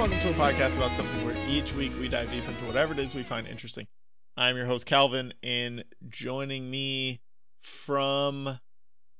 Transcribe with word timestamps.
welcome 0.00 0.18
to 0.18 0.30
a 0.30 0.32
podcast 0.32 0.78
about 0.78 0.94
something 0.94 1.26
where 1.26 1.36
each 1.46 1.74
week 1.74 1.92
we 2.00 2.08
dive 2.08 2.30
deep 2.30 2.48
into 2.48 2.64
whatever 2.64 2.94
it 2.94 2.98
is 2.98 3.14
we 3.14 3.22
find 3.22 3.46
interesting. 3.46 3.86
I'm 4.34 4.56
your 4.56 4.64
host, 4.64 4.86
Kalvin, 4.88 5.32
and 5.42 5.84
joining 6.08 6.70
me 6.70 7.20
from 7.60 8.48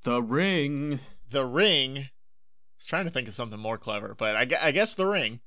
The 0.05 0.23
Ring. 0.23 0.99
the 1.29 1.45
ring, 1.45 1.99
I 1.99 2.09
was 2.79 2.85
trying 2.87 3.05
to 3.05 3.11
think 3.11 3.27
of 3.27 3.35
something 3.35 3.59
more 3.59 3.77
clever, 3.77 4.15
but 4.17 4.35
I, 4.35 4.47
I 4.59 4.71
guess 4.71 4.95
the 4.95 5.05
ring, 5.05 5.39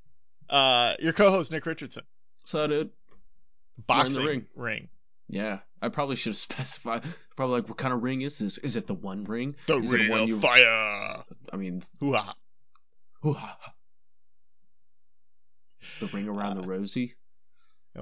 uh, 0.49 0.95
your 1.01 1.13
co 1.13 1.29
host, 1.31 1.51
Nick 1.51 1.67
Richardson. 1.67 2.05
So, 2.45 2.69
dude. 2.69 2.91
Boxing 3.89 4.25
ring. 4.25 4.47
ring. 4.55 4.89
Yeah, 5.29 5.59
I 5.83 5.89
probably 5.89 6.15
should 6.15 6.31
have 6.31 6.37
specified. 6.37 7.03
Probably 7.35 7.57
like, 7.57 7.69
what 7.69 7.77
kind 7.77 7.93
of 7.93 8.05
ring 8.05 8.23
is 8.23 8.39
this? 8.39 8.59
Is 8.59 8.77
it 8.77 8.87
the 8.87 8.95
one 8.95 9.25
ring? 9.25 9.57
The 9.67 9.79
is 9.79 9.93
it 9.93 9.97
ring 9.97 10.11
one 10.11 10.21
of 10.21 10.29
you? 10.29 10.39
fire. 10.39 11.25
I 11.53 11.57
mean, 11.57 11.83
Hoo-ha. 11.99 12.37
hoo-ha. 13.21 13.74
The 16.05 16.17
ring 16.17 16.29
around 16.29 16.57
the 16.57 16.67
rosy. 16.67 17.15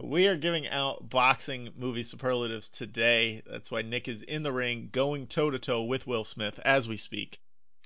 We 0.02 0.26
are 0.26 0.36
giving 0.36 0.66
out 0.66 1.08
boxing 1.08 1.70
movie 1.76 2.02
superlatives 2.02 2.68
today. 2.68 3.42
That's 3.46 3.70
why 3.70 3.82
Nick 3.82 4.08
is 4.08 4.22
in 4.22 4.42
the 4.42 4.52
ring 4.52 4.88
going 4.90 5.26
toe 5.26 5.50
to 5.50 5.58
toe 5.58 5.84
with 5.84 6.06
Will 6.06 6.24
Smith 6.24 6.58
as 6.64 6.88
we 6.88 6.96
speak. 6.96 7.38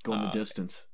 Going 0.03 0.21
Uh, 0.21 0.31
the 0.31 0.39
distance. 0.39 0.85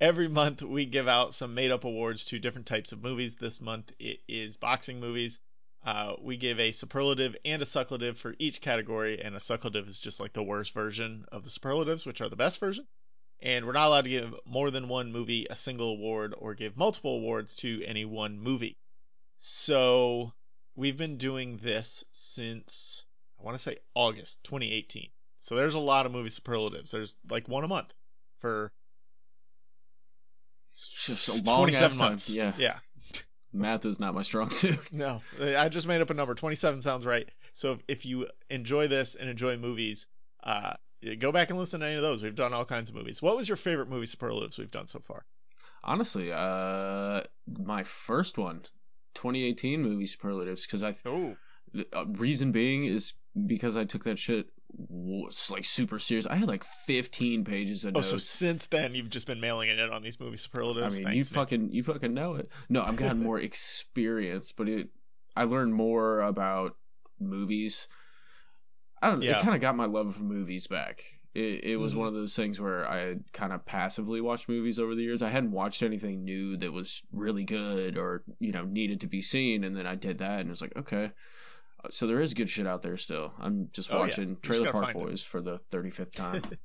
Every 0.00 0.28
month 0.28 0.62
we 0.62 0.86
give 0.86 1.08
out 1.08 1.34
some 1.34 1.54
made 1.54 1.72
up 1.72 1.84
awards 1.84 2.26
to 2.26 2.38
different 2.38 2.66
types 2.66 2.92
of 2.92 3.02
movies. 3.02 3.36
This 3.36 3.60
month 3.60 3.90
it 3.98 4.20
is 4.28 4.56
boxing 4.56 5.00
movies. 5.00 5.40
Uh, 5.84 6.14
we 6.20 6.36
give 6.36 6.60
a 6.60 6.70
superlative 6.70 7.36
and 7.44 7.62
a 7.62 7.64
sucklative 7.64 8.18
for 8.18 8.36
each 8.38 8.60
category, 8.60 9.20
and 9.20 9.34
a 9.34 9.40
sucklative 9.40 9.88
is 9.88 9.98
just 9.98 10.20
like 10.20 10.32
the 10.32 10.42
worst 10.42 10.72
version 10.74 11.24
of 11.32 11.42
the 11.42 11.50
superlatives, 11.50 12.04
which 12.04 12.20
are 12.20 12.28
the 12.28 12.36
best 12.36 12.60
version. 12.60 12.86
And 13.40 13.66
we're 13.66 13.72
not 13.72 13.86
allowed 13.86 14.04
to 14.04 14.10
give 14.10 14.34
more 14.44 14.70
than 14.70 14.88
one 14.88 15.12
movie 15.12 15.46
a 15.48 15.54
single 15.56 15.90
award 15.92 16.34
or 16.36 16.54
give 16.54 16.76
multiple 16.76 17.16
awards 17.16 17.56
to 17.56 17.82
any 17.84 18.04
one 18.04 18.40
movie. 18.40 18.76
So 19.38 20.32
we've 20.74 20.96
been 20.96 21.18
doing 21.18 21.58
this 21.58 22.02
since 22.12 23.04
I 23.40 23.44
want 23.44 23.56
to 23.56 23.62
say 23.62 23.76
August 23.94 24.42
2018. 24.44 25.08
So 25.38 25.54
there's 25.54 25.74
a 25.74 25.78
lot 25.78 26.04
of 26.06 26.10
movie 26.12 26.30
superlatives. 26.30 26.90
There's 26.90 27.16
like 27.30 27.48
one 27.48 27.62
a 27.62 27.68
month 27.68 27.92
for 28.40 28.72
It's 30.70 30.88
just 31.06 31.28
a 31.28 31.32
long 31.48 31.58
27 31.68 31.84
ass 31.84 31.96
time. 31.96 32.08
months. 32.10 32.30
Yeah. 32.30 32.52
Yeah. 32.58 32.78
Math 33.52 33.86
is 33.86 33.98
not 34.00 34.14
my 34.14 34.22
strong 34.22 34.50
suit. 34.50 34.78
No, 34.92 35.22
I 35.40 35.68
just 35.68 35.86
made 35.86 36.00
up 36.00 36.10
a 36.10 36.14
number. 36.14 36.34
27 36.34 36.82
sounds 36.82 37.06
right. 37.06 37.28
So 37.54 37.72
if, 37.72 37.78
if 37.88 38.06
you 38.06 38.26
enjoy 38.50 38.88
this 38.88 39.14
and 39.14 39.30
enjoy 39.30 39.56
movies, 39.56 40.06
uh, 40.42 40.74
go 41.18 41.32
back 41.32 41.50
and 41.50 41.58
listen 41.58 41.80
to 41.80 41.86
any 41.86 41.96
of 41.96 42.02
those. 42.02 42.22
We've 42.22 42.34
done 42.34 42.52
all 42.52 42.64
kinds 42.64 42.90
of 42.90 42.96
movies. 42.96 43.22
What 43.22 43.36
was 43.36 43.48
your 43.48 43.56
favorite 43.56 43.88
movie 43.88 44.06
superlatives 44.06 44.58
we've 44.58 44.70
done 44.70 44.88
so 44.88 45.00
far? 45.00 45.24
Honestly, 45.82 46.32
uh, 46.32 47.22
my 47.46 47.84
first 47.84 48.36
one, 48.36 48.62
2018 49.14 49.82
movie 49.82 50.06
superlatives, 50.06 50.66
because 50.66 50.82
I 50.82 50.94
Oh, 51.06 51.36
uh, 51.92 52.06
reason 52.06 52.52
being 52.52 52.84
is 52.84 53.14
because 53.46 53.76
I 53.76 53.84
took 53.84 54.04
that 54.04 54.18
shit 54.18 54.48
like 55.50 55.64
super 55.64 55.98
serious. 55.98 56.26
I 56.26 56.36
had 56.36 56.48
like 56.48 56.64
15 56.64 57.44
pages 57.44 57.84
of 57.84 57.96
oh, 57.96 58.00
notes. 58.00 58.08
so 58.08 58.18
since 58.18 58.66
then 58.66 58.94
you've 58.94 59.10
just 59.10 59.26
been 59.26 59.40
mailing 59.40 59.70
it 59.70 59.78
in 59.78 59.90
on 59.90 60.02
these 60.02 60.20
movie 60.20 60.36
superlatives. 60.36 60.94
I 60.94 60.98
mean, 60.98 61.06
Thanks, 61.06 61.30
you 61.30 61.34
fucking 61.34 61.72
you 61.72 61.82
fucking 61.82 62.12
know 62.12 62.34
it. 62.34 62.50
No, 62.68 62.82
I've 62.82 62.96
gotten 62.96 63.22
more 63.22 63.38
experience, 63.40 64.52
but 64.52 64.68
it 64.68 64.88
I 65.34 65.44
learned 65.44 65.74
more 65.74 66.20
about 66.20 66.76
movies. 67.20 67.88
I 69.00 69.08
don't 69.10 69.20
know. 69.20 69.26
Yeah. 69.26 69.38
It 69.38 69.42
kind 69.42 69.54
of 69.54 69.60
got 69.60 69.76
my 69.76 69.86
love 69.86 70.06
of 70.08 70.20
movies 70.20 70.66
back. 70.66 71.04
It 71.34 71.64
it 71.64 71.76
was 71.76 71.94
Mhm. 71.94 71.98
one 71.98 72.08
of 72.08 72.14
those 72.14 72.34
things 72.34 72.58
where 72.60 72.88
I 72.88 73.00
had 73.00 73.32
kind 73.32 73.52
of 73.52 73.64
passively 73.64 74.20
watched 74.20 74.48
movies 74.48 74.78
over 74.78 74.94
the 74.94 75.02
years. 75.02 75.22
I 75.22 75.28
hadn't 75.28 75.52
watched 75.52 75.82
anything 75.82 76.24
new 76.24 76.56
that 76.56 76.72
was 76.72 77.02
really 77.12 77.44
good 77.44 77.96
or 77.98 78.24
you 78.40 78.52
know 78.52 78.64
needed 78.64 79.00
to 79.02 79.06
be 79.06 79.22
seen, 79.22 79.62
and 79.64 79.76
then 79.76 79.86
I 79.86 79.94
did 79.94 80.18
that, 80.18 80.40
and 80.40 80.48
it 80.48 80.50
was 80.50 80.62
like 80.62 80.76
okay. 80.76 81.12
Uh, 81.84 81.88
So 81.90 82.06
there 82.08 82.20
is 82.20 82.34
good 82.34 82.48
shit 82.50 82.66
out 82.66 82.82
there 82.82 82.96
still. 82.96 83.32
I'm 83.38 83.68
just 83.72 83.92
Oh, 83.92 83.98
watching 84.00 84.30
just 84.36 84.42
Trailer 84.42 84.72
Park 84.72 84.86
find 84.86 84.96
it. 84.96 85.00
Boys 85.04 85.22
for 85.22 85.40
the 85.40 85.58
35th 85.70 86.12
time. 86.12 86.42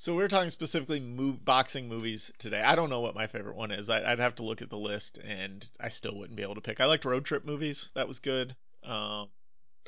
So 0.00 0.14
we're 0.14 0.28
talking 0.28 0.50
specifically 0.50 1.00
move, 1.00 1.44
boxing 1.44 1.88
movies 1.88 2.30
today. 2.38 2.62
I 2.62 2.76
don't 2.76 2.88
know 2.88 3.00
what 3.00 3.16
my 3.16 3.26
favorite 3.26 3.56
one 3.56 3.72
is. 3.72 3.90
I, 3.90 4.12
I'd 4.12 4.20
have 4.20 4.36
to 4.36 4.44
look 4.44 4.62
at 4.62 4.70
the 4.70 4.78
list, 4.78 5.18
and 5.18 5.68
I 5.80 5.88
still 5.88 6.16
wouldn't 6.16 6.36
be 6.36 6.44
able 6.44 6.54
to 6.54 6.60
pick. 6.60 6.80
I 6.80 6.84
liked 6.84 7.04
road 7.04 7.24
trip 7.24 7.44
movies. 7.44 7.90
That 7.96 8.06
was 8.06 8.20
good. 8.20 8.54
Um, 8.84 9.28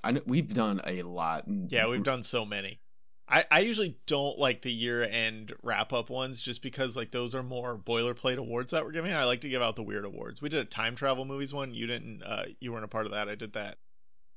I 0.02 0.12
know 0.12 0.22
we've 0.26 0.52
done 0.52 0.80
a 0.84 1.02
lot. 1.02 1.44
Yeah, 1.46 1.88
we've 1.88 2.02
done 2.02 2.22
so 2.22 2.44
many. 2.44 2.80
I, 3.28 3.44
I 3.48 3.60
usually 3.60 3.96
don't 4.06 4.38
like 4.38 4.62
the 4.62 4.72
year 4.72 5.02
end 5.02 5.52
wrap 5.62 5.92
up 5.92 6.10
ones 6.10 6.40
just 6.40 6.62
because 6.62 6.96
like 6.96 7.12
those 7.12 7.36
are 7.36 7.44
more 7.44 7.78
boilerplate 7.78 8.38
awards 8.38 8.72
that 8.72 8.84
we're 8.84 8.90
giving. 8.90 9.12
I 9.12 9.24
like 9.24 9.42
to 9.42 9.48
give 9.48 9.62
out 9.62 9.76
the 9.76 9.84
weird 9.84 10.04
awards. 10.04 10.42
We 10.42 10.48
did 10.48 10.60
a 10.60 10.64
time 10.64 10.96
travel 10.96 11.24
movies 11.24 11.54
one. 11.54 11.72
You 11.72 11.86
didn't 11.86 12.22
uh 12.24 12.44
you 12.58 12.72
weren't 12.72 12.84
a 12.84 12.88
part 12.88 13.06
of 13.06 13.12
that. 13.12 13.28
I 13.28 13.36
did 13.36 13.52
that 13.52 13.78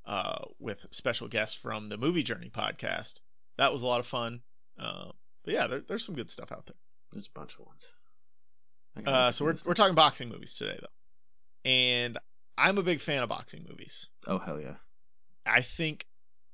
uh 0.05 0.45
with 0.59 0.85
special 0.91 1.27
guests 1.27 1.55
from 1.57 1.89
the 1.89 1.97
Movie 1.97 2.21
Journey 2.21 2.51
podcast. 2.51 3.21
That 3.57 3.73
was 3.73 3.81
a 3.81 3.87
lot 3.87 3.99
of 3.99 4.05
fun. 4.05 4.41
Uh, 4.79 5.11
but 5.43 5.53
yeah, 5.53 5.67
there, 5.67 5.81
there's 5.81 6.05
some 6.05 6.15
good 6.15 6.29
stuff 6.31 6.51
out 6.51 6.65
there. 6.65 6.75
There's 7.11 7.27
a 7.27 7.39
bunch 7.39 7.53
of 7.55 7.65
ones. 7.65 7.91
Uh, 9.07 9.31
so 9.31 9.45
we're 9.45 9.57
we're 9.65 9.73
talking 9.73 9.95
boxing 9.95 10.29
movies 10.29 10.53
today 10.53 10.77
though. 10.79 11.69
And 11.69 12.17
I'm 12.57 12.77
a 12.77 12.83
big 12.83 13.01
fan 13.01 13.23
of 13.23 13.29
boxing 13.29 13.65
movies. 13.67 14.09
Oh 14.27 14.37
hell 14.37 14.59
yeah! 14.59 14.75
I 15.45 15.61
think 15.61 16.05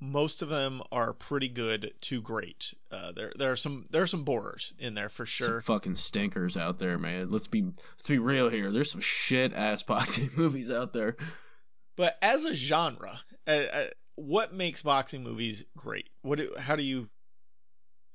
most 0.02 0.42
of 0.42 0.50
them 0.50 0.82
are 0.92 1.14
pretty 1.14 1.50
good 1.50 1.94
to 2.02 2.22
great. 2.22 2.74
Uh, 2.92 3.12
there 3.12 3.34
there 3.36 3.52
are 3.52 3.56
some 3.56 3.86
there 3.90 4.02
are 4.02 4.08
some 4.08 4.24
borers 4.24 4.74
in 4.80 4.94
there 4.94 5.10
for 5.10 5.26
sure. 5.26 5.48
Some 5.48 5.62
fucking 5.62 5.96
stinkers 5.96 6.56
out 6.56 6.80
there, 6.80 6.98
man. 6.98 7.30
Let's 7.30 7.48
be 7.48 7.64
let's 7.64 8.08
be 8.08 8.20
real 8.20 8.50
here. 8.50 8.72
There's 8.72 8.92
some 8.92 9.02
shit 9.02 9.54
ass 9.54 9.84
boxing 9.84 10.32
movies 10.36 10.72
out 10.72 10.94
there. 10.94 11.18
But 11.98 12.18
as 12.22 12.46
a 12.46 12.54
genre, 12.54 13.20
uh, 13.46 13.52
uh, 13.52 13.88
what 14.16 14.54
makes 14.54 14.82
boxing 14.82 15.24
movies 15.24 15.66
great? 15.76 16.10
What 16.22 16.38
do, 16.40 16.54
how 16.58 16.78
do 16.78 16.84
you 16.84 17.10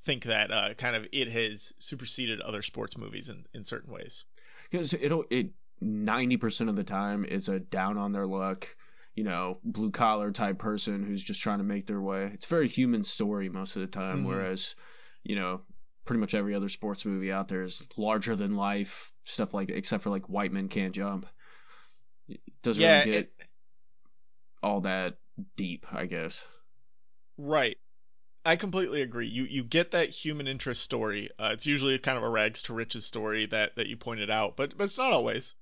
think 0.05 0.25
that 0.25 0.51
uh, 0.51 0.75
kind 0.75 0.97
of 0.97 1.07
it 1.13 1.29
has 1.29 1.75
superseded 1.79 2.41
other 2.41 2.63
sports 2.63 2.97
movies 2.97 3.29
in, 3.29 3.45
in 3.53 3.65
certain 3.65 3.93
ways? 3.93 4.25
Because 4.71 4.95
it'll 4.95 5.27
it 5.31 5.51
ninety 5.83 6.39
percent 6.39 6.71
of 6.71 6.77
the 6.77 6.85
time 6.85 7.27
it's 7.29 7.49
a 7.49 7.61
down 7.61 7.99
on 7.99 8.13
their 8.13 8.27
luck, 8.27 8.75
you 9.15 9.25
know, 9.25 9.59
blue 9.65 9.91
collar 9.91 10.33
type 10.33 10.59
person 10.59 11.05
who's 11.05 11.23
just 11.23 11.41
trying 11.41 11.59
to 11.59 11.65
make 11.65 11.87
their 11.87 12.01
way. 12.01 12.31
It's 12.35 12.47
a 12.47 12.49
very 12.49 12.69
human 12.69 13.05
story 13.05 13.49
most 13.49 13.77
of 13.77 13.83
the 13.83 13.89
time, 13.89 14.25
Mhm. 14.25 14.27
whereas, 14.27 14.75
you 15.23 15.37
know, 15.37 15.63
pretty 16.05 16.21
much 16.21 16.35
every 16.35 16.55
other 16.55 16.69
sports 16.69 17.05
movie 17.07 17.33
out 17.33 17.49
there 17.49 17.63
is 17.63 17.87
larger 17.97 18.37
than 18.37 18.57
life 18.57 19.13
stuff 19.25 19.55
like 19.55 19.71
except 19.71 20.03
for 20.03 20.11
like 20.11 20.29
white 20.29 20.53
men 20.53 20.69
can't 20.69 20.95
jump. 20.95 21.27
It 22.29 22.41
doesn't 22.63 22.83
Yeah, 22.83 23.01
really 23.01 23.13
get 23.13 23.15
it- 23.41 23.49
all 24.63 24.81
that 24.83 25.19
deep, 25.57 25.87
I 25.93 26.07
guess. 26.07 26.47
Right. 27.37 27.77
I 28.45 28.57
completely 28.57 29.03
agree. 29.03 29.29
You 29.29 29.45
you 29.45 29.65
get 29.65 29.93
that 29.93 30.11
human 30.11 30.47
interest 30.49 30.83
story. 30.83 31.31
Uh, 31.39 31.51
it's 31.55 31.67
usually 31.67 31.99
kind 31.99 32.19
of 32.19 32.25
a 32.25 32.29
rags 32.29 32.63
to 32.63 32.75
riches 32.75 33.07
story 33.07 33.47
that 33.47 33.77
that 33.77 33.87
you 33.87 33.97
pointed 33.97 34.31
out, 34.31 34.57
but 34.57 34.77
but 34.77 34.85
it's 34.85 34.99
not 34.99 35.13
always. 35.13 35.55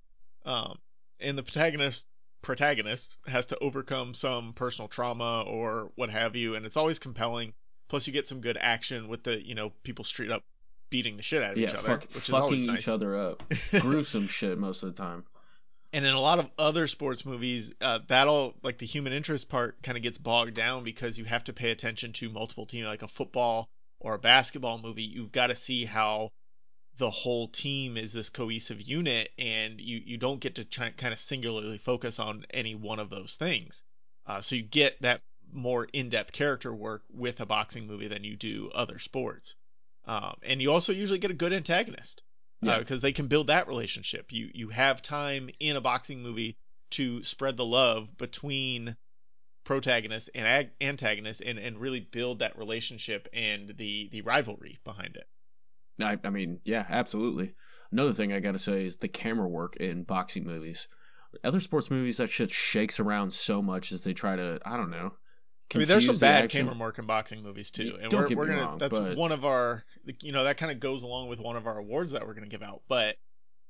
Um, 0.44 0.78
and 1.20 1.38
the 1.38 1.42
protagonist 1.44 2.08
protagonist 2.42 3.18
has 3.26 3.46
to 3.46 3.58
overcome 3.58 4.14
some 4.14 4.52
personal 4.52 4.88
trauma 4.88 5.42
or 5.46 5.90
what 5.94 6.10
have 6.10 6.36
you, 6.36 6.54
and 6.54 6.66
it's 6.66 6.76
always 6.76 6.98
compelling. 6.98 7.54
Plus, 7.88 8.06
you 8.06 8.12
get 8.12 8.26
some 8.26 8.40
good 8.40 8.56
action 8.60 9.08
with 9.08 9.22
the 9.22 9.44
you 9.46 9.54
know 9.54 9.72
people 9.82 10.04
straight 10.04 10.30
up 10.30 10.42
beating 10.90 11.16
the 11.16 11.22
shit 11.22 11.42
out 11.42 11.52
of 11.52 11.58
Yeah, 11.58 11.68
each 11.68 11.74
other, 11.74 11.88
fuck, 11.88 12.02
which 12.14 12.28
is 12.28 12.32
always 12.32 12.60
fucking 12.60 12.66
nice. 12.74 12.82
each 12.82 12.88
other 12.88 13.16
up. 13.16 13.42
Gruesome 13.80 14.26
shit 14.28 14.58
most 14.58 14.82
of 14.82 14.94
the 14.94 15.02
time. 15.02 15.24
And 15.94 16.06
in 16.06 16.14
a 16.14 16.20
lot 16.20 16.38
of 16.38 16.50
other 16.58 16.86
sports 16.86 17.26
movies, 17.26 17.74
uh, 17.80 17.98
that'll 18.08 18.54
like 18.62 18.78
the 18.78 18.86
human 18.86 19.12
interest 19.12 19.48
part 19.50 19.82
kind 19.82 19.96
of 19.98 20.02
gets 20.02 20.16
bogged 20.18 20.54
down 20.54 20.84
because 20.84 21.18
you 21.18 21.24
have 21.26 21.44
to 21.44 21.52
pay 21.52 21.70
attention 21.70 22.12
to 22.14 22.30
multiple 22.30 22.64
teams, 22.66 22.86
like 22.86 23.02
a 23.02 23.08
football 23.08 23.68
or 24.00 24.14
a 24.14 24.18
basketball 24.18 24.78
movie. 24.78 25.02
You've 25.02 25.32
got 25.32 25.48
to 25.48 25.54
see 25.54 25.84
how 25.84 26.30
the 26.98 27.10
whole 27.10 27.48
team 27.48 27.96
is 27.96 28.12
this 28.12 28.28
cohesive 28.30 28.80
unit, 28.80 29.30
and 29.38 29.80
you 29.80 30.00
you 30.04 30.16
don't 30.18 30.40
get 30.40 30.56
to 30.56 30.64
try, 30.64 30.90
kind 30.90 31.12
of 31.12 31.18
singularly 31.18 31.78
focus 31.78 32.18
on 32.18 32.44
any 32.50 32.74
one 32.74 32.98
of 32.98 33.10
those 33.10 33.36
things. 33.36 33.82
Uh, 34.26 34.40
so 34.40 34.56
you 34.56 34.62
get 34.62 35.00
that 35.02 35.20
more 35.52 35.86
in-depth 35.92 36.32
character 36.32 36.72
work 36.74 37.02
with 37.12 37.40
a 37.40 37.46
boxing 37.46 37.86
movie 37.86 38.08
than 38.08 38.24
you 38.24 38.36
do 38.36 38.70
other 38.74 38.98
sports. 38.98 39.56
Um, 40.06 40.34
and 40.42 40.62
you 40.62 40.72
also 40.72 40.92
usually 40.92 41.18
get 41.18 41.30
a 41.30 41.34
good 41.34 41.52
antagonist 41.52 42.22
Yeah. 42.60 42.78
because 42.78 43.00
they 43.00 43.12
can 43.12 43.26
build 43.28 43.48
that 43.48 43.68
relationship. 43.68 44.32
You 44.32 44.50
you 44.54 44.68
have 44.68 45.02
time 45.02 45.50
in 45.60 45.76
a 45.76 45.80
boxing 45.80 46.22
movie 46.22 46.56
to 46.90 47.22
spread 47.22 47.56
the 47.56 47.64
love 47.64 48.16
between 48.18 48.96
protagonist 49.64 50.30
and 50.34 50.46
ag- 50.46 50.72
antagonist 50.80 51.40
and, 51.40 51.58
and 51.58 51.78
really 51.78 52.00
build 52.00 52.40
that 52.40 52.58
relationship 52.58 53.28
and 53.32 53.76
the 53.76 54.08
the 54.10 54.22
rivalry 54.22 54.78
behind 54.84 55.16
it. 55.16 55.26
I, 56.00 56.18
I 56.24 56.30
mean, 56.30 56.60
yeah, 56.64 56.84
absolutely. 56.88 57.54
Another 57.90 58.12
thing 58.12 58.32
I 58.32 58.40
gotta 58.40 58.58
say 58.58 58.84
is 58.84 58.96
the 58.96 59.08
camera 59.08 59.48
work 59.48 59.76
in 59.76 60.02
boxing 60.04 60.44
movies. 60.44 60.88
Other 61.44 61.60
sports 61.60 61.90
movies, 61.90 62.18
that 62.18 62.28
shit 62.30 62.50
shakes 62.50 63.00
around 63.00 63.32
so 63.32 63.62
much 63.62 63.92
as 63.92 64.04
they 64.04 64.12
try 64.12 64.36
to, 64.36 64.60
I 64.64 64.76
don't 64.76 64.90
know. 64.90 65.12
I 65.74 65.78
mean, 65.78 65.88
there's 65.88 66.04
some 66.04 66.16
the 66.16 66.20
bad 66.20 66.44
action. 66.44 66.66
camera 66.66 66.78
work 66.78 66.98
in 66.98 67.06
boxing 67.06 67.42
movies 67.42 67.70
too, 67.70 67.96
and 68.00 68.10
Don't 68.10 68.22
we're, 68.22 68.28
get 68.28 68.36
we're 68.38 68.44
me 68.46 68.50
gonna 68.56 68.66
wrong, 68.66 68.78
that's 68.78 68.98
but- 68.98 69.16
one 69.16 69.32
of 69.32 69.44
our 69.46 69.84
you 70.20 70.32
know 70.32 70.44
that 70.44 70.58
kind 70.58 70.70
of 70.72 70.80
goes 70.80 71.02
along 71.02 71.28
with 71.28 71.38
one 71.40 71.56
of 71.56 71.66
our 71.66 71.78
awards 71.78 72.12
that 72.12 72.26
we're 72.26 72.34
gonna 72.34 72.48
give 72.48 72.62
out. 72.62 72.82
But 72.88 73.16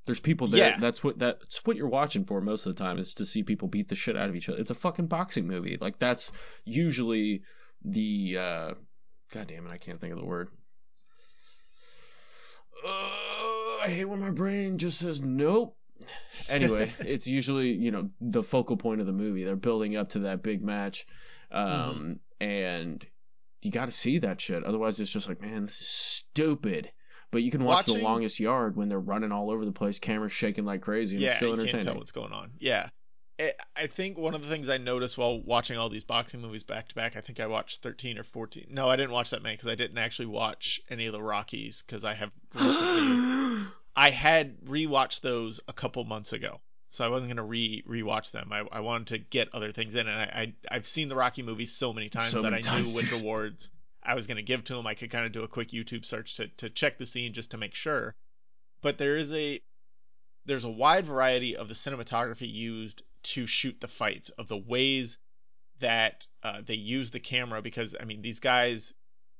There's 0.07 0.19
people 0.19 0.49
there. 0.49 0.71
Yeah. 0.71 0.79
That's 0.81 1.05
what 1.05 1.19
that's 1.21 1.65
what 1.65 1.77
you're 1.77 1.89
watching 1.89 2.25
for 2.25 2.41
most 2.41 2.67
of 2.67 2.75
the 2.75 2.83
time 2.83 2.99
is 2.99 3.15
to 3.15 3.25
see 3.27 3.45
people 3.45 3.69
beat 3.69 3.89
the 3.89 3.95
shit 3.95 4.17
out 4.17 4.29
of 4.29 4.35
each 4.35 4.49
other. 4.49 4.59
It's 4.59 4.73
a 4.73 4.75
fucking 4.75 5.07
boxing 5.07 5.47
movie. 5.47 5.79
Like 5.81 6.01
that's 6.01 6.33
usually 6.65 7.43
the 7.85 8.37
uh 8.39 8.75
God 9.33 9.47
damn 9.47 9.67
it, 9.67 9.71
I 9.73 9.79
can't 9.79 10.01
think 10.01 10.13
of 10.13 10.19
the 10.19 10.27
word. 10.27 10.49
Uh, 12.85 13.85
I 13.85 13.89
hate 13.89 14.05
when 14.07 14.21
my 14.21 14.31
brain 14.31 14.79
just 14.79 14.99
says 14.99 15.21
nope. 15.21 15.77
Anyway, 16.49 16.93
it's 17.01 17.27
usually 17.27 17.73
you 17.73 17.91
know 17.91 18.11
the 18.21 18.43
focal 18.43 18.77
point 18.77 19.01
of 19.01 19.07
the 19.07 19.13
movie. 19.13 19.45
They're 19.45 19.57
building 19.57 19.97
up 19.97 20.11
to 20.11 20.21
that 20.21 20.43
big 20.43 20.63
match, 20.63 21.07
um, 21.51 22.21
and 22.41 23.05
you 23.63 23.71
got 23.71 23.87
to 23.87 23.93
see 23.93 24.19
that 24.19 24.41
shit. 24.41 24.65
Otherwise, 24.65 24.99
it's 25.01 25.13
just 25.13 25.29
like, 25.29 25.41
man, 25.41 25.63
this 25.63 25.81
is 25.81 25.87
stupid. 25.89 26.91
But 27.31 27.43
you 27.43 27.51
can 27.51 27.65
watch 27.65 27.87
Watching- 27.87 27.99
the 27.99 28.05
longest 28.05 28.41
yard 28.41 28.77
when 28.77 28.89
they're 28.91 29.01
running 29.01 29.33
all 29.33 29.51
over 29.51 29.65
the 29.65 29.73
place, 29.73 29.99
cameras 29.99 30.33
shaking 30.33 30.65
like 30.67 30.83
crazy, 30.83 31.17
and 31.17 31.23
yeah, 31.23 31.29
it's 31.29 31.37
still 31.37 31.53
entertaining. 31.53 31.71
Yeah, 31.75 31.79
you 31.79 31.85
can't 31.85 31.93
tell 31.95 31.99
what's 31.99 32.13
going 32.13 32.33
on. 32.33 32.51
Yeah. 32.59 32.89
I- 33.41 33.55
I 33.75 33.87
think 33.87 34.19
one 34.19 34.35
of 34.35 34.43
the 34.43 34.49
things 34.49 34.69
I 34.69 34.77
noticed 34.79 35.17
while 35.19 35.41
watching 35.41 35.77
all 35.79 35.89
these 35.89 36.05
boxing 36.05 36.41
movies 36.41 36.63
back 36.63 36.89
to 36.89 36.95
back, 36.95 37.17
I 37.17 37.21
think 37.21 37.41
I 37.41 37.47
watched 37.47 37.83
13 37.83 38.19
or 38.19 38.23
14. 38.25 38.67
No, 38.71 38.89
I 38.89 38.97
didn't 38.97 39.13
watch 39.13 39.31
that 39.31 39.43
many 39.43 39.57
because 39.57 39.71
I 39.71 39.75
didn't 39.75 39.99
actually 39.99 40.27
watch 40.27 40.81
any 40.91 41.07
of 41.07 41.13
the 41.13 41.23
Rockies 41.23 41.83
because 41.83 42.05
I 42.05 42.15
have 42.15 42.31
recently. 42.55 43.67
I 43.97 44.11
had 44.11 44.61
rewatched 44.63 45.21
those 45.23 45.61
a 45.67 45.73
couple 45.73 46.05
months 46.05 46.33
ago, 46.33 46.61
so 46.89 47.05
I 47.05 47.09
wasn't 47.09 47.31
gonna 47.31 47.47
re 47.47 47.83
rewatch 47.87 48.31
them. 48.31 48.53
I, 48.53 48.65
I 48.71 48.81
wanted 48.81 49.07
to 49.09 49.19
get 49.19 49.49
other 49.55 49.73
things 49.73 49.95
in, 49.95 50.07
and 50.07 50.17
I, 50.19 50.25
I 50.71 50.77
I've 50.77 50.87
seen 50.87 51.09
the 51.09 51.17
Rocky 51.17 51.43
movies 51.43 51.73
so 51.73 51.93
many 51.93 52.09
times 52.09 52.31
So 52.31 52.43
that 52.43 52.51
many 52.53 52.67
I 52.67 52.81
knew 52.81 52.95
which 52.95 53.13
awards 53.21 53.71
I 54.03 54.15
was 54.15 54.27
gonna 54.27 54.43
give 54.43 54.65
to 54.65 54.75
them. 54.75 54.87
I 54.87 54.95
could 54.95 55.11
kind 55.11 55.25
of 55.27 55.33
do 55.33 55.43
a 55.43 55.49
quick 55.49 55.69
YouTube 55.69 56.05
search 56.05 56.37
to 56.37 56.49
to 56.59 56.71
check 56.71 56.99
the 56.99 57.07
scene 57.07 57.33
just 57.33 57.51
to 57.53 57.59
make 57.59 57.75
sure. 57.75 58.15
But 58.83 58.99
there 58.99 59.17
is 59.17 59.33
a 59.33 59.61
there's 60.47 60.65
a 60.65 60.71
wide 60.71 61.07
variety 61.07 61.57
of 61.57 61.69
the 61.69 61.75
cinematography 61.75 62.53
used 62.53 63.03
to 63.23 63.47
shoot 63.47 63.81
the 63.81 63.89
fights 63.89 64.31
of 64.31 64.49
the 64.49 64.57
ways 64.57 65.19
that 65.81 66.27
uh, 66.43 66.63
they 66.65 66.75
use 66.75 67.11
the 67.11 67.21
camera 67.21 67.63
because 67.63 67.95
I 68.01 68.05
mean 68.05 68.23
these 68.23 68.41
guys 68.41 68.95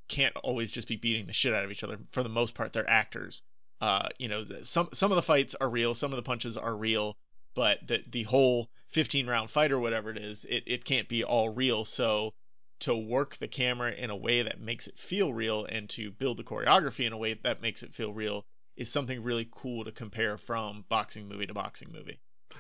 can't 0.09 0.37
always 0.37 0.71
just 0.71 0.89
be 0.89 0.97
beating 0.97 1.27
the 1.27 1.33
shit 1.33 1.55
out 1.55 1.65
of 1.65 1.71
each 1.71 1.85
other. 1.85 1.99
For 2.11 2.23
the 2.23 2.29
most 2.29 2.55
part, 2.55 2.73
they're 2.73 2.89
actors. 2.89 3.43
Uh, 3.81 4.09
you 4.19 4.29
know, 4.29 4.45
some 4.63 4.89
some 4.93 5.11
of 5.11 5.17
the 5.17 5.23
fights 5.23 5.55
are 5.55 5.69
real, 5.69 5.95
some 5.95 6.13
of 6.13 6.17
the 6.17 6.23
punches 6.23 6.57
are 6.57 6.77
real, 6.77 7.17
but 7.55 7.87
the 7.87 8.05
the 8.09 8.23
whole 8.25 8.71
15 8.89 9.27
round 9.27 9.51
fight 9.51 9.73
or 9.73 9.81
whatever 9.81 10.11
it 10.11 10.19
is, 10.19 10.45
it 10.45 10.65
it 10.67 10.85
can't 10.85 11.09
be 11.09 11.25
all 11.25 11.49
real. 11.49 11.85
So 11.85 12.35
to 12.81 12.95
work 12.97 13.37
the 13.37 13.49
camera 13.49 13.93
in 13.93 14.11
a 14.11 14.17
way 14.17 14.43
that 14.43 14.61
makes 14.61 14.89
it 14.89 14.99
feel 14.99 15.33
real 15.33 15.65
and 15.65 15.89
to 15.91 16.11
build 16.11 16.37
the 16.37 16.45
choreography 16.45 17.07
in 17.07 17.13
a 17.13 17.19
way 17.19 17.35
that 17.35 17.63
makes 17.63 17.83
it 17.83 17.95
feel 17.95 18.13
real 18.13 18.45
is 18.77 18.91
something 18.91 19.23
really 19.23 19.49
cool 19.51 19.85
to 19.85 19.93
compare 19.93 20.37
from 20.37 20.85
boxing 20.89 21.29
movie 21.29 21.47
to 21.47 21.55
boxing 21.55 21.93
movie. 21.93 22.19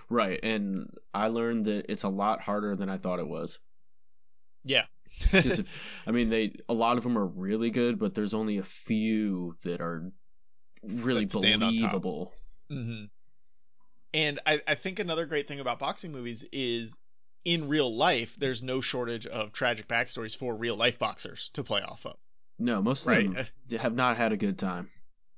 Right, 0.08 0.38
and 0.42 0.90
I 1.14 1.28
learned 1.28 1.66
that 1.66 1.86
it's 1.90 2.02
a 2.04 2.08
lot 2.08 2.40
harder 2.40 2.76
than 2.76 2.88
I 2.88 2.98
thought 2.98 3.18
it 3.18 3.28
was. 3.28 3.58
Yeah. 4.64 4.84
if- 5.32 5.68
I 6.06 6.10
mean, 6.10 6.30
they 6.30 6.54
a 6.68 6.74
lot 6.74 6.96
of 6.96 7.02
them 7.04 7.18
are 7.18 7.26
really 7.26 7.70
good, 7.70 7.98
but 7.98 8.14
there's 8.14 8.34
only 8.34 8.58
a 8.58 8.62
few 8.64 9.56
that 9.64 9.80
are 9.80 10.10
really 10.82 11.24
That 11.24 11.32
stand 11.38 11.62
on 11.62 11.76
top. 11.76 11.90
believable. 11.92 12.32
hmm 12.70 13.04
And 14.14 14.40
I, 14.46 14.60
I 14.66 14.74
think 14.74 14.98
another 14.98 15.26
great 15.26 15.48
thing 15.48 15.60
about 15.60 15.78
boxing 15.78 16.12
movies 16.12 16.44
is 16.52 16.96
in 17.44 17.68
real 17.68 17.94
life, 17.94 18.36
there's 18.38 18.62
no 18.62 18.80
shortage 18.80 19.26
of 19.26 19.52
tragic 19.52 19.88
backstories 19.88 20.36
for 20.36 20.54
real 20.54 20.76
life 20.76 20.98
boxers 20.98 21.50
to 21.54 21.64
play 21.64 21.82
off 21.82 22.06
of. 22.06 22.16
No, 22.58 22.80
most 22.82 23.02
of 23.02 23.08
Right. 23.08 23.32
them 23.32 23.78
have 23.80 23.94
not 23.94 24.16
had 24.16 24.32
a 24.32 24.36
good 24.36 24.58
time. 24.58 24.90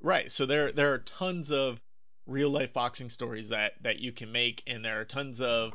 Right. 0.03 0.31
So 0.31 0.45
there 0.45 0.71
there 0.73 0.93
are 0.93 0.99
tons 0.99 1.51
of 1.51 1.81
real 2.27 2.51
life 2.51 2.73
boxing 2.73 3.09
stories 3.09 3.51
that 3.51 3.75
that 3.83 3.99
you 3.99 4.13
can 4.13 4.33
make, 4.33 4.63
and 4.67 4.85
there 4.85 5.01
are 5.01 5.05
tons 5.05 5.41
of 5.41 5.75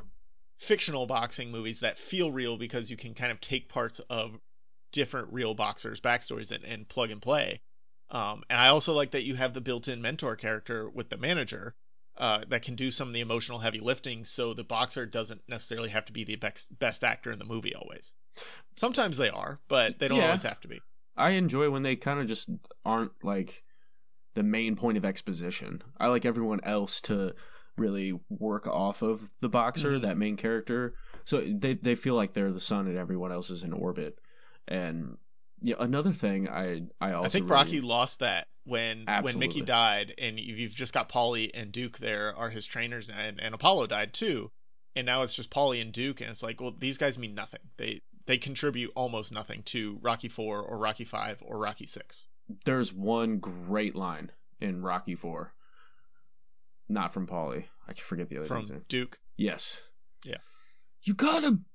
fictional 0.58 1.06
boxing 1.06 1.52
movies 1.52 1.82
that 1.82 1.98
feel 1.98 2.32
real 2.32 2.58
because 2.58 2.90
you 2.92 2.98
can 2.98 3.14
kind 3.14 3.32
of 3.32 3.40
take 3.40 3.70
parts 3.70 4.00
of 4.10 4.38
different 4.92 5.32
real 5.32 5.54
boxers' 5.54 6.02
backstories 6.02 6.52
and, 6.52 6.64
and 6.64 6.88
plug 6.88 7.12
and 7.12 7.22
play. 7.22 7.62
Um, 8.10 8.44
and 8.50 8.60
I 8.60 8.70
also 8.70 8.94
like 8.94 9.12
that 9.12 9.24
you 9.24 9.36
have 9.36 9.54
the 9.54 9.62
built-in 9.62 10.02
mentor 10.02 10.36
character 10.36 10.90
with 10.90 11.10
the 11.10 11.18
manager 11.18 11.76
uh, 12.18 12.44
that 12.50 12.64
can 12.64 12.76
do 12.76 12.90
some 12.92 13.08
of 13.08 13.14
the 13.14 13.22
emotional 13.22 13.60
heavy 13.60 13.80
lifting, 13.80 14.26
so 14.26 14.54
the 14.54 14.64
boxer 14.64 15.06
doesn't 15.06 15.42
necessarily 15.48 15.90
have 15.90 16.06
to 16.06 16.12
be 16.12 16.24
the 16.24 16.36
best 16.36 16.78
best 16.80 17.04
actor 17.04 17.32
in 17.32 17.40
the 17.40 17.46
movie 17.46 17.76
always. 17.76 18.14
Sometimes 18.76 19.18
they 19.18 19.30
are, 19.30 19.60
but 19.68 20.00
they 20.00 20.08
don't 20.08 20.18
Yeah. 20.18 20.26
always 20.26 20.44
have 20.44 20.60
to 20.62 20.68
be. 20.68 20.82
I 21.16 21.32
enjoy 21.32 21.70
when 21.70 21.84
they 21.84 21.96
kind 21.96 22.20
of 22.20 22.28
just 22.28 22.50
aren't 22.84 23.12
like 23.24 23.64
the 24.36 24.44
main 24.44 24.76
point 24.76 24.98
of 24.98 25.06
exposition. 25.06 25.82
I 25.98 26.08
like 26.08 26.26
everyone 26.26 26.62
else 26.64 27.02
to 27.02 27.34
really 27.78 28.14
work 28.30 28.68
off 28.68 29.02
of 29.02 29.22
the 29.40 29.50
boxer, 29.50 29.92
Mhm. 29.94 30.02
that 30.02 30.18
main 30.18 30.38
character. 30.38 30.96
So 31.26 31.42
they 31.42 31.74
they 31.76 31.96
feel 31.96 32.16
like 32.16 32.34
they're 32.34 32.52
the 32.52 32.60
sun 32.60 32.88
and 32.88 32.98
everyone 32.98 33.32
else 33.32 33.50
is 33.50 33.64
in 33.64 33.74
orbit. 33.74 34.20
And 34.68 35.18
yeah, 35.62 35.76
another 35.80 36.12
thing 36.14 36.50
I 36.50 36.82
I 37.02 37.14
also 37.14 37.26
I 37.26 37.30
think 37.30 37.44
really- 37.50 37.54
Rocky 37.64 37.82
lost 37.82 38.20
that 38.20 38.48
when 38.66 39.06
when 39.22 39.40
Mickey 39.40 39.62
died, 39.62 40.14
and 40.18 40.40
you- 40.40 40.56
you've 40.56 40.76
just 40.76 40.94
got 40.94 41.10
Paulie 41.10 41.50
and 41.54 41.72
Duke 41.72 41.98
there 41.98 42.36
are 42.36 42.50
his 42.50 42.66
trainers 42.66 43.08
now, 43.08 43.20
and, 43.20 43.40
and 43.42 43.56
Apollo 43.56 43.88
died 43.88 44.14
too, 44.14 44.52
and 44.96 45.06
now 45.06 45.24
it's 45.24 45.34
just 45.34 45.50
Paulie 45.50 45.82
and 45.82 45.92
Duke, 45.94 46.22
and 46.22 46.30
it's 46.30 46.44
like, 46.44 46.62
well, 46.62 46.72
these 46.72 46.98
guys 46.98 47.18
mean 47.18 47.34
nothing. 47.36 47.62
They 47.78 48.02
they 48.26 48.38
contribute 48.38 48.92
almost 48.96 49.32
nothing 49.32 49.64
to 49.64 49.98
Rocky 50.02 50.28
Four 50.28 50.62
or 50.62 50.78
Rocky 50.78 51.06
Five 51.06 51.42
or 51.44 51.58
Rocky 51.58 51.88
Six. 51.88 52.26
There's 52.66 52.94
one 52.94 53.40
great 53.40 53.96
line 53.96 54.32
in 54.60 54.82
Rocky 54.82 55.16
Four. 55.16 55.54
Not 56.88 57.14
from 57.14 57.28
Paulie. 57.28 57.66
I 57.88 57.94
can 57.94 58.02
forget 58.04 58.30
the 58.30 58.38
other 58.38 58.46
From 58.46 58.66
name. 58.66 58.86
Duke, 58.88 59.20
Yes. 59.38 59.82
Yeah. 60.26 60.38
You 61.04 61.14
got 61.14 61.44
him. 61.44 61.66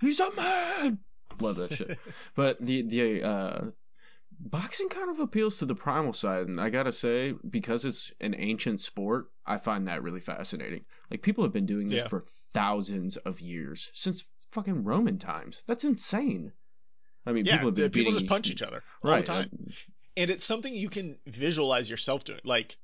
He's 0.00 0.20
a 0.20 0.30
man. 0.34 0.98
Love 1.40 1.56
that 1.56 1.72
shit. 1.74 1.98
but 2.34 2.58
the 2.60 2.82
the 2.82 3.22
uh, 3.22 3.64
boxing 4.38 4.88
kind 4.88 5.10
of 5.10 5.20
appeals 5.20 5.58
to 5.58 5.66
the 5.66 5.74
primal 5.74 6.12
side, 6.12 6.48
and 6.48 6.60
I 6.60 6.68
gotta 6.70 6.92
say, 6.92 7.32
because 7.48 7.84
it's 7.84 8.12
an 8.20 8.34
ancient 8.36 8.80
sport, 8.80 9.30
I 9.46 9.56
find 9.58 9.88
that 9.88 10.02
really 10.02 10.20
fascinating. 10.20 10.84
Like 11.10 11.22
people 11.22 11.44
have 11.44 11.52
been 11.52 11.66
doing 11.66 11.88
this 11.88 12.02
Yeah. 12.02 12.08
for 12.08 12.24
thousands 12.52 13.16
of 13.16 13.40
years 13.40 13.90
since 13.94 14.24
fucking 14.50 14.84
Roman 14.84 15.18
times. 15.18 15.64
That's 15.66 15.84
insane. 15.84 16.52
I 17.26 17.32
mean, 17.32 17.44
yeah, 17.44 17.56
people 17.56 17.68
have 17.68 17.74
been 17.74 17.90
people 17.90 18.12
beating 18.12 18.20
just 18.20 18.28
punch 18.28 18.50
each 18.50 18.62
other 18.62 18.82
all 19.02 19.10
right. 19.10 19.20
the 19.20 19.26
time, 19.26 19.50
and 20.16 20.30
it's 20.30 20.44
something 20.44 20.72
you 20.72 20.88
can 20.88 21.18
visualize 21.26 21.90
yourself 21.90 22.24
doing. 22.24 22.40
Like, 22.44 22.76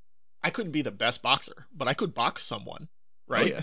I 0.43 0.51
couldn't 0.51 0.73
be 0.73 0.83
the 0.83 0.91
best 0.91 1.23
boxer, 1.23 1.67
but 1.75 1.89
I 1.89 1.95
could 1.95 2.15
box 2.15 2.43
someone, 2.43 2.89
right? 3.29 3.53
yeah. 3.53 3.63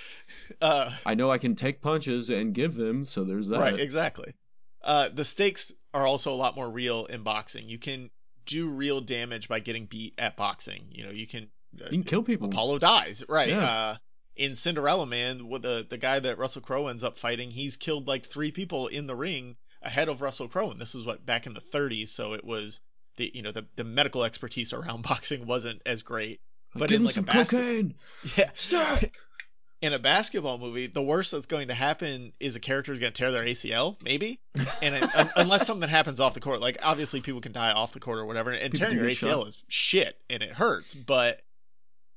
uh, 0.62 0.92
I 1.04 1.14
know 1.14 1.30
I 1.30 1.38
can 1.38 1.56
take 1.56 1.82
punches 1.82 2.30
and 2.30 2.54
give 2.54 2.74
them, 2.74 3.04
so 3.04 3.24
there's 3.24 3.48
that. 3.48 3.60
Right, 3.60 3.78
exactly. 3.78 4.34
Uh, 4.82 5.08
the 5.12 5.24
stakes 5.24 5.72
are 5.92 6.06
also 6.06 6.32
a 6.32 6.36
lot 6.36 6.56
more 6.56 6.70
real 6.70 7.06
in 7.06 7.22
boxing. 7.22 7.68
You 7.68 7.78
can 7.78 8.10
do 8.46 8.68
real 8.70 9.00
damage 9.00 9.48
by 9.48 9.60
getting 9.60 9.86
beat 9.86 10.14
at 10.18 10.36
boxing. 10.36 10.86
You 10.90 11.04
know, 11.04 11.10
you 11.10 11.26
can. 11.26 11.50
Uh, 11.80 11.84
You 11.86 11.90
can 11.90 12.04
kill 12.04 12.22
people. 12.22 12.48
Apollo 12.48 12.78
dies, 12.78 13.24
right? 13.28 13.48
Yeah. 13.48 13.64
Uh, 13.64 13.96
in 14.36 14.56
Cinderella 14.56 15.06
Man, 15.06 15.38
the 15.38 15.86
the 15.88 15.98
guy 15.98 16.20
that 16.20 16.38
Russell 16.38 16.62
Crowe 16.62 16.86
ends 16.86 17.04
up 17.04 17.18
fighting, 17.18 17.50
he's 17.50 17.76
killed 17.76 18.06
like 18.06 18.26
three 18.26 18.50
people 18.50 18.86
in 18.86 19.06
the 19.06 19.14
ring 19.14 19.56
ahead 19.82 20.08
of 20.08 20.20
Russell 20.20 20.48
Crowe, 20.48 20.70
and 20.70 20.80
this 20.80 20.94
is 20.94 21.04
what 21.06 21.24
back 21.26 21.46
in 21.46 21.54
the 21.54 21.60
30s, 21.60 22.08
so 22.08 22.34
it 22.34 22.44
was 22.44 22.80
the 23.16 23.30
you 23.34 23.42
know 23.42 23.52
the 23.52 23.66
the 23.76 23.84
medical 23.84 24.24
expertise 24.24 24.72
around 24.72 25.02
boxing 25.08 25.46
wasn't 25.46 25.82
as 25.86 26.02
great. 26.02 26.40
But 26.74 26.88
give 26.88 27.00
in 27.00 27.04
like 27.04 27.12
a 27.12 27.14
some 27.16 27.24
basket, 27.24 27.92
yeah, 28.36 28.50
Stack. 28.54 29.14
in 29.82 29.92
a 29.92 29.98
basketball 29.98 30.56
movie, 30.58 30.86
the 30.86 31.02
worst 31.02 31.32
that's 31.32 31.46
going 31.46 31.68
to 31.68 31.74
happen 31.74 32.32
is 32.40 32.56
a 32.56 32.60
character 32.60 32.92
is 32.92 33.00
going 33.00 33.12
to 33.12 33.18
tear 33.20 33.32
their 33.32 33.44
ACL, 33.44 34.00
maybe, 34.02 34.40
and 34.80 34.94
it, 34.94 35.16
un- 35.16 35.30
unless 35.36 35.66
something 35.66 35.88
happens 35.88 36.20
off 36.20 36.34
the 36.34 36.40
court, 36.40 36.60
like 36.60 36.78
obviously 36.82 37.20
people 37.20 37.40
can 37.42 37.52
die 37.52 37.72
off 37.72 37.92
the 37.92 38.00
court 38.00 38.20
or 38.20 38.24
whatever, 38.24 38.52
and 38.52 38.72
People 38.72 38.86
tearing 38.86 39.02
your 39.04 39.10
ACL 39.12 39.40
shot. 39.40 39.46
is 39.48 39.62
shit 39.68 40.16
and 40.30 40.42
it 40.42 40.52
hurts, 40.52 40.94
but 40.94 41.42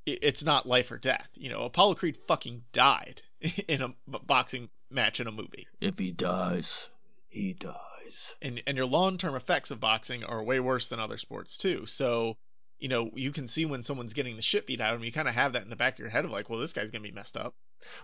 it, 0.05 0.19
it's 0.21 0.43
not 0.43 0.65
life 0.67 0.91
or 0.91 0.97
death. 0.99 1.27
You 1.35 1.49
know, 1.49 1.61
Apollo 1.63 1.95
Creed 1.95 2.17
fucking 2.27 2.63
died 2.71 3.21
in 3.67 3.81
a 3.81 3.89
boxing 4.25 4.69
match 4.91 5.19
in 5.19 5.27
a 5.27 5.31
movie, 5.31 5.67
If 5.81 5.97
he 5.99 6.11
dies, 6.11 6.89
he 7.35 7.53
dies. 7.53 8.35
and 8.41 8.61
and 8.65 8.77
your 8.77 8.85
long 8.85 9.17
term 9.17 9.35
effects 9.35 9.71
of 9.71 9.79
boxing 9.79 10.23
are 10.23 10.43
way 10.43 10.59
worse 10.59 10.87
than 10.87 10.99
other 10.99 11.17
sports 11.17 11.57
too. 11.57 11.85
So. 11.85 12.37
You 12.77 12.89
know, 12.89 13.09
you 13.15 13.31
can 13.31 13.47
see 13.47 13.65
when 13.65 13.83
someone's 13.83 14.13
getting 14.13 14.35
the 14.35 14.41
shit 14.41 14.67
beat 14.67 14.81
out 14.81 14.93
of 14.93 14.99
them. 14.99 15.05
You 15.05 15.11
kind 15.13 15.29
of 15.29 15.33
have 15.33 15.53
that 15.53 15.63
in 15.63 15.69
the 15.69 15.77
back 15.77 15.93
of 15.93 15.99
your 15.99 16.09
head 16.09 16.25
of 16.25 16.31
like, 16.31 16.49
well, 16.49 16.59
this 16.59 16.73
guy's 16.73 16.91
gonna 16.91 17.03
be 17.03 17.11
messed 17.11 17.37
up. 17.37 17.55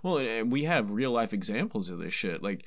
Well, 0.01 0.19
and- 0.19 0.49
we 0.49 0.63
have 0.63 0.89
real 0.89 1.11
life 1.11 1.33
examples 1.33 1.89
of 1.89 1.99
this 1.99 2.13
shit. 2.13 2.41
Like, 2.41 2.65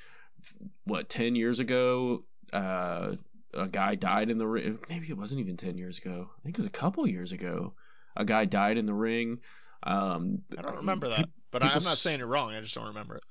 what, 0.85 1.09
10 1.09 1.35
years 1.35 1.61
ago, 1.61 2.27
uh, 2.53 3.17
a 3.55 3.69
guy 3.69 3.95
died 3.95 4.29
in 4.29 4.37
the 4.37 4.47
ring. 4.47 4.79
Maybe 4.91 5.09
it 5.09 5.17
wasn't 5.17 5.41
even 5.41 5.57
10 5.57 5.79
years 5.79 5.99
ago. 5.99 6.29
I 6.39 6.43
think 6.43 6.57
it 6.57 6.59
was 6.59 6.67
a 6.67 6.71
couple 6.71 7.07
years 7.07 7.33
ago. 7.33 7.73
A 8.15 8.27
guy 8.27 8.45
died 8.45 8.77
in 8.77 8.85
the 8.85 8.93
ring. 8.95 9.41
Um, 9.85 10.43
I 10.59 10.63
don't 10.63 10.77
remember 10.77 11.09
that, 11.11 11.29
but 11.51 11.63
I'm 11.63 11.69
not 11.69 11.83
saying 11.99 12.19
you're 12.19 12.27
wrong. 12.29 12.55
I 12.55 12.61
just 12.61 12.75
don't 12.75 12.87
remember 12.89 13.17
it. 13.17 13.23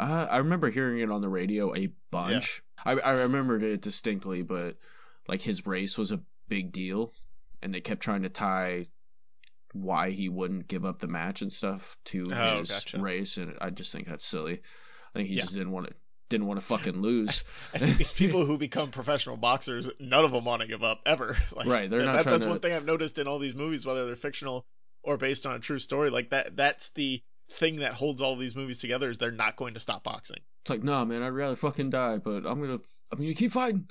Uh, 0.00 0.26
I 0.30 0.38
remember 0.38 0.70
hearing 0.70 1.00
it 1.00 1.10
on 1.10 1.20
the 1.20 1.28
radio 1.28 1.74
a 1.76 1.88
bunch. 2.10 2.62
I, 2.84 2.92
I 2.92 3.10
remembered 3.22 3.62
it 3.62 3.82
distinctly, 3.82 4.42
but 4.42 4.76
like 5.28 5.42
his 5.42 5.66
race 5.66 5.98
was 5.98 6.10
a 6.10 6.20
big 6.48 6.72
deal, 6.72 7.12
and 7.62 7.72
they 7.74 7.80
kept 7.82 8.00
trying 8.00 8.22
to 8.22 8.30
tie 8.30 8.86
why 9.74 10.10
he 10.10 10.28
wouldn't 10.30 10.66
give 10.66 10.84
up 10.86 10.98
the 10.98 11.08
match 11.08 11.42
and 11.42 11.52
stuff 11.52 11.98
to 12.06 12.28
Oh, 12.32 12.58
his 12.60 12.70
gotcha. 12.70 12.98
race, 12.98 13.36
and 13.36 13.54
I 13.60 13.68
just 13.70 13.92
think 13.92 14.08
that's 14.08 14.24
silly. 14.24 14.54
I 15.14 15.18
think 15.18 15.28
he 15.28 15.34
Yeah. 15.36 15.42
just 15.42 15.52
didn't 15.54 15.70
want 15.72 15.88
to 15.88 15.94
didn't 16.30 16.46
want 16.46 16.60
to 16.60 16.66
fucking 16.66 17.00
lose. 17.00 17.42
I 17.74 17.78
think 17.78 17.96
these 17.96 18.12
people 18.12 18.44
who 18.44 18.58
become 18.58 18.90
professional 18.90 19.38
boxers, 19.38 19.88
none 19.98 20.24
of 20.26 20.30
them 20.32 20.44
want 20.44 20.60
to 20.60 20.68
give 20.68 20.82
up 20.82 21.00
ever. 21.06 21.34
Like, 21.56 21.66
Right, 21.66 21.88
they're 21.88 22.02
not 22.04 22.16
that- 22.16 22.24
That's 22.26 22.44
to- 22.44 22.50
one 22.50 22.60
thing 22.60 22.72
I've 22.74 22.84
noticed 22.84 23.18
in 23.18 23.26
all 23.26 23.38
these 23.38 23.54
movies, 23.54 23.86
whether 23.86 24.04
they're 24.06 24.14
fictional 24.16 24.66
or 25.08 25.16
based 25.16 25.46
on 25.46 25.54
a 25.54 25.58
true 25.58 25.78
story. 25.78 26.10
Like 26.10 26.30
that, 26.30 26.54
that's 26.56 26.90
the 26.90 27.22
thing 27.50 27.76
that 27.76 27.94
holds 27.94 28.20
all 28.20 28.36
these 28.36 28.54
movies 28.54 28.78
together 28.78 29.10
is 29.10 29.18
they're 29.18 29.30
not 29.32 29.56
going 29.56 29.74
to 29.74 29.80
stop 29.80 30.04
boxing. 30.04 30.40
It's 30.62 30.70
like, 30.70 30.84
nah, 30.84 31.04
man, 31.04 31.22
I'd 31.22 31.28
rather 31.30 31.56
fucking 31.56 31.90
die, 31.90 32.18
but 32.18 32.44
I'm 32.46 32.60
gonna 32.60 32.78
I'm 33.10 33.18
gonna 33.18 33.34
keep 33.34 33.52
fighting. 33.52 33.88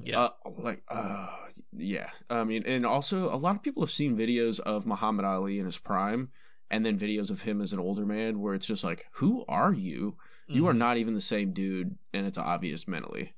Yeah. 0.00 0.18
Uh, 0.20 0.30
like, 0.58 0.82
uh, 0.88 1.28
yeah. 1.72 2.10
I 2.28 2.42
mean, 2.44 2.64
and 2.66 2.84
also 2.84 3.32
a 3.32 3.36
lot 3.36 3.54
of 3.56 3.62
people 3.62 3.82
have 3.84 3.92
seen 3.92 4.16
videos 4.18 4.58
of 4.58 4.86
Muhammad 4.86 5.24
Ali 5.24 5.60
in 5.60 5.66
his 5.66 5.78
prime, 5.78 6.30
and 6.70 6.84
then 6.84 6.98
videos 6.98 7.30
of 7.30 7.40
him 7.40 7.60
as 7.60 7.72
an 7.72 7.78
older 7.78 8.04
man, 8.04 8.40
where 8.40 8.54
it's 8.54 8.66
just 8.66 8.82
like, 8.82 9.06
who 9.12 9.44
are 9.48 9.72
you? 9.72 10.16
You 10.48 10.66
are 10.66 10.74
Mhm. 10.74 10.78
not 10.78 10.96
even 10.96 11.14
the 11.14 11.20
same 11.20 11.52
dude, 11.52 11.96
and 12.12 12.26
it's 12.26 12.38
obvious 12.38 12.86
mentally. 12.88 13.32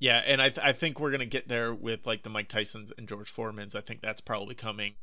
Yeah, 0.00 0.18
and 0.18 0.42
I 0.42 0.50
th- 0.50 0.66
I 0.66 0.72
think 0.72 0.98
we're 0.98 1.12
gonna 1.12 1.24
get 1.26 1.46
there 1.48 1.72
with 1.72 2.06
like 2.06 2.22
the 2.24 2.28
Mike 2.28 2.48
Tysons 2.48 2.90
and 2.98 3.08
George 3.08 3.32
Foremans. 3.32 3.74
I 3.76 3.80
think 3.80 4.00
that's 4.02 4.20
probably 4.20 4.56
coming 4.56 4.96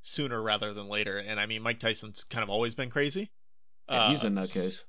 sooner 0.00 0.40
rather 0.40 0.72
than 0.72 0.88
later. 0.88 1.18
And 1.18 1.38
I 1.40 1.46
mean, 1.46 1.62
Mike 1.62 1.80
Tyson's 1.80 2.24
kind 2.24 2.42
of 2.42 2.50
always 2.50 2.74
been 2.74 2.90
crazy. 2.90 3.30
Yeah, 3.88 4.08
he's 4.10 4.24
a 4.24 4.28
Uh, 4.28 4.30
nutcase. 4.30 4.84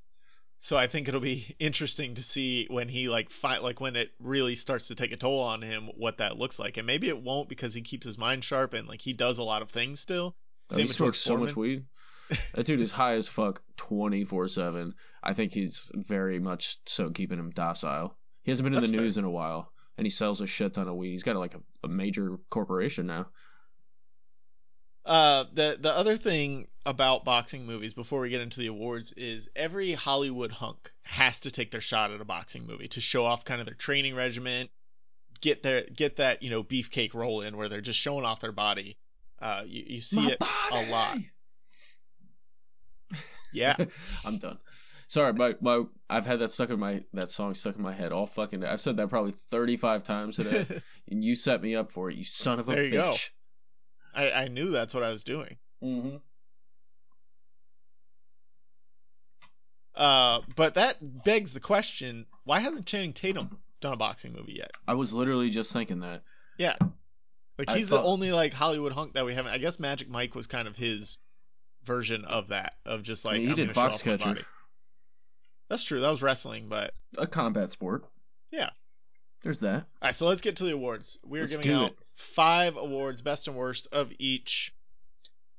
So 0.59 0.75
I 0.75 0.87
think 0.87 1.07
it'll 1.07 1.19
be 1.21 1.55
interesting 1.59 2.15
to 2.15 2.23
see 2.23 2.65
when 2.69 2.87
he 2.89 3.09
like 3.09 3.29
fight 3.29 3.61
like 3.63 3.79
when 3.79 3.95
it 3.95 4.09
really 4.19 4.55
starts 4.55 4.87
to 4.87 4.95
take 4.95 5.11
a 5.11 5.17
toll 5.17 5.43
on 5.43 5.61
him 5.61 5.89
what 5.97 6.17
that 6.17 6.37
looks 6.37 6.57
like. 6.59 6.77
And 6.77 6.87
maybe 6.87 7.07
it 7.09 7.21
won't 7.21 7.47
because 7.49 7.73
he 7.73 7.81
keeps 7.81 8.05
his 8.07 8.17
mind 8.17 8.43
sharp 8.43 8.73
and 8.73 8.87
like 8.87 9.01
he 9.01 9.13
does 9.13 9.37
a 9.37 9.43
lot 9.43 9.61
of 9.61 9.69
things 9.69 9.99
still. 9.99 10.35
Oh, 10.71 10.75
Same 10.75 10.87
he 10.87 10.91
smokes 10.91 11.19
so 11.19 11.37
much 11.37 11.55
weed. 11.55 11.85
That 12.55 12.65
dude 12.65 12.81
is 12.81 12.91
high 12.91 13.13
as 13.13 13.29
fuck, 13.29 13.61
twenty 13.77 14.25
four 14.25 14.47
seven. 14.49 14.95
I 15.23 15.33
think 15.33 15.53
he's 15.53 15.89
very 15.95 16.39
much 16.39 16.77
so 16.85 17.09
keeping 17.11 17.39
him 17.39 17.51
docile. 17.51 18.17
He 18.43 18.51
hasn't 18.51 18.65
been 18.65 18.73
in 18.73 18.79
That's 18.81 18.91
the 18.91 18.97
fair. 18.97 19.05
news 19.05 19.17
in 19.17 19.23
a 19.23 19.29
while, 19.29 19.71
and 19.97 20.05
he 20.05 20.09
sells 20.09 20.41
a 20.41 20.47
shit 20.47 20.73
ton 20.73 20.87
of 20.89 20.95
weed. 20.95 21.11
He's 21.11 21.23
got 21.23 21.37
like 21.37 21.55
a, 21.55 21.61
a 21.85 21.87
major 21.87 22.37
corporation 22.49 23.05
now. 23.05 23.27
Uh, 25.07 25.45
the 25.53 25.77
the 25.79 25.91
other 25.91 26.17
thing 26.17 26.67
about 26.85 27.23
boxing 27.23 27.65
movies 27.65 27.93
before 27.93 28.19
we 28.19 28.29
get 28.29 28.41
into 28.41 28.59
the 28.59 28.67
awards 28.67 29.13
is 29.13 29.49
every 29.55 29.93
Hollywood 29.93 30.51
hunk 30.51 30.91
has 31.03 31.39
to 31.41 31.51
take 31.51 31.71
their 31.71 31.79
shot 31.79 32.11
at 32.11 32.19
a 32.19 32.25
boxing 32.25 32.67
movie 32.67 32.89
to 32.89 32.99
show 32.99 33.23
off 33.23 33.45
kind 33.45 33.61
of 33.61 33.65
their 33.65 33.73
training 33.73 34.15
regimen, 34.15 34.67
get 35.39 35.63
their 35.63 35.83
get 35.83 36.17
that 36.17 36.43
you 36.43 36.49
know 36.49 36.61
beefcake 36.61 37.13
roll 37.13 37.39
in 37.39 37.55
where 37.55 37.69
they're 37.69 37.79
just 37.79 37.99
showing 37.99 38.25
off 38.25 38.41
their 38.41 38.51
body. 38.51 38.97
Uh, 39.41 39.63
you, 39.65 39.83
you 39.87 40.01
see 40.01 40.25
My 40.25 40.31
it 40.31 40.43
a 40.71 40.91
lot. 40.91 41.17
Yeah, 43.53 43.77
I'm 44.25 44.39
done. 44.39 44.57
Sorry, 45.07 45.31
my, 45.31 45.55
my 45.61 45.83
I've 46.09 46.25
had 46.25 46.39
that 46.39 46.49
stuck 46.49 46.69
in 46.69 46.79
my 46.81 47.01
that 47.13 47.29
song 47.29 47.53
stuck 47.55 47.77
in 47.77 47.81
my 47.81 47.93
head 47.93 48.11
all 48.11 48.27
fucking 48.27 48.59
day. 48.59 48.67
I've 48.67 48.81
said 48.81 48.97
that 48.97 49.07
probably 49.07 49.31
35 49.31 50.03
times 50.03 50.35
today, 50.35 50.81
and 51.09 51.23
you 51.23 51.37
set 51.37 51.61
me 51.61 51.75
up 51.75 51.93
for 51.93 52.09
it, 52.09 52.17
you 52.17 52.25
son 52.25 52.59
of 52.59 52.67
a 52.67 52.73
There 52.73 52.83
you 52.83 52.91
go. 52.91 53.13
I 54.17 54.31
I 54.31 54.47
knew 54.47 54.71
that's 54.71 54.93
what 54.93 55.03
I 55.03 55.12
was 55.12 55.24
doing. 55.24 55.57
Mm-hmm. 55.83 56.17
Uh, 59.95 60.41
but 60.55 60.75
that 60.75 60.97
begs 61.24 61.53
the 61.53 61.59
question: 61.59 62.25
Why 62.43 62.59
hasn't 62.59 62.86
Channing 62.86 63.13
Tatum 63.13 63.57
done 63.81 63.93
a 63.93 63.97
boxing 63.97 64.33
movie 64.33 64.53
yet? 64.53 64.71
I 64.88 64.95
was 64.95 65.13
literally 65.13 65.50
just 65.50 65.71
thinking 65.71 66.01
that. 66.01 66.24
Yeah, 66.57 66.75
like 67.57 67.69
he's 67.71 67.89
thought- 67.89 68.01
the 68.01 68.07
only 68.07 68.31
like 68.31 68.53
Hollywood 68.53 68.91
hunk 68.91 69.13
that 69.13 69.25
we 69.25 69.33
haven't. 69.33 69.51
I 69.51 69.57
guess 69.57 69.79
Magic 69.79 70.09
Mike 70.09 70.36
was 70.36 70.47
kind 70.47 70.67
of 70.67 70.75
his 70.75 71.17
version 71.83 72.25
of 72.25 72.50
that, 72.50 72.74
of 72.86 73.03
just 73.03 73.25
like 73.25 73.36
mean, 73.38 73.45
he 73.45 73.50
I'm 73.50 73.55
did 73.55 73.74
box 73.74 74.03
catcher. 74.03 74.39
That's 75.69 75.83
true. 75.83 76.00
That 76.01 76.09
was 76.09 76.21
wrestling, 76.21 76.69
but 76.69 76.93
A 77.17 77.27
combat 77.27 77.71
sport. 77.71 78.05
Yeah. 78.51 78.69
There's 79.47 79.59
that. 79.61 79.75
all 79.75 79.83
right. 80.07 80.13
So 80.15 80.27
let's 80.27 80.41
get 80.41 80.57
to 80.57 80.65
the 80.65 80.73
awards. 80.73 81.17
We 81.25 81.39
are 81.39 81.43
Let's 81.43 81.55
giving 81.55 81.71
out 81.71 81.91
it. 81.91 81.97
five 82.15 82.75
awards, 82.75 83.21
best 83.21 83.47
and 83.47 83.55
worst 83.55 83.87
of 83.93 84.11
each. 84.19 84.73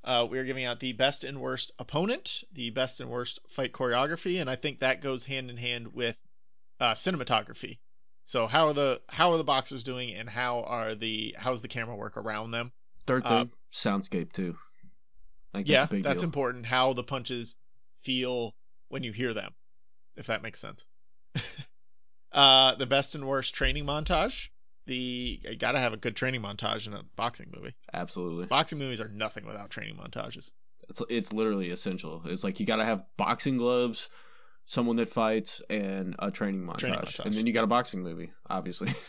Uh, 0.04 0.26
we 0.30 0.38
are 0.38 0.44
giving 0.44 0.66
out 0.66 0.78
the 0.78 0.92
best 0.92 1.24
and 1.24 1.40
worst 1.40 1.72
opponent, 1.78 2.44
the 2.52 2.68
best 2.68 3.00
and 3.00 3.08
worst 3.08 3.38
fight 3.48 3.72
choreography, 3.72 4.42
and 4.42 4.50
I 4.50 4.56
think 4.56 4.80
that 4.80 5.00
goes 5.00 5.24
hand 5.24 5.48
in 5.50 5.56
hand 5.56 5.94
with 5.94 6.16
uh, 6.80 6.92
cinematography. 6.92 7.78
So 8.26 8.46
how 8.46 8.66
are 8.68 8.74
the 8.74 9.00
how 9.08 9.32
are 9.32 9.38
the 9.38 9.44
boxers 9.44 9.84
doing, 9.84 10.14
and 10.14 10.28
how 10.28 10.64
are 10.64 10.94
the 10.94 11.34
how's 11.38 11.62
the 11.62 11.68
camera 11.68 11.96
work 11.96 12.18
around 12.18 12.50
them? 12.50 12.72
Third 13.06 13.24
Uh, 13.24 13.44
thing, 13.44 13.52
soundscape 13.72 14.32
too. 14.32 14.54
Yeah, 15.54 15.80
that's 15.80 15.90
big 15.90 16.02
that's 16.02 16.20
deal. 16.20 16.28
important. 16.28 16.66
How 16.66 16.92
the 16.92 17.04
punches 17.04 17.56
feel 18.02 18.54
when 18.88 19.02
you 19.02 19.12
hear 19.12 19.32
them, 19.32 19.54
if 20.16 20.26
that 20.26 20.42
makes 20.42 20.60
sense. 20.60 20.86
uh, 22.32 22.74
the 22.74 22.86
best 22.86 23.14
and 23.14 23.26
worst 23.26 23.54
training 23.54 23.84
montage. 23.84 24.48
The 24.86 25.40
you 25.44 25.56
gotta 25.56 25.78
have 25.78 25.92
a 25.92 25.98
good 25.98 26.16
training 26.16 26.40
montage 26.42 26.86
in 26.86 26.94
a 26.94 27.02
boxing 27.16 27.52
movie. 27.54 27.74
Absolutely. 27.92 28.46
Boxing 28.46 28.78
movies 28.78 29.00
are 29.00 29.08
nothing 29.08 29.44
without 29.44 29.70
training 29.70 29.96
montages. 29.96 30.52
It's 30.88 31.02
it's 31.10 31.32
literally 31.32 31.70
essential. 31.70 32.22
It's 32.24 32.42
like 32.42 32.58
you 32.60 32.64
got 32.66 32.76
to 32.76 32.84
have 32.84 33.04
boxing 33.18 33.58
gloves, 33.58 34.08
someone 34.64 34.96
that 34.96 35.10
fights, 35.10 35.60
and 35.68 36.16
a 36.18 36.30
training 36.30 36.62
montage, 36.62 36.78
Training 36.78 37.00
montage. 37.00 37.24
and 37.26 37.34
then 37.34 37.46
you 37.46 37.52
got 37.52 37.64
a 37.64 37.68
boxing 37.68 38.02
movie, 38.02 38.32
obviously. 38.48 38.92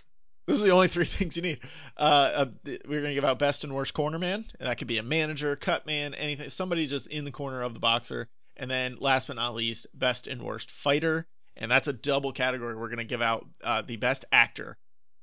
This 0.47 0.57
is 0.57 0.63
the 0.63 0.71
only 0.71 0.87
three 0.87 1.05
things 1.17 1.35
you 1.35 1.43
need. 1.43 1.59
Uh, 1.95 2.31
uh, 2.33 2.45
we're 2.87 3.01
gonna 3.03 3.13
give 3.13 3.23
out 3.23 3.37
best 3.37 3.63
and 3.63 3.71
worst 3.75 3.93
corner 3.93 4.17
man, 4.17 4.43
and 4.59 4.67
that 4.67 4.79
could 4.79 4.87
be 4.87 4.97
a 4.97 5.03
manager, 5.03 5.55
cut 5.55 5.85
man, 5.85 6.15
anything, 6.15 6.49
somebody 6.49 6.87
just 6.87 7.05
in 7.05 7.23
the 7.23 7.31
corner 7.31 7.61
of 7.61 7.75
the 7.75 7.79
boxer. 7.79 8.27
And 8.57 8.69
then 8.69 8.97
last 8.99 9.27
but 9.27 9.35
not 9.35 9.53
least, 9.53 9.85
best 9.93 10.25
and 10.25 10.41
worst 10.41 10.71
fighter, 10.71 11.27
and 11.59 11.69
that's 11.69 11.87
a 11.87 11.93
double 11.93 12.31
category. 12.31 12.75
We're 12.75 12.89
gonna 12.89 13.03
give 13.03 13.21
out 13.21 13.45
uh, 13.63 13.83
the 13.83 13.97
best 13.97 14.25
actor, 14.31 14.77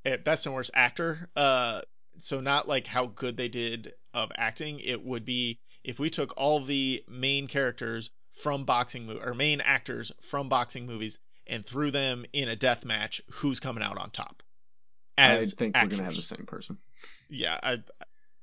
uh, 0.05 0.19
best 0.19 0.47
and 0.47 0.55
worst 0.55 0.71
actor. 0.75 1.29
Uh, 1.35 1.81
so 2.19 2.41
not 2.41 2.69
like 2.69 2.87
how 2.87 3.07
good 3.07 3.37
they 3.37 3.49
did 3.49 3.93
of 4.15 4.31
acting. 4.37 4.79
It 4.81 5.03
would 5.03 5.25
be 5.25 5.59
if 5.83 5.99
we 5.99 6.11
took 6.11 6.35
all 6.37 6.61
the 6.61 7.03
main 7.09 7.49
characters 7.49 8.11
from 8.43 8.65
boxing 8.65 9.07
mo- 9.07 9.21
or 9.23 9.35
main 9.35 9.61
actors 9.61 10.13
from 10.23 10.49
boxing 10.49 10.87
movies 10.87 11.19
and 11.47 11.65
threw 11.65 11.91
them 11.91 12.25
in 12.33 12.49
a 12.49 12.57
death 12.57 12.85
match. 12.85 13.23
Who's 13.33 13.61
coming 13.61 13.83
out 13.83 13.99
on 13.99 14.11
top? 14.11 14.43
As 15.19 15.55
I 15.55 15.57
think 15.57 15.77
actors. 15.77 15.99
we're 15.99 16.05
gonna 16.05 16.09
have 16.11 16.17
the 16.17 16.23
same 16.23 16.47
person. 16.47 16.79
Yeah, 17.31 17.59
I, 17.63 17.83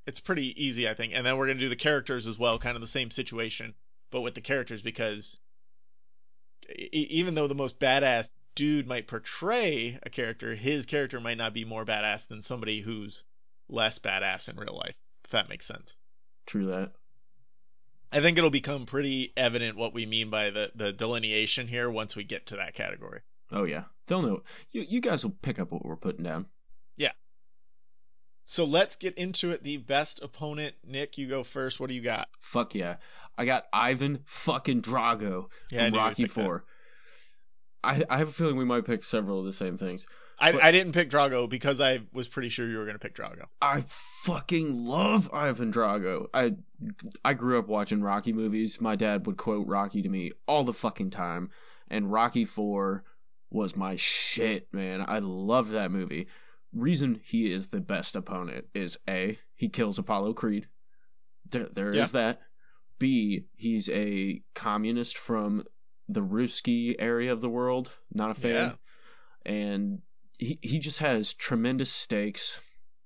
it's 0.07 0.19
pretty 0.19 0.65
easy, 0.65 0.89
I 0.89 0.95
think. 0.95 1.13
And 1.15 1.25
then 1.25 1.37
we're 1.37 1.47
gonna 1.47 1.59
do 1.59 1.69
the 1.69 1.75
characters 1.75 2.25
as 2.25 2.39
well, 2.39 2.57
kind 2.57 2.75
of 2.75 2.81
the 2.81 2.87
same 2.87 3.11
situation, 3.11 3.75
but 4.11 4.21
with 4.21 4.33
the 4.33 4.41
characters 4.41 4.81
because 4.81 5.39
even 6.69 7.35
though 7.35 7.47
the 7.47 7.55
most 7.55 7.79
badass 7.79 8.29
dude 8.55 8.87
might 8.87 9.07
portray 9.07 9.99
a 10.03 10.09
character, 10.09 10.55
his 10.55 10.85
character 10.85 11.19
might 11.19 11.37
not 11.37 11.53
be 11.53 11.65
more 11.65 11.85
badass 11.85 12.27
than 12.27 12.41
somebody 12.41 12.81
who's 12.81 13.25
less 13.69 13.99
badass 13.99 14.49
in 14.49 14.57
real 14.57 14.75
life. 14.77 14.95
If 15.25 15.31
that 15.31 15.49
makes 15.49 15.65
sense. 15.65 15.97
True 16.45 16.67
that. 16.67 16.91
I 18.11 18.21
think 18.21 18.37
it'll 18.37 18.51
become 18.51 18.85
pretty 18.85 19.33
evident 19.35 19.77
what 19.77 19.93
we 19.93 20.05
mean 20.05 20.29
by 20.29 20.51
the 20.51 20.71
the 20.75 20.93
delineation 20.93 21.67
here 21.67 21.89
once 21.89 22.15
we 22.15 22.23
get 22.23 22.47
to 22.47 22.57
that 22.57 22.75
category. 22.75 23.21
Oh 23.51 23.63
yeah, 23.63 23.85
they'll 24.05 24.21
know. 24.21 24.43
You 24.71 24.81
you 24.81 25.01
guys 25.01 25.23
will 25.23 25.35
pick 25.41 25.57
up 25.57 25.71
what 25.71 25.83
we're 25.83 25.95
putting 25.95 26.23
down. 26.23 26.45
So 28.53 28.65
let's 28.65 28.97
get 28.97 29.17
into 29.17 29.49
it. 29.49 29.63
The 29.63 29.77
best 29.77 30.21
opponent, 30.21 30.75
Nick, 30.85 31.17
you 31.17 31.27
go 31.27 31.43
first. 31.43 31.79
What 31.79 31.87
do 31.87 31.95
you 31.95 32.01
got? 32.01 32.29
Fuck 32.39 32.75
yeah, 32.75 32.97
I 33.35 33.45
got 33.45 33.65
Ivan 33.73 34.19
fucking 34.25 34.83
Drago 34.83 35.47
Yeah, 35.71 35.89
from 35.89 35.97
Rocky. 35.97 36.27
Four. 36.27 36.63
I 37.83 38.03
I 38.07 38.19
have 38.19 38.29
a 38.29 38.31
feeling 38.31 38.57
we 38.57 38.63
might 38.63 38.85
pick 38.85 39.05
several 39.05 39.39
of 39.39 39.45
the 39.45 39.53
same 39.53 39.77
things. 39.77 40.05
I, 40.37 40.51
I 40.51 40.71
didn't 40.71 40.93
pick 40.93 41.09
Drago 41.09 41.49
because 41.49 41.81
I 41.81 42.01
was 42.13 42.27
pretty 42.27 42.49
sure 42.49 42.69
you 42.69 42.77
were 42.77 42.85
going 42.85 42.95
to 42.95 42.99
pick 42.99 43.15
Drago. 43.15 43.45
I 43.59 43.83
fucking 43.87 44.85
love 44.85 45.31
Ivan 45.33 45.73
Drago. 45.73 46.27
I 46.31 46.53
I 47.25 47.33
grew 47.33 47.57
up 47.57 47.67
watching 47.67 48.03
Rocky 48.03 48.33
movies. 48.33 48.79
My 48.79 48.95
dad 48.95 49.25
would 49.25 49.37
quote 49.37 49.65
Rocky 49.65 50.03
to 50.03 50.09
me 50.09 50.33
all 50.47 50.63
the 50.63 50.73
fucking 50.73 51.09
time, 51.09 51.49
and 51.89 52.11
Rocky 52.11 52.45
4 52.45 53.03
was 53.49 53.75
my 53.75 53.95
shit, 53.95 54.71
man. 54.71 55.03
I 55.07 55.19
love 55.19 55.71
that 55.71 55.89
movie. 55.89 56.27
Reason 56.73 57.19
he 57.23 57.51
is 57.51 57.69
the 57.69 57.81
best 57.81 58.15
opponent 58.15 58.65
is 58.73 58.97
A, 59.07 59.37
he 59.55 59.69
kills 59.69 59.99
Apollo 59.99 60.33
Creed. 60.33 60.67
There 61.49 61.69
there 61.71 61.91
is 61.91 62.13
Yeah. 62.13 62.19
that. 62.19 62.41
B, 62.99 63.45
he's 63.55 63.89
a 63.89 64.41
communist 64.55 65.17
from 65.17 65.63
the 66.07 66.21
Ruski 66.21 66.95
area 66.97 67.33
of 67.33 67.41
the 67.41 67.49
world, 67.49 67.91
not 68.13 68.31
a 68.31 68.33
fan. 68.33 68.53
Yeah. 68.53 69.51
And 69.51 70.01
he 70.37 70.59
he 70.61 70.79
just 70.79 70.99
has 70.99 71.33
tremendous 71.33 71.91
stakes 71.91 72.59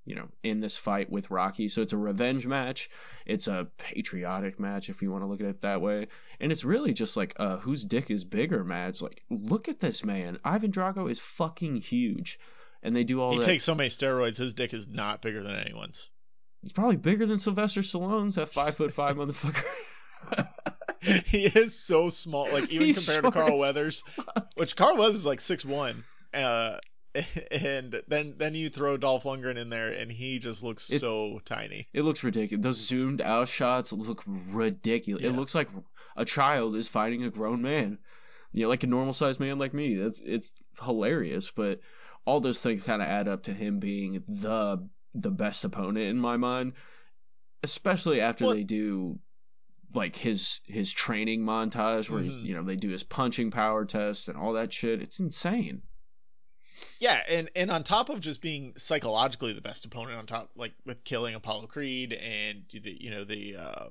you 0.06 0.16
know, 0.16 0.30
in 0.42 0.62
this 0.62 0.78
fight 0.78 1.10
with 1.10 1.30
Rocky. 1.30 1.68
So 1.68 1.82
it's 1.82 1.92
a 1.92 1.98
revenge 1.98 2.48
match. 2.48 2.90
It's 3.26 3.50
a 3.50 3.68
patriotic 3.78 4.58
match, 4.58 4.90
if 4.90 5.02
you 5.02 5.12
want 5.12 5.24
to 5.24 5.28
look 5.28 5.42
at 5.42 5.48
it 5.48 5.62
that 5.62 5.82
way. 5.82 6.08
And 6.40 6.50
it's 6.50 6.64
really 6.64 6.94
just 6.94 7.18
like 7.18 7.34
uh, 7.36 7.58
whose 7.58 7.84
dick 7.84 8.10
is 8.10 8.24
bigger 8.24 8.64
match. 8.64 9.02
Like, 9.02 9.22
look 9.30 9.68
at 9.68 9.82
this 9.82 10.06
man. 10.06 10.40
Ivan 10.46 10.72
Drago 10.72 11.12
is 11.12 11.20
fucking 11.20 11.82
huge. 11.82 12.40
And 12.84 12.96
they 12.96 13.04
do 13.04 13.22
all 13.22 13.32
He 13.32 13.40
that. 13.40 13.46
He 13.46 13.52
takes 13.54 13.64
so 13.64 13.76
many 13.76 13.90
steroids, 13.90 14.38
his 14.38 14.54
dick 14.54 14.74
is 14.74 14.88
not 14.88 15.22
bigger 15.22 15.44
than 15.44 15.56
anyone's. 15.56 16.10
He's 16.62 16.74
probably 16.74 16.98
bigger 16.98 17.26
than 17.26 17.40
Sylvester 17.40 17.82
Stallone's 17.82 18.36
that 18.36 18.50
five 18.50 18.76
foot 18.76 18.92
five 18.92 19.16
motherfucker. 19.18 19.64
he 21.26 21.46
is 21.46 21.78
so 21.80 22.10
small, 22.10 22.52
like 22.52 22.70
even 22.70 22.88
He's 22.88 23.06
compared 23.06 23.26
to 23.26 23.32
Carl 23.32 23.58
Weathers, 23.60 24.04
which 24.56 24.76
Carl 24.76 24.98
Weathers 24.98 25.18
is 25.18 25.26
like 25.26 25.42
six 25.42 25.64
one. 25.64 26.04
Uh, 26.34 26.78
and 27.52 28.02
then 28.08 28.36
then 28.38 28.56
you 28.56 28.70
throw 28.70 28.98
Dolph 28.98 29.24
Lundgren 29.24 29.58
in 29.58 29.70
there, 29.70 29.90
and 29.90 30.12
he 30.12 30.40
just 30.40 30.64
looks 30.64 30.90
It- 30.92 31.00
so 31.00 31.42
tiny. 31.46 31.88
It 31.94 32.02
looks 32.02 32.24
ridiculous. 32.24 32.64
Those 32.64 32.88
zoomed 32.88 33.22
out 33.22 33.48
shots 33.48 33.92
look 33.94 34.24
ridiculous. 34.26 35.24
It 35.24 35.32
looks 35.32 35.56
like 35.56 35.70
a 36.16 36.26
child 36.26 36.76
is 36.76 36.88
fighting 36.88 37.24
a 37.24 37.30
grown 37.30 37.62
man. 37.62 37.98
You 38.54 38.64
know, 38.64 38.70
like 38.70 38.84
a 38.84 38.88
normal 38.88 39.14
sized 39.14 39.40
man 39.40 39.60
like 39.60 39.74
me. 39.74 39.96
That's 39.96 40.20
it's 40.20 40.54
hilarious, 40.84 41.52
but 41.52 41.80
all 42.28 42.42
those 42.42 42.62
things 42.62 42.84
kind 42.84 43.02
of 43.02 43.08
add 43.08 43.30
up 43.30 43.44
to 43.44 43.54
him 43.54 43.80
being 43.80 44.22
the 44.28 44.86
the 45.16 45.32
best 45.32 45.64
opponent 45.64 46.06
in 46.06 46.20
my 46.20 46.36
mind, 46.38 46.74
especially 47.64 48.20
after 48.22 48.46
Well- 48.46 48.54
they 48.54 48.64
do 48.66 49.18
like 49.94 50.16
his 50.18 50.60
his 50.66 50.92
training 50.92 51.42
montage 51.44 52.10
where 52.10 52.22
Mhm. 52.22 52.26
he's, 52.26 52.44
you 52.44 52.54
know 52.56 52.64
they 52.64 52.76
do 52.76 52.90
his 52.90 53.04
punching 53.04 53.50
power 53.52 53.86
test 53.86 54.28
and 54.28 54.38
all 54.38 54.54
that 54.54 54.74
shit. 54.74 55.02
It's 55.02 55.20
insane. 55.20 55.82
Yeah, 57.00 57.24
and 57.30 57.50
and 57.56 57.72
on 57.72 57.84
top 57.84 58.10
of 58.10 58.20
just 58.20 58.42
being 58.42 58.74
psychologically 58.78 59.54
the 59.54 59.62
best 59.62 59.86
opponent, 59.86 60.18
on 60.18 60.28
top 60.28 60.52
like 60.56 60.74
with 60.86 61.04
killing 61.06 61.34
Apollo 61.34 61.68
Creed 61.68 62.12
and 62.12 62.66
the 62.70 63.02
you 63.02 63.10
know 63.10 63.24
the 63.24 63.56
uh, 63.56 63.86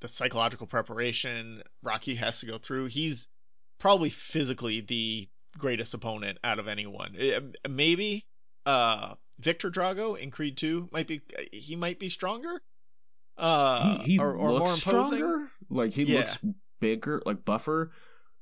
the 0.00 0.08
psychological 0.08 0.68
preparation 0.68 1.62
Rocky 1.82 2.14
has 2.14 2.38
to 2.40 2.46
go 2.46 2.58
through, 2.58 2.86
he's 2.86 3.26
probably 3.78 4.10
physically 4.10 4.80
the 4.80 5.28
greatest 5.58 5.94
opponent 5.94 6.38
out 6.44 6.58
of 6.58 6.68
anyone. 6.68 7.14
Eh, 7.18 7.40
Maybe 7.68 8.26
uh, 8.66 9.14
Viktor 9.38 9.70
Drago 9.70 10.18
in 10.18 10.30
Creed 10.30 10.56
2 10.56 10.88
might 10.92 11.06
be 11.06 11.20
he 11.52 11.76
might 11.76 11.98
be 11.98 12.08
stronger. 12.08 12.60
Uh, 13.36 13.98
he 14.02 14.12
he 14.12 14.18
or, 14.18 14.34
or 14.34 14.52
looks 14.52 14.86
more 14.86 14.94
imposing. 14.96 15.18
stronger. 15.18 15.48
Like 15.68 15.92
he 15.92 16.04
Yeah. 16.04 16.18
looks 16.20 16.38
bigger, 16.80 17.20
like 17.26 17.44
buffer. 17.44 17.90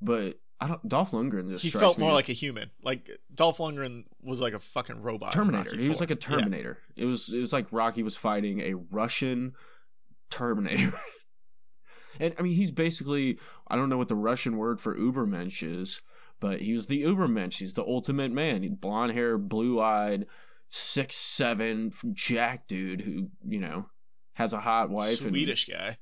But 0.00 0.38
I 0.60 0.68
don't. 0.68 0.88
Dolph 0.88 1.10
Lundgren 1.12 1.48
just 1.50 1.64
He 1.64 1.70
felt 1.70 1.98
more 1.98 2.12
like 2.12 2.28
a 2.28 2.32
human. 2.34 2.70
Like 2.82 3.10
Dolph 3.34 3.58
Lundgren 3.58 4.04
was 4.22 4.40
like 4.40 4.52
a 4.54 4.60
fucking 4.60 5.00
robot. 5.02 5.32
Terminator. 5.32 5.76
He 5.76 5.88
was 5.88 6.00
like 6.00 6.10
a 6.10 6.14
Yeah. 6.14 6.20
Terminator. 6.20 6.78
It 6.96 7.04
was 7.04 7.32
it 7.32 7.38
was 7.38 7.52
like 7.52 7.66
Rocky 7.72 8.02
was 8.02 8.16
fighting 8.16 8.60
a 8.60 8.74
Russian 8.74 9.54
Terminator. 10.30 10.92
and 12.20 12.34
I 12.38 12.42
mean, 12.42 12.54
he's 12.54 12.70
basically 12.70 13.38
I 13.66 13.76
don't 13.76 13.88
know 13.88 13.98
what 13.98 14.08
the 14.08 14.14
Russian 14.14 14.56
word 14.56 14.80
for 14.80 14.94
Ubermensch 14.96 15.62
is, 15.62 16.00
but 16.42 16.60
he 16.60 16.72
was 16.72 16.88
the 16.88 17.04
Ubermensch. 17.04 17.58
He's 17.60 17.72
the 17.74 17.84
ultimate 17.84 18.32
man. 18.32 18.62
He 18.64 18.68
blonde 18.68 19.12
hair, 19.12 19.38
blue 19.38 19.80
eyed, 19.80 20.26
six 20.70 21.14
seven, 21.16 21.92
jack 22.12 22.66
dude 22.66 23.00
who 23.00 23.30
you 23.48 23.60
know 23.60 23.86
has 24.34 24.52
a 24.52 24.58
hot 24.60 24.90
wife 24.90 25.18
Swedish 25.18 25.66
guy. 25.66 25.96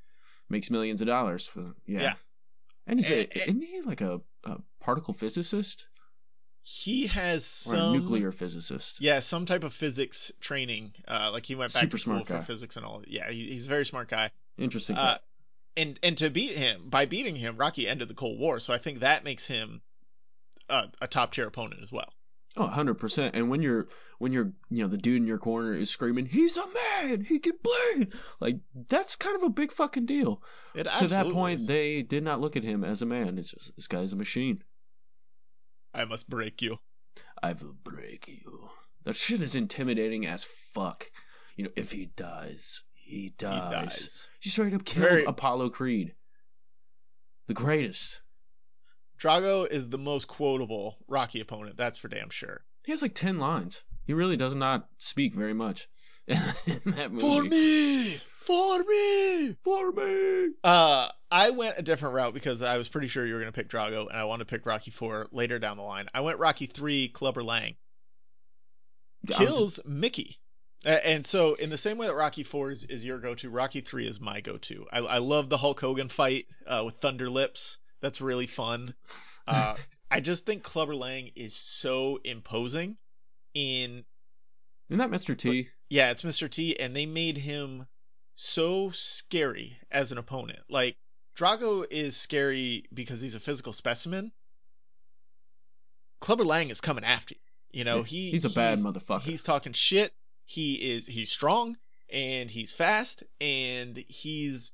makes 0.49 0.71
millions 0.71 1.01
of 1.03 1.07
dollars. 1.07 1.47
For, 1.47 1.75
yeah. 1.87 2.01
Yeah. 2.01 2.15
And 2.87 2.99
he's 2.99 3.11
a, 3.11 3.21
Eh, 3.21 3.27
eh. 3.33 3.41
isn't 3.43 3.63
he 3.63 3.83
like 3.83 4.01
a, 4.01 4.21
a 4.45 4.57
particle 4.81 5.13
physicist 5.13 5.87
He 6.63 7.07
has 7.09 7.43
or 7.67 7.77
some 7.77 7.95
a 7.95 7.99
nuclear 7.99 8.33
physicist? 8.33 9.01
Yeah, 9.01 9.21
some 9.21 9.45
type 9.47 9.65
of 9.65 9.73
physics 9.75 10.33
training. 10.41 10.95
Uh, 11.07 11.31
like 11.33 11.45
he 11.47 11.55
went 11.55 11.73
back 11.75 11.83
Super 11.83 11.97
to 11.99 12.03
school 12.03 12.25
for 12.25 12.41
physics 12.43 12.77
and 12.77 12.87
all. 12.87 13.03
Yeah, 13.07 13.31
he, 13.31 13.51
he's 13.51 13.67
a 13.67 13.69
very 13.69 13.85
smart 13.85 14.09
guy. 14.09 14.31
Interesting. 14.57 14.97
Uh, 14.97 15.03
guy. 15.03 15.19
and 15.77 15.99
and 16.03 16.17
to 16.19 16.31
beat 16.31 16.57
him 16.57 16.89
by 16.89 17.05
beating 17.07 17.37
him, 17.37 17.57
Rocky 17.57 17.87
ended 17.87 18.09
the 18.09 18.15
Cold 18.15 18.39
War. 18.39 18.59
So 18.61 18.73
I 18.73 18.79
think 18.79 19.01
that 19.01 19.23
makes 19.25 19.47
him 19.47 19.83
a, 20.71 20.91
a 21.03 21.09
top 21.09 21.33
tier 21.33 21.47
opponent 21.47 21.83
as 21.83 21.93
well. 21.93 22.13
Oh, 22.57 22.69
100%. 22.69 23.31
And 23.35 23.49
when 23.49 23.63
you're 23.63 23.89
when 24.19 24.33
you're, 24.33 24.53
you 24.71 24.83
know, 24.83 24.89
the 24.89 24.99
dude 24.99 25.23
in 25.23 25.27
your 25.27 25.39
corner 25.39 25.73
is 25.73 25.89
screaming, 25.89 26.27
"He's 26.27 26.57
a 26.57 26.67
man. 26.67 27.21
He 27.23 27.39
can 27.39 27.53
bleed." 27.63 28.13
Like 28.41 28.59
that's 28.89 29.17
kind 29.17 29.37
of 29.37 29.45
a 29.45 29.51
big 29.51 29.73
fucking 29.73 30.07
deal. 30.07 30.43
It 30.75 30.89
to 30.99 31.07
that 31.09 31.27
point, 31.27 31.61
is. 31.61 31.67
they 31.67 32.03
did 32.03 32.25
not 32.25 32.41
look 32.41 32.57
at 32.57 32.65
him 32.65 32.83
as 32.83 33.03
a 33.03 33.07
man. 33.07 33.39
It's 33.39 33.51
just 33.51 33.75
this 33.77 33.87
guy's 33.87 34.13
a 34.13 34.17
machine. 34.17 34.63
I 35.95 36.05
must 36.05 36.29
break 36.29 36.61
you. 36.61 36.79
I 37.43 37.53
will 37.53 37.75
break 37.85 38.29
you. 38.29 38.69
That 39.05 39.17
shit 39.17 39.43
is 39.43 39.55
intimidating 39.55 40.27
as 40.27 40.45
fuck. 40.45 41.09
You 41.57 41.65
know, 41.65 41.71
if 41.77 41.93
he 41.93 42.07
dies, 42.07 42.83
he 42.95 43.33
dies. 43.39 43.55
He 43.55 43.71
dies. 43.71 44.29
He 44.41 44.51
straight 44.51 44.75
up 44.75 44.85
killed 44.85 45.09
Very- 45.09 45.25
Apollo 45.25 45.71
Creed. 45.71 46.15
The 47.47 47.55
greatest. 47.55 48.21
Drago 49.21 49.71
is 49.71 49.89
the 49.89 49.99
most 49.99 50.27
quotable 50.27 50.97
Rocky 51.07 51.41
opponent. 51.41 51.77
That's 51.77 51.99
for 51.99 52.09
damn 52.09 52.31
sure. 52.31 52.65
He 52.85 52.93
has 52.93 53.03
like 53.03 53.15
10 53.15 53.39
lines. 53.39 53.85
He 54.07 54.15
really 54.15 54.37
does 54.37 54.55
not 54.55 54.89
speak 54.99 55.35
very 55.35 55.53
much 55.53 55.89
in 56.27 56.39
that 56.87 57.13
movie. 57.13 57.21
For 57.21 57.43
me, 57.43 58.21
for 58.39 58.79
me. 58.83 59.57
For 59.63 59.93
me. 59.93 60.55
Uh, 60.65 61.09
I 61.31 61.51
went 61.51 61.79
a 61.79 61.83
different 61.83 62.15
route 62.15 62.35
because 62.35 62.63
I 62.63 62.79
was 62.79 62.89
pretty 62.89 63.09
sure 63.09 63.27
you 63.27 63.35
were 63.35 63.41
gonna 63.41 63.53
pick 63.53 63.69
Drago, 63.69 64.09
and 64.09 64.19
I 64.19 64.25
wanted 64.25 64.49
to 64.49 64.51
pick 64.51 64.67
Rocky 64.67 64.91
Four 64.91 65.29
later 65.31 65.59
down 65.59 65.77
the 65.77 65.83
line. 65.83 66.09
I 66.15 66.23
went 66.23 66.39
Rocky 66.39 66.67
Three, 66.67 67.09
Clubber 67.09 67.45
Lang. 67.45 67.77
Kills 69.29 69.81
Mickey. 69.85 70.41
And 70.83 71.27
so, 71.27 71.55
in 71.55 71.69
the 71.69 71.77
same 71.77 71.99
way 71.99 72.07
that 72.07 72.15
Rocky 72.15 72.43
Four 72.43 72.71
is, 72.71 72.85
is 72.85 73.05
your 73.05 73.19
go-to, 73.19 73.51
Rocky 73.51 73.83
Three 73.83 74.09
is 74.09 74.19
my 74.19 74.41
go-to. 74.41 74.87
I, 74.91 75.01
I 75.01 75.19
love 75.19 75.51
the 75.51 75.59
Hulk 75.59 75.79
Hogan 75.79 76.09
fight 76.09 76.47
uh, 76.67 76.83
with 76.87 77.01
Thunderlips. 77.01 77.77
That's 78.01 78.21
really 78.21 78.47
fun. 78.47 78.95
Uh, 79.49 79.75
I 80.09 80.21
just 80.21 80.47
think 80.47 80.63
Clubber 80.63 80.95
Lang 80.95 81.33
is 81.35 81.57
so 81.57 82.21
imposing. 82.23 82.99
In 83.55 84.05
Isn't 84.89 84.99
that 84.99 85.11
Mr. 85.11 85.37
T? 85.37 85.71
yeah, 85.89 86.13
it's 86.13 86.23
Mr. 86.23 86.49
T, 86.49 86.79
and 86.79 86.95
they 86.95 87.07
made 87.07 87.37
him 87.37 87.87
so 88.37 88.91
scary 88.91 89.77
as 89.91 90.13
an 90.13 90.19
opponent. 90.19 90.61
Like 90.69 90.97
Drago 91.37 91.85
is 91.91 92.17
scary 92.17 92.85
because 92.95 93.21
he's 93.21 93.35
a 93.35 93.41
physical 93.41 93.73
specimen. 93.73 94.31
Clubber 96.21 96.45
Lang 96.45 96.69
is 96.71 96.81
coming 96.81 97.03
after 97.03 97.35
you. 97.35 97.41
You 97.73 97.85
know, 97.85 98.03
he 98.03 98.31
he's 98.31 98.45
a 98.45 98.51
bad 98.51 98.79
motherfucker. 98.79 99.23
He's 99.23 99.43
talking 99.43 99.73
shit. 99.73 100.13
He 100.45 100.75
is 100.75 101.07
he's 101.07 101.31
strong 101.31 101.77
and 102.13 102.51
he's 102.51 102.73
fast 102.73 103.23
and 103.41 103.97
he's 104.09 104.73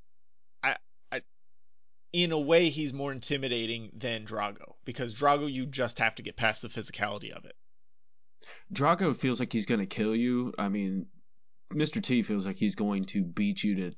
in 2.16 2.32
a 2.32 2.40
way 2.40 2.70
he's 2.70 2.94
more 2.94 3.12
intimidating 3.12 3.90
than 3.94 4.24
Drago 4.24 4.72
because 4.86 5.14
Drago 5.14 5.52
you 5.52 5.66
just 5.66 5.98
have 5.98 6.14
to 6.14 6.22
get 6.22 6.34
past 6.34 6.62
the 6.62 6.68
physicality 6.68 7.30
of 7.30 7.44
it. 7.44 7.54
Drago 8.72 9.14
feels 9.14 9.38
like 9.38 9.52
he's 9.52 9.66
gonna 9.66 9.84
kill 9.84 10.16
you. 10.16 10.54
I 10.58 10.70
mean, 10.70 11.08
Mr. 11.74 12.02
T 12.02 12.22
feels 12.22 12.46
like 12.46 12.56
he's 12.56 12.74
going 12.74 13.04
to 13.06 13.22
beat 13.22 13.62
you 13.62 13.74
to, 13.74 13.92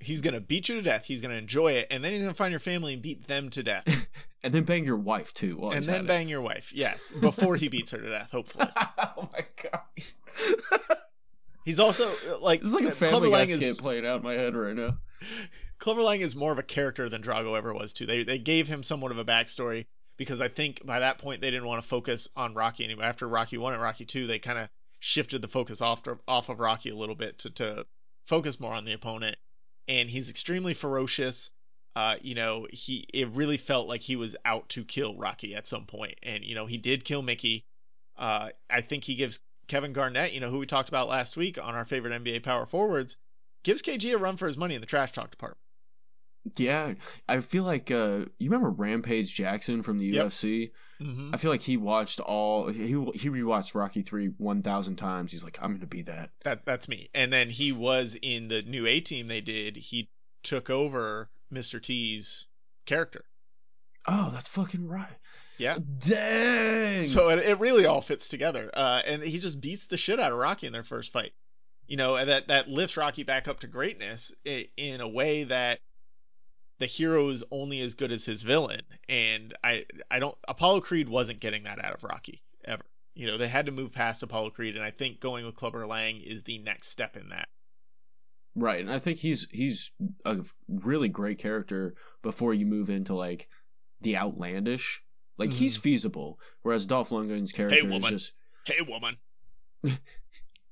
He's 0.00 0.20
gonna 0.20 0.40
beat 0.42 0.68
you 0.68 0.74
to 0.74 0.82
death. 0.82 1.06
He's 1.06 1.22
gonna 1.22 1.34
enjoy 1.36 1.72
it, 1.72 1.86
and 1.90 2.04
then 2.04 2.12
he's 2.12 2.20
gonna 2.20 2.34
find 2.34 2.50
your 2.50 2.60
family 2.60 2.92
and 2.92 3.00
beat 3.00 3.26
them 3.26 3.48
to 3.50 3.62
death, 3.62 4.06
and 4.42 4.52
then 4.52 4.64
bang 4.64 4.84
your 4.84 4.98
wife 4.98 5.32
too. 5.32 5.70
and 5.72 5.82
then 5.82 6.06
bang 6.06 6.28
your 6.28 6.42
wife. 6.42 6.70
Yes, 6.74 7.10
before 7.10 7.56
he 7.56 7.68
beats 7.68 7.92
her 7.92 7.98
to 7.98 8.10
death. 8.10 8.30
Hopefully, 8.30 8.68
oh 8.98 9.28
my 9.32 9.46
god, 9.62 10.98
he's 11.64 11.80
also 11.80 12.12
like 12.42 12.60
this 12.60 12.68
is 12.68 12.74
like 12.74 12.84
a 12.84 12.90
Clubber 12.90 13.26
Family 13.26 13.30
Guy 13.30 13.44
skit 13.46 13.62
is 13.62 13.76
playing 13.78 14.06
out 14.06 14.18
in 14.18 14.22
my 14.22 14.34
head 14.34 14.54
right 14.54 14.76
now. 14.76 14.98
Lang 15.86 16.20
is 16.20 16.36
more 16.36 16.52
of 16.52 16.58
a 16.58 16.62
character 16.62 17.08
than 17.08 17.22
Drago 17.22 17.56
ever 17.56 17.72
was 17.72 17.92
too. 17.92 18.06
They 18.06 18.24
they 18.24 18.38
gave 18.38 18.68
him 18.68 18.82
somewhat 18.82 19.12
of 19.12 19.18
a 19.18 19.24
backstory 19.24 19.86
because 20.16 20.40
I 20.40 20.48
think 20.48 20.84
by 20.84 21.00
that 21.00 21.18
point 21.18 21.40
they 21.40 21.50
didn't 21.50 21.66
want 21.66 21.82
to 21.82 21.88
focus 21.88 22.28
on 22.36 22.54
Rocky 22.54 22.84
anymore. 22.84 23.04
After 23.04 23.28
Rocky 23.28 23.58
one 23.58 23.72
and 23.72 23.82
Rocky 23.82 24.04
two, 24.04 24.26
they 24.26 24.38
kind 24.38 24.58
of 24.58 24.68
shifted 25.00 25.40
the 25.40 25.48
focus 25.48 25.80
off 25.80 26.02
off 26.26 26.48
of 26.48 26.58
Rocky 26.58 26.90
a 26.90 26.96
little 26.96 27.14
bit 27.14 27.38
to 27.40 27.50
to 27.50 27.86
focus 28.26 28.60
more 28.60 28.74
on 28.74 28.84
the 28.84 28.92
opponent. 28.92 29.38
And 29.86 30.10
he's 30.10 30.28
extremely 30.28 30.74
ferocious. 30.74 31.50
Uh, 31.96 32.16
you 32.20 32.34
know, 32.34 32.66
he 32.70 33.06
it 33.14 33.28
really 33.28 33.56
felt 33.56 33.88
like 33.88 34.02
he 34.02 34.16
was 34.16 34.36
out 34.44 34.68
to 34.70 34.84
kill 34.84 35.16
Rocky 35.16 35.54
at 35.54 35.66
some 35.66 35.86
point. 35.86 35.88
point, 35.88 36.18
and 36.22 36.44
you 36.44 36.54
know 36.54 36.66
he 36.66 36.76
did 36.76 37.04
kill 37.04 37.22
Mickey. 37.22 37.64
Uh, 38.16 38.50
I 38.68 38.80
think 38.80 39.04
he 39.04 39.14
gives 39.14 39.40
Kevin 39.68 39.92
Garnett, 39.92 40.32
you 40.32 40.40
know, 40.40 40.50
who 40.50 40.58
we 40.58 40.66
talked 40.66 40.88
about 40.88 41.08
last 41.08 41.36
week 41.36 41.56
on 41.56 41.74
our 41.74 41.84
favorite 41.84 42.20
NBA 42.22 42.42
power 42.42 42.66
forwards, 42.66 43.16
gives 43.62 43.82
KG 43.82 44.14
a 44.14 44.18
run 44.18 44.36
for 44.36 44.46
his 44.46 44.56
money 44.56 44.74
in 44.74 44.80
the 44.80 44.86
trash 44.86 45.12
talk 45.12 45.30
department. 45.30 45.67
Yeah, 46.56 46.94
I 47.28 47.40
feel 47.40 47.64
like 47.64 47.90
uh, 47.90 48.24
you 48.38 48.50
remember 48.50 48.70
Rampage 48.70 49.32
Jackson 49.34 49.82
from 49.82 49.98
the 49.98 50.06
Yep. 50.06 50.26
UFC. 50.26 50.70
Mm-hmm. 51.00 51.30
I 51.32 51.36
feel 51.36 51.50
like 51.52 51.62
he 51.62 51.76
watched 51.76 52.18
all 52.20 52.68
he 52.68 52.88
he 52.88 53.28
rewatched 53.30 53.74
Rocky 53.74 54.02
three 54.02 54.26
one 54.38 54.62
thousand 54.62 54.96
times. 54.96 55.30
He's 55.32 55.44
like, 55.44 55.58
I'm 55.62 55.72
gonna 55.74 55.86
be 55.86 56.02
that. 56.02 56.30
That 56.44 56.64
that's 56.66 56.88
me. 56.88 57.08
And 57.14 57.32
then 57.32 57.50
he 57.50 57.70
was 57.72 58.16
in 58.20 58.48
the 58.48 58.62
new 58.62 58.86
A 58.86 59.00
team 59.00 59.28
they 59.28 59.40
did. 59.40 59.76
He 59.76 60.08
took 60.42 60.70
over 60.70 61.30
Mr. 61.52 61.80
T's 61.82 62.46
character. 62.86 63.24
Oh, 64.06 64.30
that's 64.32 64.48
fucking 64.48 64.88
right. 64.88 65.06
Yeah. 65.58 65.78
Dang. 65.98 67.04
So 67.04 67.28
it, 67.30 67.40
it 67.40 67.60
really 67.60 67.86
all 67.86 68.00
fits 68.00 68.28
together. 68.28 68.70
Uh, 68.72 69.02
and 69.06 69.22
he 69.22 69.38
just 69.38 69.60
beats 69.60 69.86
the 69.86 69.96
shit 69.96 70.18
out 70.20 70.32
of 70.32 70.38
Rocky 70.38 70.66
in 70.66 70.72
their 70.72 70.84
first 70.84 71.12
fight. 71.12 71.32
You 71.86 71.96
know, 71.96 72.16
and 72.16 72.28
that 72.28 72.48
that 72.48 72.68
lifts 72.68 72.96
Rocky 72.96 73.22
back 73.22 73.48
up 73.48 73.60
to 73.60 73.66
greatness 73.66 74.34
i- 74.46 74.68
in 74.76 75.00
a 75.00 75.08
way 75.08 75.44
that 75.44 75.80
the 76.78 76.86
hero 76.86 77.28
is 77.28 77.44
only 77.50 77.80
as 77.80 77.94
good 77.94 78.12
as 78.12 78.24
his 78.24 78.42
villain. 78.42 78.82
And 79.08 79.54
I 79.62 79.86
I 80.10 80.18
don't 80.18 80.36
Apollo 80.46 80.82
Creed 80.82 81.08
wasn't 81.08 81.40
getting 81.40 81.64
that 81.64 81.84
out 81.84 81.94
of 81.94 82.04
Rocky 82.04 82.42
ever. 82.64 82.84
You 83.14 83.26
know, 83.26 83.38
they 83.38 83.48
had 83.48 83.66
to 83.66 83.72
move 83.72 83.92
past 83.92 84.22
Apollo 84.22 84.50
Creed, 84.50 84.76
and 84.76 84.84
I 84.84 84.90
think 84.90 85.20
going 85.20 85.44
with 85.44 85.56
Clubber 85.56 85.86
Lang 85.86 86.20
is 86.20 86.44
the 86.44 86.58
next 86.58 86.88
step 86.88 87.16
in 87.16 87.30
that. 87.30 87.48
Right, 88.54 88.80
and 88.80 88.90
I 88.90 88.98
think 88.98 89.18
he's 89.18 89.48
he's 89.50 89.90
a 90.24 90.38
really 90.68 91.08
great 91.08 91.38
character 91.38 91.94
before 92.22 92.54
you 92.54 92.66
move 92.66 92.90
into 92.90 93.14
like 93.14 93.48
the 94.00 94.16
outlandish. 94.16 95.02
Like 95.36 95.50
he's 95.50 95.74
mm-hmm. 95.74 95.82
feasible, 95.82 96.40
whereas 96.62 96.86
Dolph 96.86 97.10
Lundgren's 97.10 97.52
character 97.52 97.78
is 97.78 97.84
woman. 97.84 98.10
just 98.10 98.32
Hey, 98.68 98.82
woman. 98.82 99.16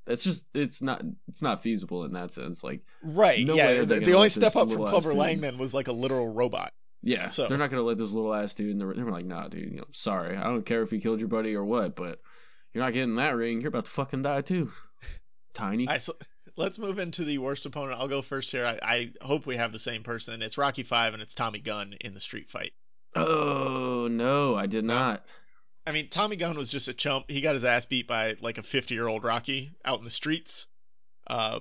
it's 0.06 0.24
just 0.24 0.46
it's 0.54 0.80
not 0.82 1.02
it's 1.28 1.42
not 1.42 1.62
feasible 1.62 2.04
in 2.04 2.12
that 2.12 2.32
sense. 2.32 2.62
Like 2.62 2.82
Right. 3.02 3.44
No 3.46 3.54
yeah. 3.54 3.82
The, 3.84 3.96
the 4.00 4.14
only 4.14 4.28
step 4.30 4.56
up 4.56 4.70
from 4.70 4.86
Clubber 4.86 5.14
Lang 5.14 5.40
man 5.40 5.58
was 5.58 5.74
like 5.74 5.88
a 5.88 5.92
literal 5.92 6.32
robot. 6.32 6.72
yeah, 7.02 7.28
So- 7.28 7.46
they're 7.46 7.58
not 7.58 7.70
gonna 7.70 7.82
let 7.82 7.98
this 7.98 8.12
little 8.12 8.34
ass 8.34 8.54
dude. 8.54 8.70
And 8.70 8.80
they 8.80 8.84
were 9.02 9.10
like, 9.10 9.24
nah, 9.26 9.48
dude. 9.48 9.70
You 9.72 9.78
know, 9.78 9.86
sorry, 9.92 10.36
I 10.36 10.44
don't 10.44 10.64
care 10.66 10.82
if 10.82 10.90
he 10.90 10.98
killed 11.00 11.20
your 11.20 11.28
buddy 11.28 11.54
or 11.54 11.64
what, 11.64 11.96
but 11.96 12.20
you're 12.72 12.84
not 12.84 12.92
getting 12.92 13.16
that 13.16 13.36
ring. 13.36 13.60
You're 13.60 13.68
about 13.68 13.86
to 13.86 13.90
fucking 13.90 14.22
die 14.22 14.42
too. 14.42 14.70
Tiny. 15.54 15.86
Right, 15.86 16.00
so 16.02 16.14
let's 16.56 16.78
move 16.78 16.98
into 16.98 17.24
the 17.24 17.38
worst 17.38 17.64
opponent. 17.64 17.98
I'll 17.98 18.08
go 18.08 18.20
first 18.22 18.50
here. 18.50 18.66
I, 18.66 18.78
I 18.82 19.12
hope 19.24 19.46
we 19.46 19.56
have 19.56 19.72
the 19.72 19.78
same 19.78 20.02
person. 20.02 20.42
It's 20.42 20.58
Rocky 20.58 20.82
Five, 20.82 21.14
and 21.14 21.22
it's 21.22 21.34
Tommy 21.34 21.60
Gunn 21.60 21.94
in 22.00 22.12
the 22.12 22.20
street 22.20 22.50
fight. 22.50 22.72
oh 23.14 24.08
no, 24.10 24.54
I 24.54 24.66
did 24.66 24.84
not. 24.84 25.24
I 25.86 25.92
mean, 25.92 26.08
Tommy 26.08 26.36
Gunn 26.36 26.56
was 26.56 26.70
just 26.70 26.88
a 26.88 26.94
chump. 26.94 27.26
He 27.30 27.40
got 27.40 27.54
his 27.54 27.64
ass 27.64 27.86
beat 27.86 28.08
by 28.08 28.36
like 28.40 28.58
a 28.58 28.62
50 28.62 28.94
year 28.94 29.06
old 29.06 29.22
Rocky 29.24 29.72
out 29.84 29.98
in 29.98 30.04
the 30.04 30.10
streets. 30.10 30.66
Uh, 31.28 31.60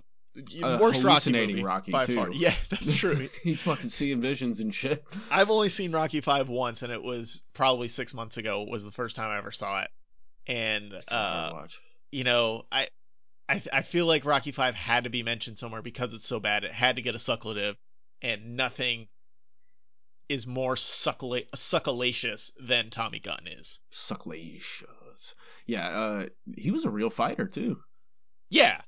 A 0.62 0.78
worst 0.78 1.04
Rocky 1.04 1.32
movie 1.32 1.64
Rocky, 1.64 1.92
by 1.92 2.06
too. 2.06 2.16
far. 2.16 2.30
Yeah, 2.34 2.54
that's 2.70 2.92
true. 2.94 3.30
He's 3.44 3.62
fucking 3.62 3.90
seeing 3.90 4.22
visions 4.22 4.60
and 4.60 4.74
shit. 4.74 5.04
I've 5.32 5.50
only 5.50 5.70
seen 5.70 5.92
Rocky 5.92 6.22
Five 6.22 6.50
once, 6.50 6.82
and 6.82 6.92
it 6.92 7.04
was 7.04 7.42
probably 7.54 7.88
six 7.88 8.14
months 8.14 8.38
ago. 8.38 8.64
Was 8.64 8.84
the 8.84 8.92
first 8.92 9.16
time 9.16 9.30
I 9.30 9.38
ever 9.38 9.52
saw 9.52 9.82
it, 9.82 9.90
and 10.48 10.92
It's 10.94 11.12
a 11.12 11.16
hard 11.16 11.66
uh, 11.66 11.68
you 12.12 12.24
know, 12.24 12.66
I, 12.72 12.88
I, 13.50 13.62
I 13.74 13.82
feel 13.82 14.06
like 14.06 14.26
Rocky 14.26 14.52
Five 14.52 14.74
had 14.76 15.04
to 15.04 15.10
be 15.10 15.22
mentioned 15.24 15.58
somewhere 15.58 15.82
because 15.82 16.14
it's 16.14 16.28
so 16.28 16.40
bad. 16.40 16.64
It 16.64 16.72
had 16.72 16.96
to 16.96 17.02
get 17.02 17.16
a 17.16 17.20
sucklative, 17.20 17.76
and 18.22 18.56
nothing 18.56 19.08
is 20.30 20.48
more 20.48 20.76
succula- 20.76 21.44
than 22.60 22.90
Tommy 22.90 23.20
Gunn 23.20 23.48
is. 23.48 23.80
Sucklacious. 23.92 25.34
Yeah, 25.66 25.88
uh, 25.88 26.26
he 26.56 26.72
was 26.72 26.86
a 26.86 26.90
real 26.90 27.10
fighter 27.10 27.48
too. 27.48 27.80
Yeah, 28.50 28.82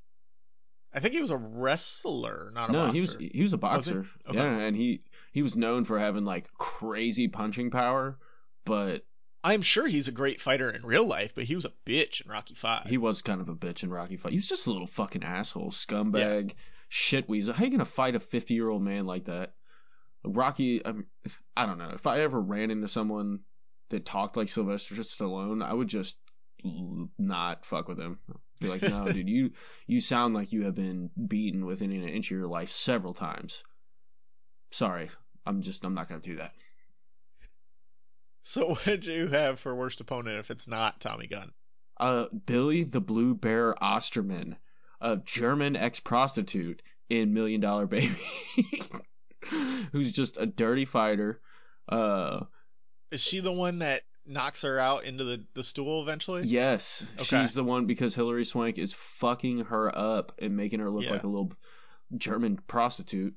I 0.92 1.00
think 1.00 1.14
he 1.14 1.20
was 1.20 1.30
a 1.30 1.36
wrestler, 1.36 2.50
not 2.54 2.70
a 2.70 2.72
no, 2.72 2.78
boxer. 2.86 2.94
he 2.94 3.00
was 3.00 3.16
he 3.32 3.42
was 3.42 3.52
a 3.52 3.56
Was 3.56 3.60
boxer. 3.60 4.06
Okay. 4.28 4.38
Yeah, 4.38 4.56
and 4.58 4.76
he 4.76 5.02
he 5.32 5.42
was 5.42 5.56
known 5.56 5.84
for 5.84 5.98
having 5.98 6.24
like 6.24 6.48
crazy 6.54 7.28
punching 7.28 7.70
power, 7.70 8.18
but 8.64 9.04
I'm 9.44 9.62
sure 9.62 9.86
he's 9.86 10.08
a 10.08 10.12
great 10.12 10.40
fighter 10.40 10.70
in 10.70 10.84
real 10.84 11.06
life, 11.06 11.32
but 11.34 11.44
he 11.44 11.54
was 11.56 11.64
a 11.64 11.72
bitch 11.86 12.24
in 12.24 12.30
Rocky 12.30 12.54
Five. 12.54 12.86
he 12.86 12.98
was 12.98 13.22
kind 13.22 13.40
of 13.40 13.48
a 13.48 13.54
bitch 13.54 13.82
in 13.82 13.90
Rocky 13.90 14.16
Five. 14.16 14.32
He's 14.32 14.48
just 14.48 14.66
a 14.66 14.72
little 14.72 14.86
fucking 14.86 15.24
asshole, 15.24 15.70
scumbag, 15.70 16.52
shit 16.88 17.28
weasel. 17.28 17.54
How 17.54 17.64
you 17.64 17.70
gonna 17.70 17.84
fight 17.84 18.14
a 18.14 18.20
fifty 18.20 18.54
year 18.54 18.68
old 18.68 18.82
man 18.82 19.04
like 19.06 19.24
that? 19.24 19.54
Rocky, 20.24 20.84
I, 20.84 20.92
mean, 20.92 21.06
I 21.56 21.66
don't 21.66 21.78
know. 21.78 21.90
If 21.94 22.06
I 22.06 22.20
ever 22.20 22.40
ran 22.40 22.70
into 22.70 22.88
someone 22.88 23.40
that 23.90 24.04
talked 24.04 24.36
like 24.36 24.48
Sylvester 24.48 24.94
Stallone, 24.96 25.64
I 25.64 25.72
would 25.72 25.88
just 25.88 26.16
not 27.18 27.64
fuck 27.64 27.88
with 27.88 27.98
him. 27.98 28.18
Be 28.60 28.68
like, 28.68 28.82
no, 28.82 29.10
dude, 29.12 29.28
you 29.28 29.52
you 29.86 30.00
sound 30.00 30.34
like 30.34 30.52
you 30.52 30.64
have 30.64 30.74
been 30.74 31.10
beaten 31.26 31.64
within 31.64 31.92
an 31.92 32.08
inch 32.08 32.26
of 32.30 32.36
your 32.36 32.48
life 32.48 32.70
several 32.70 33.14
times. 33.14 33.62
Sorry, 34.70 35.08
I'm 35.46 35.62
just 35.62 35.84
I'm 35.84 35.94
not 35.94 36.08
gonna 36.08 36.20
do 36.20 36.36
that. 36.36 36.52
So 38.42 38.68
what 38.68 38.84
did 38.84 39.06
you 39.06 39.28
have 39.28 39.60
for 39.60 39.74
worst 39.74 40.00
opponent 40.00 40.38
if 40.38 40.50
it's 40.50 40.66
not 40.66 41.00
Tommy 41.00 41.26
Gunn? 41.26 41.52
uh, 41.98 42.26
Billie 42.46 42.84
the 42.84 43.00
Blue 43.00 43.34
Bear 43.34 43.74
Osterman, 43.82 44.56
a 45.00 45.16
German 45.16 45.76
ex 45.76 46.00
prostitute 46.00 46.82
in 47.08 47.34
Million 47.34 47.60
Dollar 47.60 47.86
Baby, 47.86 48.16
who's 49.92 50.12
just 50.12 50.36
a 50.38 50.46
dirty 50.46 50.84
fighter. 50.84 51.40
Uh, 51.88 52.40
Is 53.10 53.22
she 53.22 53.40
the 53.40 53.52
one 53.52 53.78
that 53.80 54.02
knocks 54.26 54.62
her 54.62 54.78
out 54.78 55.04
into 55.04 55.24
the, 55.24 55.44
the 55.54 55.64
stool 55.64 56.02
eventually? 56.02 56.42
yes, 56.44 57.10
Okay. 57.16 57.24
she's 57.24 57.54
the 57.54 57.64
one 57.64 57.86
because 57.86 58.14
Hilary 58.14 58.44
Swank 58.44 58.76
is 58.78 58.92
fucking 58.92 59.64
her 59.66 59.90
up 59.96 60.32
and 60.40 60.56
making 60.56 60.80
her 60.80 60.90
look 60.90 61.04
Yeah. 61.04 61.12
like 61.12 61.22
a 61.24 61.28
little 61.28 61.52
German 62.16 62.58
prostitute. 62.66 63.34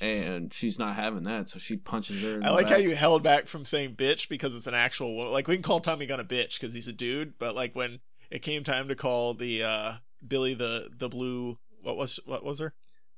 And 0.00 0.52
she's 0.54 0.78
not 0.78 0.96
having 0.96 1.24
that, 1.24 1.50
so 1.50 1.58
she 1.58 1.76
punches 1.76 2.22
her. 2.22 2.40
I 2.42 2.48
like 2.50 2.70
how 2.70 2.76
you 2.76 2.94
held 2.96 3.22
back 3.22 3.46
from 3.46 3.66
saying 3.66 3.94
bitch 3.94 4.26
because 4.30 4.56
it's 4.56 4.66
an 4.66 4.72
actual 4.74 5.14
wo- 5.14 5.30
like 5.30 5.46
we 5.46 5.54
can 5.54 5.62
call 5.62 5.80
Tommy 5.80 6.06
Gunn 6.06 6.18
a 6.18 6.24
bitch 6.24 6.58
because 6.58 6.72
he's 6.72 6.88
a 6.88 6.94
dude, 6.94 7.34
but 7.38 7.54
like 7.54 7.76
when 7.76 8.00
it 8.30 8.40
came 8.40 8.64
time 8.64 8.88
to 8.88 8.94
call 8.94 9.34
the 9.34 9.64
uh 9.64 9.92
Billie 10.26 10.54
the 10.54 10.88
the 10.96 11.10
blue 11.10 11.58
what 11.82 11.98
was 11.98 12.18
what 12.24 12.42
was 12.42 12.60
her 12.60 12.72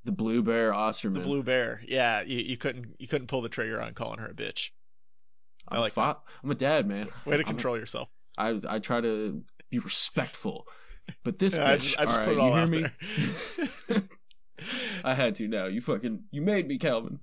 the 0.05 0.13
Blue 0.13 0.43
Bear 0.43 0.73
Osterman. 0.73 1.15
the 1.23 1.27
blue 1.29 1.43
bear 1.43 1.81
yeah 1.87 2.23
you, 2.23 2.39
you 2.39 2.57
couldn't 2.57 2.95
you 2.99 3.09
couldn't 3.09 3.27
pull 3.29 3.43
the 3.43 3.49
trigger 3.49 3.81
on 3.81 3.95
calling 3.95 4.19
her 4.21 4.29
a 4.29 4.35
bitch 4.35 4.71
I 5.69 5.77
I'm, 5.77 5.81
like 5.81 5.93
fa- 5.95 6.19
I'm 6.43 6.51
a 6.51 6.55
dad, 6.55 6.87
man. 6.87 7.09
way 7.25 7.37
to 7.37 7.43
I'm 7.43 7.47
control 7.55 7.79
yourself 7.79 8.09
I 8.37 8.61
I 8.69 8.79
try 8.81 9.01
to 9.01 9.43
be 9.71 9.79
respectful, 9.79 10.67
but 11.25 11.39
this 11.39 11.57
Yeah, 11.57 11.67
I 11.71 11.77
bitch. 11.77 11.81
just, 11.81 12.01
I 12.01 12.05
just 12.05 12.19
all 12.19 12.25
put 12.27 12.33
it 12.35 12.39
all 12.39 12.49
you 12.51 12.55
hear 12.57 12.67
me? 12.67 12.85
there 13.89 14.03
I 15.05 15.15
had 15.15 15.35
to 15.37 15.49
now. 15.49 15.67
You 15.67 15.81
fucking 15.81 16.25
you 16.31 16.41
made 16.43 16.67
me, 16.67 16.79
Kalvin. 16.79 17.19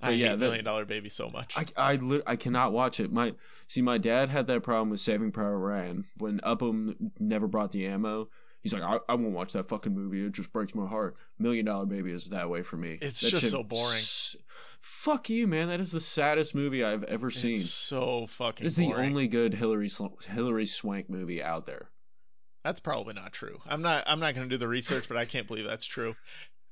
I 0.00 0.08
But 0.10 0.16
yeah, 0.16 0.28
hate 0.30 0.32
that- 0.32 0.38
Million 0.38 0.64
Dollar 0.64 0.84
Baby 0.84 1.08
so 1.08 1.30
much 1.30 1.56
I 1.56 1.64
I 1.76 1.94
lit- 1.96 2.22
I 2.26 2.36
cannot 2.36 2.72
watch 2.72 3.00
it. 3.00 3.10
My 3.12 3.34
see, 3.66 3.82
my 3.82 3.98
dad 3.98 4.28
had 4.28 4.46
that 4.48 4.62
problem 4.62 4.90
with 4.90 5.00
Saving 5.00 5.32
Private 5.32 5.56
Ryan 5.56 6.04
when 6.18 6.40
Upham 6.44 7.12
never 7.18 7.46
brought 7.48 7.72
the 7.72 7.86
ammo. 7.86 8.28
He's 8.70 8.72
like, 8.74 8.82
I, 8.82 8.98
I 9.08 9.14
won't 9.14 9.32
watch 9.34 9.52
that 9.52 9.68
fucking 9.68 9.94
movie. 9.94 10.24
It 10.26 10.32
just 10.32 10.52
breaks 10.52 10.74
my 10.74 10.86
heart. 10.86 11.16
Million 11.38 11.66
Dollar 11.66 11.86
Baby 11.86 12.10
is 12.10 12.24
that 12.30 12.50
way 12.50 12.62
for 12.62 12.76
me. 12.76 12.98
It's 13.00 13.20
That 13.20 13.30
just 13.30 13.42
shit 13.42 13.52
so 13.52 13.62
boring. 13.62 13.96
s- 13.98 14.34
Fuck 14.80 15.30
you, 15.30 15.46
man. 15.46 15.68
That 15.68 15.80
is 15.80 15.92
the 15.92 16.00
saddest 16.00 16.54
movie 16.54 16.84
I've 16.84 17.04
ever 17.04 17.30
seen. 17.30 17.52
it's 17.54 17.70
so 17.70 18.26
fucking 18.26 18.64
boring. 18.64 18.66
It's 18.66 18.74
the 18.76 18.92
only 18.94 19.28
good 19.28 19.54
Hilary 19.54 19.88
Sl- 19.88 20.06
Hilary 20.28 20.66
Swank 20.66 21.08
movie 21.08 21.42
out 21.42 21.64
there. 21.66 21.88
That's 22.64 22.80
probably 22.80 23.14
not 23.14 23.32
true. 23.32 23.60
I'm 23.66 23.82
not. 23.82 24.02
I'm 24.08 24.18
not 24.18 24.34
going 24.34 24.48
to 24.48 24.54
do 24.54 24.58
the 24.58 24.66
research, 24.66 25.06
but 25.06 25.16
I 25.16 25.24
can't 25.24 25.46
believe 25.46 25.66
that's 25.66 25.84
true. 25.86 26.16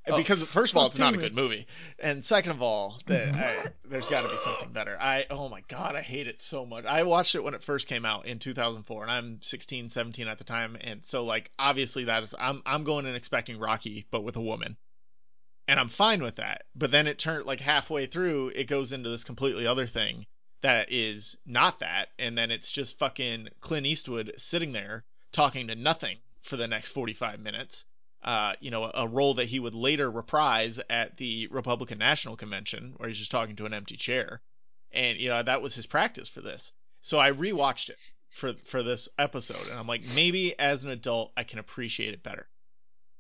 Oh, 0.06 0.16
because 0.16 0.42
first 0.44 0.72
of 0.72 0.76
all, 0.76 0.86
it's 0.86 0.98
not 0.98 1.14
a 1.14 1.16
good 1.16 1.34
movie, 1.34 1.66
and 1.98 2.24
second 2.24 2.50
of 2.50 2.60
all, 2.60 3.00
the, 3.06 3.26
I, 3.26 3.66
there's 3.86 4.10
got 4.10 4.22
to 4.22 4.28
be 4.28 4.36
something 4.36 4.70
better. 4.70 4.98
I 5.00 5.24
oh 5.30 5.48
my 5.48 5.62
god, 5.68 5.96
I 5.96 6.02
hate 6.02 6.26
it 6.26 6.40
so 6.40 6.66
much. 6.66 6.84
I 6.84 7.04
watched 7.04 7.34
it 7.34 7.42
when 7.42 7.54
it 7.54 7.62
first 7.62 7.88
came 7.88 8.04
out 8.04 8.26
in 8.26 8.38
2004, 8.38 9.02
and 9.02 9.10
I'm 9.10 9.40
16, 9.40 9.88
17 9.88 10.28
at 10.28 10.36
the 10.36 10.44
time, 10.44 10.76
and 10.80 11.04
so 11.04 11.24
like 11.24 11.50
obviously 11.58 12.04
that 12.04 12.22
is 12.22 12.34
I'm 12.38 12.62
I'm 12.66 12.84
going 12.84 13.06
and 13.06 13.16
expecting 13.16 13.58
Rocky, 13.58 14.06
but 14.10 14.24
with 14.24 14.36
a 14.36 14.42
woman, 14.42 14.76
and 15.68 15.80
I'm 15.80 15.88
fine 15.88 16.22
with 16.22 16.36
that. 16.36 16.64
But 16.74 16.90
then 16.90 17.06
it 17.06 17.18
turned 17.18 17.46
like 17.46 17.60
halfway 17.60 18.04
through, 18.04 18.52
it 18.54 18.64
goes 18.64 18.92
into 18.92 19.08
this 19.08 19.24
completely 19.24 19.66
other 19.66 19.86
thing 19.86 20.26
that 20.60 20.90
is 20.90 21.36
not 21.44 21.80
that, 21.80 22.08
and 22.18 22.36
then 22.36 22.50
it's 22.50 22.72
just 22.72 22.98
fucking 22.98 23.48
Clint 23.60 23.86
Eastwood 23.86 24.32
sitting 24.38 24.72
there 24.72 25.04
talking 25.30 25.68
to 25.68 25.74
nothing 25.74 26.16
for 26.40 26.56
the 26.56 26.68
next 26.68 26.90
45 26.90 27.40
minutes. 27.40 27.84
Uh, 28.24 28.54
you 28.60 28.70
know, 28.70 28.90
a 28.94 29.06
role 29.06 29.34
that 29.34 29.44
he 29.46 29.60
would 29.60 29.74
later 29.74 30.10
reprise 30.10 30.80
at 30.88 31.16
the 31.18 31.46
Republican 31.48 31.98
National 31.98 32.37
Convention, 32.37 32.94
where 32.96 33.08
he's 33.08 33.18
just 33.18 33.30
talking 33.30 33.56
to 33.56 33.66
an 33.66 33.74
empty 33.74 33.96
chair, 33.96 34.40
and 34.92 35.18
you 35.18 35.28
know 35.28 35.42
that 35.42 35.60
was 35.60 35.74
his 35.74 35.87
practice 35.87 36.28
for 36.28 36.40
this. 36.40 36.72
So 37.02 37.18
I 37.18 37.32
rewatched 37.32 37.90
it 37.90 37.98
for 38.30 38.54
for 38.64 38.82
this 38.82 39.10
episode, 39.18 39.68
and 39.68 39.78
I'm 39.78 39.87
like, 39.87 40.02
maybe 40.14 40.58
as 40.58 40.84
an 40.84 40.90
adult 40.90 41.32
I 41.37 41.44
can 41.44 41.58
appreciate 41.58 42.14
it 42.14 42.22
better. 42.22 42.48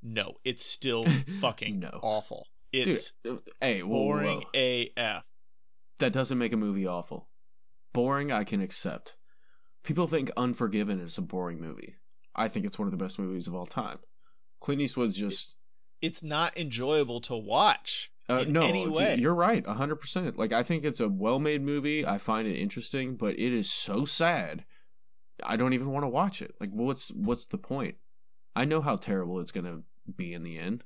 No, 0.02 0.36
it's 0.42 0.64
still 0.64 1.04
fucking 1.40 1.80
No. 1.80 2.00
awful. 2.02 2.46
It's 2.72 3.12
Dude, 3.24 3.40
hey, 3.60 3.82
whoa, 3.82 3.88
boring 4.06 4.42
whoa. 4.54 4.86
AF. 4.96 5.24
that 5.98 6.12
doesn't 6.14 6.38
make 6.38 6.52
a 6.54 6.56
movie 6.56 6.86
awful. 6.86 7.28
Boring, 7.92 8.32
I 8.32 8.44
can 8.44 8.60
accept. 8.62 9.14
People 9.82 10.06
think 10.08 10.30
Unforgiven 10.36 10.98
is 11.00 11.18
a 11.18 11.22
boring 11.22 11.60
movie. 11.60 11.94
I 12.34 12.48
think 12.48 12.64
it's 12.66 12.78
one 12.78 12.88
of 12.88 12.92
the 12.92 13.04
best 13.04 13.18
movies 13.18 13.46
of 13.48 13.54
all 13.54 13.66
time. 13.66 13.98
Clint 14.64 14.80
Eastwood's 14.80 15.14
just 15.14 15.54
It's 16.00 16.22
not 16.22 16.56
enjoyable 16.56 17.20
to 17.22 17.36
watch 17.36 18.10
uh, 18.30 18.44
in 18.46 18.54
no. 18.54 18.62
any 18.62 18.88
way. 18.88 19.16
You're 19.16 19.34
right, 19.34 19.64
hundred 19.66 19.96
percent. 19.96 20.38
Like 20.38 20.54
I 20.54 20.62
think 20.62 20.86
it's 20.86 21.00
a 21.00 21.08
well-made 21.08 21.60
movie. 21.60 22.06
I 22.06 22.16
find 22.16 22.48
it 22.48 22.58
interesting, 22.58 23.16
but 23.16 23.38
it 23.38 23.52
is 23.52 23.70
so 23.70 24.06
sad. 24.06 24.64
I 25.42 25.56
don't 25.56 25.74
even 25.74 25.90
want 25.90 26.04
to 26.04 26.08
watch 26.08 26.40
it. 26.40 26.54
Like, 26.58 26.70
what's 26.70 27.10
what's 27.10 27.44
the 27.44 27.58
point? 27.58 27.96
I 28.56 28.64
know 28.64 28.80
how 28.80 28.96
terrible 28.96 29.40
it's 29.40 29.52
gonna 29.52 29.82
be 30.16 30.32
in 30.32 30.44
the 30.44 30.58
end. 30.58 30.82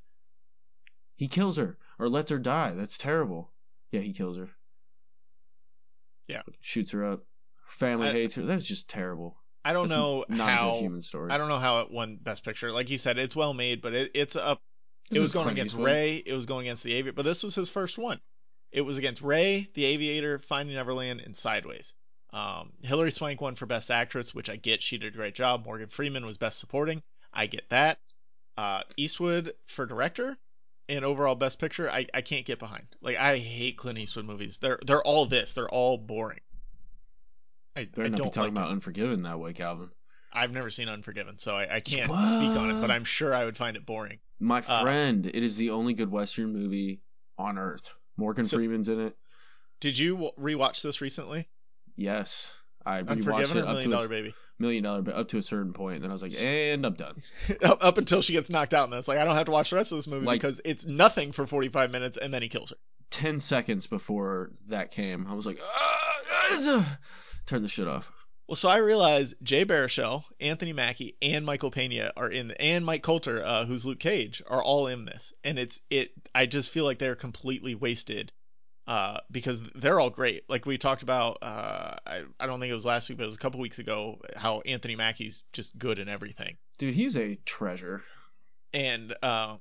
He 1.14 1.28
kills 1.28 1.56
her 1.56 1.78
or 2.00 2.08
lets 2.08 2.32
her 2.32 2.38
die. 2.40 2.72
That's 2.72 2.98
terrible. 2.98 3.52
Yeah, 3.92 4.00
he 4.00 4.12
kills 4.12 4.38
her. 4.38 4.48
Yeah. 6.26 6.42
Shoots 6.60 6.90
her 6.90 7.04
up. 7.12 7.20
Her 7.66 7.70
family 7.70 8.08
I- 8.08 8.12
hates 8.12 8.34
her. 8.34 8.42
That's 8.42 8.66
just 8.66 8.88
terrible. 8.88 9.36
I 9.68 9.72
don't 9.74 9.88
know 9.90 10.24
not 10.28 10.48
how 10.48 10.70
a 10.76 10.78
human 10.80 11.02
story. 11.02 11.30
I 11.30 11.36
don't 11.38 11.48
know 11.48 11.58
how 11.58 11.80
it 11.80 11.90
won 11.90 12.16
Best 12.22 12.44
Picture. 12.44 12.72
Like 12.72 12.88
you 12.90 12.98
said, 12.98 13.18
it's 13.18 13.36
well 13.36 13.52
made, 13.52 13.82
but 13.82 13.92
it, 13.94 14.10
it's 14.14 14.34
up. 14.36 14.60
This 15.10 15.16
It 15.16 15.18
is 15.18 15.22
was 15.22 15.32
going 15.32 15.48
against 15.50 15.74
Eastwood. 15.74 15.86
Ray. 15.86 16.16
It 16.24 16.32
was 16.32 16.46
going 16.46 16.66
against 16.66 16.84
the 16.84 16.92
Aviator, 16.94 17.12
but 17.12 17.24
this 17.24 17.42
was 17.42 17.54
his 17.54 17.68
first 17.68 17.98
one. 17.98 18.20
It 18.72 18.82
was 18.82 18.98
against 18.98 19.22
Ray, 19.22 19.68
the 19.74 19.84
Aviator, 19.84 20.38
Finding 20.38 20.76
Neverland, 20.76 21.20
and 21.20 21.36
Sideways. 21.36 21.94
Um, 22.32 22.72
Hilary 22.82 23.10
Swank 23.12 23.40
won 23.40 23.54
for 23.56 23.66
Best 23.66 23.90
Actress, 23.90 24.34
which 24.34 24.50
I 24.50 24.56
get. 24.56 24.82
She 24.82 24.98
did 24.98 25.14
a 25.14 25.16
great 25.16 25.34
job. 25.34 25.64
Morgan 25.64 25.88
Freeman 25.88 26.24
was 26.26 26.36
Best 26.38 26.58
Supporting. 26.58 27.02
I 27.32 27.46
get 27.46 27.68
that. 27.70 27.98
Uh, 28.56 28.82
Eastwood 28.96 29.52
for 29.66 29.86
Director. 29.86 30.36
and 30.88 31.04
overall 31.04 31.34
best 31.34 31.58
picture, 31.58 31.90
I, 31.90 32.06
I 32.14 32.22
can't 32.22 32.46
get 32.46 32.58
behind. 32.58 32.86
Like 33.02 33.16
I 33.18 33.36
hate 33.38 33.76
Clint 33.76 33.98
Eastwood 33.98 34.24
movies. 34.24 34.58
They're 34.58 34.78
they're 34.86 35.02
all 35.02 35.26
this. 35.26 35.52
They're 35.54 35.68
all 35.68 35.98
boring. 35.98 36.40
I, 37.78 37.84
Better 37.86 38.02
I 38.02 38.08
not 38.08 38.16
be 38.16 38.22
don't 38.24 38.34
talking 38.34 38.54
like 38.54 38.62
about 38.64 38.70
Unforgiven 38.72 39.22
that 39.22 39.38
way, 39.38 39.52
Kalvin. 39.52 39.90
I've 40.32 40.52
never 40.52 40.70
seen 40.70 40.88
Unforgiven, 40.88 41.38
so 41.38 41.54
I, 41.54 41.76
I 41.76 41.80
can't 41.80 42.10
What? 42.10 42.28
speak 42.28 42.50
on 42.50 42.70
it. 42.70 42.80
But 42.80 42.90
I'm 42.90 43.04
sure 43.04 43.34
I 43.34 43.44
would 43.44 43.56
find 43.56 43.76
it 43.76 43.86
boring. 43.86 44.18
My 44.38 44.58
Uh, 44.66 44.82
friend, 44.82 45.24
it 45.26 45.42
is 45.42 45.56
the 45.56 45.70
only 45.70 45.94
good 45.94 46.10
Western 46.10 46.52
movie 46.52 47.00
on 47.38 47.58
earth. 47.58 47.92
Morgan 48.16 48.44
So- 48.44 48.56
Freeman's 48.56 48.88
in 48.88 49.00
it. 49.00 49.16
Did 49.80 49.96
you 49.98 50.32
rewatch 50.38 50.82
this 50.82 51.00
recently? 51.00 51.48
Yes, 51.96 52.52
I 52.84 53.02
rewatched 53.02 53.54
it 53.56 53.64
up 53.64 53.68
Million 53.68 53.84
to 53.84 53.90
Dollar 53.90 54.06
a 54.06 54.08
Baby? 54.08 54.34
million 54.58 54.82
dollar, 54.82 55.02
but 55.02 55.14
up 55.14 55.28
to 55.28 55.38
a 55.38 55.42
certain 55.42 55.72
point, 55.72 55.96
and 55.96 56.04
then 56.04 56.10
I 56.10 56.14
was 56.14 56.22
like, 56.22 56.32
and 56.44 56.84
I'm 56.84 56.94
done. 56.94 57.22
up, 57.62 57.84
up 57.84 57.96
until 57.98 58.20
she 58.22 58.32
gets 58.32 58.50
knocked 58.50 58.74
out, 58.74 58.84
and 58.84 58.92
then 58.92 58.98
it's 58.98 59.06
like 59.08 59.18
I 59.18 59.24
don't 59.24 59.36
have 59.36 59.46
to 59.46 59.52
watch 59.52 59.70
the 59.70 59.76
rest 59.76 59.92
of 59.92 59.98
this 59.98 60.06
movie 60.08 60.26
Like- 60.26 60.40
because 60.40 60.60
it's 60.64 60.84
nothing 60.84 61.30
for 61.32 61.46
45 61.46 61.90
minutes, 61.92 62.16
and 62.16 62.34
then 62.34 62.42
he 62.42 62.48
kills 62.48 62.70
her. 62.70 62.76
Ten 63.10 63.38
seconds 63.40 63.86
before 63.86 64.50
that 64.66 64.90
came, 64.90 65.26
I 65.28 65.34
was 65.34 65.46
like, 65.46 65.58
ah, 65.62 66.98
turn 67.48 67.62
the 67.62 67.68
shit 67.68 67.88
off. 67.88 68.10
Well, 68.46 68.56
so 68.56 68.68
I 68.70 68.78
realized 68.78 69.34
Jay 69.42 69.64
Baruchel, 69.66 70.24
Anthony 70.40 70.72
Mackie, 70.72 71.16
and 71.20 71.44
Michael 71.44 71.70
Pena 71.70 72.12
are 72.16 72.30
in, 72.30 72.50
and 72.52 72.84
Mike 72.84 73.02
Colter, 73.02 73.42
uh, 73.44 73.66
who's 73.66 73.84
Luke 73.84 73.98
Cage, 74.00 74.42
are 74.48 74.62
all 74.62 74.86
in 74.86 75.04
this, 75.04 75.34
and 75.44 75.58
it's 75.58 75.80
it. 75.90 76.12
I 76.34 76.46
just 76.46 76.70
feel 76.70 76.84
like 76.84 76.98
they're 76.98 77.14
completely 77.14 77.74
wasted, 77.74 78.32
uh, 78.86 79.18
because 79.30 79.62
they're 79.74 80.00
all 80.00 80.08
great. 80.08 80.44
Like 80.48 80.64
we 80.64 80.78
talked 80.78 81.02
about, 81.02 81.38
uh, 81.42 81.96
I 82.06 82.22
I 82.40 82.46
don't 82.46 82.58
think 82.58 82.70
it 82.70 82.74
was 82.74 82.86
last 82.86 83.10
week, 83.10 83.18
but 83.18 83.24
it 83.24 83.26
was 83.26 83.36
a 83.36 83.40
couple 83.40 83.60
weeks 83.60 83.80
ago, 83.80 84.18
how 84.34 84.60
Anthony 84.62 84.96
Mackie's 84.96 85.42
just 85.52 85.76
good 85.78 85.98
in 85.98 86.08
everything, 86.08 86.56
Dude, 86.78 86.94
he's 86.94 87.18
a 87.18 87.34
treasure. 87.44 88.02
and 88.72 89.14
uh, 89.22 89.56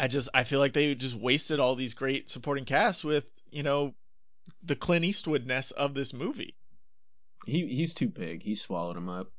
I 0.00 0.08
just 0.08 0.28
I 0.34 0.42
feel 0.42 0.58
like 0.58 0.72
they 0.72 0.96
just 0.96 1.14
wasted 1.14 1.60
all 1.60 1.76
these 1.76 1.94
great 1.94 2.28
supporting 2.28 2.64
casts 2.64 3.04
with 3.04 3.30
you 3.52 3.62
know 3.62 3.94
the 4.64 4.74
Clint 4.74 5.04
Eastwoodness 5.04 5.70
of 5.70 5.94
this 5.94 6.12
movie. 6.12 6.56
He 7.46 7.66
he's 7.66 7.94
too 7.94 8.08
big. 8.08 8.42
He 8.42 8.54
swallowed 8.54 8.96
him 8.96 9.08
up. 9.08 9.30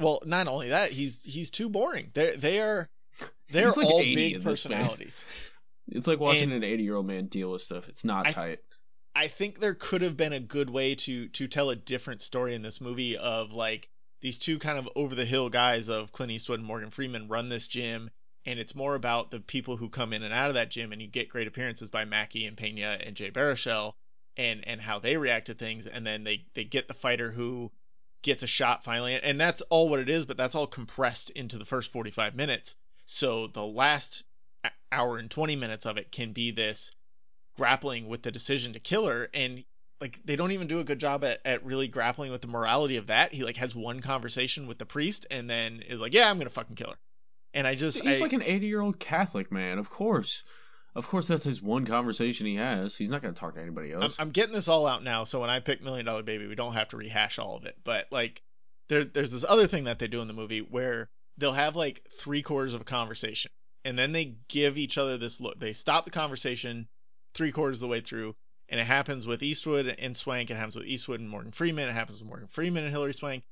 Well, 0.00 0.20
not 0.24 0.46
only 0.48 0.68
that, 0.68 0.90
he's 0.92 1.22
he's 1.24 1.50
too 1.50 1.68
boring. 1.68 2.10
They 2.14 2.36
they 2.36 2.60
are 2.60 2.88
they're 3.50 3.70
like 3.70 3.86
all 3.86 4.00
big 4.00 4.34
in 4.34 4.42
this, 4.42 4.44
man. 4.68 4.78
personalities. 4.78 5.24
It's 5.90 6.06
like 6.06 6.20
watching 6.20 6.52
And- 6.52 6.62
an 6.62 6.64
80 6.64 6.82
year 6.82 6.96
old 6.96 7.06
man 7.06 7.28
deal 7.28 7.50
with 7.50 7.62
stuff. 7.62 7.88
It's 7.88 8.04
not 8.04 8.26
I- 8.26 8.32
tight. 8.32 8.58
I 9.14 9.26
think 9.28 9.58
there 9.58 9.74
could 9.74 10.02
have 10.02 10.18
been 10.18 10.34
a 10.34 10.38
good 10.40 10.68
way 10.68 10.94
to 10.96 11.28
to 11.30 11.48
tell 11.48 11.70
a 11.70 11.76
different 11.76 12.20
story 12.20 12.54
in 12.54 12.60
this 12.60 12.80
movie 12.80 13.16
of 13.16 13.52
like 13.52 13.88
these 14.20 14.38
two 14.38 14.58
kind 14.58 14.78
of 14.78 14.86
over 14.94 15.14
the 15.14 15.24
hill 15.24 15.48
guys 15.48 15.88
of 15.88 16.12
Clint 16.12 16.30
Eastwood 16.30 16.58
and 16.58 16.66
Morgan 16.68 16.90
Freeman 16.90 17.26
run 17.28 17.48
this 17.48 17.66
gym 17.66 18.10
and 18.44 18.58
it's 18.58 18.74
more 18.74 18.94
about 18.96 19.30
the 19.30 19.40
people 19.40 19.76
who 19.78 19.88
come 19.88 20.12
in 20.12 20.22
and 20.22 20.34
out 20.34 20.48
of 20.48 20.54
that 20.54 20.70
gym 20.70 20.92
and 20.92 21.00
you 21.00 21.08
get 21.08 21.30
great 21.30 21.48
appearances 21.48 21.88
by 21.88 22.04
Mackie 22.04 22.44
and 22.44 22.56
Pena 22.56 22.98
and 23.02 23.16
Jay 23.16 23.30
Baruchel 23.30 23.94
and 24.38 24.66
and 24.66 24.80
how 24.80 24.98
they 24.98 25.16
react 25.16 25.46
to 25.46 25.54
things 25.54 25.86
and 25.86 26.06
then 26.06 26.24
they 26.24 26.44
they 26.54 26.64
get 26.64 26.88
the 26.88 26.94
fighter 26.94 27.30
who 27.30 27.70
gets 28.22 28.42
a 28.42 28.46
shot 28.46 28.84
finally 28.84 29.14
and 29.14 29.40
that's 29.40 29.60
all 29.62 29.88
what 29.88 30.00
it 30.00 30.08
is 30.08 30.24
but 30.24 30.36
that's 30.36 30.54
all 30.54 30.66
compressed 30.66 31.30
into 31.30 31.58
the 31.58 31.64
first 31.64 31.92
45 31.92 32.34
minutes 32.34 32.76
so 33.04 33.48
the 33.48 33.64
last 33.64 34.24
hour 34.90 35.18
and 35.18 35.30
20 35.30 35.56
minutes 35.56 35.86
of 35.86 35.98
it 35.98 36.10
can 36.10 36.32
be 36.32 36.50
this 36.50 36.92
grappling 37.56 38.08
with 38.08 38.22
the 38.22 38.30
decision 38.30 38.72
to 38.72 38.80
kill 38.80 39.06
her 39.06 39.28
and 39.34 39.64
like 40.00 40.18
they 40.24 40.36
don't 40.36 40.52
even 40.52 40.68
do 40.68 40.78
a 40.78 40.84
good 40.84 41.00
job 41.00 41.24
at, 41.24 41.40
at 41.44 41.64
really 41.64 41.88
grappling 41.88 42.30
with 42.30 42.40
the 42.40 42.48
morality 42.48 42.96
of 42.96 43.08
that 43.08 43.34
he 43.34 43.44
like 43.44 43.56
has 43.56 43.74
one 43.74 44.00
conversation 44.00 44.66
with 44.66 44.78
the 44.78 44.86
priest 44.86 45.26
and 45.30 45.50
then 45.50 45.82
is 45.88 46.00
like 46.00 46.14
yeah 46.14 46.30
i'm 46.30 46.38
gonna 46.38 46.50
fucking 46.50 46.76
kill 46.76 46.90
her 46.90 46.98
and 47.54 47.66
i 47.66 47.74
just 47.74 48.00
He's 48.02 48.20
I, 48.20 48.24
like 48.24 48.32
an 48.32 48.42
80 48.42 48.66
year 48.66 48.80
old 48.80 48.98
Catholic 48.98 49.50
man. 49.50 49.78
Of 49.78 49.90
course. 49.90 50.44
Of 50.94 51.08
course, 51.08 51.28
that's 51.28 51.44
his 51.44 51.62
one 51.62 51.86
conversation 51.86 52.46
he 52.46 52.56
has. 52.56 52.96
He's 52.96 53.10
not 53.10 53.22
going 53.22 53.34
to 53.34 53.38
talk 53.38 53.54
to 53.54 53.60
anybody 53.60 53.92
I'm, 53.92 54.02
else. 54.02 54.16
I'm 54.18 54.30
getting 54.30 54.54
this 54.54 54.68
all 54.68 54.86
out 54.86 55.04
now 55.04 55.24
so 55.24 55.40
when 55.40 55.50
i 55.50 55.60
pick 55.60 55.82
million 55.82 56.06
dollar 56.06 56.22
baby 56.22 56.46
we 56.46 56.54
don't 56.54 56.72
have 56.72 56.88
to 56.88 56.96
rehash 56.96 57.38
all 57.38 57.56
of 57.56 57.66
it 57.66 57.76
but 57.84 58.06
like 58.10 58.42
there, 58.88 59.04
there's 59.04 59.30
this 59.30 59.44
other 59.48 59.66
thing 59.66 59.84
that 59.84 59.98
they 59.98 60.08
do 60.08 60.20
in 60.20 60.28
the 60.28 60.34
movie 60.34 60.60
where 60.60 61.08
they'll 61.36 61.52
have 61.52 61.76
like 61.76 62.02
three 62.18 62.42
quarters 62.42 62.74
of 62.74 62.80
a 62.80 62.84
conversation 62.84 63.50
and 63.84 63.98
then 63.98 64.12
they 64.12 64.36
give 64.48 64.78
each 64.78 64.98
other 64.98 65.18
this 65.18 65.40
look 65.40 65.58
they 65.58 65.72
stop 65.72 66.04
the 66.04 66.10
conversation 66.10 66.88
three 67.34 67.52
quarters 67.52 67.76
of 67.76 67.82
the 67.82 67.88
way 67.88 68.00
through 68.00 68.34
and 68.68 68.80
it 68.80 68.84
happens 68.84 69.26
with 69.26 69.42
Eastwood 69.42 69.86
and 69.86 70.16
Swank. 70.16 70.50
It 70.50 70.56
happens 70.56 70.76
with 70.76 70.86
Eastwood 70.86 71.20
and 71.20 71.28
Morgan 71.28 71.52
Freeman. 71.52 71.88
It 71.88 71.94
happens 71.94 72.20
with 72.20 72.28
Morgan 72.28 72.48
Freeman 72.48 72.84
and 72.84 72.92
Hilary 72.92 73.14
Swank. 73.14 73.44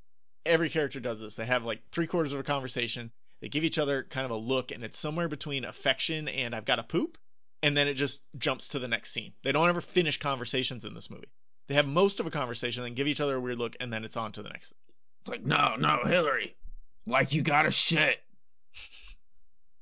Every 0.45 0.69
character 0.69 1.01
does 1.01 1.21
this. 1.21 1.37
They 1.37 1.47
have 1.47 1.65
like 1.65 1.81
three 1.91 2.07
quarters 2.07 2.33
of 2.33 2.41
a 2.41 2.45
conversation. 2.45 3.11
They 3.41 3.49
give 3.49 3.65
each 3.65 3.79
other 3.79 4.05
kind 4.05 4.25
of 4.25 4.31
a 4.31 4.37
look, 4.37 4.73
and 4.73 4.85
it's 4.85 4.99
somewhere 4.99 5.29
between 5.29 5.65
affection 5.65 6.29
and 6.29 6.55
I've 6.55 6.65
got 6.65 6.77
to 6.77 6.83
poop, 6.83 7.19
and 7.67 7.77
then 7.77 7.89
it 7.89 7.95
just 7.95 8.21
jumps 8.39 8.69
to 8.69 8.79
the 8.79 8.87
next 8.87 9.11
scene. 9.11 9.33
They 9.43 9.51
don't 9.51 9.69
ever 9.69 9.81
finish 9.81 10.21
conversations 10.21 10.85
in 10.85 10.95
this 10.95 11.11
movie. 11.11 11.27
They 11.67 11.75
have 11.75 11.89
most 11.89 12.21
of 12.21 12.27
a 12.27 12.31
conversation, 12.31 12.85
then 12.85 12.95
give 12.95 13.09
each 13.09 13.21
other 13.21 13.35
a 13.35 13.41
weird 13.41 13.59
look, 13.59 13.75
and 13.81 13.93
then 13.93 14.05
it's 14.05 14.17
on 14.17 14.31
to 14.33 14.43
the 14.45 14.49
next. 14.51 14.73
It's 15.23 15.31
like, 15.31 15.45
no, 15.45 15.75
no, 15.77 16.05
Hilary. 16.05 16.55
Like 17.09 17.35
you 17.35 17.43
got 17.43 17.67
a 17.67 17.73
shit. 17.73 18.21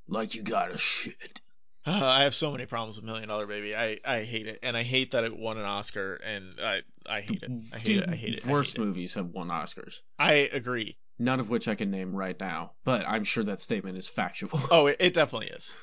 Like 0.08 0.34
you 0.34 0.42
got 0.42 0.72
a 0.72 0.78
shit. 0.78 1.42
Uh, 1.84 1.90
I 2.02 2.24
have 2.24 2.34
so 2.34 2.52
many 2.52 2.64
problems 2.64 2.96
with 2.96 3.04
Million 3.04 3.28
Dollar 3.28 3.46
Baby. 3.46 3.76
I, 3.76 3.98
I 4.02 4.22
hate 4.22 4.46
it, 4.46 4.60
and 4.62 4.74
I 4.78 4.82
hate 4.82 5.10
that 5.10 5.24
it 5.24 5.36
won 5.36 5.58
an 5.58 5.64
Oscar, 5.64 6.14
and 6.14 6.54
I 6.62 6.80
I 7.06 7.20
hate 7.20 7.42
it. 7.42 7.50
I 7.70 7.76
hate 7.76 7.84
Dude, 7.84 8.02
it. 8.04 8.08
I 8.08 8.16
hate 8.16 8.34
it. 8.36 8.46
I 8.46 8.50
Worst 8.50 8.78
hate 8.78 8.82
it. 8.82 8.86
movies 8.86 9.12
have 9.14 9.26
won 9.26 9.48
Oscars. 9.48 10.00
I 10.18 10.48
agree. 10.52 10.96
None 11.18 11.38
of 11.38 11.50
which 11.50 11.68
I 11.68 11.74
can 11.74 11.90
name 11.90 12.16
right 12.16 12.38
now, 12.40 12.72
but 12.82 13.06
I'm 13.06 13.24
sure 13.24 13.44
that 13.44 13.60
statement 13.60 13.98
is 13.98 14.08
factual. 14.08 14.58
Oh, 14.70 14.86
it, 14.86 14.96
it 15.00 15.12
definitely 15.12 15.48
is. 15.48 15.76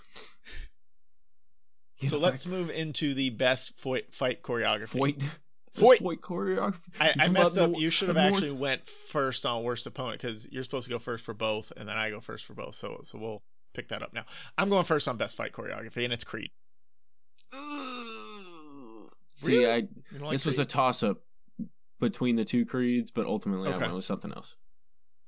You 2.01 2.07
so 2.09 2.17
let's 2.17 2.45
move 2.47 2.69
into 2.69 3.13
the 3.13 3.29
best 3.29 3.77
foi- 3.79 4.03
fight 4.11 4.41
choreography. 4.43 4.99
Foyt. 4.99 5.23
Foyt. 5.77 5.99
Foyt 6.01 6.17
choreography. 6.19 6.79
I, 6.99 7.13
I 7.17 7.27
messed 7.29 7.55
up 7.57 7.63
up. 7.63 7.69
north- 7.71 7.81
You 7.81 7.89
should 7.89 8.09
have 8.09 8.17
up 8.17 8.23
north. 8.31 8.43
actually 8.43 8.57
went 8.57 8.87
first 8.89 9.45
on 9.45 9.63
worst 9.63 9.85
opponent 9.87 10.19
because 10.21 10.47
you're 10.51 10.63
supposed 10.63 10.85
to 10.85 10.89
go 10.91 10.99
first 10.99 11.23
for 11.23 11.33
both, 11.33 11.71
and 11.77 11.87
then 11.87 11.97
I 11.97 12.09
go 12.09 12.19
first 12.19 12.45
for 12.45 12.53
both. 12.53 12.75
So 12.75 13.01
so 13.03 13.17
we'll 13.17 13.41
pick 13.73 13.87
that 13.89 14.01
up 14.01 14.13
now. 14.13 14.25
I'm 14.57 14.69
going 14.69 14.83
first 14.83 15.07
on 15.07 15.15
best 15.17 15.37
fight 15.37 15.53
choreography, 15.53 16.03
and 16.03 16.11
it's 16.11 16.23
Creed. 16.25 16.51
See, 19.27 19.59
Really? 19.59 19.71
I 19.71 19.87
like 20.19 20.31
this 20.31 20.45
was 20.45 20.59
a 20.59 20.65
toss 20.65 21.03
up 21.03 21.17
between 21.99 22.35
the 22.35 22.45
two 22.45 22.65
creeds, 22.65 23.11
but 23.11 23.25
ultimately 23.25 23.71
I 23.71 23.77
went 23.77 23.93
with 23.93 24.03
something 24.05 24.31
else. 24.31 24.55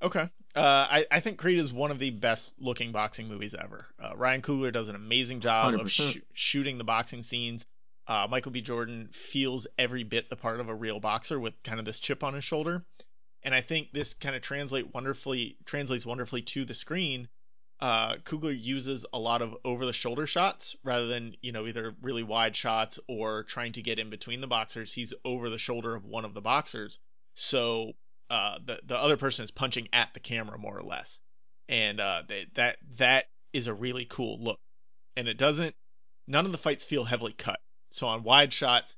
Okay. 0.01 0.29
Uh, 0.55 0.87
I, 0.89 1.05
I 1.09 1.19
think 1.19 1.39
Creed 1.39 1.57
is 1.57 1.73
one 1.73 1.89
of 1.89 1.97
the 1.97 2.11
best 2.11 2.53
looking 2.59 2.91
boxing 2.91 3.27
movies 3.27 3.55
ever. 3.55 3.85
Uh, 3.99 4.15
Ryan 4.15 4.41
Coogler 4.41 4.71
does 4.71 4.87
an 4.87 4.95
amazing 4.95 5.39
job 5.39 5.73
of 5.73 5.81
100%. 5.81 6.13
sh- 6.13 6.17
shooting 6.33 6.77
the 6.77 6.83
boxing 6.83 7.23
scenes. 7.23 7.65
Uh, 8.05 8.27
Michael 8.29 8.51
B. 8.51 8.61
Jordan 8.61 9.09
feels 9.13 9.65
every 9.79 10.03
bit 10.03 10.29
the 10.29 10.35
part 10.35 10.59
of 10.59 10.69
a 10.69 10.75
real 10.75 10.99
boxer 10.99 11.39
with 11.39 11.53
kind 11.63 11.79
of 11.79 11.85
this 11.85 11.99
chip 11.99 12.23
on 12.23 12.33
his 12.33 12.43
shoulder. 12.43 12.85
And 13.41 13.55
I 13.55 13.61
think 13.61 13.91
this 13.91 14.13
kind 14.13 14.35
of 14.35 14.41
translate 14.41 14.93
wonderfully 14.93 15.57
translates 15.65 16.05
wonderfully 16.05 16.41
to 16.43 16.65
the 16.65 16.73
screen. 16.73 17.27
Uh, 17.79 18.15
Coogler 18.17 18.57
uses 18.57 19.05
a 19.11 19.19
lot 19.19 19.41
of 19.41 19.55
over 19.65 19.85
the 19.85 19.91
shoulder 19.91 20.27
shots 20.27 20.75
rather 20.83 21.07
than, 21.07 21.35
you 21.41 21.51
know, 21.51 21.65
either 21.65 21.95
really 22.01 22.23
wide 22.23 22.55
shots 22.55 22.99
or 23.07 23.43
trying 23.43 23.73
to 23.73 23.81
get 23.81 23.99
in 23.99 24.09
between 24.09 24.39
the 24.39 24.47
boxers. 24.47 24.93
He's 24.93 25.13
over 25.25 25.49
the 25.49 25.57
shoulder 25.57 25.95
of 25.95 26.05
one 26.05 26.23
of 26.23 26.33
the 26.33 26.41
boxers. 26.41 26.99
So 27.33 27.93
uh, 28.33 28.57
the 28.65 28.79
the 28.83 28.97
other 28.97 29.15
person 29.15 29.43
is 29.43 29.51
punching 29.51 29.89
at 29.93 30.11
the 30.15 30.19
camera 30.19 30.57
more 30.57 30.75
or 30.75 30.81
less, 30.81 31.19
and 31.69 31.99
uh, 31.99 32.23
they, 32.27 32.47
that 32.55 32.77
that 32.97 33.25
is 33.53 33.67
a 33.67 33.73
really 33.75 34.05
cool 34.05 34.39
look. 34.39 34.59
And 35.15 35.27
it 35.27 35.37
doesn't. 35.37 35.75
None 36.27 36.47
of 36.47 36.51
the 36.51 36.57
fights 36.57 36.83
feel 36.83 37.03
heavily 37.03 37.33
cut. 37.33 37.59
So 37.91 38.07
on 38.07 38.23
wide 38.23 38.51
shots, 38.51 38.95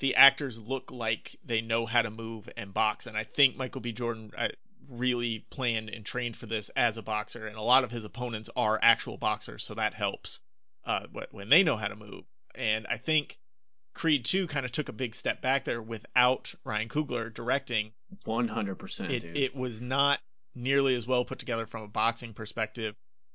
the 0.00 0.16
actors 0.16 0.58
look 0.58 0.90
like 0.90 1.38
they 1.42 1.62
know 1.62 1.86
how 1.86 2.02
to 2.02 2.10
move 2.10 2.50
and 2.54 2.74
box. 2.74 3.06
And 3.06 3.16
I 3.16 3.24
think 3.24 3.56
Michael 3.56 3.80
B. 3.80 3.92
Jordan 3.92 4.30
uh, 4.36 4.48
really 4.90 5.38
planned 5.48 5.88
and 5.88 6.04
trained 6.04 6.36
for 6.36 6.44
this 6.44 6.68
as 6.76 6.98
a 6.98 7.02
boxer, 7.02 7.46
and 7.46 7.56
a 7.56 7.62
lot 7.62 7.84
of 7.84 7.90
his 7.90 8.04
opponents 8.04 8.50
are 8.56 8.78
actual 8.82 9.16
boxers, 9.16 9.64
so 9.64 9.72
that 9.72 9.94
helps 9.94 10.38
uh, 10.84 11.06
when 11.30 11.48
they 11.48 11.62
know 11.62 11.76
how 11.76 11.88
to 11.88 11.96
move. 11.96 12.24
And 12.54 12.86
I 12.86 12.98
think 12.98 13.38
Creed 13.94 14.24
2 14.24 14.46
kind 14.46 14.64
of 14.64 14.72
took 14.72 14.88
a 14.88 14.92
big 14.92 15.14
step 15.14 15.40
back 15.42 15.64
there 15.64 15.82
without 15.82 16.54
Ryan 16.64 16.88
Coogler 16.88 17.32
directing 17.32 17.92
One 18.24 18.48
hundred 18.48 18.76
percent, 18.76 19.12
it, 19.12 19.20
dude. 19.20 19.36
it 19.36 19.54
was 19.56 19.80
not 19.80 20.20
nearly 20.54 20.94
as 20.94 21.06
well 21.06 21.24
put 21.24 21.38
together 21.38 21.66
from 21.66 21.82
a 21.82 21.88
boxing 21.88 22.32
perspective. 22.34 22.94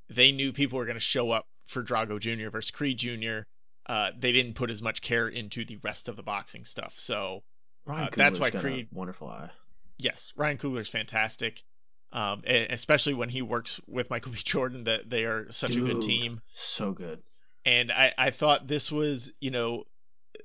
They 0.10 0.32
knew 0.32 0.52
people 0.54 0.78
were 0.78 0.86
going 0.86 0.96
to 0.96 1.00
show 1.00 1.32
up 1.32 1.46
for 1.68 1.84
Drago 1.84 2.20
Jr. 2.20 2.50
versus 2.50 2.72
Creed 2.72 2.98
Jr. 2.98 3.39
Uh, 3.86 4.12
they 4.18 4.32
didn't 4.32 4.54
put 4.56 4.70
as 4.72 4.82
much 4.82 5.02
care 5.02 5.28
into 5.28 5.65
the 5.65 5.78
rest 5.84 6.10
of 6.10 6.15
the 6.15 6.24
boxing 6.24 6.65
stuff. 6.65 6.94
So 6.98 7.44
uh, 7.88 8.08
that's 8.15 8.39
why 8.39 8.50
Creed- 8.52 8.88
wonderful 8.91 9.28
eye. 9.30 9.50
yes, 9.98 10.34
Ryan 10.36 10.58
Coogler's 10.58 10.89
fantastic, 10.89 11.63
um, 12.12 12.44
especially 12.46 13.13
when 13.13 13.30
he 13.30 13.41
works 13.41 13.80
with 13.88 14.10
Michael 14.10 14.32
B. 14.32 14.39
Jordan. 14.44 14.86
That 14.86 15.10
they 15.10 15.26
are 15.26 15.52
such 15.52 15.76
a 15.76 15.80
good 15.82 16.02
team. 16.02 16.41
So 16.54 16.91
good. 16.91 17.22
And 17.65 17.91
I, 17.91 18.13
I 18.18 18.30
thought 18.32 18.68
this 18.68 18.91
was, 18.91 19.32
you 19.39 19.52
know, 19.52 19.86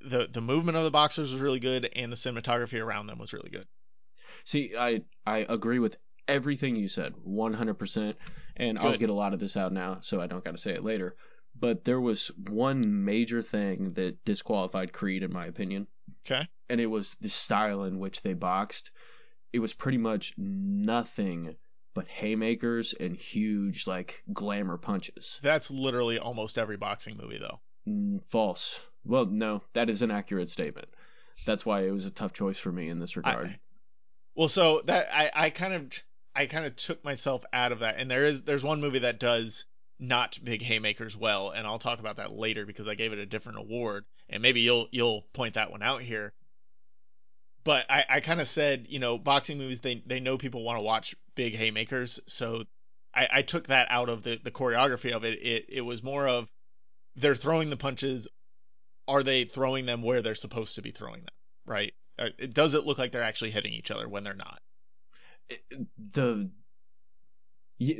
the 0.01 0.29
the 0.33 0.41
movement 0.41 0.77
of 0.79 0.85
the 0.85 0.91
boxers 0.91 1.33
was 1.33 1.41
really 1.41 1.61
good, 1.61 1.89
and 1.95 2.11
the 2.11 2.17
cinematography 2.17 2.81
around 2.83 3.07
them 3.07 3.19
was 3.19 3.33
really 3.33 3.51
good. 3.51 3.67
See, 4.45 4.75
I 4.79 5.03
I 5.27 5.39
agree 5.49 5.79
with 5.79 5.97
everything 6.29 6.77
you 6.77 6.89
said, 6.89 7.15
one 7.23 7.53
hundred 7.53 7.75
percent. 7.75 8.17
And 8.57 8.79
I'll 8.79 8.99
get 8.99 9.09
a 9.11 9.15
lot 9.15 9.33
of 9.33 9.41
this 9.41 9.57
out 9.57 9.73
now, 9.73 9.99
so 10.03 10.21
I 10.21 10.27
don't 10.27 10.45
got 10.45 10.53
to 10.53 10.59
say 10.59 10.73
it 10.73 10.85
later. 10.85 11.17
but 11.59 11.85
there 11.85 12.01
was 12.01 12.31
one 12.49 13.05
major 13.05 13.43
thing 13.43 13.93
that 13.95 14.25
disqualified 14.25 14.93
Creed, 14.93 15.23
in 15.23 15.33
my 15.33 15.47
opinion. 15.47 15.87
Okay. 16.27 16.49
And 16.69 16.81
it 16.81 16.87
was 16.87 17.17
the 17.21 17.29
style 17.29 17.85
in 17.85 17.99
which 17.99 18.23
they 18.23 18.35
boxed. 18.35 18.91
It 19.53 19.59
was 19.59 19.75
pretty 19.75 19.99
much 19.99 20.35
nothing 20.37 21.57
but 21.95 22.07
haymakers 22.07 22.95
and 22.95 23.17
huge, 23.17 23.87
like, 23.87 24.23
glamour 24.33 24.77
punches. 24.77 25.41
That's 25.43 25.71
literally 25.71 26.19
almost 26.19 26.57
every 26.57 26.77
boxing 26.77 27.17
movie, 27.17 27.39
though. 27.39 27.61
Mm, 27.89 28.21
false. 28.29 28.81
Well, 29.05 29.27
no, 29.27 29.63
that 29.73 29.91
is 29.91 30.03
an 30.03 30.11
accurate 30.11 30.51
statement. 30.51 30.89
That's 31.47 31.65
why 31.65 31.87
it 31.87 31.91
was 31.91 32.07
a 32.07 32.11
tough 32.11 32.33
choice 32.33 32.59
for 32.59 32.71
me 32.71 32.89
in 32.89 32.99
this 32.99 33.17
regard. 33.17 33.47
I, 33.47 33.59
well, 34.35 34.49
so 34.49 34.83
that 34.87 35.09
I, 35.13 35.31
I 35.35 35.51
kind 35.51 35.75
of 35.75 36.03
I 36.35 36.47
kind 36.47 36.67
of 36.67 36.77
took 36.77 37.05
myself 37.05 37.45
out 37.53 37.73
of 37.73 37.81
that, 37.81 37.97
and 37.99 38.11
there 38.11 38.25
is 38.25 38.45
there's 38.45 38.65
one 38.65 38.81
movie 38.81 39.01
that 39.01 39.19
does 39.19 39.65
not 39.99 40.39
big 40.43 40.63
haymakers 40.63 41.17
well, 41.17 41.51
and 41.51 41.67
I'll 41.67 41.79
talk 41.79 41.99
about 41.99 42.17
that 42.17 42.33
later 42.33 42.65
because 42.67 42.89
I 42.89 42.95
gave 42.95 43.13
it 43.13 43.19
a 43.19 43.27
different 43.27 43.59
award, 43.59 44.05
and 44.29 44.43
maybe 44.43 44.61
you'll 44.61 44.89
you'll 44.91 45.23
point 45.33 45.55
that 45.55 45.71
one 45.71 45.83
out 45.83 46.03
here. 46.03 46.33
But 47.65 47.85
I, 47.91 48.05
I 48.09 48.21
kind 48.21 48.41
of 48.41 48.49
said, 48.49 48.87
you 48.89 48.99
know, 48.99 49.19
boxing 49.19 49.59
movies 49.59 49.81
they 49.81 50.03
they 50.07 50.21
know 50.21 50.39
people 50.39 50.63
want 50.63 50.79
to 50.79 50.85
watch 50.85 51.15
big 51.35 51.55
haymakers, 51.55 52.21
so 52.27 52.65
I, 53.15 53.29
I 53.33 53.43
took 53.43 53.67
that 53.69 53.89
out 53.91 54.09
of 54.09 54.23
the 54.23 54.41
the 54.43 54.51
choreography 54.51 55.13
of 55.13 55.25
it. 55.25 55.43
It 55.43 55.67
it 55.69 55.81
was 55.83 56.03
more 56.03 56.27
of 56.27 56.51
they're 57.17 57.35
throwing 57.35 57.71
the 57.71 57.77
punches. 57.77 58.29
Are 59.11 59.23
they 59.23 59.45
throwing 59.45 59.87
them 59.87 60.03
where 60.03 60.23
they're 60.23 60.35
supposed 60.35 60.77
to 60.77 60.83
be 60.83 60.93
throwing 60.93 61.21
them? 61.21 61.35
Right? 61.67 61.93
It 62.19 62.55
does 62.55 62.75
it 62.75 62.85
look 62.85 62.99
like 62.99 63.13
they're 63.13 63.23
actually 63.23 63.51
hitting 63.51 63.73
each 63.73 63.91
other 63.91 64.09
when 64.09 64.25
they're 64.25 64.35
not? 64.35 64.61
the 66.15 66.51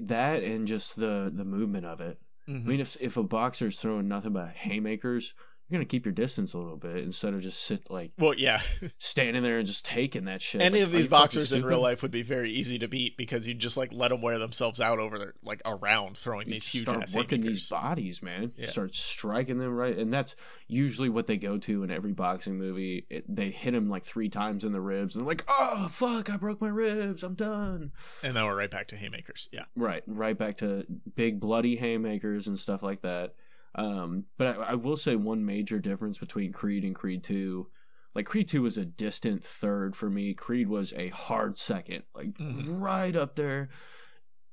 that 0.03 0.43
and 0.43 0.69
just 0.69 0.97
the 0.97 1.33
the 1.35 1.45
movement 1.45 1.87
of 1.87 2.01
it. 2.01 2.19
Mm-hmm. 2.49 2.67
I 2.67 2.71
mean, 2.71 2.81
if 2.81 2.97
if 3.01 3.17
a 3.17 3.23
boxer's 3.23 3.79
throwing 3.79 4.09
nothing 4.09 4.33
but 4.33 4.51
haymakers, 4.51 5.35
you're 5.71 5.79
gonna 5.79 5.87
keep 5.87 6.05
your 6.05 6.13
distance 6.13 6.55
a 6.55 6.59
little 6.59 6.77
bit 6.77 6.99
instead 6.99 7.33
of 7.33 7.41
just 7.41 7.63
sit 7.63 7.91
like 7.91 8.11
well 8.19 8.35
yeah 8.35 8.61
standing 8.99 9.43
there 9.43 9.59
and 9.59 9.67
just 9.67 9.85
taking 9.85 10.25
that 10.25 10.43
shit. 10.43 10.61
Any 10.61 10.81
like, 10.81 10.87
of 10.87 10.93
these 10.93 11.07
boxers 11.07 11.53
in 11.53 11.65
real 11.65 11.81
life 11.81 12.03
would 12.03 12.11
be 12.11 12.23
very 12.23 12.51
easy 12.51 12.81
to 12.81 12.89
beat 12.89 13.17
because 13.17 13.47
you 13.47 13.55
just 13.55 13.77
like 13.77 13.93
let 13.93 14.09
them 14.09 14.21
wear 14.21 14.39
themselves 14.39 14.81
out 14.81 14.99
over 14.99 15.19
their 15.19 15.35
like 15.45 15.63
around 15.65 16.19
throwing 16.19 16.49
you 16.49 16.55
these 16.55 16.67
huge 16.67 16.85
start 16.85 17.03
ass 17.03 17.15
working 17.15 17.41
these 17.41 17.69
bodies, 17.69 18.21
man. 18.21 18.53
Yeah. 18.57 18.67
Start 18.67 18.95
striking 18.97 19.59
them 19.59 19.75
right, 19.75 19.97
and 19.97 20.13
that's 20.13 20.35
usually 20.67 21.09
what 21.09 21.29
they 21.29 21.37
go 21.37 21.59
to 21.59 21.85
in 21.85 21.91
every 21.91 22.13
boxing 22.13 22.59
movie. 22.59 23.07
It, 23.09 23.25
they 23.29 23.51
hit 23.51 23.75
him 23.75 23.89
like 23.89 24.05
three 24.05 24.29
times 24.29 24.65
in 24.65 24.73
the 24.73 24.81
ribs, 24.81 25.15
and 25.15 25.23
they're 25.23 25.29
like, 25.29 25.45
"Oh 25.49 25.87
fuck, 25.89 26.31
I 26.31 26.37
broke 26.37 26.61
my 26.61 26.69
ribs. 26.69 27.23
I'm 27.23 27.35
done." 27.35 27.93
And 28.25 28.35
then 28.35 28.45
we're 28.45 28.59
right 28.59 28.71
back 28.71 28.89
to 28.89 28.97
haymakers. 28.97 29.49
Yeah. 29.53 29.65
Right, 29.77 30.03
right 30.09 30.37
back 30.37 30.59
to 30.59 30.85
big 31.15 31.39
bloody 31.39 31.77
haymakers 31.77 32.49
and 32.49 32.59
stuff 32.59 32.83
like 32.83 33.03
that. 33.03 33.35
Um, 33.75 34.25
but 34.37 34.59
I, 34.59 34.63
I 34.63 34.75
will 34.75 34.97
say 34.97 35.17
one 35.17 35.45
major 35.45 35.79
difference 35.79 36.19
between 36.19 36.53
Creed 36.53 36.85
and 36.85 36.95
Creed 36.95 37.23
2. 37.25 37.69
Like 38.15 38.27
Creed 38.27 38.49
2 38.49 38.63
was 38.63 38.79
a 38.79 38.85
distant 38.85 39.45
third 39.45 39.95
for 39.95 40.11
me. 40.11 40.35
Creed 40.35 40.69
was 40.69 40.93
a 40.93 41.09
hard 41.09 41.59
second. 41.59 42.03
Like 42.15 42.33
Mhm. 42.35 42.81
right 42.81 43.15
up 43.15 43.37
there 43.37 43.69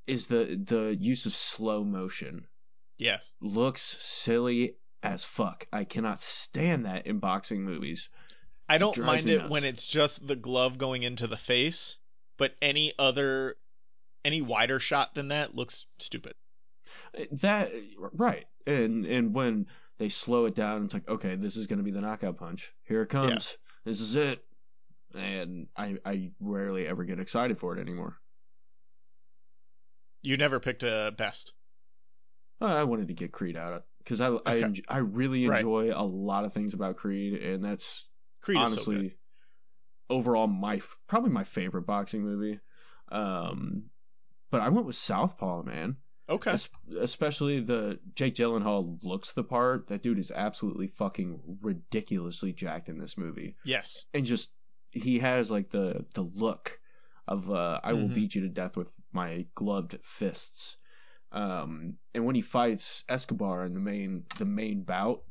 is 0.05 0.27
the 0.27 0.61
the 0.63 0.95
use 0.99 1.25
of 1.25 1.33
slow 1.33 1.83
motion. 1.83 2.45
Yes. 2.99 3.33
Looks 3.41 3.81
silly 3.81 4.75
as 5.03 5.25
fuck. 5.25 5.67
I 5.73 5.83
cannot 5.83 6.19
stand 6.19 6.85
that 6.85 7.07
in 7.07 7.19
boxing 7.19 7.63
movies. 7.63 8.09
I 8.69 8.77
don't 8.77 8.93
drives 8.95 9.23
mind 9.23 9.29
it 9.29 9.37
nuts. 9.39 9.49
when 9.49 9.63
it's 9.63 9.87
just 9.87 10.27
the 10.27 10.35
glove 10.35 10.77
going 10.77 11.03
into 11.03 11.25
the 11.27 11.37
face, 11.37 11.97
but 12.37 12.55
any 12.61 12.93
other 12.99 13.55
any 14.25 14.41
wider 14.41 14.79
shot 14.79 15.15
than 15.15 15.29
that 15.29 15.55
looks 15.55 15.87
stupid. 15.99 16.33
That 17.41 17.71
right. 17.97 18.45
And 18.65 19.05
and 19.05 19.33
when 19.33 19.67
they 19.97 20.09
slow 20.09 20.45
it 20.45 20.55
down, 20.55 20.85
it's 20.85 20.93
like, 20.93 21.07
okay, 21.07 21.35
this 21.35 21.55
is 21.55 21.67
gonna 21.67 21.83
be 21.83 21.91
the 21.91 22.01
knockout 22.01 22.37
punch. 22.37 22.71
Here 22.83 23.01
it 23.01 23.07
comes. 23.09 23.57
This 23.85 24.01
is 24.01 24.15
it. 24.15 24.43
And 25.15 25.67
I 25.75 25.97
I 26.05 26.31
rarely 26.39 26.87
ever 26.87 27.03
get 27.05 27.19
excited 27.19 27.59
for 27.59 27.75
it 27.75 27.79
anymore. 27.79 28.17
You 30.21 30.37
never 30.37 30.59
picked 30.59 30.83
a 30.83 31.13
best. 31.15 31.53
Uh, 32.59 32.65
I 32.65 32.83
wanted 32.83 33.07
to 33.09 33.13
get 33.13 33.31
Creed 33.31 33.55
out 33.55 33.83
because 33.99 34.19
I 34.19 34.27
I, 34.27 34.29
Okay. 34.39 34.63
enj- 34.63 34.85
I 34.89 34.97
really 34.97 35.47
Right. 35.47 35.59
enjoy 35.59 35.91
a 35.93 36.03
lot 36.03 36.43
of 36.45 36.53
things 36.53 36.73
about 36.73 36.97
Creed, 36.97 37.41
and 37.41 37.63
that's 37.63 38.07
Creed 38.41 38.61
is 38.61 38.73
so 38.73 38.75
good. 38.75 38.95
honestly 38.95 39.17
overall 40.09 40.47
my 40.47 40.81
probably 41.07 41.31
my 41.31 41.43
favorite 41.43 41.83
boxing 41.85 42.23
movie. 42.23 42.59
Um, 43.09 43.89
but 44.49 44.61
I 44.61 44.69
went 44.69 44.85
with 44.87 44.95
Southpaw, 44.95 45.63
man. 45.63 45.97
Okay. 46.29 46.51
Es- 46.51 46.69
especially 46.99 47.61
the 47.61 47.99
Jake 48.15 48.35
Gyllenhaal 48.35 48.99
looks 49.03 49.33
the 49.33 49.43
part. 49.43 49.87
That 49.87 50.01
dude 50.01 50.19
is 50.19 50.31
absolutely 50.31 50.87
fucking 50.87 51.57
ridiculously 51.61 52.51
jacked 52.53 52.89
in 52.89 52.97
this 52.97 53.17
movie, 53.17 53.55
Yes. 53.63 54.05
and 54.13 54.25
just 54.25 54.49
he 54.91 55.19
has 55.19 55.49
like 55.51 55.69
the 55.69 56.05
the 56.15 56.23
look 56.23 56.79
of 57.27 57.49
uh, 57.51 57.79
I 57.83 57.93
will 57.93 58.09
Mhm. 58.09 58.13
beat 58.15 58.35
you 58.35 58.41
to 58.41 58.49
death 58.49 58.75
with 58.77 58.89
my 59.11 59.45
gloved 59.55 59.99
fists. 60.03 60.77
Um, 61.31 61.97
and 62.13 62.25
when 62.25 62.35
he 62.35 62.41
fights 62.41 63.03
Escobar 63.09 63.65
in 63.65 63.73
the 63.73 63.79
main 63.79 64.25
the 64.37 64.45
main 64.45 64.83
bout, 64.83 65.23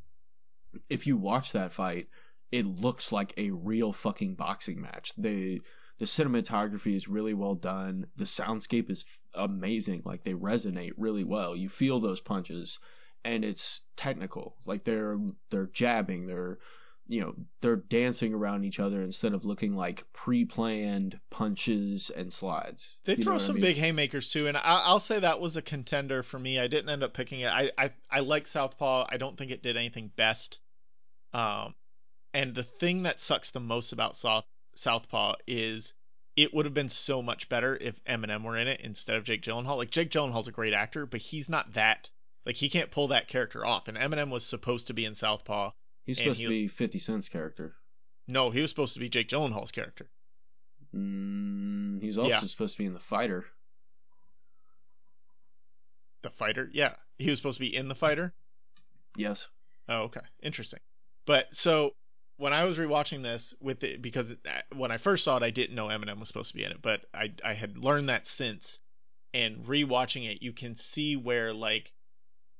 if 0.89 1.07
you 1.07 1.17
watch 1.17 1.53
that 1.53 1.73
fight, 1.73 2.07
it 2.51 2.65
looks 2.65 3.11
like 3.11 3.33
a 3.37 3.51
real 3.51 3.93
fucking 3.93 4.35
boxing 4.35 4.81
match. 4.81 5.13
They 5.17 5.59
the 5.97 6.05
cinematography 6.05 6.93
is 6.95 7.07
really 7.07 7.33
well 7.33 7.55
done. 7.55 8.05
The 8.17 8.25
soundscape 8.25 8.91
is 8.91 9.03
amazing. 9.37 10.01
Like 10.05 10.23
they 10.23 10.33
resonate 10.33 10.93
really 10.97 11.23
well. 11.23 11.55
You 11.55 11.69
feel 11.69 11.99
those 11.99 12.21
punches, 12.21 12.79
and 13.23 13.45
it's 13.45 13.81
technical. 13.95 14.55
Like 14.65 14.83
they're 14.83 15.17
they're 15.49 15.67
jabbing. 15.67 16.27
They're 16.27 16.59
you 17.07 17.21
know 17.21 17.35
they're 17.61 17.77
dancing 17.77 18.33
around 18.33 18.65
each 18.65 18.79
other 18.79 19.01
instead 19.01 19.33
of 19.33 19.45
looking 19.45 19.75
like 19.75 20.05
pre-planned 20.13 21.19
punches 21.29 22.09
and 22.09 22.31
slides. 22.33 22.97
They 23.05 23.15
You 23.15 23.23
throw 23.23 23.33
what 23.33 23.41
I 23.43 23.45
some 23.45 23.55
mean? 23.55 23.61
big 23.61 23.77
haymakers 23.77 24.31
too, 24.31 24.47
and 24.47 24.57
I, 24.57 24.61
I'll 24.85 24.99
say 24.99 25.19
that 25.19 25.39
was 25.39 25.57
a 25.57 25.61
contender 25.61 26.23
for 26.23 26.37
me. 26.39 26.59
I 26.59 26.67
didn't 26.67 26.89
end 26.89 27.03
up 27.03 27.13
picking 27.13 27.41
it. 27.41 27.47
I, 27.47 27.71
I 27.77 27.91
I 28.09 28.19
like 28.21 28.47
Southpaw. 28.47 29.07
I 29.09 29.17
don't 29.17 29.37
think 29.37 29.51
it 29.51 29.63
did 29.63 29.77
anything 29.77 30.11
best. 30.15 30.59
Um, 31.33 31.75
and 32.33 32.55
the 32.55 32.63
thing 32.63 33.03
that 33.03 33.19
sucks 33.19 33.51
the 33.51 33.59
most 33.59 33.93
about 33.93 34.15
South 34.15 34.45
Southpaw 34.75 35.35
is 35.47 35.93
it 36.37 36.53
would 36.53 36.65
have 36.65 36.73
been 36.73 36.87
so 36.87 37.21
much 37.21 37.49
better 37.49 37.75
if 37.75 38.01
Eminem 38.05 38.43
were 38.43 38.55
in 38.55 38.67
it 38.69 38.79
instead 38.81 39.17
of 39.17 39.23
Jake 39.25 39.41
Gyllenhaal. 39.41 39.75
Like 39.77 39.89
Jake 39.91 40.11
Gyllenhaal's 40.11 40.47
a 40.47 40.51
great 40.53 40.73
actor, 40.73 41.05
but 41.05 41.19
he's 41.19 41.49
not 41.49 41.73
that. 41.73 42.09
Like 42.45 42.55
he 42.55 42.69
can't 42.69 42.91
pull 42.91 43.09
that 43.09 43.27
character 43.27 43.65
off. 43.65 43.87
And 43.89 43.97
Eminem 43.97 44.29
was 44.29 44.45
supposed 44.45 44.87
to 44.87 44.93
be 44.93 45.03
in 45.03 45.15
Southpaw. 45.15 45.71
He's 46.05 46.19
supposed 46.19 46.39
he- 46.39 46.45
to 46.45 46.49
be 46.49 46.67
50 46.67 46.99
Cent's 46.99 47.27
character. 47.27 47.75
No, 48.27 48.49
he 48.51 48.61
was 48.61 48.69
supposed 48.69 48.93
to 48.93 48.99
be 48.99 49.09
Jake 49.09 49.27
Gyllenhaal's 49.29 49.71
character. 49.71 50.09
Mm, 50.95 52.01
he's 52.01 52.17
also 52.17 52.29
Yeah. 52.29 52.39
supposed 52.41 52.75
to 52.75 52.77
be 52.79 52.85
in 52.85 52.93
the 52.93 52.99
fighter. 52.99 53.45
The 56.21 56.29
fighter, 56.29 56.69
yeah, 56.73 56.95
he 57.17 57.29
was 57.29 57.39
supposed 57.39 57.57
to 57.57 57.61
be 57.65 57.75
in 57.75 57.87
the 57.87 57.95
fighter. 57.95 58.33
Yes. 59.15 59.47
Oh, 59.89 60.03
okay. 60.03 60.21
Interesting. 60.41 60.79
But 61.25 61.53
so 61.55 61.95
when 62.37 62.53
I 62.53 62.65
was 62.65 62.77
rewatching 62.77 63.23
this 63.23 63.53
with 63.59 63.83
it, 63.83 64.01
because 64.01 64.33
when 64.75 64.91
I 64.91 64.97
first 64.97 65.23
saw 65.23 65.37
it, 65.37 65.43
I 65.43 65.49
didn't 65.49 65.75
know 65.75 65.87
Eminem 65.87 66.19
was 66.19 66.27
supposed 66.27 66.51
to 66.51 66.57
be 66.57 66.63
in 66.63 66.71
it, 66.71 66.81
but 66.81 67.05
I 67.13 67.33
I 67.43 67.53
had 67.53 67.77
learned 67.77 68.09
that 68.09 68.27
since. 68.27 68.79
And 69.33 69.65
rewatching 69.65 70.31
it, 70.31 70.41
you 70.41 70.53
can 70.53 70.75
see 70.75 71.15
where 71.15 71.53
like 71.53 71.91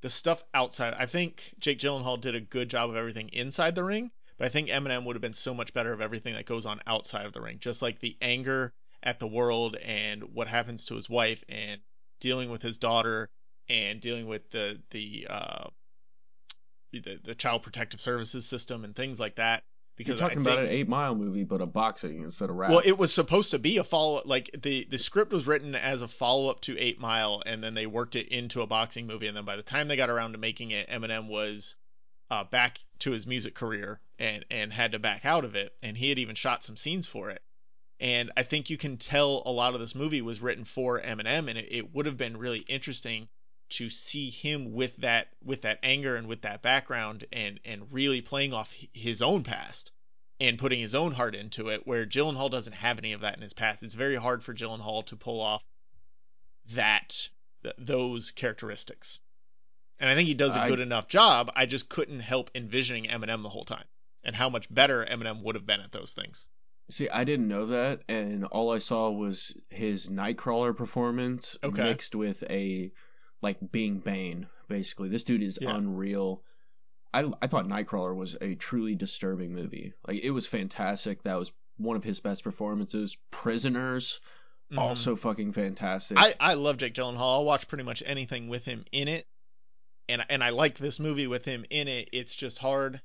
the 0.02 0.10
stuff 0.10 0.44
outside. 0.54 0.94
I 0.94 1.06
think 1.06 1.54
Jake 1.60 1.80
Gyllenhaal 1.80 2.20
did 2.20 2.36
a 2.36 2.42
good 2.42 2.70
job 2.70 2.90
of 2.90 2.96
everything 2.96 3.30
inside 3.30 3.74
the 3.74 3.84
ring, 3.84 4.12
but 4.38 4.46
I 4.46 4.50
think 4.50 4.70
Eminem 4.70 5.06
would 5.06 5.16
have 5.16 5.22
been 5.22 5.34
so 5.34 5.54
much 5.54 5.74
better 5.74 5.94
of 5.94 6.02
everything 6.02 6.34
that 6.36 6.46
goes 6.46 6.66
on 6.66 6.82
outside 6.86 7.26
of 7.26 7.34
the 7.34 7.42
ring, 7.42 7.60
just 7.60 7.82
like 7.82 8.00
the 8.00 8.18
anger 8.22 8.74
at 9.02 9.20
the 9.20 9.28
world 9.28 9.76
and 9.76 10.24
what 10.24 10.48
happens 10.48 10.86
to 10.86 10.96
his 10.96 11.10
wife 11.10 11.44
and 11.48 11.82
dealing 12.20 12.50
with 12.50 12.62
his 12.62 12.78
daughter 12.78 13.30
and 13.70 14.02
dealing 14.02 14.28
with 14.28 14.50
the 14.52 14.82
the 14.92 15.28
uh, 15.30 15.68
the, 16.92 17.20
the 17.24 17.36
child 17.36 17.64
protective 17.64 18.00
services 18.00 18.46
system 18.46 18.84
and 18.84 18.96
things 18.96 19.20
like 19.20 19.36
that. 19.36 19.64
Because 19.96 20.20
You're 20.20 20.30
talking 20.30 20.44
about 20.44 20.60
an 20.60 20.70
Eight 20.70 20.88
Mile 20.88 21.16
movie, 21.16 21.44
but 21.44 21.60
a 21.60 21.66
boxing 21.66 22.22
instead 22.22 22.52
of 22.52 22.56
rap. 22.56 22.70
well, 22.70 22.84
it 22.86 23.00
was 23.00 23.12
supposed 23.12 23.52
to 23.52 23.60
be 23.60 23.78
a 23.78 23.84
follow 23.84 24.22
like 24.26 24.52
the 24.56 24.86
the 24.88 25.00
script 25.00 25.34
was 25.34 25.48
written 25.48 25.74
as 25.74 26.04
a 26.04 26.08
follow 26.08 26.52
up 26.52 26.62
to 26.62 26.78
Eight 26.78 27.00
Mile, 27.00 27.42
and 27.48 27.64
then 27.64 27.74
they 27.74 27.88
worked 27.88 28.16
it 28.16 28.28
into 28.28 28.62
a 28.62 28.68
boxing 28.68 29.08
movie, 29.08 29.26
and 29.26 29.36
then 29.36 29.46
by 29.46 29.56
the 29.56 29.64
time 29.64 29.88
they 29.88 29.96
got 29.96 30.12
around 30.12 30.34
to 30.34 30.38
making 30.38 30.70
it, 30.70 30.88
Eminem 30.88 31.30
was 31.30 31.76
uh, 32.30 32.44
back 32.44 32.78
to 33.00 33.12
his 33.12 33.26
music 33.26 33.56
career 33.56 34.00
and 34.20 34.46
and 34.52 34.72
had 34.72 34.92
to 34.92 35.00
back 35.00 35.26
out 35.26 35.46
of 35.46 35.56
it, 35.56 35.74
and 35.82 35.98
he 35.98 36.10
had 36.10 36.20
even 36.20 36.36
shot 36.36 36.64
some 36.64 36.78
scenes 36.78 37.08
for 37.08 37.32
it. 37.32 37.42
And 38.00 38.32
I 38.38 38.44
think 38.44 38.70
you 38.70 38.78
can 38.78 38.98
tell 38.98 39.42
a 39.48 39.52
lot 39.52 39.74
of 39.74 39.80
this 39.80 39.96
movie 39.96 40.22
was 40.22 40.40
written 40.40 40.66
for 40.66 41.02
Eminem, 41.02 41.50
and 41.50 41.58
it, 41.58 41.70
it 41.72 41.96
would 41.96 42.06
have 42.06 42.18
been 42.18 42.38
really 42.38 42.60
interesting 42.60 43.28
to 43.70 43.90
see 43.90 44.30
him 44.30 44.74
with 44.74 44.96
that 44.98 45.28
with 45.44 45.64
that 45.64 45.80
anger 45.84 46.16
and 46.16 46.28
with 46.28 46.42
that 46.42 46.62
background 46.62 47.26
and 47.32 47.60
and 47.66 47.92
really 47.92 48.22
playing 48.22 48.54
off 48.54 48.74
his 48.94 49.22
own 49.22 49.44
past 49.44 49.92
and 50.40 50.60
putting 50.60 50.80
his 50.80 50.96
own 50.96 51.12
heart 51.12 51.36
into 51.36 51.70
it 51.70 51.86
where 51.86 52.06
Gyllenhaal 52.06 52.50
doesn't 52.50 52.74
have 52.74 52.98
any 52.98 53.14
of 53.14 53.22
that 53.22 53.36
in 53.36 53.42
his 53.42 53.54
past. 53.54 53.84
It's 53.84 53.94
very 53.96 54.16
hard 54.16 54.44
for 54.44 54.54
Gyllenhaal 54.54 55.06
to 55.08 55.16
pull 55.16 55.42
off 55.42 55.64
that 56.74 57.30
th- 57.64 57.76
those 57.78 58.32
characteristics. 58.32 59.20
And 60.00 60.10
I 60.10 60.14
think 60.16 60.28
he 60.28 60.36
does 60.36 60.56
a 60.56 60.68
good 60.68 60.80
enough 60.80 61.08
job. 61.08 61.52
I 61.56 61.66
just 61.66 61.90
couldn't 61.90 62.20
help 62.20 62.52
envisioning 62.54 63.06
Eminem 63.06 63.42
the 63.42 63.50
whole 63.50 63.66
time 63.66 63.86
and 64.24 64.36
how 64.36 64.48
much 64.50 64.72
better 64.72 65.04
Eminem 65.04 65.42
would 65.42 65.56
have 65.56 65.66
been 65.66 65.82
at 65.82 65.92
those 65.92 66.14
things. 66.14 66.48
See, 66.92 67.10
I 67.10 67.24
didn't 67.24 67.48
know 67.48 67.66
that, 67.66 68.04
and 68.08 68.46
all 68.46 68.72
I 68.72 68.78
saw 68.78 69.10
was 69.10 69.54
his 69.70 70.08
Nightcrawler 70.08 70.78
performance 70.78 71.58
Okay. 71.64 71.84
mixed 71.84 72.16
with 72.16 72.44
a 72.50 72.92
like 73.42 73.58
being 73.72 74.00
Bane. 74.00 74.48
Basically, 74.68 75.10
this 75.10 75.24
dude 75.24 75.44
is 75.44 75.60
Yeah. 75.62 75.76
unreal. 75.76 76.44
I 77.14 77.32
I 77.42 77.48
thought 77.48 77.68
Nightcrawler 77.68 78.16
was 78.16 78.36
a 78.42 78.56
truly 78.56 78.96
disturbing 78.96 79.54
movie. 79.54 79.94
Like 80.08 80.22
it 80.24 80.32
was 80.32 80.46
fantastic. 80.48 81.24
That 81.24 81.36
was 81.40 81.52
one 81.78 81.96
of 81.96 82.04
his 82.04 82.20
best 82.20 82.44
performances. 82.44 83.16
Prisoners, 83.32 84.20
Mhm. 84.72 84.80
also 84.80 85.16
fucking 85.16 85.54
fantastic. 85.54 86.18
I, 86.18 86.34
I 86.40 86.54
love 86.56 86.78
Jake 86.78 86.94
Gyllenhaal. 86.94 87.22
I'll 87.36 87.46
watch 87.46 87.68
pretty 87.70 87.86
much 87.86 88.04
anything 88.06 88.50
with 88.50 88.66
him 88.66 88.84
in 88.92 89.08
it, 89.08 89.26
and 90.10 90.26
and 90.30 90.44
I 90.44 90.50
like 90.50 90.78
this 90.78 91.00
movie 91.00 91.28
with 91.28 91.46
him 91.46 91.66
in 91.70 91.88
it. 91.88 92.10
It's 92.12 92.36
just 92.36 92.58
hard 92.60 93.02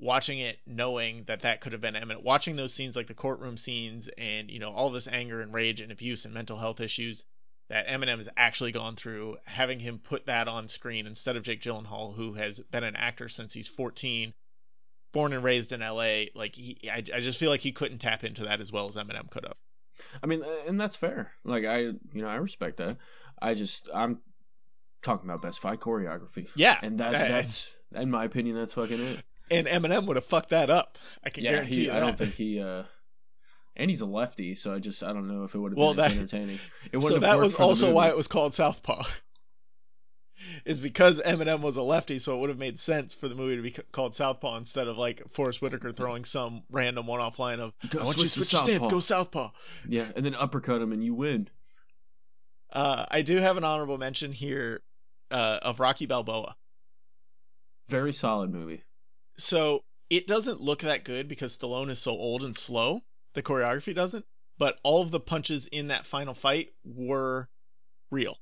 watching 0.00 0.40
it 0.40 0.58
knowing 0.66 1.24
that 1.24 1.42
that 1.42 1.60
could 1.60 1.72
have 1.72 1.80
been 1.80 1.94
Eminem. 1.94 2.22
Watching 2.22 2.56
those 2.56 2.74
scenes 2.74 2.96
like 2.96 3.06
the 3.06 3.14
courtroom 3.14 3.56
scenes 3.56 4.08
and 4.18 4.50
you 4.50 4.58
know 4.58 4.70
all 4.72 4.90
this 4.90 5.06
anger 5.08 5.40
and 5.40 5.54
rage 5.54 5.80
and 5.80 5.92
abuse 5.92 6.24
and 6.24 6.34
mental 6.34 6.56
health 6.58 6.80
issues 6.80 7.24
that 7.68 7.88
Eminem 7.88 8.16
has 8.18 8.28
actually 8.36 8.72
gone 8.72 8.94
through, 8.96 9.36
having 9.44 9.80
him 9.80 9.98
put 9.98 10.26
that 10.26 10.46
on 10.48 10.68
screen 10.68 11.06
instead 11.06 11.36
of 11.36 11.42
Jake 11.42 11.60
Gyllenhaal, 11.60 12.14
who 12.14 12.34
has 12.34 12.60
been 12.60 12.84
an 12.84 12.94
actor 12.96 13.28
since 13.28 13.52
he's 13.52 13.66
14, 13.68 14.32
born 15.12 15.32
and 15.32 15.42
raised 15.42 15.72
in 15.72 15.82
L.A. 15.82 16.30
Like 16.34 16.54
he, 16.54 16.78
I, 16.90 16.98
I 17.14 17.20
just 17.20 17.40
feel 17.40 17.50
like 17.50 17.60
he 17.60 17.72
couldn't 17.72 17.98
tap 17.98 18.22
into 18.24 18.44
that 18.44 18.60
as 18.60 18.70
well 18.70 18.86
as 18.88 18.96
Eminem 18.96 19.30
could 19.30 19.44
have. 19.44 19.56
I 20.22 20.26
mean, 20.26 20.42
uh, 20.42 20.48
and 20.68 20.78
that's 20.78 20.94
fair. 20.96 21.32
Like 21.44 21.64
I, 21.64 21.78
you 21.78 21.96
know, 22.14 22.28
I 22.28 22.36
respect 22.36 22.76
that. 22.76 22.98
I 23.40 23.54
just 23.54 23.88
I'm 23.94 24.20
talking 25.02 25.28
about 25.28 25.42
best 25.42 25.60
fight 25.60 25.80
choreography, 25.80 26.48
Yeah, 26.54 26.78
and 26.82 26.98
that 27.00 27.14
I- 27.14 27.28
that's 27.28 27.74
in 27.94 28.10
my 28.10 28.24
opinion 28.24 28.56
that's 28.56 28.74
fucking 28.74 29.00
it. 29.00 29.24
and 29.50 29.66
Eminem 29.66 30.06
would 30.06 30.16
have 30.16 30.24
fucked 30.24 30.50
that 30.50 30.68
up. 30.70 30.98
I 31.24 31.30
can 31.30 31.44
Yeah, 31.44 31.52
guarantee 31.52 31.74
he, 31.76 31.84
you 31.86 31.92
I 31.92 32.00
don't 32.00 32.18
think 32.18 32.34
he. 32.34 32.60
uh 32.60 32.82
And 33.78 33.90
he's 33.90 34.00
a 34.00 34.06
lefty, 34.06 34.54
so 34.54 34.72
I 34.74 34.78
just 34.78 35.02
I 35.02 35.12
don't 35.12 35.28
know 35.28 35.44
if 35.44 35.54
it 35.54 35.58
would 35.58 35.72
have 35.72 35.78
Well, 35.78 35.94
been 35.94 36.04
as 36.04 36.10
that- 36.12 36.16
entertaining. 36.18 36.58
It 36.92 37.00
so 37.02 37.18
that 37.18 37.38
was 37.38 37.54
also 37.56 37.92
why 37.92 38.08
it 38.08 38.16
was 38.16 38.28
called 38.28 38.54
Southpaw. 38.54 39.04
Is 40.64 40.80
because 40.80 41.20
Eminem 41.20 41.60
was 41.60 41.76
a 41.76 41.82
lefty, 41.82 42.18
so 42.18 42.36
it 42.36 42.40
would 42.40 42.50
have 42.50 42.58
made 42.58 42.78
sense 42.78 43.14
for 43.14 43.28
the 43.28 43.34
movie 43.34 43.56
to 43.56 43.62
be 43.62 43.72
c- 43.72 43.82
called 43.92 44.14
Southpaw 44.14 44.56
instead 44.58 44.86
of 44.86 44.96
like 44.98 45.22
Forest 45.30 45.62
Whitaker 45.62 45.92
throwing 45.92 46.24
some 46.24 46.62
random 46.70 47.06
one-off 47.06 47.38
line 47.38 47.58
of 47.60 47.72
Go 47.88 48.00
"I 48.00 48.04
want 48.04 48.16
you 48.18 48.24
to 48.24 48.28
switch 48.28 48.48
switch 48.48 48.50
to 48.50 48.56
your 48.56 48.64
stance, 48.64 48.72
southpaw." 48.82 48.90
go 48.90 49.00
Southpaw." 49.00 49.50
Yeah, 49.88 50.06
and 50.14 50.24
then 50.24 50.34
uppercut 50.34 50.82
him 50.82 50.92
and 50.92 51.02
you 51.04 51.14
win. 51.14 51.48
Uh, 52.72 53.06
I 53.10 53.22
do 53.22 53.36
have 53.36 53.56
an 53.56 53.64
honorable 53.64 53.96
mention 53.98 54.32
here 54.32 54.82
uh, 55.30 55.58
of 55.62 55.80
Rocky 55.80 56.06
Balboa. 56.06 56.56
Very 57.88 58.12
solid 58.12 58.52
movie. 58.52 58.82
So 59.38 59.84
it 60.10 60.26
doesn't 60.26 60.60
look 60.60 60.80
that 60.80 61.04
good 61.04 61.28
because 61.28 61.56
Stallone 61.56 61.90
is 61.90 61.98
so 61.98 62.12
old 62.12 62.42
and 62.44 62.56
slow. 62.56 63.00
The 63.36 63.42
choreography 63.42 63.94
doesn't, 63.94 64.24
but 64.56 64.80
all 64.82 65.02
of 65.02 65.10
the 65.10 65.20
punches 65.20 65.66
in 65.66 65.88
that 65.88 66.06
final 66.06 66.32
fight 66.32 66.70
were 66.86 67.50
real. 68.10 68.38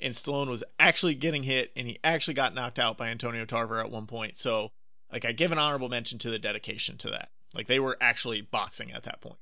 And 0.00 0.14
Stallone 0.14 0.48
was 0.48 0.64
actually 0.78 1.16
getting 1.16 1.42
hit, 1.42 1.70
and 1.76 1.86
he 1.86 1.98
actually 2.02 2.32
got 2.32 2.54
knocked 2.54 2.78
out 2.78 2.96
by 2.96 3.08
Antonio 3.08 3.44
Tarver 3.44 3.78
at 3.78 3.90
one 3.90 4.06
point. 4.06 4.38
So, 4.38 4.72
like, 5.12 5.26
I 5.26 5.32
give 5.32 5.52
an 5.52 5.58
honorable 5.58 5.90
mention 5.90 6.18
to 6.20 6.30
the 6.30 6.38
dedication 6.38 6.96
to 6.96 7.10
that. 7.10 7.28
Like, 7.52 7.66
they 7.66 7.78
were 7.78 7.98
actually 8.00 8.40
boxing 8.40 8.92
at 8.92 9.02
that 9.02 9.20
point. 9.20 9.36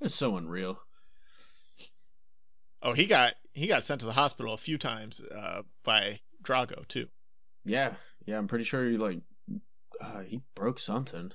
It's 0.00 0.14
so 0.14 0.36
unreal. 0.36 0.78
Oh, 2.80 2.92
he 2.92 3.06
got 3.06 3.34
he 3.52 3.66
got 3.66 3.82
sent 3.82 4.02
to 4.02 4.06
the 4.06 4.12
hospital 4.12 4.54
a 4.54 4.58
few 4.58 4.78
times 4.78 5.20
uh, 5.20 5.62
by 5.82 6.20
Drago 6.44 6.86
too. 6.86 7.08
Yeah, 7.64 7.94
yeah. 8.26 8.38
I'm 8.38 8.46
pretty 8.46 8.64
sure 8.64 8.88
he 8.88 8.96
like 8.96 9.22
uh, 10.00 10.20
he 10.20 10.40
broke 10.54 10.78
something. 10.78 11.32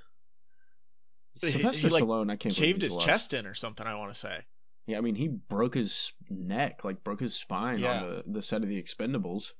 He- 1.42 1.50
Sylvester 1.50 1.88
he, 1.88 1.94
like, 1.94 2.04
Stallone, 2.04 2.30
I 2.32 2.36
can't 2.36 2.56
believe 2.56 2.56
Shaved 2.56 2.82
his 2.82 2.94
alive. 2.94 3.06
chest 3.06 3.34
in 3.34 3.46
or 3.48 3.54
something. 3.54 3.86
I 3.86 3.96
want 3.96 4.14
to 4.14 4.20
say. 4.20 4.38
Yeah, 4.88 4.98
I 4.98 5.02
mean 5.02 5.16
he 5.16 5.28
broke 5.28 5.74
his 5.76 6.14
neck, 6.30 6.84
like 6.84 7.04
broke 7.04 7.20
his 7.20 7.36
spine 7.36 7.80
Yeah. 7.80 8.02
on 8.04 8.10
the, 8.10 8.24
the 8.28 8.42
set 8.42 8.64
of 8.64 8.70
the 8.70 8.82
Expendables. 8.82 9.54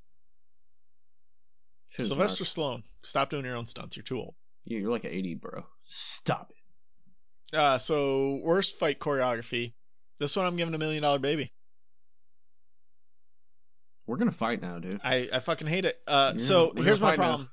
Is 1.98 2.08
Sylvester 2.08 2.44
nuts. 2.44 2.56
Stallone, 2.56 2.84
stop 3.04 3.30
doing 3.30 3.46
your 3.46 3.56
own 3.58 3.68
stunts. 3.68 3.96
You're 3.98 4.04
too 4.04 4.18
old. 4.18 4.34
Yeah, 4.66 4.80
You're 4.80 4.92
like 4.92 5.06
80, 5.06 5.36
bro. 5.36 5.66
Stop 5.86 6.52
it. 6.52 7.58
Uh, 7.58 7.78
so 7.80 8.40
worst 8.44 8.78
fight 8.80 9.00
choreography. 9.00 9.74
This 10.20 10.36
one 10.36 10.46
I'm 10.46 10.56
giving 10.56 10.74
a 10.74 10.78
million 10.78 11.02
dollar 11.04 11.20
baby. 11.20 11.52
We're 14.08 14.18
gonna 14.18 14.32
fight 14.32 14.62
now, 14.62 14.80
dude. 14.80 15.02
I, 15.04 15.30
I 15.32 15.40
fucking 15.40 15.68
hate 15.68 15.86
it. 15.86 15.98
Uh, 16.08 16.34
Yeah, 16.36 16.42
so 16.42 16.74
here's 16.76 17.00
my 17.00 17.16
problem. 17.16 17.42
now. 17.44 17.50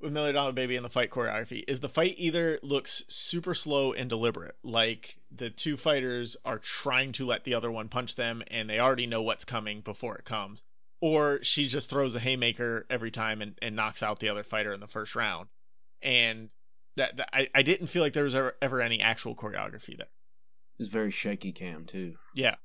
With 0.00 0.12
Million 0.12 0.34
Dollar 0.34 0.52
Baby 0.52 0.76
and 0.76 0.84
the 0.84 0.90
fight 0.90 1.10
choreography 1.10 1.62
is 1.66 1.80
the 1.80 1.88
fight 1.88 2.14
either 2.16 2.58
looks 2.62 3.04
super 3.08 3.54
slow 3.54 3.92
and 3.92 4.08
deliberate, 4.08 4.56
like 4.62 5.16
the 5.30 5.50
two 5.50 5.76
fighters 5.76 6.36
are 6.44 6.58
trying 6.58 7.12
to 7.12 7.26
let 7.26 7.44
the 7.44 7.54
other 7.54 7.70
one 7.70 7.88
punch 7.88 8.14
them 8.14 8.42
and 8.50 8.68
they 8.68 8.80
already 8.80 9.06
know 9.06 9.22
what's 9.22 9.44
coming 9.44 9.80
before 9.80 10.16
it 10.16 10.24
comes, 10.24 10.62
or 11.00 11.40
she 11.42 11.66
just 11.66 11.90
throws 11.90 12.14
a 12.14 12.20
haymaker 12.20 12.86
every 12.88 13.10
time 13.10 13.42
and, 13.42 13.58
and 13.60 13.76
knocks 13.76 14.02
out 14.02 14.20
the 14.20 14.30
other 14.30 14.42
fighter 14.42 14.72
in 14.72 14.80
the 14.80 14.86
first 14.86 15.14
round. 15.14 15.48
And 16.02 16.48
that, 16.96 17.18
that 17.18 17.28
I, 17.32 17.48
I 17.54 17.62
didn't 17.62 17.88
feel 17.88 18.02
like 18.02 18.14
there 18.14 18.24
was 18.24 18.34
ever, 18.34 18.56
ever 18.62 18.80
any 18.80 19.00
actual 19.00 19.34
choreography 19.34 19.96
there. 19.96 20.08
It's 20.78 20.88
very 20.88 21.10
shaky 21.10 21.52
cam 21.52 21.84
too. 21.84 22.14
Yeah. 22.34 22.56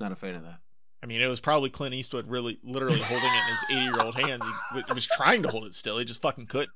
Not 0.00 0.12
a 0.12 0.16
fan 0.16 0.34
of 0.34 0.42
that. 0.42 0.58
I 1.02 1.06
mean, 1.06 1.22
it 1.22 1.26
was 1.28 1.40
probably 1.40 1.70
Clint 1.70 1.94
Eastwood 1.94 2.28
really, 2.28 2.58
literally 2.62 3.00
holding 3.00 3.30
it 3.30 3.42
in 3.48 3.50
his 3.50 3.64
80 3.70 3.80
year 3.84 4.04
old 4.04 4.14
hands. 4.14 4.44
He 4.86 4.92
was, 4.92 5.06
trying 5.06 5.42
to 5.44 5.48
hold 5.48 5.64
it 5.64 5.74
still. 5.74 5.98
He 5.98 6.04
just 6.04 6.20
fucking 6.20 6.46
couldn't. 6.46 6.70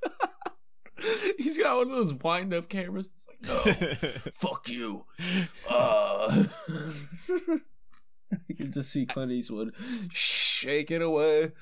He's 1.39 1.59
got 1.59 1.77
one 1.77 1.91
of 1.91 1.97
those 1.97 2.15
wind 2.15 2.55
up 2.55 2.69
cameras. 2.69 3.07
It's 3.15 3.27
like, 3.29 3.67
no, 3.67 4.31
fuck 4.35 4.69
you. 4.69 5.05
Uh. 5.69 6.45
you 8.49 8.55
can 8.57 8.73
just 8.73 8.91
see 8.91 9.05
Clint 9.05 9.33
Eastwood 9.33 9.75
shaking 10.11 11.03
away. 11.03 11.53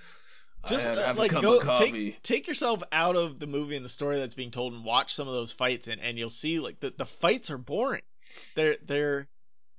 Just 0.69 0.87
uh, 0.87 1.15
like 1.17 1.33
go 1.33 1.75
take 1.75 2.23
take 2.23 2.47
yourself 2.47 2.85
out 2.93 3.17
of 3.17 3.41
the 3.41 3.49
movie 3.49 3.75
and 3.75 3.85
the 3.85 3.89
story 3.89 4.19
that's 4.19 4.37
being 4.37 4.53
told 4.53 4.75
and 4.75 4.85
watch 4.85 5.13
some 5.13 5.27
of 5.27 5.35
those 5.35 5.53
fights 5.53 5.89
and, 5.89 6.01
and 6.01 6.17
you'll 6.17 6.31
see 6.31 6.61
like 6.61 6.79
the, 6.79 6.95
the 6.97 7.05
fights 7.05 7.51
are 7.51 7.59
boring. 7.59 8.03
They're 8.55 8.77
they're 8.85 9.29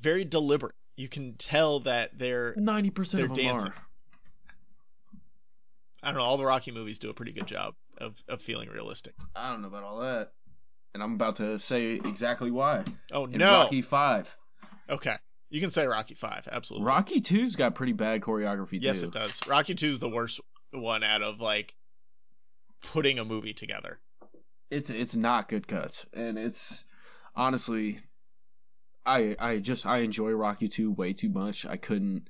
very 0.01 0.25
deliberate. 0.25 0.75
You 0.95 1.09
can 1.09 1.33
tell 1.35 1.79
that 1.81 2.17
they're 2.17 2.53
Ninety 2.55 2.89
percent 2.91 3.19
they're 3.19 3.29
of 3.31 3.35
them 3.35 3.45
dancing. 3.45 3.71
are. 3.71 3.75
I 6.03 6.07
don't 6.09 6.17
know, 6.17 6.23
all 6.23 6.37
the 6.37 6.45
Rocky 6.45 6.71
movies 6.71 6.99
do 6.99 7.09
a 7.09 7.13
pretty 7.13 7.31
good 7.31 7.47
job 7.47 7.75
of, 7.97 8.15
of 8.27 8.41
feeling 8.41 8.69
realistic. 8.69 9.13
I 9.35 9.51
don't 9.51 9.61
know 9.61 9.69
about 9.69 9.83
all 9.83 9.99
that. 10.01 10.31
And 10.93 11.01
I'm 11.01 11.13
about 11.13 11.37
to 11.37 11.57
say 11.59 11.93
exactly 11.93 12.51
why. 12.51 12.83
Oh 13.11 13.25
In 13.25 13.37
no. 13.39 13.49
Rocky 13.63 13.81
Five. 13.81 14.35
Okay. 14.89 15.15
You 15.49 15.61
can 15.61 15.69
say 15.71 15.85
Rocky 15.87 16.15
Five, 16.15 16.47
absolutely. 16.51 16.85
Rocky 16.87 17.21
2's 17.21 17.55
got 17.55 17.75
pretty 17.75 17.93
bad 17.93 18.21
choreography 18.21 18.71
too. 18.71 18.77
yes 18.81 19.01
too. 19.01 19.07
it 19.07 19.13
does. 19.13 19.39
Rocky 19.47 19.75
Two's 19.75 19.99
the 19.99 20.09
worst 20.09 20.41
one 20.71 21.03
out 21.03 21.21
of 21.21 21.39
like 21.39 21.73
putting 22.91 23.17
a 23.19 23.25
movie 23.25 23.53
together. 23.53 23.99
It's 24.69 24.89
it's 24.89 25.15
not 25.15 25.47
good 25.47 25.67
cuts, 25.67 26.05
and 26.13 26.37
it's 26.39 26.83
honestly, 27.35 27.99
I 29.05 29.35
I 29.39 29.59
just 29.59 29.85
I 29.85 29.99
enjoy 29.99 30.31
Rocky 30.31 30.67
2 30.67 30.91
way 30.91 31.13
too 31.13 31.29
much. 31.29 31.65
I 31.65 31.77
couldn't 31.77 32.27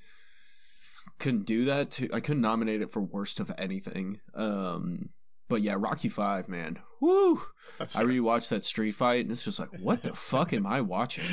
couldn't 1.19 1.45
do 1.45 1.65
that. 1.65 1.91
To, 1.91 2.09
I 2.13 2.19
couldn't 2.19 2.41
nominate 2.41 2.81
it 2.81 2.91
for 2.91 3.01
worst 3.01 3.39
of 3.39 3.51
anything. 3.57 4.19
Um, 4.33 5.09
but 5.49 5.61
yeah, 5.61 5.75
Rocky 5.77 6.09
5, 6.09 6.49
man, 6.49 6.79
woo! 6.99 7.41
That's 7.77 7.95
I 7.95 8.03
rewatched 8.03 8.49
that 8.49 8.63
street 8.63 8.95
fight, 8.95 9.21
and 9.21 9.31
it's 9.31 9.43
just 9.43 9.59
like, 9.59 9.69
what 9.79 10.01
the 10.01 10.15
fuck 10.15 10.53
am 10.53 10.65
I 10.65 10.81
watching? 10.81 11.25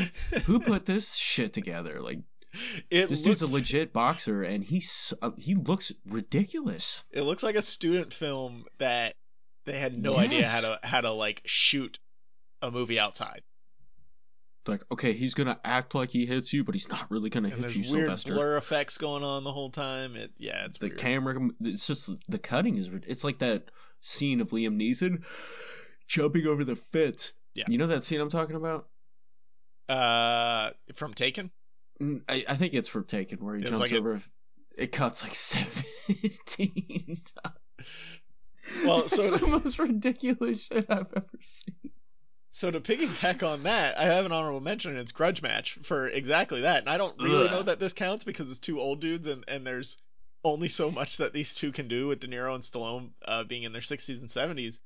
Who 0.45 0.61
put 0.61 0.85
this 0.85 1.15
shit 1.15 1.53
together? 1.53 2.01
Like 2.01 2.21
it 2.91 3.09
this 3.09 3.25
looks, 3.25 3.41
dude's 3.41 3.53
a 3.53 3.55
legit 3.55 3.93
boxer, 3.93 4.43
and 4.43 4.65
he's 4.65 5.15
uh, 5.23 5.31
he 5.39 5.55
looks 5.55 5.93
ridiculous. 6.07 7.05
It 7.11 7.23
looks 7.23 7.43
like 7.43 7.57
a 7.57 7.63
student 7.63 8.13
film 8.13 8.65
that 8.79 9.15
they 9.65 9.79
had 9.79 9.97
no 9.97 10.17
idea 10.17 10.49
how 10.49 10.61
to 10.61 10.81
how 10.83 11.01
to 11.01 11.13
like 11.13 11.43
shoot 11.45 11.99
a 12.63 12.71
movie 12.71 12.99
outside. 12.99 13.43
Like, 14.67 14.83
okay, 14.93 15.13
he's 15.15 15.35
gonna 15.35 15.59
act 15.65 15.95
like 15.95 16.11
he 16.11 16.27
hits 16.27 16.53
you, 16.53 16.65
but 16.65 16.75
he's 16.75 16.89
not 16.89 17.11
really 17.11 17.31
gonna 17.31 17.49
And 17.49 17.55
hit 17.55 17.61
there's 17.63 17.77
you, 17.77 17.95
weird 17.95 18.07
Sylvester. 18.07 18.35
blur 18.35 18.57
effects 18.59 18.99
going 18.99 19.25
on 19.25 19.43
the 19.45 19.53
whole 19.53 19.71
time. 19.71 20.17
It 20.17 20.33
yeah, 20.39 20.67
it's 20.67 20.79
the 20.79 20.89
weird. 20.89 20.99
camera, 20.99 21.49
it's 21.63 21.87
just 21.87 22.11
the 22.29 22.39
cutting 22.39 22.77
is. 22.77 22.91
It's 23.07 23.25
like 23.25 23.39
that 23.39 23.71
scene 24.01 24.41
of 24.41 24.51
Liam 24.51 24.77
Neeson 24.81 25.23
jumping 26.07 26.47
over 26.47 26.65
the 26.65 26.77
fence. 26.77 27.33
Yeah. 27.55 27.65
You 27.69 27.79
know 27.79 27.87
that 27.89 28.05
scene 28.05 28.21
I'm 28.21 28.29
talking 28.31 28.57
about? 28.57 28.87
uh, 29.89 30.71
from 30.95 31.15
Taken. 31.15 31.51
Mm, 32.01 32.23
I, 32.29 32.45
I 32.49 32.55
think 32.57 32.75
it's 32.75 32.89
from 32.89 33.05
Taken 33.05 33.45
where 33.45 33.57
he 33.57 33.63
It's 33.63 33.71
jumps 33.71 33.91
like 33.91 33.99
over. 33.99 34.23
It 34.77 34.93
cuts 34.93 35.23
like 35.23 35.35
seventeen 36.47 37.21
times. 37.43 37.57
Well, 38.85 39.09
so 39.09 39.23
it's 39.23 39.41
the 39.41 39.47
most 39.47 39.79
ridiculous 39.79 40.63
shit 40.65 40.87
I've 40.89 41.13
ever 41.17 41.27
seen. 41.41 41.91
So 42.61 42.71
to 42.71 42.79
piggyback 42.79 43.43
on 43.43 43.63
that, 43.63 43.99
I 43.99 44.05
have 44.05 44.27
an 44.27 44.33
honorable 44.33 44.61
mention. 44.61 44.91
and 44.91 45.01
It's 45.01 45.13
Grudge 45.13 45.41
Match 45.41 45.79
for 45.83 46.09
exactly 46.09 46.61
that. 46.61 46.81
And 46.81 46.91
I 46.91 46.99
don't 46.99 47.19
really 47.19 47.47
Ugh. 47.47 47.53
know 47.53 47.63
that 47.63 47.81
this 47.81 47.95
counts 47.95 48.23
because 48.23 48.51
it's 48.51 48.59
two 48.59 48.79
old 48.79 49.01
dudes 49.01 49.29
and 49.29 49.47
and 49.49 49.67
there's 49.67 49.97
only 50.45 50.69
so 50.69 50.91
much 50.91 51.17
that 51.17 51.33
these 51.33 51.55
two 51.55 51.73
can 51.73 51.89
do 51.89 52.09
with 52.09 52.21
De 52.21 52.27
Niro 52.27 52.55
and 52.55 52.63
Stallone 52.63 53.13
uh, 53.25 53.45
being 53.45 53.63
in 53.63 53.73
their 53.73 53.81
60s 53.81 54.21
and 54.21 54.29
70s. 54.29 54.79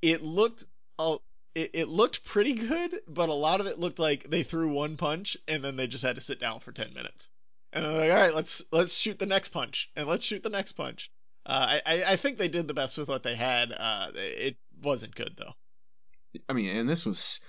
It 0.00 0.22
looked 0.22 0.64
uh, 0.98 1.18
it, 1.54 1.72
it 1.74 1.88
looked 1.88 2.24
pretty 2.24 2.54
good, 2.54 3.02
but 3.06 3.28
a 3.28 3.34
lot 3.34 3.60
of 3.60 3.66
it 3.66 3.78
looked 3.78 3.98
like 3.98 4.30
they 4.30 4.42
threw 4.42 4.70
one 4.70 4.96
punch 4.96 5.36
and 5.46 5.62
then 5.62 5.76
they 5.76 5.88
just 5.88 6.04
had 6.04 6.14
to 6.14 6.22
sit 6.22 6.40
down 6.40 6.60
for 6.60 6.72
10 6.72 6.94
minutes. 6.94 7.28
And 7.74 7.84
they're 7.84 7.92
like, 7.92 8.10
all 8.10 8.16
right, 8.16 8.34
let's 8.34 8.64
let's 8.72 8.96
shoot 8.96 9.18
the 9.18 9.26
next 9.26 9.50
punch 9.50 9.90
and 9.96 10.08
let's 10.08 10.24
shoot 10.24 10.42
the 10.42 10.48
next 10.48 10.72
punch. 10.72 11.10
Uh, 11.44 11.78
I 11.84 12.04
I 12.12 12.16
think 12.16 12.38
they 12.38 12.48
did 12.48 12.68
the 12.68 12.74
best 12.74 12.96
with 12.96 13.08
what 13.08 13.22
they 13.22 13.34
had. 13.34 13.70
Uh, 13.70 14.12
it 14.14 14.56
wasn't 14.82 15.14
good 15.14 15.34
though. 15.36 15.52
I 16.48 16.52
mean, 16.52 16.76
and 16.76 16.88
this 16.88 17.04
was 17.06 17.40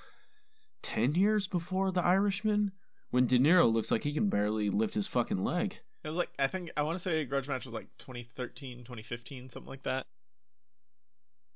ten 0.81 1.15
years 1.15 1.47
before 1.47 1.91
The 1.91 2.03
Irishman, 2.03 2.71
when 3.11 3.27
De 3.27 3.37
Niro 3.39 3.71
looks 3.71 3.91
like 3.91 4.03
he 4.03 4.13
can 4.13 4.29
barely 4.29 4.69
lift 4.69 4.93
his 4.93 5.07
fucking 5.07 5.43
leg. 5.43 5.77
It 6.03 6.07
was 6.09 6.17
like 6.17 6.29
I 6.37 6.47
think 6.47 6.71
I 6.75 6.83
want 6.83 6.95
to 6.95 6.99
say 6.99 7.23
Grudge 7.25 7.47
Match 7.47 7.65
was 7.65 7.73
like 7.73 7.87
2013, 7.99 8.79
2015, 8.79 9.49
something 9.49 9.69
like 9.69 9.83
that. 9.83 10.05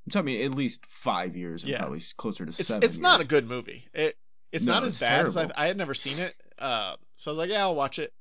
So 0.09 0.19
I 0.19 0.23
mean, 0.23 0.45
at 0.45 0.51
least 0.51 0.85
five 0.85 1.35
years, 1.35 1.63
and 1.63 1.71
Yeah. 1.71 1.79
probably 1.79 2.01
closer 2.15 2.45
to 2.45 2.49
It's 2.49 2.65
seven. 2.67 2.83
it's 2.87 2.97
not 2.97 3.19
a 3.19 3.25
good 3.25 3.45
movie. 3.45 3.87
It 3.93 4.17
it's 4.53 4.63
No, 4.65 4.73
not 4.73 4.83
as 4.83 4.89
it's 4.93 4.99
bad 5.01 5.25
as 5.25 5.35
I 5.35 5.41
terrible. 5.41 5.55
I 5.61 5.67
had 5.67 5.77
never 5.77 5.93
seen 5.93 6.19
it. 6.19 6.33
Uh, 6.57 6.95
so 7.15 7.29
I 7.29 7.33
was 7.33 7.37
like, 7.39 7.49
yeah, 7.49 7.59
I'll 7.63 7.75
watch 7.75 7.99
it. 7.99 8.13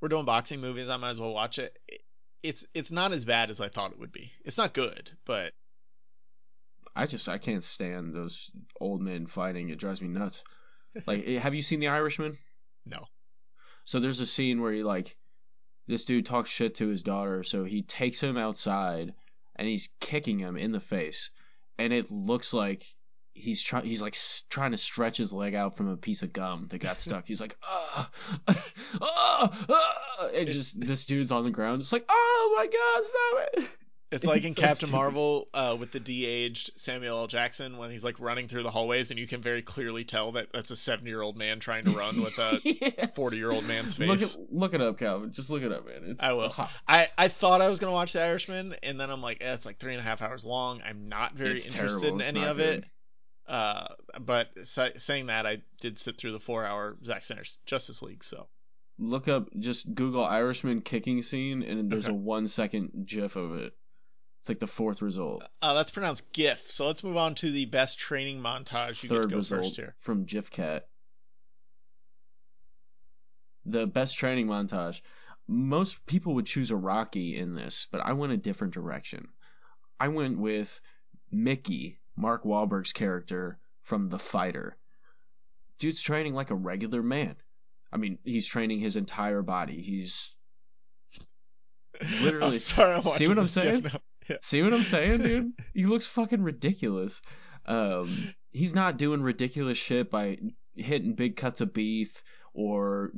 We're 0.00 0.08
doing 0.08 0.24
boxing 0.24 0.60
movies. 0.60 0.88
I 0.88 0.96
might 0.96 1.10
as 1.10 1.20
well 1.20 1.32
watch 1.32 1.58
it. 1.60 1.78
It- 1.88 2.02
It's 2.42 2.66
it's 2.74 2.90
not 2.92 3.12
as 3.12 3.24
bad 3.24 3.50
as 3.50 3.60
I 3.60 3.68
thought 3.68 3.92
it 3.92 3.98
would 3.98 4.12
be. 4.12 4.30
It's 4.44 4.56
not 4.58 4.72
good, 4.72 5.10
but 5.24 5.52
I 6.98 7.06
just 7.06 7.28
I 7.28 7.38
can't 7.38 7.62
stand 7.64 8.14
those 8.14 8.50
old 8.80 9.00
men 9.00 9.26
fighting. 9.26 9.68
It 9.70 9.78
drives 9.78 10.02
me 10.02 10.08
nuts. 10.08 10.42
Like, 11.06 11.24
have 11.44 11.54
you 11.54 11.62
seen 11.62 11.80
The 11.80 11.88
Irishman? 11.88 12.36
no. 12.84 13.04
So 13.84 14.00
there's 14.00 14.20
a 14.20 14.26
scene 14.26 14.60
where 14.60 14.72
he 14.72 14.82
like 14.82 15.16
this 15.86 16.04
dude 16.04 16.26
talks 16.26 16.50
shit 16.50 16.74
to 16.76 16.88
his 16.88 17.02
daughter, 17.02 17.42
so 17.42 17.64
he 17.64 17.80
takes 17.82 18.20
him 18.20 18.36
outside 18.36 19.14
and 19.56 19.66
he's 19.66 19.88
kicking 20.00 20.38
him 20.38 20.56
in 20.58 20.72
the 20.72 20.80
face, 20.80 21.30
and 21.78 21.92
it 21.92 22.10
looks 22.10 22.52
like 22.52 22.84
he's 23.32 23.62
trying 23.62 23.84
he's 23.86 24.02
like 24.02 24.14
s- 24.14 24.44
trying 24.50 24.72
to 24.72 24.76
stretch 24.78 25.16
his 25.16 25.32
leg 25.32 25.54
out 25.54 25.76
from 25.76 25.88
a 25.88 25.96
piece 25.96 26.22
of 26.22 26.32
gum 26.34 26.66
that 26.68 26.78
got 26.78 27.00
stuck. 27.00 27.24
He's 27.26 27.40
like 27.40 27.56
ah 27.64 28.10
ah 29.00 29.66
ah, 29.70 30.26
and 30.34 30.48
It- 30.48 30.52
just 30.52 30.78
this 30.80 31.06
dude's 31.06 31.30
on 31.32 31.44
the 31.44 31.50
ground, 31.50 31.80
just 31.80 31.92
like 31.92 32.04
oh 32.08 32.54
my 32.58 32.66
god, 32.66 33.06
stop 33.06 33.48
it. 33.64 33.70
It's 34.10 34.24
like 34.24 34.44
in 34.44 34.54
so 34.54 34.62
Captain 34.62 34.76
stupid. 34.86 34.92
Marvel 34.92 35.48
uh, 35.52 35.76
with 35.78 35.92
the 35.92 36.00
de-aged 36.00 36.70
Samuel 36.80 37.18
L. 37.18 37.26
Jackson 37.26 37.76
when 37.76 37.90
he's 37.90 38.02
like 38.02 38.18
running 38.20 38.48
through 38.48 38.62
the 38.62 38.70
hallways 38.70 39.10
and 39.10 39.20
you 39.20 39.26
can 39.26 39.42
very 39.42 39.60
clearly 39.60 40.04
tell 40.04 40.32
that 40.32 40.48
that's 40.52 40.70
a 40.70 40.74
70-year-old 40.74 41.36
man 41.36 41.60
trying 41.60 41.84
to 41.84 41.90
run 41.90 42.22
with 42.22 42.38
a 42.38 42.52
40-year-old 43.14 43.64
man's 43.66 43.98
Look 43.98 44.18
face. 44.20 44.34
it, 44.36 44.46
look 44.50 44.72
it 44.72 44.80
up, 44.80 44.98
Kalvin. 44.98 45.32
Just 45.32 45.50
look 45.50 45.62
it 45.62 45.72
up, 45.72 45.86
man. 45.86 46.04
It's 46.10 46.22
I 46.22 46.32
will. 46.32 46.48
hot. 46.48 46.70
I, 46.86 47.08
I 47.18 47.28
thought 47.28 47.60
I 47.60 47.68
was 47.68 47.80
gonna 47.80 47.92
watch 47.92 48.14
The 48.14 48.22
Irishman, 48.22 48.74
and 48.82 48.98
then 48.98 49.10
I'm 49.10 49.20
like, 49.20 49.38
eh, 49.42 49.52
it's 49.52 49.66
like 49.66 49.78
three 49.78 49.92
and 49.92 50.00
a 50.00 50.04
half 50.04 50.22
hours 50.22 50.44
long. 50.44 50.80
I'm 50.82 51.08
not 51.10 51.34
very 51.34 51.56
It's 51.56 51.66
interested 51.66 52.00
terrible. 52.00 52.20
in 52.20 52.26
It's 52.26 52.30
any 52.36 52.44
of 52.46 52.58
it. 52.60 52.80
good. 52.80 52.90
Uh, 53.46 53.88
but 54.20 54.48
sa- 54.66 54.88
saying 54.96 55.26
that, 55.26 55.46
I 55.46 55.62
did 55.80 55.98
sit 55.98 56.16
through 56.18 56.32
the 56.32 56.40
four-hour 56.40 56.96
Zack 57.04 57.24
Snyder's 57.24 57.58
Justice 57.66 58.00
League. 58.02 58.24
So 58.24 58.46
Look 58.98 59.28
up, 59.28 59.48
just 59.58 59.94
Google 59.94 60.24
Irishman 60.24 60.80
kicking 60.80 61.22
scene, 61.22 61.62
and 61.62 61.90
there's 61.90 62.06
Okay. 62.06 62.12
a 62.12 62.16
one 62.16 62.48
second 62.48 63.04
GIF 63.06 63.36
of 63.36 63.54
it. 63.56 63.72
It's 64.48 64.50
like 64.50 64.60
the 64.60 64.66
fourth 64.66 65.02
result, 65.02 65.44
uh, 65.60 65.74
that's 65.74 65.90
pronounced 65.90 66.32
GIF. 66.32 66.70
So 66.70 66.86
let's 66.86 67.04
move 67.04 67.18
on 67.18 67.34
to 67.34 67.50
the 67.50 67.66
best 67.66 67.98
training 67.98 68.40
montage. 68.40 69.02
You 69.02 69.10
get 69.10 69.16
to 69.16 69.22
third 69.22 69.30
go 69.30 69.36
result 69.36 69.64
first 69.64 69.76
here. 69.76 69.94
from 70.00 70.24
Gfycat. 70.24 70.84
The 73.66 73.86
best 73.86 74.16
training 74.16 74.46
montage. 74.46 75.02
Most 75.46 76.06
people 76.06 76.36
would 76.36 76.46
choose 76.46 76.70
a 76.70 76.76
Rocky 76.76 77.36
in 77.36 77.54
this, 77.54 77.88
but 77.92 78.00
I 78.00 78.14
went 78.14 78.32
a 78.32 78.38
different 78.38 78.72
direction. 78.72 79.28
I 80.00 80.08
went 80.08 80.38
with 80.38 80.80
Mickey, 81.30 81.98
Mark 82.16 82.44
Wahlberg's 82.44 82.94
character 82.94 83.58
from 83.82 84.08
The 84.08 84.18
Fighter. 84.18 84.78
Dude's 85.78 86.00
training 86.00 86.32
like 86.32 86.48
a 86.48 86.54
regular 86.54 87.02
man. 87.02 87.36
I 87.92 87.98
mean, 87.98 88.16
he's 88.24 88.46
training 88.46 88.80
his 88.80 88.96
entire 88.96 89.42
body. 89.42 89.82
He's 89.82 90.34
Literally. 92.22 92.46
I'm 92.46 92.54
sorry, 92.54 92.94
I'm 92.94 93.02
See 93.02 93.28
what 93.28 93.38
I'm 93.38 93.48
saying? 93.48 93.82
now. 93.82 94.00
See 94.42 94.62
what 94.62 94.74
I'm 94.74 94.84
saying, 94.84 95.22
dude? 95.22 95.52
he 95.74 95.86
looks 95.86 96.06
fucking 96.06 96.42
ridiculous. 96.42 97.22
Um, 97.66 98.34
he's 98.50 98.74
not 98.74 98.96
doing 98.96 99.22
ridiculous 99.22 99.78
shit 99.78 100.10
by 100.10 100.38
hitting 100.74 101.14
big 101.14 101.36
cuts 101.36 101.60
of 101.60 101.72
beef 101.72 102.22
or 102.54 103.10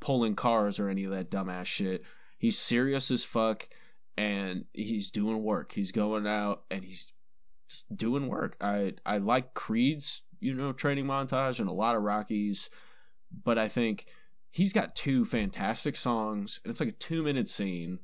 pulling 0.00 0.36
cars 0.36 0.78
or 0.78 0.88
any 0.88 1.04
of 1.04 1.12
that 1.12 1.30
dumbass 1.30 1.66
shit. 1.66 2.04
He's 2.38 2.58
serious 2.58 3.10
as 3.10 3.24
fuck 3.24 3.68
and 4.16 4.64
he's 4.72 5.10
doing 5.10 5.42
work. 5.42 5.72
He's 5.72 5.92
going 5.92 6.26
out 6.26 6.64
and 6.70 6.84
he's 6.84 7.06
doing 7.94 8.28
work. 8.28 8.56
I 8.60 8.94
I 9.06 9.18
like 9.18 9.54
Creed's, 9.54 10.22
you 10.40 10.54
know, 10.54 10.72
training 10.72 11.06
montage 11.06 11.60
and 11.60 11.68
a 11.68 11.72
lot 11.72 11.96
of 11.96 12.02
Rockies, 12.02 12.68
but 13.44 13.58
I 13.58 13.68
think 13.68 14.06
he's 14.50 14.72
got 14.72 14.94
two 14.94 15.24
fantastic 15.24 15.96
songs 15.96 16.60
and 16.64 16.70
it's 16.70 16.80
like 16.80 16.90
a 16.90 16.92
2-minute 16.92 17.48
scene 17.48 17.98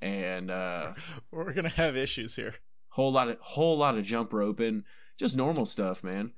and 0.00 0.50
uh 0.50 0.92
We're 1.30 1.52
gonna 1.54 1.68
have 1.68 1.96
issues 1.96 2.34
here. 2.36 2.54
whole 2.88 3.12
lot 3.12 3.28
of 3.28 3.38
whole 3.40 3.76
lot 3.78 3.96
of 3.98 4.04
jump 4.04 4.32
roping, 4.32 4.84
just 5.18 5.36
normal 5.36 5.66
stuff, 5.66 6.02
man. 6.04 6.32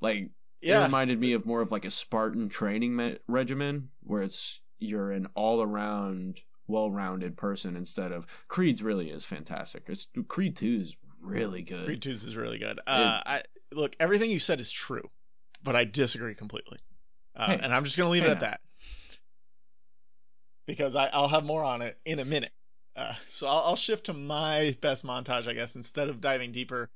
Like 0.00 0.30
it 0.60 0.72
reminded 0.74 1.20
me 1.20 1.34
of 1.34 1.44
more 1.46 1.60
of 1.60 1.70
like 1.70 1.84
a 1.84 1.90
Spartan 1.90 2.48
training 2.48 2.96
me- 2.96 3.18
regimen 3.28 3.90
where 4.02 4.22
it's 4.22 4.60
you're 4.78 5.12
an 5.12 5.28
all 5.34 5.62
around 5.62 6.40
well-rounded 6.66 7.36
person 7.36 7.76
instead 7.76 8.10
of 8.12 8.26
Creed's 8.48 8.82
really 8.82 9.10
is 9.10 9.26
fantastic. 9.26 9.84
It's 9.88 10.08
Creed 10.28 10.56
2 10.56 10.78
is 10.80 10.96
really 11.20 11.60
good. 11.62 11.84
Creed 11.84 12.00
2 12.02 12.10
is 12.10 12.34
really 12.36 12.58
good. 12.58 12.80
Uh, 12.86 13.20
I 13.26 13.42
look, 13.72 13.94
everything 14.00 14.30
you 14.30 14.38
said 14.38 14.60
is 14.60 14.70
true, 14.70 15.10
but 15.62 15.76
I 15.76 15.84
disagree 15.84 16.34
completely. 16.34 16.78
Uh, 17.36 17.48
Hey. 17.48 17.58
and 17.62 17.74
I'm 17.74 17.84
just 17.84 17.98
gonna 17.98 18.08
leave 18.10 18.22
Hey 18.22 18.28
it 18.30 18.32
at 18.32 18.40
now. 18.40 18.48
that 18.48 18.60
because 20.66 20.96
I, 20.96 21.08
I'll 21.08 21.28
have 21.28 21.44
more 21.44 21.62
on 21.64 21.82
it 21.82 21.98
in 22.04 22.18
a 22.18 22.24
minute. 22.24 22.52
Uh, 22.96 23.14
so 23.28 23.46
I'll, 23.46 23.58
I'll 23.64 23.76
shift 23.76 24.06
to 24.06 24.12
my 24.12 24.76
best 24.80 25.04
montage, 25.04 25.48
I 25.48 25.52
guess, 25.54 25.74
instead 25.76 26.08
of 26.08 26.20
diving 26.20 26.52
deeper 26.52 26.90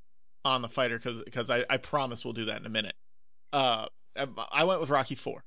on 0.44 0.62
the 0.62 0.68
fighter, 0.68 0.96
because 0.96 1.22
because 1.24 1.50
I, 1.50 1.64
I 1.68 1.76
promise 1.78 2.24
we'll 2.24 2.34
do 2.34 2.46
that 2.46 2.60
in 2.60 2.66
a 2.66 2.70
minute. 2.70 2.94
Uh, 3.52 3.86
I, 4.16 4.26
I 4.52 4.64
went 4.64 4.80
with 4.80 4.90
Rocky 4.90 5.14
Four. 5.16 5.42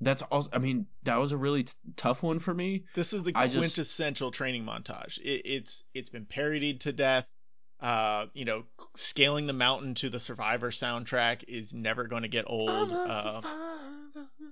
That's 0.00 0.20
also 0.22 0.50
I 0.52 0.58
mean 0.58 0.86
that 1.04 1.16
was 1.16 1.32
a 1.32 1.36
really 1.36 1.62
t- 1.62 1.72
tough 1.96 2.22
one 2.22 2.38
for 2.38 2.52
me. 2.52 2.84
This 2.94 3.12
is 3.12 3.22
the 3.22 3.32
I 3.34 3.46
just- 3.46 3.58
quintessential 3.58 4.30
training 4.30 4.64
montage. 4.64 5.18
It, 5.18 5.42
it's 5.46 5.84
it's 5.94 6.10
been 6.10 6.26
parodied 6.26 6.80
to 6.82 6.92
death. 6.92 7.26
Uh, 7.78 8.26
you 8.32 8.46
know, 8.46 8.64
scaling 8.96 9.46
the 9.46 9.52
mountain 9.52 9.94
to 9.94 10.08
the 10.08 10.18
Survivor 10.18 10.70
soundtrack 10.70 11.44
is 11.46 11.74
never 11.74 12.06
going 12.06 12.22
to 12.22 12.28
get 12.28 12.46
old. 12.48 12.90
Uh, 12.92 13.42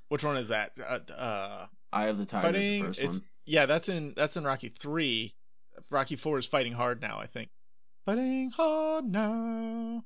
which 0.08 0.22
one 0.22 0.36
is 0.36 0.48
that? 0.48 0.72
Uh, 0.78 0.98
uh, 1.12 1.66
Eye 1.90 2.06
of 2.06 2.18
the 2.18 2.26
Tiger 2.26 2.48
is 2.48 2.52
the 2.54 2.58
fighting. 2.60 2.84
first 2.84 3.00
It's 3.00 3.18
one. 3.20 3.28
Yeah, 3.44 3.66
that's 3.66 3.88
in 3.88 4.14
that's 4.16 4.36
in 4.36 4.44
Rocky 4.44 4.68
three. 4.68 5.34
Rocky 5.90 6.16
four 6.16 6.38
is 6.38 6.46
fighting 6.46 6.72
hard 6.72 7.00
now, 7.02 7.18
I 7.18 7.26
think. 7.26 7.50
Fighting 8.06 8.50
hard 8.50 9.04
now. 9.06 10.04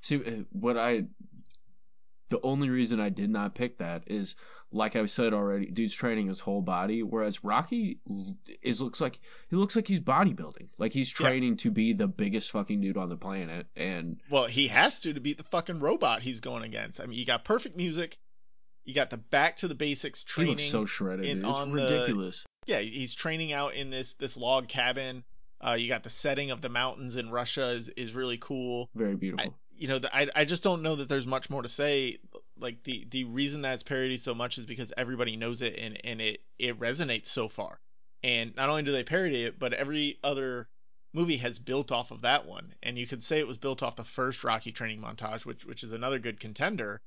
See, 0.00 0.16
uh, 0.16 0.44
what 0.52 0.76
I. 0.76 1.04
The 2.28 2.40
only 2.42 2.70
reason 2.70 2.98
I 2.98 3.08
did 3.10 3.30
not 3.30 3.54
pick 3.54 3.78
that 3.78 4.04
is, 4.08 4.34
like 4.72 4.96
I 4.96 5.06
said 5.06 5.32
already, 5.32 5.66
dude's 5.66 5.94
training 5.94 6.26
his 6.26 6.40
whole 6.40 6.60
body, 6.60 7.04
whereas 7.04 7.44
Rocky 7.44 8.00
is 8.62 8.80
looks 8.80 9.00
like 9.00 9.20
he 9.48 9.54
looks 9.54 9.76
like 9.76 9.86
he's 9.86 10.00
bodybuilding, 10.00 10.70
like 10.76 10.92
he's 10.92 11.12
Yeah. 11.12 11.28
training 11.28 11.58
to 11.58 11.70
be 11.70 11.92
the 11.92 12.08
biggest 12.08 12.50
fucking 12.50 12.80
dude 12.80 12.96
on 12.96 13.08
the 13.10 13.16
planet, 13.16 13.68
and 13.76 14.20
Well, 14.28 14.46
he 14.46 14.66
has 14.68 14.98
to 15.00 15.14
to 15.14 15.20
beat 15.20 15.36
the 15.38 15.44
fucking 15.44 15.78
robot 15.78 16.20
he's 16.22 16.40
going 16.40 16.64
against. 16.64 17.00
I 17.00 17.06
mean, 17.06 17.16
you 17.16 17.24
got 17.24 17.44
perfect 17.44 17.76
music. 17.76 18.18
You 18.84 18.92
got 18.94 19.10
the 19.10 19.18
back 19.18 19.56
to 19.56 19.68
the 19.68 19.74
basics 19.76 20.24
training. 20.24 20.58
he 20.58 20.64
looks 20.64 20.70
so 20.70 20.84
shredded. 20.84 21.26
dude. 21.26 21.44
It's 21.46 21.60
ridiculous. 21.68 22.44
Yeah, 22.66 22.80
he's 22.80 23.14
training 23.14 23.52
out 23.52 23.74
in 23.74 23.90
this 23.90 24.14
this 24.14 24.36
log 24.36 24.68
cabin. 24.68 25.24
Uh, 25.64 25.72
you 25.72 25.88
got 25.88 26.02
the 26.02 26.10
setting 26.10 26.50
of 26.50 26.60
the 26.60 26.68
mountains 26.68 27.16
in 27.16 27.30
Russia 27.30 27.70
is 27.70 27.88
is 27.90 28.12
really 28.12 28.38
cool. 28.38 28.90
Very 28.94 29.16
beautiful. 29.16 29.54
You 29.78 29.88
know, 29.88 29.98
the, 29.98 30.14
I 30.14 30.28
I 30.34 30.44
just 30.44 30.62
don't 30.62 30.82
know 30.82 30.96
that 30.96 31.08
there's 31.08 31.26
much 31.26 31.48
more 31.48 31.62
to 31.62 31.68
say. 31.68 32.18
Like 32.58 32.82
the 32.82 33.06
the 33.10 33.24
reason 33.24 33.62
that 33.62 33.74
it's 33.74 33.82
parodied 33.82 34.20
so 34.20 34.34
much 34.34 34.58
is 34.58 34.66
because 34.66 34.92
everybody 34.96 35.36
knows 35.36 35.62
it 35.62 35.78
and 35.78 35.98
and 36.04 36.20
it 36.20 36.40
it 36.58 36.78
resonates 36.78 37.26
so 37.26 37.48
far. 37.48 37.78
And 38.22 38.54
not 38.56 38.68
only 38.68 38.82
do 38.82 38.92
they 38.92 39.04
parody 39.04 39.44
it, 39.44 39.58
but 39.58 39.72
every 39.72 40.18
other 40.24 40.68
movie 41.14 41.36
has 41.38 41.58
built 41.58 41.92
off 41.92 42.10
of 42.10 42.22
that 42.22 42.46
one. 42.46 42.74
And 42.82 42.98
you 42.98 43.06
could 43.06 43.22
say 43.22 43.38
it 43.38 43.46
was 43.46 43.58
built 43.58 43.82
off 43.82 43.96
the 43.96 44.04
first 44.04 44.42
Rocky 44.42 44.72
training 44.72 45.00
montage, 45.00 45.46
which 45.46 45.64
which 45.64 45.84
is 45.84 45.92
another 45.92 46.18
good 46.18 46.40
contender. 46.40 47.00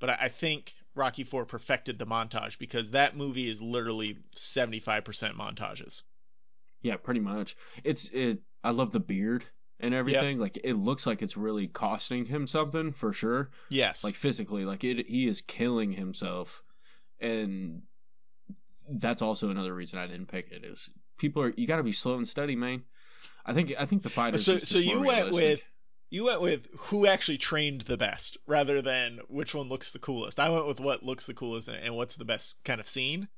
But 0.00 0.10
I, 0.10 0.16
I 0.22 0.28
think 0.28 0.74
Rocky 0.94 1.24
Four 1.24 1.44
perfected 1.44 1.98
the 1.98 2.06
montage 2.06 2.58
because 2.58 2.92
that 2.92 3.16
movie 3.16 3.48
is 3.48 3.60
literally 3.60 4.18
75% 4.36 5.04
montages. 5.34 6.02
Yeah, 6.82 6.96
pretty 6.96 7.20
much. 7.20 7.56
It's 7.82 8.08
it. 8.10 8.40
I 8.62 8.70
love 8.70 8.92
the 8.92 9.00
beard 9.00 9.44
and 9.80 9.94
everything. 9.94 10.38
Like 10.38 10.58
it 10.62 10.74
looks 10.74 11.06
like 11.06 11.22
it's 11.22 11.36
really 11.36 11.66
costing 11.66 12.26
him 12.26 12.46
something 12.46 12.92
for 12.92 13.12
sure. 13.12 13.50
Yes. 13.70 14.04
Like 14.04 14.14
physically, 14.14 14.64
like 14.64 14.84
it. 14.84 15.06
He 15.06 15.26
is 15.26 15.40
killing 15.40 15.92
himself, 15.92 16.62
and 17.20 17.82
that's 18.88 19.22
also 19.22 19.50
another 19.50 19.74
reason 19.74 19.98
I 19.98 20.06
didn't 20.06 20.26
pick 20.26 20.50
it. 20.52 20.64
Is 20.64 20.90
people 21.18 21.42
are 21.42 21.52
you 21.56 21.66
got 21.66 21.78
to 21.78 21.82
be 21.82 21.92
slow 21.92 22.16
and 22.16 22.28
steady, 22.28 22.54
man. 22.54 22.82
I 23.46 23.54
think 23.54 23.72
I 23.78 23.86
think 23.86 24.02
the 24.02 24.10
fighters. 24.10 24.44
So 24.44 24.52
is 24.52 24.68
so 24.68 24.78
you 24.78 24.96
more 24.96 25.06
went 25.06 25.24
realistic. 25.24 25.50
with 25.58 25.62
you 26.14 26.24
went 26.24 26.40
with 26.40 26.68
who 26.78 27.06
actually 27.06 27.38
trained 27.38 27.82
the 27.82 27.96
best 27.96 28.36
rather 28.46 28.80
than 28.80 29.18
which 29.28 29.54
one 29.54 29.68
looks 29.68 29.92
the 29.92 29.98
coolest. 29.98 30.38
I 30.40 30.48
went 30.50 30.66
with 30.66 30.80
what 30.80 31.02
looks 31.02 31.26
the 31.26 31.34
coolest 31.34 31.68
and, 31.68 31.94
what's 31.96 32.16
the 32.16 32.24
best 32.24 32.56
kind 32.64 32.80
of 32.80 32.86
scene. 32.86 33.28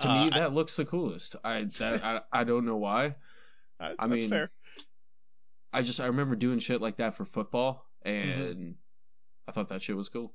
To 0.00 0.08
Uh, 0.10 0.14
me, 0.24 0.30
I- 0.32 0.38
that 0.40 0.52
looks 0.54 0.74
the 0.76 0.84
coolest. 0.86 1.36
I 1.44 1.64
that 1.78 2.02
I, 2.04 2.20
I 2.32 2.44
don't 2.44 2.64
know 2.64 2.76
why. 2.78 3.16
I, 3.78 3.90
I 3.98 4.06
that's 4.08 4.22
mean, 4.22 4.30
fair. 4.30 4.50
I 5.72 5.82
just 5.82 6.00
I 6.00 6.06
remember 6.06 6.34
doing 6.36 6.58
shit 6.58 6.80
like 6.80 6.96
that 6.96 7.14
for 7.14 7.24
football, 7.24 7.86
Mm-hmm. 8.04 8.40
and 8.42 8.74
I 9.46 9.52
thought 9.52 9.68
that 9.68 9.82
shit 9.82 9.96
was 9.96 10.08
cool. 10.08 10.34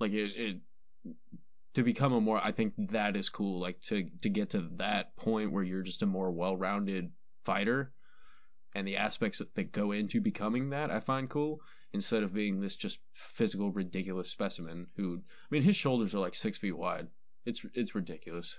Like 0.00 0.12
it, 0.12 0.36
it 0.40 0.56
to 1.74 1.82
become 1.82 2.12
a 2.12 2.20
more. 2.20 2.40
I 2.42 2.52
think 2.52 2.74
that 2.90 3.16
is 3.16 3.28
cool. 3.28 3.60
Like 3.60 3.80
to 3.82 4.08
to 4.22 4.28
get 4.28 4.50
to 4.50 4.68
that 4.76 5.14
point 5.16 5.52
where 5.52 5.62
you're 5.62 5.82
just 5.82 6.02
a 6.02 6.06
more 6.06 6.30
well-rounded 6.30 7.12
fighter, 7.44 7.92
and 8.74 8.86
the 8.86 8.96
aspects 8.96 9.38
that, 9.38 9.54
that 9.54 9.72
go 9.72 9.92
into 9.92 10.20
becoming 10.20 10.70
that, 10.70 10.90
I 10.90 11.00
find 11.00 11.28
cool. 11.28 11.60
Instead 11.94 12.22
of 12.22 12.32
being 12.32 12.58
this 12.58 12.74
just 12.74 12.98
physical 13.12 13.70
ridiculous 13.70 14.30
specimen 14.30 14.86
who, 14.96 15.18
I 15.18 15.46
mean, 15.50 15.62
his 15.62 15.76
shoulders 15.76 16.14
are 16.14 16.20
like 16.20 16.34
six 16.34 16.56
feet 16.56 16.76
wide. 16.76 17.08
It's 17.44 17.64
it's 17.74 17.94
ridiculous. 17.94 18.56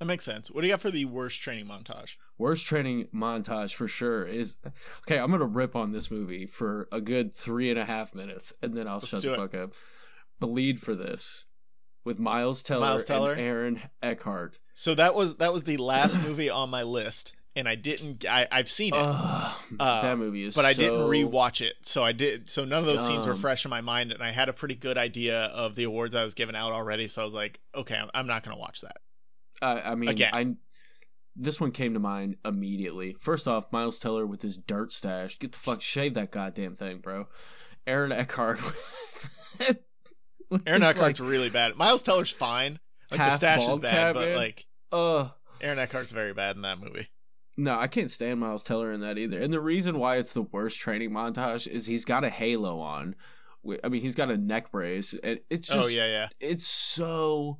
That 0.00 0.04
makes 0.04 0.24
sense. 0.24 0.50
What 0.50 0.60
do 0.60 0.66
you 0.66 0.72
got 0.72 0.80
for 0.82 0.90
the 0.90 1.06
worst 1.06 1.40
training 1.40 1.66
montage? 1.66 2.16
Worst 2.36 2.66
training 2.66 3.08
montage 3.14 3.74
for 3.74 3.88
sure 3.88 4.24
is 4.26 4.54
okay. 5.02 5.18
I'm 5.18 5.30
gonna 5.30 5.46
rip 5.46 5.76
on 5.76 5.90
this 5.90 6.10
movie 6.10 6.46
for 6.46 6.88
a 6.92 7.00
good 7.00 7.34
three 7.34 7.70
and 7.70 7.78
a 7.78 7.84
half 7.84 8.14
minutes, 8.14 8.52
and 8.62 8.76
then 8.76 8.86
I'll 8.86 8.96
Let's 8.96 9.08
shut 9.08 9.22
the 9.22 9.32
it. 9.32 9.36
fuck 9.36 9.54
up. 9.54 9.72
Bleed 10.38 10.80
for 10.80 10.94
this 10.94 11.46
with 12.04 12.18
Miles 12.18 12.62
Teller, 12.62 12.80
Miles 12.80 13.04
Teller? 13.04 13.32
and 13.32 13.40
Aaron 13.40 13.80
Eckhart. 14.02 14.58
So 14.74 14.94
that 14.94 15.14
was 15.14 15.36
that 15.38 15.52
was 15.52 15.64
the 15.64 15.78
last 15.78 16.20
movie 16.22 16.50
on 16.50 16.70
my 16.70 16.82
list, 16.84 17.34
and 17.56 17.68
I 17.68 17.74
didn't. 17.74 18.24
I 18.24 18.46
I've 18.50 18.70
seen 18.70 18.94
it, 18.94 18.98
Ugh, 18.98 19.56
Uh, 19.78 20.02
that 20.02 20.18
movie 20.18 20.44
is. 20.44 20.54
but 20.54 20.64
I 20.64 20.72
didn't 20.72 20.98
so- 20.98 21.08
rewatch 21.08 21.60
it. 21.60 21.74
So 21.82 22.02
I 22.04 22.12
did. 22.12 22.48
So 22.50 22.64
none 22.64 22.80
of 22.80 22.86
those 22.86 23.06
scenes 23.06 23.26
were 23.26 23.36
fresh 23.36 23.64
in 23.64 23.70
my 23.70 23.80
mind, 23.80 24.12
and 24.12 24.22
I 24.22 24.30
had 24.30 24.48
a 24.48 24.52
pretty 24.52 24.74
good 24.76 24.96
idea 24.98 25.38
of 25.44 25.74
the 25.74 25.84
awards 25.84 26.14
I 26.14 26.24
was 26.24 26.34
giving 26.34 26.54
out 26.56 26.72
already. 26.72 27.08
So 27.08 27.22
I 27.22 27.24
was 27.24 27.34
like, 27.34 27.60
okay, 27.74 27.96
I'm, 27.96 28.10
I'm 28.14 28.26
not 28.26 28.42
gonna 28.44 28.58
watch 28.58 28.82
that. 28.82 28.96
I, 29.60 29.80
I 29.92 29.94
mean, 29.94 30.10
Again. 30.10 30.30
I. 30.32 30.54
This 31.40 31.60
one 31.60 31.70
came 31.70 31.94
to 31.94 32.00
mind 32.00 32.36
immediately. 32.44 33.14
First 33.20 33.46
off, 33.46 33.70
Miles 33.70 34.00
Teller 34.00 34.26
with 34.26 34.42
his 34.42 34.56
dirt 34.56 34.92
stash. 34.92 35.38
Get 35.38 35.52
the 35.52 35.58
fuck 35.58 35.80
shave 35.82 36.14
that 36.14 36.32
goddamn 36.32 36.74
thing, 36.74 36.98
bro. 36.98 37.28
Aaron 37.86 38.10
Eckhart. 38.10 38.58
Aaron 40.66 40.82
Eckhart's 40.82 41.20
like, 41.20 41.28
really 41.30 41.50
bad. 41.50 41.76
Miles 41.76 42.02
Teller's 42.02 42.30
fine. 42.30 42.78
Like 43.10 43.20
the 43.20 43.30
stash 43.36 43.68
is 43.68 43.78
bad, 43.78 44.14
but 44.14 44.28
man. 44.28 44.36
like 44.36 44.66
uh 44.92 45.28
Aaron 45.60 45.78
Eckhart's 45.78 46.12
very 46.12 46.32
bad 46.34 46.56
in 46.56 46.62
that 46.62 46.78
movie. 46.78 47.08
No, 47.58 47.76
I 47.76 47.88
can't 47.88 48.10
stand 48.10 48.38
Miles 48.38 48.62
Teller 48.62 48.92
in 48.92 49.00
that 49.00 49.18
either. 49.18 49.42
And 49.42 49.52
the 49.52 49.60
reason 49.60 49.98
why 49.98 50.18
it's 50.18 50.32
the 50.32 50.42
worst 50.42 50.78
training 50.78 51.10
montage 51.10 51.66
is 51.66 51.84
he's 51.84 52.04
got 52.04 52.22
a 52.22 52.30
halo 52.30 52.78
on. 52.78 53.16
I 53.82 53.88
mean, 53.88 54.00
he's 54.00 54.14
got 54.14 54.30
a 54.30 54.36
neck 54.36 54.70
brace, 54.70 55.12
and 55.12 55.40
it's 55.50 55.68
oh, 55.72 55.74
just 55.74 55.86
oh 55.86 55.90
yeah, 55.90 56.06
yeah. 56.06 56.28
it's 56.38 56.68
so 56.68 57.58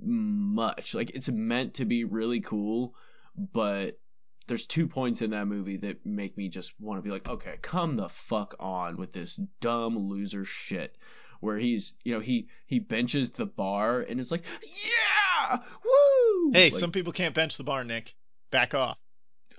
much. 0.00 0.94
Like 0.94 1.10
it's 1.10 1.28
meant 1.28 1.74
to 1.74 1.84
be 1.84 2.04
really 2.04 2.40
cool, 2.40 2.94
but 3.36 4.00
there's 4.46 4.64
two 4.64 4.88
points 4.88 5.20
in 5.20 5.32
that 5.32 5.46
movie 5.46 5.76
that 5.76 6.06
make 6.06 6.38
me 6.38 6.48
just 6.48 6.72
want 6.80 6.96
to 6.96 7.02
be 7.02 7.10
like, 7.10 7.28
okay, 7.28 7.56
come 7.60 7.96
the 7.96 8.08
fuck 8.08 8.54
on 8.58 8.96
with 8.96 9.12
this 9.12 9.36
dumb 9.60 9.98
loser 9.98 10.46
shit. 10.46 10.96
Where 11.40 11.58
he's, 11.58 11.92
you 12.04 12.14
know, 12.14 12.20
he 12.20 12.48
he 12.64 12.78
benches 12.78 13.32
the 13.32 13.46
bar 13.46 14.00
and 14.00 14.18
it's 14.18 14.30
like, 14.30 14.44
yeah, 14.62 15.58
woo. 15.58 16.52
Hey, 16.54 16.70
Like, 16.70 16.80
some 16.80 16.90
people 16.90 17.12
can't 17.12 17.34
bench 17.34 17.58
the 17.58 17.64
bar, 17.64 17.84
Nick. 17.84 18.14
Back 18.50 18.74
off. 18.74 18.96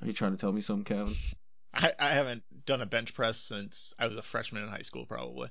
Are 0.02 0.08
you 0.08 0.14
trying 0.14 0.32
to 0.32 0.38
tell 0.38 0.52
me 0.52 0.62
something, 0.62 0.84
Kevin? 0.84 1.16
I, 1.74 1.92
I 2.00 2.10
haven't 2.10 2.44
done 2.66 2.82
a 2.82 2.86
bench 2.86 3.14
press 3.14 3.38
since 3.40 3.94
I 3.98 4.08
was 4.08 4.18
a 4.18 4.22
freshman 4.22 4.64
in 4.64 4.70
high 4.70 4.82
school, 4.82 5.06
probably. 5.06 5.50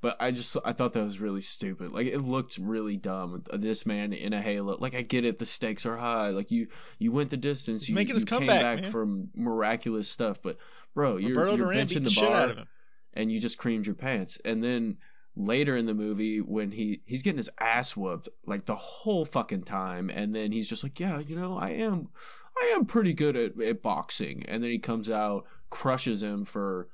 But 0.00 0.16
I 0.20 0.32
just 0.32 0.56
I 0.64 0.72
thought 0.72 0.92
that 0.94 1.04
was 1.04 1.20
really 1.20 1.40
stupid. 1.40 1.92
Like 1.92 2.06
it 2.06 2.20
looked 2.20 2.58
really 2.58 2.96
dumb. 2.96 3.42
This 3.52 3.86
man 3.86 4.12
in 4.12 4.34
a 4.34 4.42
halo. 4.42 4.76
Like 4.78 4.94
I 4.94 5.00
get 5.00 5.24
it, 5.24 5.38
the 5.38 5.46
stakes 5.46 5.86
are 5.86 5.96
high. 5.96 6.30
Like 6.30 6.50
you 6.50 6.68
you 6.98 7.10
went 7.12 7.30
the 7.30 7.38
distance. 7.38 7.84
He's 7.84 7.90
you 7.90 7.94
making 7.94 8.14
his 8.14 8.24
you 8.24 8.26
came 8.26 8.38
comeback, 8.40 8.60
back 8.60 8.82
man. 8.82 8.90
from 8.90 9.28
miraculous 9.34 10.08
stuff. 10.08 10.42
But 10.42 10.58
bro, 10.94 11.16
you're, 11.16 11.30
Roberto 11.30 11.56
you're 11.56 11.66
Duran 11.66 11.86
benching 11.86 12.04
the, 12.04 12.10
the, 12.10 12.20
bar 12.20 12.34
out 12.34 12.50
of 12.50 12.58
him. 12.58 12.66
and 13.14 13.32
you 13.32 13.40
just 13.40 13.56
creamed 13.56 13.86
your 13.86 13.94
pants. 13.94 14.38
And 14.44 14.62
then 14.62 14.98
later 15.36 15.76
in 15.76 15.86
the 15.86 15.94
movie 15.94 16.40
when 16.40 16.70
he 16.70 17.00
he's 17.06 17.22
getting 17.22 17.38
his 17.38 17.50
ass 17.58 17.96
whooped 17.96 18.28
like 18.44 18.66
the 18.66 18.76
whole 18.76 19.24
fucking 19.24 19.62
time, 19.62 20.10
and 20.10 20.34
then 20.34 20.52
he's 20.52 20.68
just 20.68 20.82
like, 20.82 21.00
yeah, 21.00 21.18
you 21.18 21.36
know, 21.36 21.56
I 21.56 21.70
am 21.70 22.08
I 22.56 22.74
am 22.76 22.86
pretty 22.86 23.14
good 23.14 23.36
at, 23.36 23.60
at 23.60 23.82
boxing. 23.82 24.44
And 24.48 24.62
then 24.62 24.70
he 24.70 24.78
comes 24.78 25.10
out, 25.10 25.46
crushes 25.70 26.22
him 26.22 26.44
for 26.44 26.88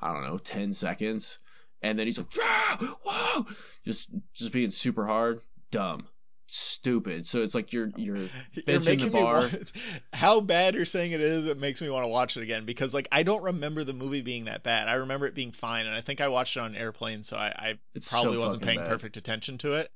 I 0.00 0.12
don't 0.12 0.24
know, 0.24 0.38
ten 0.38 0.72
seconds, 0.72 1.38
and 1.82 1.98
then 1.98 2.06
he's 2.06 2.18
like, 2.18 2.34
yeah, 2.36 2.76
whoa, 3.04 3.46
just 3.84 4.08
just 4.32 4.52
being 4.52 4.70
super 4.70 5.04
hard, 5.06 5.40
dumb, 5.70 6.06
stupid. 6.46 7.26
So 7.26 7.42
it's 7.42 7.54
like 7.54 7.72
you're 7.72 7.90
you're 7.96 8.16
You're 8.52 8.64
benching 8.64 8.84
the 8.84 8.90
making 8.90 9.06
me 9.06 9.22
bar. 9.22 9.40
want, 9.40 9.72
how 10.12 10.40
bad 10.40 10.74
you're 10.74 10.84
saying 10.84 11.12
it 11.12 11.20
is. 11.20 11.46
It 11.46 11.58
makes 11.58 11.80
me 11.80 11.90
want 11.90 12.04
to 12.04 12.08
watch 12.08 12.36
it 12.36 12.42
again 12.42 12.64
because 12.64 12.94
like 12.94 13.08
I 13.10 13.22
don't 13.22 13.42
remember 13.42 13.84
the 13.84 13.92
movie 13.92 14.22
being 14.22 14.44
that 14.44 14.62
bad. 14.62 14.88
I 14.88 14.94
remember 14.94 15.26
it 15.26 15.34
being 15.34 15.52
fine, 15.52 15.86
and 15.86 15.94
I 15.94 16.00
think 16.00 16.20
I 16.20 16.28
watched 16.28 16.56
it 16.56 16.60
on 16.60 16.76
airplane, 16.76 17.22
so 17.22 17.36
I, 17.36 17.48
I 17.48 17.78
probably 18.08 18.36
so 18.36 18.40
wasn't 18.40 18.62
paying 18.62 18.78
bad. 18.78 18.88
perfect 18.88 19.16
attention 19.16 19.58
to 19.58 19.74
it. 19.74 19.90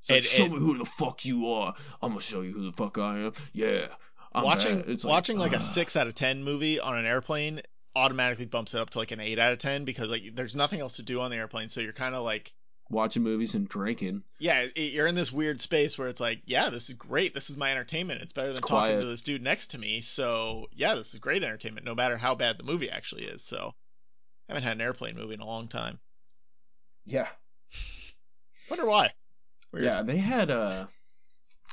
It's 0.00 0.10
like, 0.10 0.24
show 0.24 0.48
me 0.48 0.58
who 0.58 0.78
the 0.78 0.84
fuck 0.84 1.24
you 1.24 1.50
are. 1.50 1.74
I'm 2.00 2.10
gonna 2.10 2.20
show 2.20 2.42
you 2.42 2.52
who 2.52 2.66
the 2.70 2.76
fuck 2.76 2.98
I 2.98 3.18
am. 3.18 3.32
Yeah. 3.52 3.88
I'm 4.32 4.44
watching 4.44 4.80
bad. 4.80 4.90
It's 4.90 5.04
watching 5.04 5.38
like 5.38 5.52
a 5.52 5.60
six 5.60 5.96
out 5.96 6.06
of 6.06 6.14
ten 6.14 6.44
movie 6.44 6.80
on 6.80 6.98
an 6.98 7.06
airplane 7.06 7.62
automatically 7.96 8.44
bumps 8.44 8.74
it 8.74 8.80
up 8.80 8.90
to 8.90 8.98
like 8.98 9.10
an 9.10 9.20
eight 9.20 9.38
out 9.38 9.52
of 9.52 9.58
ten 9.58 9.84
because 9.84 10.08
like 10.08 10.34
there's 10.34 10.54
nothing 10.54 10.80
else 10.80 10.96
to 10.96 11.02
do 11.02 11.20
on 11.20 11.30
the 11.30 11.36
airplane, 11.36 11.68
so 11.68 11.80
you're 11.80 11.92
kind 11.92 12.14
of 12.14 12.22
like 12.24 12.52
watching 12.90 13.22
movies 13.22 13.54
and 13.54 13.68
drinking. 13.68 14.22
yeah, 14.38 14.66
it, 14.74 14.92
you're 14.92 15.06
in 15.06 15.14
this 15.14 15.32
weird 15.32 15.60
space 15.60 15.98
where 15.98 16.08
it's 16.08 16.20
like, 16.20 16.40
yeah, 16.46 16.70
this 16.70 16.88
is 16.88 16.94
great. 16.94 17.34
This 17.34 17.50
is 17.50 17.56
my 17.56 17.70
entertainment. 17.70 18.22
It's 18.22 18.32
better 18.32 18.48
than 18.48 18.58
It's 18.58 18.66
talking 18.66 19.00
to 19.00 19.06
this 19.06 19.22
dude 19.22 19.42
next 19.42 19.68
to 19.68 19.78
me. 19.78 20.00
So 20.00 20.68
yeah, 20.72 20.94
this 20.94 21.12
is 21.12 21.20
great 21.20 21.42
entertainment, 21.42 21.84
no 21.84 21.94
matter 21.94 22.16
how 22.16 22.34
bad 22.34 22.58
the 22.58 22.64
movie 22.64 22.90
actually 22.90 23.24
is. 23.24 23.42
So 23.42 23.74
I 24.48 24.52
haven't 24.52 24.62
had 24.62 24.72
an 24.72 24.80
airplane 24.80 25.16
movie 25.16 25.34
in 25.34 25.40
a 25.40 25.46
long 25.46 25.68
time. 25.68 25.98
Yeah. 27.04 27.28
Wonder 28.70 28.86
why. 28.86 29.12
Weird. 29.72 29.84
Yeah, 29.84 30.02
they 30.02 30.18
had 30.18 30.50
uh 30.50 30.86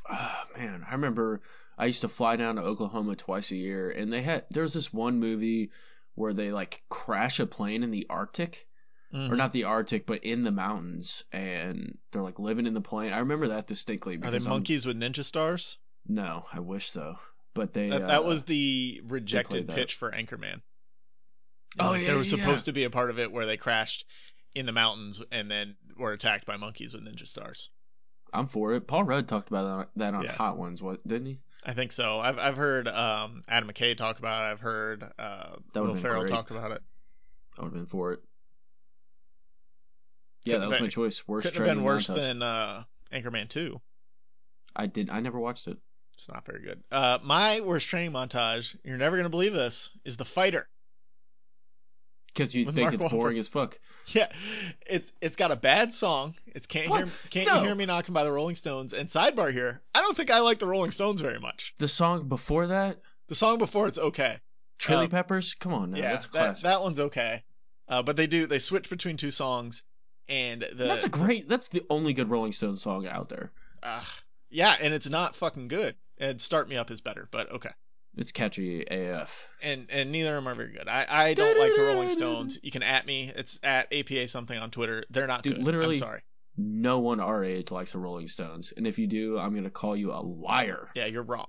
oh, 0.10 0.44
man, 0.58 0.86
I 0.88 0.94
remember 0.94 1.42
I 1.78 1.86
used 1.88 2.02
to 2.02 2.08
fly 2.08 2.36
down 2.38 2.56
to 2.56 2.62
Oklahoma 2.62 3.16
twice 3.16 3.52
a 3.52 3.56
year 3.56 3.90
and 3.92 4.12
they 4.12 4.22
had 4.22 4.46
there's 4.50 4.74
this 4.74 4.94
one 4.94 5.20
movie 5.20 5.72
where 6.16 6.34
they 6.34 6.52
like 6.52 6.82
crash 6.90 7.40
a 7.40 7.46
plane 7.46 7.84
in 7.84 7.92
the 7.92 8.08
Arctic. 8.10 8.68
Mhm. 9.14 9.32
Or 9.32 9.36
not 9.36 9.54
the 9.54 9.66
Arctic, 9.66 10.06
but 10.08 10.24
in 10.24 10.44
the 10.44 10.52
mountains 10.52 11.24
and 11.32 11.98
they're 12.12 12.22
like 12.24 12.40
living 12.40 12.66
in 12.66 12.74
the 12.74 12.82
plane. 12.82 13.14
I 13.14 13.20
remember 13.20 13.50
that 13.50 13.68
distinctly 13.68 14.16
Are 14.16 14.18
they 14.18 14.28
because 14.30 14.46
I'm- 14.48 14.56
monkeys 14.56 14.86
with 14.86 14.98
ninja 14.98 15.24
stars? 15.24 15.78
No, 16.08 16.46
I 16.52 16.60
wish 16.60 16.90
so. 16.92 17.18
But 17.54 17.72
they 17.74 17.90
That, 17.90 18.02
uh, 18.04 18.08
that 18.08 18.26
was 18.26 18.44
the 18.44 19.02
rejected 19.06 19.68
pitch 19.70 19.96
for 19.96 20.12
Anchorman. 20.12 20.62
Oh, 21.80 21.90
Like, 21.92 22.02
yeah, 22.02 22.08
there 22.08 22.18
was 22.18 22.32
yeah, 22.32 22.40
supposed 22.40 22.68
yeah. 22.68 22.72
to 22.72 22.76
be 22.76 22.84
a 22.86 22.90
part 22.90 23.10
of 23.10 23.20
it 23.20 23.32
where 23.32 23.46
they 23.46 23.58
crashed 23.58 24.06
in 24.56 24.66
the 24.66 24.72
mountains 24.72 25.22
and 25.32 25.50
then 25.52 25.76
were 25.98 26.14
attacked 26.14 26.46
by 26.46 26.58
monkeys 26.58 26.94
with 26.94 27.04
ninja 27.04 27.28
stars. 27.28 27.70
I'm 28.34 28.48
for 28.48 28.74
it. 28.74 28.88
Paul 28.88 29.04
Rudd 29.04 29.28
talked 29.28 29.50
about 29.50 29.90
that 29.96 30.14
on. 30.14 30.26
Hot 30.26 30.58
Ones, 30.58 30.82
what 30.82 31.06
didn't 31.08 31.28
he? 31.28 31.40
I 31.66 31.74
think 31.74 31.92
so. 31.92 32.20
I've 32.20 32.38
I've 32.38 32.58
heard 32.58 32.88
um, 32.88 33.42
Adam 33.48 33.68
McKay 33.70 33.98
talk 33.98 34.20
about 34.20 34.44
it. 34.44 34.52
I've 34.52 34.60
heard 34.60 35.04
uh, 35.18 35.56
Will 35.74 35.96
Ferrell 35.96 36.22
great. 36.22 36.30
talk 36.32 36.52
about 36.52 36.72
it. 36.72 36.82
I 37.58 37.62
would 37.62 37.68
have 37.68 37.74
been 37.74 37.86
for 37.88 38.14
it. 38.14 38.20
Yeah, 40.46 40.54
Couldn't 40.54 40.62
that 40.62 40.68
was 40.68 40.76
have 40.78 40.84
my 40.84 40.90
choice. 40.90 41.28
Worst 41.28 41.48
Couldn't 41.48 41.66
have 41.66 41.76
been 41.76 41.84
worse 41.84 42.08
than 42.08 42.44
uh, 42.44 42.84
Anchorman 43.12 43.50
2. 43.50 43.82
I 44.76 44.86
did. 44.86 45.10
I 45.10 45.22
never 45.22 45.40
watched 45.40 45.68
it. 45.68 45.78
It's 46.14 46.30
not 46.30 46.46
very 46.46 46.62
good. 46.62 46.84
Uh, 46.92 47.18
my 47.24 47.62
worst 47.62 47.88
training 47.88 48.12
montage, 48.12 48.76
you're 48.84 48.98
never 48.98 49.18
gonna 49.18 49.30
believe 49.30 49.54
this, 49.54 49.90
is 50.06 50.18
The 50.18 50.26
Fighter. 50.26 50.68
Because 52.36 52.54
you 52.54 52.66
think 52.66 52.78
Mark 52.78 52.94
it's 52.94 53.02
Wahlberg. 53.04 53.10
boring 53.12 53.38
as 53.40 53.48
fuck. 53.48 53.80
Yeah, 54.08 54.32
it's 54.86 55.12
it's 55.20 55.36
got 55.36 55.52
a 55.52 55.56
bad 55.56 55.96
song. 55.96 56.36
It's 56.46 56.68
can't 56.68 56.90
What? 56.92 57.06
hear 57.06 57.10
can't 57.32 57.48
No. 57.48 57.56
you 57.62 57.66
hear 57.66 57.74
me 57.76 57.88
knocking 57.88 58.14
by 58.14 58.24
the 58.24 58.32
Rolling 58.32 58.54
Stones. 58.56 58.94
And 58.94 59.10
sidebar 59.10 59.52
here, 59.52 59.82
I 59.96 60.02
don't 60.02 60.16
think 60.16 60.30
I 60.30 60.42
like 60.42 60.60
the 60.60 60.68
Rolling 60.68 60.92
Stones 60.92 61.22
very 61.22 61.40
much. 61.40 61.74
The 61.80 61.88
song 61.88 62.28
before 62.28 62.68
that, 62.68 63.00
The 63.30 63.36
song 63.36 63.58
before 63.58 63.88
it's 63.88 63.98
okay. 63.98 64.38
Chili 64.78 65.06
Um, 65.06 65.10
Peppers. 65.10 65.56
Come 65.56 65.74
on, 65.74 65.90
now. 65.90 65.98
yeah, 65.98 66.12
that's 66.12 66.28
a 66.28 66.32
that 66.34 66.38
classic. 66.38 66.64
that 66.66 66.82
one's 66.82 67.00
okay. 67.00 67.44
Uh, 67.88 68.04
but 68.04 68.16
they 68.16 68.28
do 68.28 68.46
they 68.46 68.60
switch 68.60 68.92
between 68.92 69.18
two 69.18 69.32
songs, 69.32 69.82
and 70.30 70.62
the 70.62 70.84
that's 70.86 71.06
a 71.06 71.10
great. 71.10 71.50
That's 71.50 71.70
the 71.70 71.84
only 71.90 72.14
good 72.14 72.30
Rolling 72.30 72.52
Stones 72.52 72.84
song 72.84 73.08
out 73.08 73.30
there. 73.30 73.52
uh, 73.82 74.04
yeah, 74.52 74.76
and 74.80 74.94
it's 74.94 75.10
not 75.10 75.36
fucking 75.36 75.68
good. 75.68 75.96
And 76.20 76.40
Start 76.40 76.70
Me 76.70 76.78
Up 76.78 76.92
is 76.92 77.02
better, 77.02 77.28
but 77.32 77.52
okay. 77.54 77.72
It's 78.18 78.32
catchy 78.32 78.84
AF. 78.90 79.50
And 79.62 79.88
and 79.90 80.12
neither 80.12 80.38
of 80.38 80.44
them 80.44 80.48
are 80.52 80.56
very 80.56 80.72
good. 80.72 80.88
I, 80.88 81.06
I 81.10 81.34
don't 81.34 81.60
like 81.60 81.76
the 81.76 81.84
Rolling 81.84 82.10
Stones. 82.10 82.60
You 82.64 82.72
can 82.72 82.84
at 82.84 83.06
me. 83.06 83.32
It's 83.36 83.60
at 83.64 83.92
APA 83.94 84.28
something 84.30 84.58
on 84.58 84.72
Twitter. 84.72 85.04
They're 85.10 85.28
not 85.28 85.44
Dude, 85.44 85.56
good. 85.56 85.66
literally- 85.66 85.96
I'm 85.96 86.00
sorry. 86.00 86.22
No 86.58 87.00
one 87.00 87.20
our 87.20 87.44
age 87.44 87.70
likes 87.70 87.92
the 87.92 87.98
Rolling 88.00 88.30
Stones, 88.30 88.72
and 88.78 88.88
if 88.88 88.98
you 88.98 89.08
do, 89.08 89.38
I'm 89.38 89.54
gonna 89.54 89.70
call 89.70 89.94
you 89.94 90.14
a 90.14 90.22
liar. 90.24 90.88
Yeah, 90.96 91.06
you're 91.08 91.24
wrong. 91.24 91.48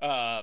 Uh, 0.00 0.40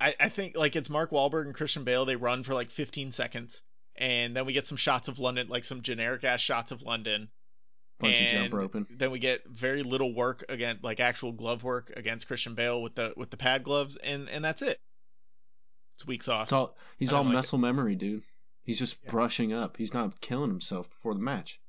I, 0.00 0.14
I 0.18 0.28
think 0.30 0.56
like 0.56 0.76
it's 0.76 0.88
Mark 0.88 1.10
Wahlberg 1.10 1.44
and 1.44 1.54
Christian 1.54 1.84
Bale. 1.84 2.06
They 2.06 2.16
run 2.16 2.42
for 2.42 2.54
like 2.54 2.70
15 2.70 3.12
seconds, 3.12 3.62
and 3.96 4.34
then 4.34 4.46
we 4.46 4.54
get 4.54 4.66
some 4.66 4.78
shots 4.78 5.08
of 5.08 5.18
London, 5.18 5.48
like 5.48 5.66
some 5.66 5.82
generic 5.82 6.24
ass 6.24 6.40
shots 6.40 6.72
of 6.72 6.80
London. 6.82 7.28
Bunch 8.00 8.16
and 8.16 8.24
of 8.26 8.32
jump 8.32 8.54
roping. 8.54 8.86
Then 8.90 9.10
we 9.10 9.18
get 9.18 9.46
very 9.46 9.82
little 9.82 10.14
work 10.14 10.46
again, 10.48 10.78
like 10.82 10.98
actual 10.98 11.32
glove 11.32 11.62
work 11.62 11.92
against 11.94 12.26
Christian 12.26 12.54
Bale 12.54 12.82
with 12.82 12.94
the 12.94 13.12
with 13.16 13.28
the 13.28 13.36
pad 13.36 13.62
gloves, 13.62 13.96
and 13.96 14.28
and 14.30 14.42
that's 14.42 14.62
it. 14.62 14.78
It's 15.96 16.06
weak 16.06 16.22
sauce. 16.22 16.46
It's 16.48 16.52
all 16.52 16.76
he's 16.98 17.12
all 17.12 17.24
like 17.24 17.34
muscle 17.34 17.58
memory, 17.58 17.94
dude. 17.96 18.22
He's 18.62 18.78
just 18.78 18.96
Yeah. 19.04 19.10
brushing 19.10 19.52
up. 19.52 19.76
He's 19.76 19.94
not 19.94 20.20
killing 20.20 20.50
himself 20.50 20.88
before 20.90 21.14
the 21.14 21.20
match. 21.20 21.60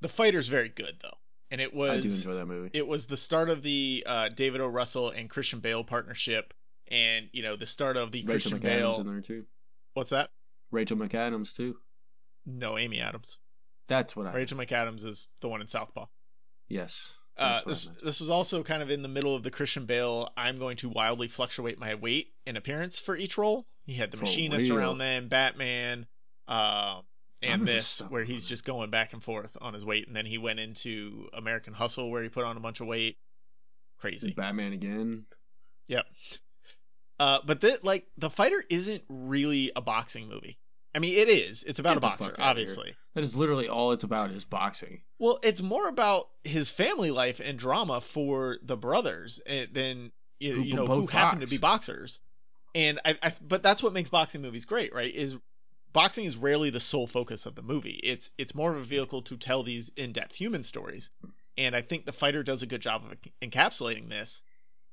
The 0.00 0.08
fighter's 0.08 0.48
very 0.48 0.68
good 0.68 0.98
though, 1.02 1.16
and 1.50 1.60
it 1.60 1.72
was 1.72 1.90
I 1.90 2.00
do 2.00 2.08
enjoy 2.08 2.34
that 2.34 2.46
movie. 2.46 2.70
it 2.72 2.86
was 2.86 3.06
the 3.06 3.16
start 3.16 3.48
of 3.50 3.62
the 3.62 4.02
uh, 4.06 4.28
David 4.30 4.60
O. 4.60 4.66
Russell 4.68 5.10
and 5.10 5.30
Christian 5.30 5.60
Bale 5.60 5.84
partnership, 5.84 6.52
and 6.88 7.28
you 7.32 7.42
know 7.42 7.56
the 7.56 7.66
start 7.66 7.96
of 7.96 8.12
the 8.12 8.20
Rachel 8.24 8.50
Christian 8.50 8.58
McAdams 8.60 8.62
Bale. 8.62 9.00
in 9.00 9.06
there 9.06 9.20
too. 9.20 9.44
What's 9.94 10.10
that? 10.10 10.30
Rachel 10.70 10.96
McAdams 10.96 11.54
too. 11.54 11.76
No, 12.46 12.76
Amy 12.76 13.00
Adams. 13.00 13.38
That's 13.86 14.16
what 14.16 14.26
I. 14.26 14.32
Rachel 14.34 14.58
McAdams 14.58 15.04
is 15.04 15.28
the 15.40 15.48
one 15.48 15.60
in 15.60 15.66
Southpaw. 15.66 16.06
Yes. 16.68 17.14
Uh, 17.36 17.54
That's 17.54 17.64
what 17.64 17.70
I 17.70 17.70
this 17.70 18.02
this 18.02 18.20
was 18.20 18.30
also 18.30 18.62
kind 18.62 18.82
of 18.82 18.90
in 18.90 19.02
the 19.02 19.08
middle 19.08 19.34
of 19.34 19.42
the 19.42 19.50
Christian 19.50 19.86
Bale. 19.86 20.30
I'm 20.36 20.58
going 20.58 20.76
to 20.78 20.88
wildly 20.88 21.28
fluctuate 21.28 21.78
my 21.78 21.94
weight 21.96 22.28
and 22.46 22.56
appearance 22.56 22.98
for 22.98 23.16
each 23.16 23.38
role. 23.38 23.66
He 23.86 23.94
had 23.94 24.10
the 24.10 24.16
For 24.16 24.24
machinist 24.24 24.68
real. 24.70 24.78
around 24.78 24.98
then, 24.98 25.28
Batman, 25.28 26.06
uh, 26.48 27.00
and 27.42 27.66
this 27.66 28.00
where 28.08 28.24
he's 28.24 28.46
just 28.46 28.64
going 28.64 28.90
back 28.90 29.12
and 29.12 29.22
forth 29.22 29.56
on 29.60 29.74
his 29.74 29.84
weight, 29.84 30.06
and 30.06 30.14
then 30.16 30.26
he 30.26 30.38
went 30.38 30.60
into 30.60 31.28
American 31.34 31.74
Hustle 31.74 32.10
where 32.10 32.22
he 32.22 32.28
put 32.28 32.44
on 32.44 32.56
a 32.56 32.60
bunch 32.60 32.80
of 32.80 32.86
weight. 32.86 33.18
Crazy. 33.98 34.32
Batman 34.32 34.72
again. 34.72 35.26
Yep. 35.88 36.06
Uh, 37.18 37.38
but 37.44 37.60
the, 37.60 37.78
like 37.82 38.06
the 38.18 38.30
fighter 38.30 38.62
isn't 38.70 39.02
really 39.08 39.72
a 39.76 39.80
boxing 39.80 40.28
movie. 40.28 40.58
I 40.94 41.00
mean, 41.00 41.18
it 41.18 41.28
is. 41.28 41.64
It's 41.64 41.78
about 41.78 41.94
Get 41.94 41.98
a 41.98 42.00
boxer, 42.00 42.36
obviously. 42.38 42.94
That 43.14 43.24
is 43.24 43.36
literally 43.36 43.68
all 43.68 43.92
it's 43.92 44.04
about 44.04 44.30
is 44.30 44.44
boxing. 44.44 45.02
Well, 45.18 45.38
it's 45.42 45.62
more 45.62 45.88
about 45.88 46.28
his 46.44 46.70
family 46.70 47.10
life 47.10 47.40
and 47.40 47.58
drama 47.58 48.00
for 48.00 48.58
the 48.62 48.76
brothers 48.76 49.40
eh, 49.46 49.66
than 49.72 50.12
you, 50.38 50.62
you 50.62 50.74
know 50.74 50.86
who 50.86 51.06
happen 51.06 51.40
to 51.40 51.46
be 51.46 51.58
boxers. 51.58 52.20
And 52.74 53.00
I, 53.04 53.16
I, 53.22 53.32
but 53.40 53.62
that's 53.62 53.82
what 53.82 53.92
makes 53.92 54.10
boxing 54.10 54.42
movies 54.42 54.64
great, 54.64 54.94
right? 54.94 55.12
Is 55.12 55.38
boxing 55.92 56.24
is 56.24 56.36
rarely 56.36 56.70
the 56.70 56.80
sole 56.80 57.06
focus 57.06 57.46
of 57.46 57.54
the 57.54 57.62
movie. 57.62 58.00
It's 58.02 58.30
it's 58.36 58.54
more 58.54 58.72
of 58.72 58.80
a 58.80 58.84
vehicle 58.84 59.22
to 59.22 59.36
tell 59.36 59.62
these 59.62 59.90
in-depth 59.96 60.34
human 60.34 60.62
stories. 60.62 61.10
And 61.56 61.74
I 61.74 61.82
think 61.82 62.04
the 62.04 62.12
fighter 62.12 62.42
does 62.42 62.62
a 62.62 62.66
good 62.66 62.82
job 62.82 63.04
of 63.04 63.16
encapsulating 63.42 64.08
this. 64.08 64.42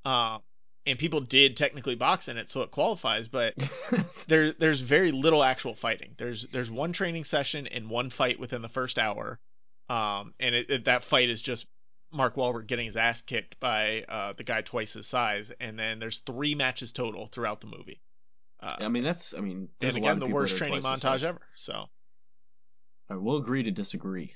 Uh, 0.05 0.39
and 0.85 0.97
people 0.97 1.21
did 1.21 1.55
technically 1.57 1.95
box 1.95 2.27
in 2.27 2.37
it, 2.37 2.49
so 2.49 2.61
it 2.61 2.71
qualifies. 2.71 3.27
But 3.27 3.55
there 4.27 4.51
there's 4.53 4.81
very 4.81 5.11
little 5.11 5.43
actual 5.43 5.75
fighting. 5.75 6.13
There's 6.17 6.47
there's 6.47 6.71
one 6.71 6.93
training 6.93 7.23
session 7.25 7.67
and 7.67 7.89
one 7.89 8.09
fight 8.09 8.39
within 8.39 8.61
the 8.61 8.69
first 8.69 8.97
hour, 8.99 9.39
um, 9.89 10.33
and 10.39 10.55
it, 10.55 10.69
it- 10.69 10.85
that 10.85 11.03
fight 11.03 11.29
is 11.29 11.41
just 11.41 11.67
Mark 12.13 12.35
Wahlberg 12.35 12.67
getting 12.67 12.87
his 12.87 12.97
ass 12.97 13.21
kicked 13.21 13.59
by 13.59 14.03
uh, 14.09 14.33
the 14.33 14.43
guy 14.43 14.61
twice 14.61 14.93
his 14.93 15.07
size, 15.07 15.51
and 15.59 15.77
then 15.79 15.99
there's 15.99 16.19
three 16.19 16.55
matches 16.55 16.91
total 16.91 17.27
throughout 17.27 17.61
the 17.61 17.67
movie. 17.67 18.01
Uh, 18.59 18.75
I 18.79 18.87
mean, 18.89 19.03
that's. 19.03 19.33
I 19.33 19.39
mean, 19.41 19.69
and 19.81 19.95
again, 19.97 20.19
the 20.19 20.27
worst 20.27 20.57
training 20.57 20.81
montage 20.81 21.23
ever. 21.23 21.41
So 21.55 21.85
right, 23.09 23.21
we'll 23.21 23.37
agree 23.37 23.63
to 23.63 23.71
disagree. 23.71 24.33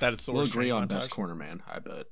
that 0.00 0.12
it's 0.12 0.26
the 0.26 0.32
worst. 0.32 0.36
We'll 0.36 0.42
worst 0.42 0.52
agree 0.54 0.70
on 0.70 0.84
montage. 0.86 0.90
best 0.90 1.10
corner 1.10 1.34
man. 1.34 1.62
I 1.66 1.78
bet. 1.80 2.06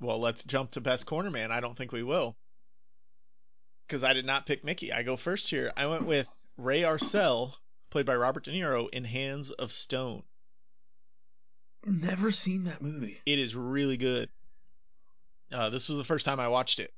Well, 0.00 0.18
let's 0.20 0.44
jump 0.44 0.72
to 0.72 0.80
best 0.80 1.06
corner 1.06 1.30
man. 1.30 1.50
I 1.50 1.60
don't 1.60 1.76
think 1.76 1.92
we 1.92 2.02
will. 2.02 2.36
Because 3.86 4.04
I 4.04 4.12
did 4.12 4.26
not 4.26 4.46
pick 4.46 4.64
Mickey. 4.64 4.92
I 4.92 5.02
go 5.02 5.16
first 5.16 5.48
here. 5.48 5.72
I 5.76 5.86
went 5.86 6.06
with 6.06 6.26
Ray 6.56 6.82
Arcel, 6.82 7.54
played 7.90 8.06
by 8.06 8.16
Robert 8.16 8.44
De 8.44 8.50
Niro, 8.50 8.88
in 8.90 9.04
Hands 9.04 9.50
of 9.52 9.72
Stone. 9.72 10.22
Never 11.84 12.32
seen 12.32 12.64
that 12.64 12.82
movie. 12.82 13.20
It 13.24 13.38
is 13.38 13.54
really 13.54 13.96
good. 13.96 14.28
Uh, 15.52 15.70
this 15.70 15.88
was 15.88 15.98
the 15.98 16.04
first 16.04 16.26
time 16.26 16.40
I 16.40 16.48
watched 16.48 16.80
it 16.80 16.92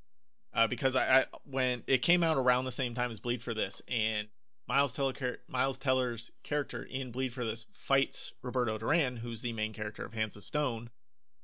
uh, 0.54 0.66
because 0.66 0.96
I, 0.96 1.20
I 1.20 1.24
when 1.44 1.84
it 1.86 1.98
came 1.98 2.22
out 2.22 2.38
around 2.38 2.64
the 2.64 2.72
same 2.72 2.94
time 2.94 3.10
as 3.10 3.20
Bleed 3.20 3.42
for 3.42 3.52
This, 3.52 3.82
and 3.86 4.28
Miles 4.66 4.92
Teller 4.92 5.38
Miles 5.46 5.78
Teller's 5.78 6.30
character 6.42 6.82
in 6.82 7.10
Bleed 7.10 7.32
for 7.32 7.44
This 7.44 7.66
fights 7.72 8.32
Roberto 8.42 8.78
Duran, 8.78 9.16
who's 9.16 9.42
the 9.42 9.52
main 9.52 9.72
character 9.72 10.04
of 10.04 10.14
Hands 10.14 10.34
of 10.36 10.42
Stone. 10.42 10.90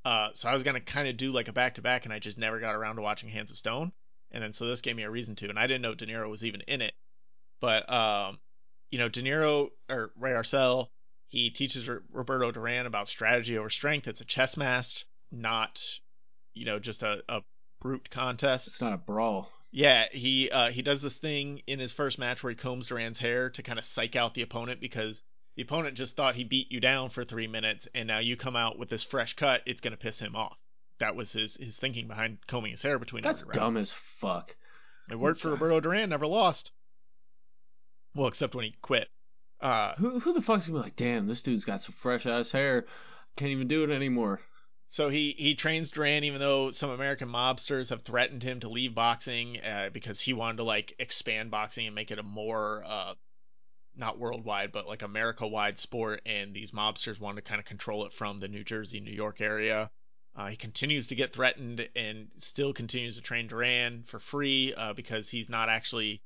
Uh, 0.05 0.31
so 0.35 0.49
I 0.49 0.55
was 0.55 0.65
gonna 0.65 0.81
kind 0.81 1.09
of 1.09 1.17
do 1.17 1.33
like 1.33 1.49
a 1.49 1.53
back 1.53 1.77
to 1.77 1.83
back, 1.83 2.05
and 2.05 2.13
I 2.13 2.19
just 2.19 2.39
never 2.39 2.61
got 2.61 2.75
around 2.75 2.97
to 2.97 3.03
watching 3.03 3.29
Hands 3.29 3.51
of 3.51 3.57
Stone, 3.57 3.93
and 4.31 4.43
then 4.43 4.53
so 4.53 4.67
this 4.67 4.83
gave 4.83 4.97
me 4.97 5.03
a 5.03 5.11
reason 5.11 5.35
to, 5.37 5.49
and 5.49 5.59
I 5.59 5.67
didn't 5.67 5.83
know 5.83 5.95
De 5.95 6.07
Niro 6.07 6.29
was 6.29 6.45
even 6.45 6.61
in 6.63 6.83
it, 6.83 6.95
but 7.61 7.91
um, 7.91 8.39
you 8.91 8.99
know 8.99 9.09
De 9.09 9.23
Niro 9.23 9.71
or 9.89 10.13
Ray 10.17 10.33
Arcel, 10.33 10.89
he 11.29 11.51
teaches 11.51 11.89
R- 11.89 12.03
Roberto 12.13 12.53
Duran 12.53 12.87
about 12.87 13.09
strategy 13.09 13.57
over 13.57 13.71
strength. 13.71 14.07
It's 14.07 14.21
a 14.21 14.27
chess 14.27 14.57
match, 14.57 15.07
not 15.33 15.83
you 16.53 16.67
know 16.67 16.79
just 16.79 17.03
a, 17.03 17.25
a 17.29 17.43
brute 17.81 18.11
contest. 18.11 18.67
It's 18.69 18.81
not 18.81 18.93
a 18.93 18.99
brawl. 18.99 19.51
Yeah, 19.71 20.07
he 20.13 20.51
uh, 20.51 20.71
he 20.71 20.83
does 20.83 21.03
this 21.03 21.19
thing 21.19 21.63
in 21.67 21.79
his 21.79 21.93
first 21.93 22.19
match 22.19 22.43
where 22.43 22.51
he 22.51 22.57
combs 22.57 22.87
Duran's 22.87 23.19
hair 23.19 23.51
to 23.51 23.63
kind 23.63 23.79
of 23.79 23.85
psych 23.85 24.17
out 24.17 24.35
the 24.35 24.43
opponent 24.43 24.81
because 24.81 25.23
the 25.57 25.63
opponent 25.63 25.97
just 25.97 26.17
thought 26.17 26.35
he 26.35 26.45
beat 26.45 26.71
you 26.73 26.81
down 26.81 27.11
for 27.11 27.25
three 27.25 27.47
minutes, 27.47 27.89
and 27.95 28.07
now 28.09 28.19
you 28.19 28.37
come 28.37 28.57
out 28.57 28.79
with 28.79 28.89
this 28.89 29.05
fresh 29.05 29.35
cut, 29.35 29.63
it's 29.67 29.81
gonna 29.81 29.97
piss 29.97 30.19
him 30.19 30.35
off. 30.37 30.59
That 30.99 31.17
was 31.17 31.33
his 31.33 31.57
his 31.57 31.79
thinking 31.79 32.09
behind 32.09 32.39
combing 32.47 32.71
his 32.73 32.83
hair 32.83 32.99
between 32.99 33.23
That's 33.23 33.43
every 33.43 33.51
round. 33.59 33.75
dumb 33.75 33.77
as 33.77 33.93
fuck. 33.93 34.57
It 35.11 35.19
worked 35.19 35.41
for 35.41 35.51
Roberto 35.51 35.81
Duran, 35.81 36.09
never 36.11 36.27
lost. 36.27 36.73
Well, 38.15 38.29
except 38.29 38.55
when 38.55 38.65
he 38.65 38.75
quit. 38.81 39.09
Uh, 39.61 39.95
Who 39.97 40.21
who 40.21 40.33
the 40.33 40.41
fuck's 40.43 40.67
gonna 40.67 40.79
be 40.79 40.85
like, 40.85 40.97
damn, 40.97 41.27
this 41.27 41.43
dude's 41.43 41.65
got 41.65 41.81
some 41.81 41.95
fresh 41.95 42.27
ass 42.27 42.53
hair. 42.53 42.87
Can't 43.37 43.51
even 43.51 43.69
do 43.69 43.83
it 43.85 43.91
anymore. 43.91 44.41
So 44.89 45.09
he 45.09 45.33
he 45.33 45.55
trains 45.55 45.91
Duran 45.91 46.25
even 46.25 46.39
though 46.41 46.71
some 46.71 46.91
American 46.91 47.29
mobsters 47.29 47.91
have 47.91 48.03
threatened 48.03 48.43
him 48.43 48.61
to 48.61 48.69
leave 48.69 48.95
boxing 48.95 49.61
uh, 49.61 49.91
because 49.93 50.21
he 50.21 50.33
wanted 50.33 50.59
to 50.59 50.65
like 50.65 50.95
expand 50.99 51.51
boxing 51.51 51.87
and 51.87 51.95
make 51.95 52.11
it 52.11 52.19
a 52.19 52.23
more 52.23 52.85
uh 52.87 53.15
not 53.97 54.19
worldwide 54.19 54.73
but 54.73 54.87
like 54.87 55.03
America 55.03 55.47
wide 55.47 55.79
sport 55.79 56.21
and 56.27 56.55
these 56.55 56.73
mobsters 56.73 57.21
wanted 57.21 57.43
to 57.43 57.49
kind 57.49 57.61
of 57.61 57.65
control 57.65 58.05
it 58.05 58.13
from 58.13 58.41
the 58.41 58.49
New 58.49 58.65
Jersey 58.65 59.01
New 59.01 59.13
York 59.13 59.41
area. 59.41 59.91
Uh, 60.37 60.49
he 60.49 60.57
continues 60.57 61.09
to 61.09 61.15
get 61.15 61.33
threatened 61.33 61.89
and 61.95 62.29
still 62.39 62.73
continues 62.73 63.17
to 63.17 63.23
train 63.23 63.47
Duran 63.47 64.03
for 64.05 64.19
free 64.19 64.75
uh, 64.75 64.93
because 64.93 65.29
he's 65.29 65.49
not 65.49 65.69
actually 65.69 66.23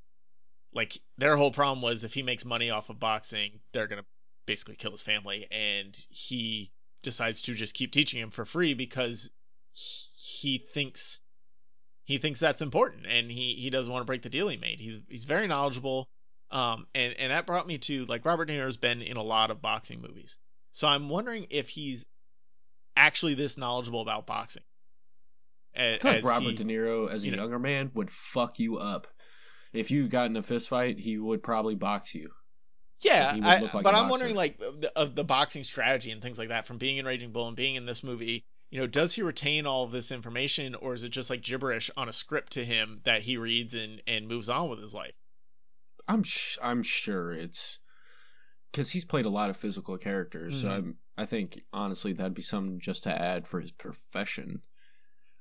like 0.73 0.99
their 1.19 1.37
whole 1.37 1.53
problem 1.53 1.83
was 1.83 2.05
if 2.05 2.14
he 2.14 2.23
makes 2.23 2.45
money 2.45 2.71
off 2.71 2.91
of 2.91 2.99
boxing 2.99 3.61
they're 3.73 3.87
gonna 3.87 4.05
basically 4.47 4.77
kill 4.77 4.91
his 4.91 5.03
family 5.03 5.47
and 5.51 5.97
he 6.09 6.71
decides 7.03 7.43
to 7.43 7.55
just 7.55 7.75
keep 7.75 7.93
teaching 7.93 8.21
him 8.21 8.31
for 8.31 8.45
free 8.45 8.75
because 8.75 9.31
he 9.73 10.59
thinks 10.73 11.21
he 12.05 12.19
thinks 12.19 12.41
that's 12.41 12.62
important 12.62 13.07
and 13.07 13.31
he 13.31 13.55
he 13.55 13.71
doesn't 13.71 13.93
want 13.93 14.03
to 14.03 14.07
break 14.07 14.23
the 14.23 14.31
deal 14.31 14.49
he 14.49 14.57
made. 14.57 14.81
He's 14.81 14.99
he's 15.09 15.25
very 15.25 15.47
knowledgeable. 15.47 16.09
Um 16.51 16.86
and 16.94 17.14
and 17.14 17.30
that 17.30 17.46
brought 17.46 17.66
me 17.66 17.78
to 17.78 18.05
like 18.07 18.24
Robert 18.24 18.46
De 18.46 18.55
Niro's 18.59 18.76
been 18.76 19.03
in 19.03 19.16
a 19.16 19.22
lot 19.22 19.51
of 19.51 19.61
boxing 19.61 20.01
movies. 20.01 20.38
So 20.72 20.88
I'm 20.88 21.09
wondering 21.09 21.46
if 21.51 21.68
he's 21.68 22.07
actually 22.96 23.34
this 23.34 23.59
knowledgeable 23.59 24.01
about 24.01 24.26
boxing. 24.26 24.62
A- 25.76 25.94
I 25.94 25.99
feel 25.99 26.12
like 26.12 26.24
Robert 26.24 26.51
he- 26.51 26.57
De 26.57 26.64
Niro 26.64 27.11
as 27.11 27.22
a 27.22 27.26
you 27.26 27.32
know- 27.32 27.42
younger 27.42 27.59
man 27.59 27.90
would 27.94 28.11
fuck 28.11 28.59
you 28.59 28.78
up. 28.78 29.07
If 29.72 29.90
you 29.90 30.09
got 30.09 30.30
in 30.30 30.36
a 30.36 30.42
fist 30.42 30.68
fight, 30.70 30.99
he 30.99 31.18
would 31.18 31.42
probably 31.42 31.74
box 31.74 32.14
you. 32.14 32.30
Yeah, 33.01 33.34
would 33.34 33.44
I, 33.44 33.61
like 33.61 33.84
but 33.84 33.94
I'm 33.94 34.09
wondering 34.09 34.34
like 34.34 34.61
of 34.61 34.80
the, 34.80 34.99
of 34.99 35.14
the 35.14 35.22
boxing 35.22 35.62
strategy 35.62 36.11
and 36.11 36.20
things 36.20 36.38
like 36.38 36.49
that 36.49 36.66
from 36.66 36.78
being 36.78 36.96
in 36.96 37.07
Raging 37.07 37.30
Bull 37.30 37.46
and 37.46 37.57
being 37.57 37.76
in 37.76 37.86
this 37.86 38.03
movie. 38.03 38.44
You 38.70 38.80
know, 38.80 38.86
does 38.86 39.14
he 39.14 39.22
retain 39.22 39.66
all 39.66 39.84
of 39.84 39.92
this 39.92 40.11
information, 40.11 40.74
or 40.74 40.94
is 40.94 41.05
it 41.05 41.11
just 41.11 41.30
like 41.30 41.42
gibberish 41.42 41.90
on 41.96 42.09
a 42.09 42.12
script 42.12 42.53
to 42.55 42.64
him 42.64 43.01
that 43.05 43.22
he 43.22 43.36
reads 43.36 43.74
and 43.74 44.03
and 44.07 44.26
moves 44.26 44.49
on 44.49 44.68
with 44.68 44.80
his 44.80 44.92
life? 44.92 45.14
I'm 46.09 46.24
sh- 46.24 46.59
I'm 46.61 46.82
sure 46.82 47.30
it's 47.32 47.78
because 48.72 48.90
he's 48.90 49.04
played 49.04 49.26
a 49.26 49.30
lot 49.30 49.50
of 49.50 49.56
physical 49.56 49.98
characters. 49.98 50.56
So 50.59 50.68
Mhm. 50.68 50.72
I'm 50.72 50.98
I 51.16 51.26
think 51.26 51.62
honestly 51.72 52.12
that'd 52.14 52.34
be 52.34 52.42
something 52.42 52.80
just 52.80 53.04
to 53.04 53.11
add 53.20 53.46
for 53.48 53.61
his 53.61 53.72
profession. 53.72 54.62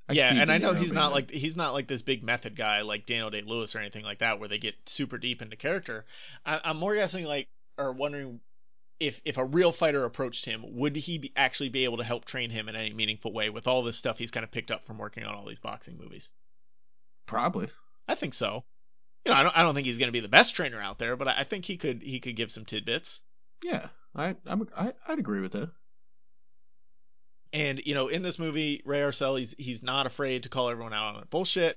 I 0.08 0.14
yeah, 0.14 0.34
and 0.36 0.50
I 0.50 0.58
know 0.58 0.72
he's 0.72 0.92
not 0.92 1.12
like 1.12 1.30
he's 1.30 1.56
not 1.56 1.72
like 1.72 1.86
this 1.88 2.02
big 2.02 2.22
method 2.22 2.56
guy 2.56 2.80
like 2.82 3.06
Daniel 3.06 3.30
Day 3.30 3.42
Lewis 3.42 3.74
or 3.74 3.78
anything 3.78 4.04
like 4.04 4.18
that, 4.20 4.38
where 4.38 4.48
they 4.48 4.58
get 4.58 4.88
super 4.88 5.18
deep 5.18 5.42
into 5.42 5.56
character. 5.56 6.06
I, 6.46 6.60
I'm 6.64 6.76
more 6.78 6.94
guessing 6.94 7.24
like 7.24 7.48
or 7.76 7.92
wondering 7.92 8.40
if 9.00 9.20
if 9.24 9.38
a 9.38 9.44
real 9.46 9.72
fighter 9.72 10.04
approached 10.04 10.44
him, 10.46 10.64
would 10.76 10.96
he 10.96 11.18
be, 11.18 11.32
actually 11.36 11.70
be 11.70 11.84
able 11.84 11.98
to 11.98 12.04
help 12.04 12.24
train 12.26 12.50
him 12.50 12.68
in 12.68 12.76
any 12.76 12.92
meaningful 12.94 13.32
way 13.32 13.50
with 13.50 13.66
all 13.68 13.82
this 13.82 13.98
stuff 13.98 14.18
he's 14.18 14.30
kind 14.32 14.44
of 14.44 14.50
picked 14.52 14.70
up 14.72 14.86
from 14.86 14.98
working 14.98 15.24
on 15.24 15.34
all 15.34 15.46
these 15.46 15.60
boxing 15.60 15.98
movies? 15.98 16.32
probably. 17.26 17.68
I 18.08 18.16
think 18.16 18.34
so. 18.34 18.64
You 19.24 19.32
know, 19.32 19.38
I 19.38 19.42
don't 19.42 19.58
I 19.58 19.62
don't 19.62 19.74
think 19.74 19.86
he's 19.86 19.98
going 19.98 20.08
to 20.08 20.12
be 20.12 20.20
the 20.20 20.28
best 20.28 20.54
trainer 20.54 20.80
out 20.80 20.98
there, 20.98 21.16
but 21.16 21.28
I 21.28 21.40
I 21.40 21.44
think 21.44 21.64
he 21.64 21.76
could 21.76 22.02
he 22.02 22.20
could 22.20 22.36
give 22.36 22.50
some 22.50 22.64
tidbits. 22.64 23.20
Yeah, 23.62 23.88
I 24.14 24.36
I'm, 24.46 24.68
I 24.76 24.92
I'd 25.06 25.18
agree 25.18 25.40
with 25.40 25.52
that. 25.52 25.70
And 27.52 27.80
you 27.84 27.94
know, 27.94 28.08
in 28.08 28.22
this 28.22 28.38
movie, 28.38 28.82
Ray 28.84 29.00
Arcel, 29.00 29.38
he's 29.38 29.54
he's 29.58 29.82
not 29.82 30.06
afraid 30.06 30.44
to 30.44 30.48
call 30.48 30.68
everyone 30.68 30.92
out 30.92 31.08
on 31.08 31.14
their 31.16 31.24
bullshit. 31.24 31.76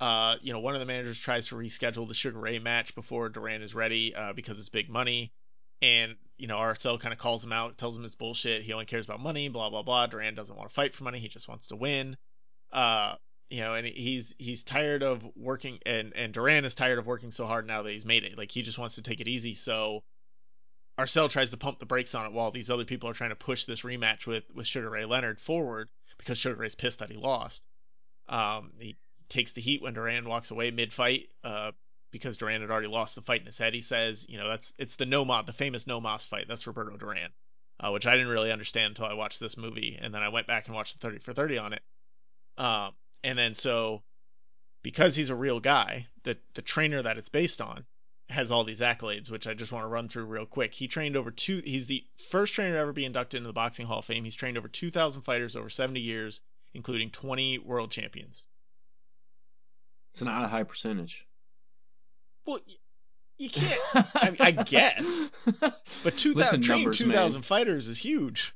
Uh, 0.00 0.36
you 0.42 0.52
know, 0.52 0.58
one 0.58 0.74
of 0.74 0.80
the 0.80 0.86
managers 0.86 1.20
tries 1.20 1.46
to 1.46 1.54
reschedule 1.54 2.08
the 2.08 2.14
Sugar 2.14 2.40
Ray 2.40 2.58
match 2.58 2.92
before 2.96 3.28
Duran 3.28 3.62
is 3.62 3.72
ready 3.72 4.12
uh, 4.12 4.32
because 4.32 4.58
it's 4.58 4.68
big 4.68 4.90
money. 4.90 5.32
And, 5.80 6.16
you 6.36 6.48
know, 6.48 6.56
Arcel 6.56 6.98
kind 6.98 7.12
of 7.12 7.20
calls 7.20 7.44
him 7.44 7.52
out, 7.52 7.78
tells 7.78 7.96
him 7.96 8.04
it's 8.04 8.16
bullshit. 8.16 8.62
He 8.62 8.72
only 8.72 8.84
cares 8.84 9.04
about 9.04 9.20
money, 9.20 9.48
blah, 9.48 9.70
blah, 9.70 9.82
blah. 9.82 10.08
Duran 10.08 10.34
doesn't 10.34 10.56
want 10.56 10.68
to 10.68 10.74
fight 10.74 10.92
for 10.92 11.04
money. 11.04 11.20
He 11.20 11.28
just 11.28 11.48
wants 11.48 11.68
to 11.68 11.76
win. 11.76 12.16
Uh, 12.72 13.14
you 13.52 13.60
know, 13.60 13.74
and 13.74 13.86
he's 13.86 14.34
he's 14.38 14.62
tired 14.62 15.02
of 15.02 15.22
working, 15.36 15.78
and 15.84 16.14
and 16.16 16.32
Duran 16.32 16.64
is 16.64 16.74
tired 16.74 16.98
of 16.98 17.06
working 17.06 17.30
so 17.30 17.44
hard 17.44 17.66
now 17.66 17.82
that 17.82 17.92
he's 17.92 18.06
made 18.06 18.24
it. 18.24 18.38
Like 18.38 18.50
he 18.50 18.62
just 18.62 18.78
wants 18.78 18.94
to 18.94 19.02
take 19.02 19.20
it 19.20 19.28
easy. 19.28 19.52
So 19.52 20.02
Arcel 20.98 21.30
tries 21.30 21.50
to 21.50 21.58
pump 21.58 21.78
the 21.78 21.84
brakes 21.84 22.14
on 22.14 22.24
it 22.24 22.32
while 22.32 22.50
these 22.50 22.70
other 22.70 22.86
people 22.86 23.10
are 23.10 23.14
trying 23.14 23.28
to 23.28 23.36
push 23.36 23.66
this 23.66 23.82
rematch 23.82 24.26
with 24.26 24.44
with 24.54 24.66
Sugar 24.66 24.88
Ray 24.88 25.04
Leonard 25.04 25.38
forward 25.38 25.90
because 26.16 26.38
Sugar 26.38 26.56
Ray's 26.56 26.74
pissed 26.74 27.00
that 27.00 27.10
he 27.10 27.18
lost. 27.18 27.62
Um, 28.26 28.72
he 28.80 28.96
takes 29.28 29.52
the 29.52 29.60
heat 29.60 29.82
when 29.82 29.92
Duran 29.92 30.26
walks 30.26 30.50
away 30.50 30.70
mid 30.70 30.92
fight. 30.92 31.28
Uh, 31.44 31.72
because 32.10 32.36
Duran 32.36 32.60
had 32.60 32.70
already 32.70 32.88
lost 32.88 33.14
the 33.14 33.22
fight 33.22 33.40
in 33.40 33.46
his 33.46 33.56
head. 33.56 33.72
He 33.72 33.80
says, 33.80 34.26
you 34.28 34.36
know, 34.36 34.46
that's 34.46 34.72
it's 34.78 34.96
the 34.96 35.06
no 35.06 35.24
the 35.42 35.52
famous 35.52 35.86
no 35.86 36.00
mas 36.00 36.26
fight. 36.26 36.46
That's 36.46 36.66
Roberto 36.66 36.96
Duran, 36.96 37.32
uh, 37.80 37.90
which 37.90 38.06
I 38.06 38.12
didn't 38.12 38.28
really 38.28 38.52
understand 38.52 38.90
until 38.90 39.06
I 39.06 39.14
watched 39.14 39.40
this 39.40 39.56
movie, 39.56 39.98
and 40.00 40.14
then 40.14 40.22
I 40.22 40.28
went 40.28 40.46
back 40.46 40.66
and 40.66 40.74
watched 40.74 41.00
the 41.00 41.06
30 41.06 41.18
for 41.20 41.32
30 41.32 41.58
on 41.58 41.72
it. 41.72 41.82
Um, 42.58 42.92
and 43.24 43.38
then 43.38 43.54
so 43.54 44.02
because 44.82 45.14
he's 45.16 45.30
a 45.30 45.34
real 45.34 45.60
guy, 45.60 46.06
the 46.24 46.36
the 46.54 46.62
trainer 46.62 47.02
that 47.02 47.18
it's 47.18 47.28
based 47.28 47.60
on 47.60 47.84
has 48.28 48.50
all 48.50 48.64
these 48.64 48.80
accolades, 48.80 49.30
which 49.30 49.46
I 49.46 49.54
just 49.54 49.72
want 49.72 49.84
to 49.84 49.88
run 49.88 50.08
through 50.08 50.24
real 50.24 50.46
quick. 50.46 50.72
He 50.74 50.88
trained 50.88 51.16
over 51.16 51.30
two. 51.30 51.60
He's 51.64 51.86
the 51.86 52.04
first 52.30 52.54
trainer 52.54 52.72
to 52.72 52.78
ever 52.78 52.92
be 52.92 53.04
inducted 53.04 53.38
into 53.38 53.48
the 53.48 53.52
Boxing 53.52 53.86
Hall 53.86 53.98
of 53.98 54.04
Fame. 54.04 54.24
He's 54.24 54.34
trained 54.34 54.56
over 54.56 54.68
2,000 54.68 55.22
fighters 55.22 55.54
over 55.54 55.68
70 55.68 56.00
years, 56.00 56.40
including 56.74 57.10
20 57.10 57.58
world 57.58 57.90
champions. 57.90 58.44
It's 60.12 60.22
not 60.22 60.44
a 60.44 60.48
high 60.48 60.64
percentage. 60.64 61.26
Well, 62.46 62.60
you 63.38 63.50
can't. 63.50 63.80
I, 63.94 64.36
I 64.40 64.50
guess, 64.50 65.30
but 65.60 66.16
2,000 66.16 66.62
trained 66.62 66.94
2,000 66.94 67.42
fighters 67.42 67.88
is 67.88 67.98
huge. 67.98 68.54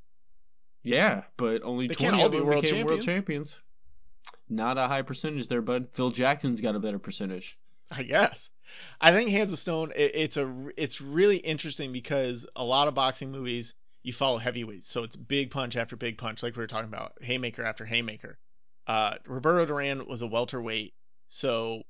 Yeah, 0.82 1.24
but 1.36 1.62
only 1.62 1.88
They 1.88 1.94
20 1.94 2.10
can't 2.10 2.20
all 2.20 2.26
of 2.26 2.32
be 2.32 2.38
them 2.38 2.60
became 2.60 2.86
world 2.86 3.02
champions. 3.02 3.56
Champions. 4.32 4.48
Not 4.48 4.78
a 4.78 4.86
high 4.88 5.02
percentage 5.02 5.48
there, 5.48 5.62
bud. 5.62 5.88
Phil 5.92 6.10
Jackson's 6.10 6.60
got 6.60 6.74
a 6.74 6.80
better 6.80 6.98
percentage. 6.98 7.58
I 7.90 8.02
guess. 8.02 8.50
I 9.00 9.12
think 9.12 9.30
Hands 9.30 9.52
of 9.52 9.58
Stone. 9.58 9.92
It, 9.94 10.12
it's 10.14 10.36
a. 10.36 10.68
It's 10.76 11.00
really 11.00 11.36
interesting 11.36 11.92
because 11.92 12.46
a 12.56 12.64
lot 12.64 12.88
of 12.88 12.94
boxing 12.94 13.30
movies 13.30 13.74
you 14.02 14.12
follow 14.12 14.38
heavyweights, 14.38 14.88
so 14.88 15.02
it's 15.02 15.16
big 15.16 15.50
punch 15.50 15.76
after 15.76 15.96
big 15.96 16.16
punch, 16.16 16.42
like 16.42 16.54
we 16.54 16.60
were 16.62 16.68
talking 16.68 16.88
about, 16.88 17.12
haymaker 17.20 17.64
after 17.64 17.84
haymaker. 17.84 18.38
Uh, 18.86 19.16
Roberto 19.26 19.66
Duran 19.66 20.06
was 20.06 20.22
a 20.22 20.28
welterweight, 20.28 20.94
so 21.26 21.82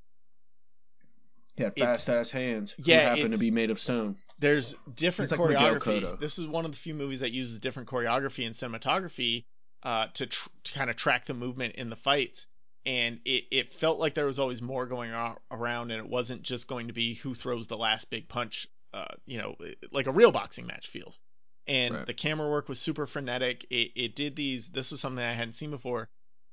He 1.57 1.63
had 1.63 1.77
fast 1.77 2.09
ass 2.09 2.31
hands. 2.31 2.73
who 2.73 2.85
yeah, 2.87 3.11
happened 3.11 3.35
to 3.35 3.39
be 3.39 3.51
made 3.51 3.71
of 3.71 3.79
stone. 3.79 4.17
there's 4.39 4.75
different 4.95 5.31
He's 5.31 5.39
like 5.39 5.51
choreography. 5.51 6.01
Cotto. 6.01 6.19
This 6.19 6.39
is 6.39 6.47
one 6.47 6.65
of 6.65 6.71
the 6.71 6.79
few 6.79 6.95
movies 6.95 7.21
that 7.21 7.33
uses 7.33 7.61
different 7.61 7.89
choreography 7.89 8.47
and 8.47 8.55
cinematography 8.55 9.45
uh, 9.87 10.09
to, 10.15 10.27
tr- 10.27 10.49
to 10.65 10.73
kind 10.75 10.91
of 10.91 10.97
track 10.97 11.25
the 11.27 11.33
movement 11.35 11.77
in 11.77 11.89
the 11.89 11.97
fights. 11.97 12.49
And 12.85 13.21
it, 13.25 13.45
it 13.51 13.73
felt 13.73 13.99
like 13.99 14.15
there 14.15 14.27
was 14.27 14.39
always 14.39 14.61
more 14.61 14.87
going 14.87 15.13
on 15.13 15.37
around, 15.51 15.93
and 15.93 16.05
it 16.05 16.09
wasn't 16.09 16.43
just 16.43 16.69
going 16.69 16.89
to 16.89 16.93
be 16.93 17.15
who 17.15 17.35
throws 17.35 17.69
the 17.69 17.77
last 17.77 18.11
big 18.11 18.29
punch, 18.29 18.67
uh, 18.93 19.07
you 19.27 19.39
know, 19.39 19.57
like 19.93 20.07
a 20.09 20.13
real 20.13 20.31
boxing 20.33 20.67
match 20.67 20.89
feels. 20.89 21.21
And 21.67 21.95
Right. 21.95 22.07
the 22.07 22.15
camera 22.15 22.49
work 22.51 22.69
was 22.69 22.79
super 22.79 23.07
frenetic. 23.07 23.65
It, 23.71 23.93
it 23.97 24.15
did 24.15 24.37
these, 24.37 24.69
this 24.69 24.91
was 24.93 25.01
something 25.01 25.25
I 25.25 25.33
hadn't 25.33 25.55
seen 25.55 25.71
before, 25.71 26.09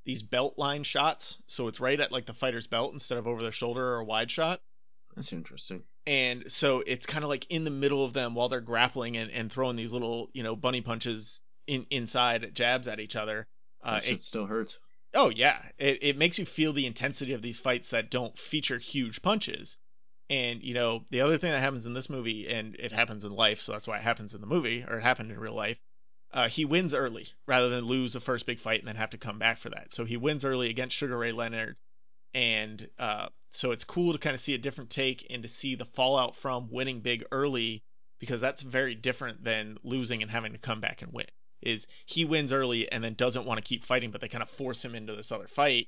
these 0.06 0.24
belt 0.24 0.58
line 0.58 0.84
shots. 0.84 1.38
So 1.48 1.68
it's 1.68 1.80
right 1.80 2.00
at 2.00 2.12
like 2.12 2.26
the 2.26 2.34
fighter's 2.34 2.66
belt 2.68 2.94
instead 2.94 3.18
of 3.20 3.28
over 3.28 3.44
their 3.44 3.52
shoulder 3.52 3.86
or 3.96 4.00
a 4.00 4.06
wide 4.06 4.32
shot 4.32 4.60
That's 5.16 5.32
interesting. 5.34 5.84
and 6.08 6.52
so 6.52 6.84
it's 6.86 7.06
kind 7.06 7.24
of 7.24 7.30
like 7.30 7.46
in 7.52 7.64
the 7.64 7.70
middle 7.70 8.04
of 8.04 8.14
them 8.14 8.34
while 8.34 8.50
they're 8.50 8.60
grappling 8.60 9.18
and, 9.18 9.30
and 9.30 9.52
throwing 9.52 9.76
these 9.76 9.94
little 9.94 10.30
you 10.34 10.42
know 10.42 10.56
bunny 10.56 10.82
punches 10.82 11.42
in 11.68 11.86
inside 11.90 12.54
jabs 12.54 12.88
at 12.88 13.00
each 13.00 13.16
other 13.16 13.48
uh, 13.84 14.00
it, 14.06 14.22
still 14.22 14.46
hurts. 14.46 14.80
oh 15.14 15.30
yeah 15.30 15.62
it, 15.78 16.00
it 16.02 16.18
makes 16.18 16.40
you 16.40 16.46
feel 16.46 16.74
the 16.74 16.86
intensity 16.86 17.34
of 17.34 17.42
these 17.42 17.60
fights 17.60 17.92
that 17.92 18.10
don't 18.10 18.38
feature 18.38 18.78
huge 18.78 19.22
punches 19.22 19.78
and 20.30 20.64
you 20.64 20.74
know 20.74 21.04
the 21.12 21.22
other 21.22 21.38
thing 21.38 21.52
that 21.52 21.60
happens 21.60 21.86
in 21.86 21.94
this 21.94 22.10
movie 22.10 22.48
and 22.48 22.76
it 22.76 22.92
happens 22.92 23.24
in 23.24 23.32
life 23.32 23.62
so 23.62 23.72
that's 23.72 23.88
why 23.88 23.98
it 23.98 24.04
happens 24.04 24.34
in 24.34 24.42
the 24.42 24.48
movie 24.48 24.84
or 24.88 24.98
it 24.98 25.04
happened 25.04 25.32
in 25.32 25.40
real 25.40 25.56
life 25.56 25.80
uh, 26.32 26.48
he 26.48 26.66
wins 26.66 26.96
early 26.96 27.28
rather 27.48 27.70
than 27.70 27.86
lose 27.86 28.14
the 28.14 28.20
first 28.20 28.48
big 28.48 28.60
fight 28.60 28.80
and 28.80 28.88
then 28.88 28.96
have 28.96 29.12
to 29.12 29.18
come 29.18 29.38
back 29.38 29.58
for 29.58 29.70
that 29.70 29.94
so 29.94 30.06
he 30.06 30.18
wins 30.18 30.46
early 30.46 30.70
against 30.70 30.98
sugar 30.98 31.18
ray 31.18 31.32
leonard 31.32 31.76
and 32.34 32.90
uh, 32.98 33.28
so 33.52 33.72
it's 33.72 33.84
cool 33.84 34.14
to 34.14 34.20
kind 34.20 34.34
of 34.34 34.40
see 34.40 34.56
a 34.56 34.58
different 34.58 34.90
take 34.90 35.28
and 35.30 35.44
to 35.44 35.50
see 35.50 35.76
the 35.76 35.86
fallout 35.86 36.36
from 36.36 36.70
winning 36.72 37.02
big 37.02 37.24
early 37.32 37.84
because 38.20 38.42
that's 38.42 38.64
very 38.64 38.96
different 38.96 39.44
than 39.44 39.78
losing 39.84 40.22
and 40.22 40.32
having 40.32 40.54
to 40.54 40.58
come 40.58 40.82
back 40.82 41.02
and 41.02 41.12
win. 41.14 41.28
Is 41.66 41.88
he 42.06 42.26
wins 42.26 42.52
early 42.54 42.92
and 42.92 43.04
then 43.04 43.14
doesn't 43.14 43.46
want 43.46 43.58
to 43.58 43.64
keep 43.64 43.84
fighting, 43.84 44.12
but 44.12 44.22
they 44.22 44.28
kind 44.28 44.44
of 44.44 44.50
force 44.50 44.84
him 44.84 44.96
into 44.96 45.16
this 45.16 45.32
other 45.32 45.48
fight, 45.48 45.88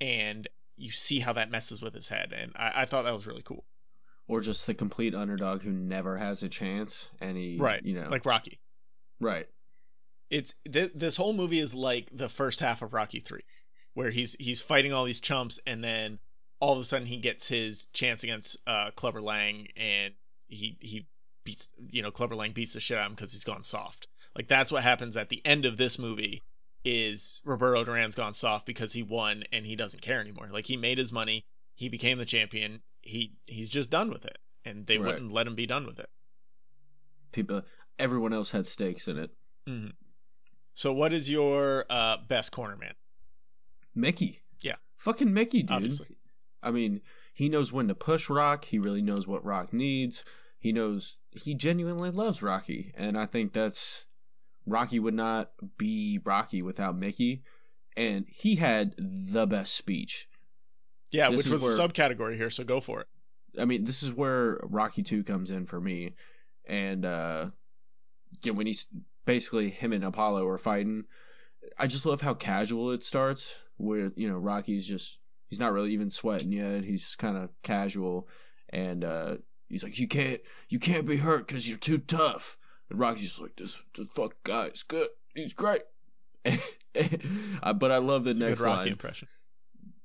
and 0.00 0.48
you 0.76 0.90
see 0.90 1.18
how 1.20 1.32
that 1.34 1.50
messes 1.50 1.80
with 1.80 1.94
his 1.94 2.08
head, 2.08 2.32
and 2.36 2.52
I, 2.56 2.82
I 2.82 2.84
thought 2.84 3.02
that 3.04 3.14
was 3.14 3.26
really 3.26 3.42
cool. 3.42 3.64
Or 4.28 4.40
just 4.40 4.66
the 4.66 4.74
complete 4.74 5.14
underdog 5.14 5.62
who 5.62 5.70
never 5.70 6.16
has 6.18 6.42
a 6.42 6.48
chance, 6.48 7.08
and 7.20 7.36
he, 7.36 7.56
Right, 7.58 7.82
you 7.84 7.94
know, 7.94 8.08
Like 8.10 8.26
Rocky. 8.26 8.58
right. 9.20 9.46
It's 10.28 10.54
th- 10.70 10.90
this 10.94 11.16
whole 11.16 11.32
movie 11.32 11.60
is 11.60 11.74
like 11.74 12.08
the 12.12 12.28
first 12.28 12.58
half 12.60 12.82
of 12.82 12.92
Rocky 12.92 13.20
Three, 13.20 13.44
where 13.94 14.10
he's 14.10 14.34
he's 14.40 14.60
fighting 14.60 14.92
all 14.92 15.04
these 15.04 15.20
chumps, 15.20 15.60
and 15.66 15.82
then 15.84 16.18
all 16.58 16.72
of 16.72 16.80
a 16.80 16.84
sudden 16.84 17.06
he 17.06 17.18
gets 17.18 17.46
his 17.48 17.86
chance 17.92 18.24
against 18.24 18.56
uh, 18.66 18.90
Clubber 18.96 19.22
Lang, 19.22 19.68
and 19.76 20.12
he 20.48 20.76
he 20.80 21.06
beats 21.44 21.68
you 21.90 22.02
know 22.02 22.10
Clubber 22.10 22.34
Lang 22.34 22.50
beats 22.50 22.72
the 22.72 22.80
shit 22.80 22.98
out 22.98 23.02
of 23.02 23.10
him 23.12 23.14
because 23.14 23.30
he's 23.32 23.44
gone 23.44 23.62
soft. 23.62 24.08
Like 24.36 24.48
that's 24.48 24.70
what 24.70 24.82
happens 24.82 25.16
at 25.16 25.28
the 25.30 25.44
end 25.44 25.64
of 25.64 25.76
this 25.76 25.98
movie. 25.98 26.42
Is 26.84 27.40
Roberto 27.44 27.82
Duran's 27.82 28.14
gone 28.14 28.32
soft 28.34 28.64
because 28.64 28.92
he 28.92 29.02
won 29.02 29.42
and 29.50 29.66
he 29.66 29.74
doesn't 29.74 30.02
care 30.02 30.20
anymore. 30.20 30.48
Like 30.52 30.66
he 30.66 30.76
made 30.76 30.98
his 30.98 31.10
money, 31.12 31.44
he 31.74 31.88
became 31.88 32.18
the 32.18 32.24
champion. 32.24 32.80
He 33.02 33.32
he's 33.46 33.70
just 33.70 33.90
done 33.90 34.08
with 34.10 34.24
it, 34.24 34.38
and 34.64 34.86
they 34.86 34.98
Right. 34.98 35.14
wouldn't 35.14 35.32
let 35.32 35.48
him 35.48 35.56
be 35.56 35.66
done 35.66 35.84
with 35.84 35.98
it. 35.98 36.06
People, 37.32 37.62
everyone 37.98 38.32
else 38.32 38.50
had 38.50 38.66
stakes 38.66 39.08
in 39.08 39.18
it. 39.18 39.30
hmm 39.66 39.88
So 40.74 40.92
what 40.92 41.12
is 41.12 41.28
your 41.28 41.84
uh, 41.90 42.18
best 42.28 42.52
corner 42.52 42.76
man? 42.76 42.94
Mickey. 43.94 44.42
Yeah. 44.60 44.76
Fucking 44.98 45.32
Mickey, 45.32 45.62
dude. 45.62 45.76
Obviously. 45.76 46.16
I 46.62 46.70
mean, 46.70 47.00
he 47.34 47.48
knows 47.48 47.72
when 47.72 47.88
to 47.88 47.94
push 47.94 48.30
Rock. 48.30 48.64
He 48.64 48.78
really 48.78 49.02
knows 49.02 49.26
what 49.26 49.44
Rock 49.44 49.72
needs. 49.72 50.24
He 50.60 50.72
knows 50.72 51.18
he 51.32 51.54
genuinely 51.54 52.10
loves 52.10 52.42
Rocky, 52.42 52.92
and 52.96 53.18
I 53.18 53.26
think 53.26 53.52
that's 53.52 54.04
Rocky 54.66 54.98
would 54.98 55.14
not 55.14 55.50
be 55.78 56.20
Rocky 56.24 56.62
without 56.62 56.96
Mickey. 56.96 57.42
And 57.96 58.26
he 58.28 58.56
had 58.56 58.94
the 58.98 59.46
best 59.46 59.74
speech. 59.74 60.28
Yeah, 61.10 61.30
This 61.30 61.44
which 61.44 61.52
was 61.52 61.62
where- 61.62 61.74
a 61.74 61.78
subcategory 61.88 62.36
here, 62.36 62.50
so 62.50 62.64
go 62.64 62.80
for 62.80 63.00
it. 63.00 63.06
I 63.58 63.64
mean, 63.64 63.84
this 63.84 64.02
is 64.02 64.12
where 64.12 64.60
Rocky 64.64 65.02
2 65.02 65.24
comes 65.24 65.50
in 65.50 65.66
for 65.66 65.80
me. 65.80 66.14
And 66.66 67.04
uh 67.04 67.50
you 68.42 68.52
know, 68.52 68.58
when 68.58 68.66
he's 68.66 68.86
basically 69.24 69.70
him 69.70 69.92
and 69.92 70.04
Apollo 70.04 70.46
are 70.46 70.58
fighting, 70.58 71.04
I 71.78 71.86
just 71.86 72.04
love 72.04 72.20
how 72.20 72.34
casual 72.34 72.90
it 72.92 73.02
starts 73.04 73.54
where, 73.78 74.12
you 74.16 74.28
know, 74.28 74.36
Rocky's 74.36 74.84
just 74.86 75.18
he's 75.48 75.58
not 75.60 75.72
really 75.72 75.92
even 75.92 76.10
sweating 76.10 76.52
yet. 76.52 76.84
He's 76.84 77.02
just 77.02 77.18
kind 77.18 77.36
of 77.38 77.50
casual 77.62 78.28
and 78.68 79.04
uh 79.04 79.36
he's 79.68 79.84
like 79.84 79.98
you 79.98 80.08
can't 80.08 80.40
you 80.68 80.78
can't 80.80 81.06
be 81.06 81.16
hurt 81.16 81.48
cuz 81.48 81.66
you're 81.66 81.78
too 81.78 81.98
tough. 81.98 82.58
And 82.90 82.98
Rocky's 82.98 83.38
like 83.38 83.56
this 83.56 83.80
this 83.96 84.08
fuck 84.08 84.34
guy 84.44 84.66
is 84.66 84.82
good. 84.84 85.08
He's 85.34 85.52
great. 85.54 85.82
But 86.94 87.92
I 87.92 87.98
love 87.98 88.24
the 88.24 88.30
It's 88.30 88.40
next 88.40 88.60
Rocky 88.62 88.78
line 88.78 88.88
impression. 88.88 89.28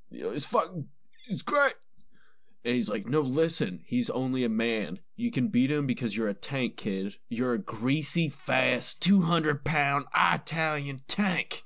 you 0.10 0.24
know, 0.24 0.30
it's 0.32 0.46
fucking, 0.46 0.88
it's 1.30 1.42
great. 1.44 1.74
And 2.66 2.76
he's 2.76 2.90
like, 2.90 3.08
no, 3.08 3.22
listen, 3.22 3.82
he's 3.86 4.10
only 4.10 4.44
a 4.44 4.50
man. 4.50 5.00
You 5.16 5.32
can 5.32 5.48
beat 5.48 5.72
him 5.72 5.88
because 5.88 6.16
you're 6.16 6.28
a 6.30 6.34
tank, 6.34 6.78
kid. 6.78 7.16
You're 7.30 7.54
a 7.54 7.58
greasy, 7.60 8.30
fast, 8.30 9.02
200 9.02 9.64
pound 9.64 10.06
Italian 10.16 11.00
tank. 11.08 11.64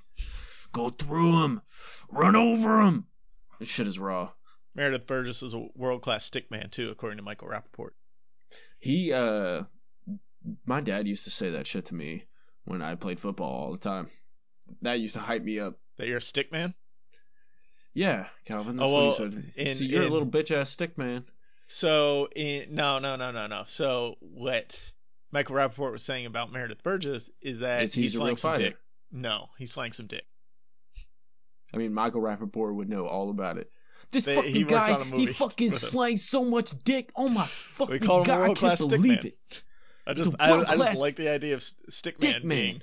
Go 0.71 0.89
through 0.89 1.43
him. 1.43 1.61
Run 2.11 2.35
over 2.35 2.81
him. 2.81 3.07
This 3.59 3.67
shit 3.69 3.87
is 3.87 3.97
raw. 3.99 4.31
Meredith 4.75 5.07
Burgess 5.07 5.41
is 5.41 5.53
a 5.53 5.67
world 5.75 6.01
class 6.01 6.29
stickman 6.29 6.69
too, 6.71 6.89
according 6.91 7.17
to 7.17 7.23
Michael 7.23 7.47
Rapaport. 7.49 7.91
He, 8.79 9.11
uh, 9.11 9.63
my 10.65 10.81
dad 10.81 11.07
used 11.07 11.23
to 11.25 11.29
say 11.29 11.51
that 11.51 11.67
shit 11.67 11.85
to 11.87 11.95
me 11.95 12.23
when 12.65 12.81
I 12.81 12.95
played 12.95 13.19
football 13.19 13.51
all 13.51 13.71
the 13.71 13.77
time. 13.77 14.07
That 14.81 14.99
used 14.99 15.13
to 15.15 15.19
hype 15.19 15.43
me 15.43 15.59
up. 15.59 15.75
That 15.97 16.07
you're 16.07 16.17
a 16.17 16.21
stick 16.21 16.51
man? 16.51 16.73
Yeah, 17.93 18.27
Kalvin, 18.47 18.77
that's 18.77 18.89
Oh, 18.89 18.93
well, 18.93 19.07
what 19.07 19.17
he 19.31 19.35
said. 19.35 19.51
in- 19.55 19.75
See, 19.75 19.85
you're 19.85 20.01
in- 20.03 20.09
a 20.09 20.11
little 20.11 20.27
bitch 20.27 20.51
ass 20.55 20.69
stick 20.69 20.97
man. 20.97 21.25
So 21.67 22.27
in, 22.35 22.75
no, 22.75 22.99
no, 22.99 23.15
no, 23.15 23.31
no, 23.31 23.47
no. 23.47 23.63
So 23.67 24.17
what 24.19 24.77
Michael 25.31 25.55
Rapaport 25.55 25.91
was 25.91 26.03
saying 26.03 26.25
about 26.25 26.51
Meredith 26.51 26.83
Burgess 26.83 27.29
is 27.41 27.59
that 27.59 27.83
Is 27.83 27.93
he 27.93 28.03
he's 28.03 28.15
a 28.19 28.23
real 28.23 28.35
some 28.35 28.55
dick. 28.55 28.77
No, 29.11 29.47
he 29.57 29.65
slang 29.65 29.93
some 29.93 30.07
dick. 30.07 30.25
I 31.73 31.77
mean, 31.77 31.93
Michael 31.93 32.21
Rapaport 32.21 32.75
would 32.75 32.89
know 32.89 33.07
all 33.07 33.29
about 33.29 33.57
it. 33.57 33.71
This 34.11 34.25
They- 34.25 34.35
fucking 34.35 34.51
he 34.53 34.63
guy, 34.63 35.01
he 35.03 35.27
fucking 35.27 35.71
slangs 35.73 36.27
so 36.27 36.43
much 36.43 36.71
dick. 36.83 37.11
Oh 37.15 37.29
my 37.29 37.47
fucking 37.47 37.99
god, 37.99 38.27
a 38.27 38.33
I 38.51 38.53
can't 38.53 38.79
believe 38.79 39.23
man. 39.23 39.27
it. 39.27 39.63
I 40.07 40.13
just 40.13 40.33
a 40.33 40.35
I, 40.41 40.49
I 40.49 40.51
world-class 40.53 40.87
just 40.89 41.01
like 41.01 41.15
the 41.15 41.29
idea 41.29 41.53
of 41.55 41.59
s- 41.61 41.73
stick 41.89 42.17
Dick 42.19 42.43
man 42.43 42.47
man. 42.47 42.57
being. 42.57 42.81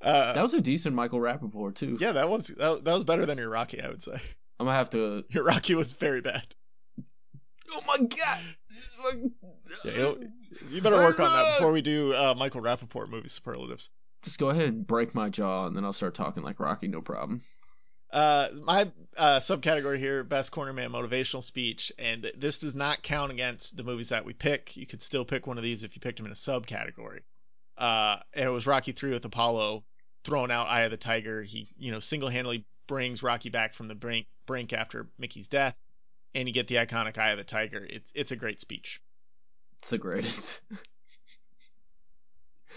Uh, 0.00 0.34
That 0.34 0.42
was 0.42 0.54
a 0.54 0.60
decent 0.60 0.94
Michael 0.94 1.18
Rapaport 1.20 1.74
too. 1.76 1.96
yeah, 2.00 2.12
that 2.12 2.28
was 2.28 2.48
that, 2.48 2.84
that 2.84 2.92
was 2.94 3.04
better 3.04 3.26
than 3.26 3.38
your 3.38 3.48
Rocky, 3.50 3.80
I 3.80 3.88
would 3.88 4.02
say. 4.02 4.20
I'm 4.58 4.66
gonna 4.66 4.76
have 4.78 4.90
to. 4.90 5.24
Your 5.30 5.44
Rocky 5.44 5.74
was 5.74 5.92
very 5.92 6.20
bad. 6.22 6.46
Oh 7.72 7.80
my 7.86 7.98
god. 7.98 8.40
Yeah, 9.84 9.92
you'll- 9.94 10.18
You 10.70 10.80
better 10.80 10.96
work 10.96 11.20
on 11.20 11.30
that 11.30 11.56
before 11.56 11.72
we 11.72 11.82
do 11.82 12.12
uh, 12.14 12.34
Michael 12.38 12.62
Rapaport 12.62 13.08
movie 13.10 13.28
superlatives. 13.28 13.90
Just 14.22 14.38
go 14.38 14.48
ahead 14.50 14.64
and 14.68 14.86
break 14.86 15.14
my 15.14 15.28
jaw, 15.28 15.66
and 15.66 15.76
then 15.76 15.84
I'll 15.84 15.92
start 15.92 16.14
talking 16.14 16.42
like 16.42 16.58
Rocky. 16.60 16.88
No 16.88 17.02
problem. 17.02 17.42
Uh, 18.10 18.48
my 18.62 18.90
uh, 19.16 19.38
subcategory 19.38 19.98
here, 19.98 20.22
best 20.22 20.52
corner 20.52 20.72
man 20.72 20.90
motivational 20.90 21.42
speech, 21.42 21.92
and 21.98 22.30
this 22.36 22.60
does 22.60 22.74
not 22.74 23.02
count 23.02 23.32
against 23.32 23.76
the 23.76 23.82
movies 23.82 24.10
that 24.10 24.24
we 24.24 24.32
pick. 24.32 24.76
You 24.76 24.86
could 24.86 25.02
still 25.02 25.24
pick 25.24 25.46
one 25.46 25.58
of 25.58 25.64
these 25.64 25.82
if 25.82 25.96
you 25.96 26.00
picked 26.00 26.18
them 26.18 26.26
in 26.26 26.32
a 26.32 26.36
subcategory. 26.36 27.20
Uh, 27.76 28.18
and 28.32 28.46
it 28.46 28.52
was 28.52 28.66
Rocky 28.66 28.92
three 28.92 29.10
with 29.10 29.24
Apollo 29.24 29.84
throwing 30.24 30.50
out 30.50 30.68
Eye 30.68 30.82
of 30.82 30.90
the 30.90 30.96
Tiger. 30.96 31.42
He, 31.42 31.68
you 31.76 31.92
know, 31.92 32.00
single-handedly 32.00 32.64
brings 32.86 33.22
Rocky 33.22 33.50
back 33.50 33.74
from 33.74 33.88
the 33.88 33.94
brink 33.94 34.26
brink 34.46 34.72
after 34.72 35.08
Mickey's 35.18 35.48
death, 35.48 35.76
and 36.34 36.46
you 36.48 36.54
get 36.54 36.68
the 36.68 36.76
iconic 36.76 37.18
Eye 37.18 37.32
of 37.32 37.38
the 37.38 37.44
Tiger. 37.44 37.84
It's 37.88 38.12
it's 38.14 38.30
a 38.30 38.36
great 38.36 38.60
speech. 38.60 39.00
It's 39.80 39.90
the 39.90 39.98
greatest. 39.98 40.60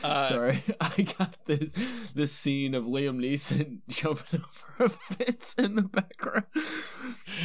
Uh, 0.02 0.24
Sorry, 0.30 0.64
I 0.82 1.02
got 1.18 1.36
this 1.46 1.74
this 2.16 2.32
scene 2.32 2.74
of 2.76 2.86
Liam 2.86 3.18
Neeson 3.20 3.80
jumping 3.90 4.42
over 4.42 4.86
a 4.86 4.90
fence 4.90 5.56
in 5.56 5.76
the 5.76 5.82
background. 5.84 6.46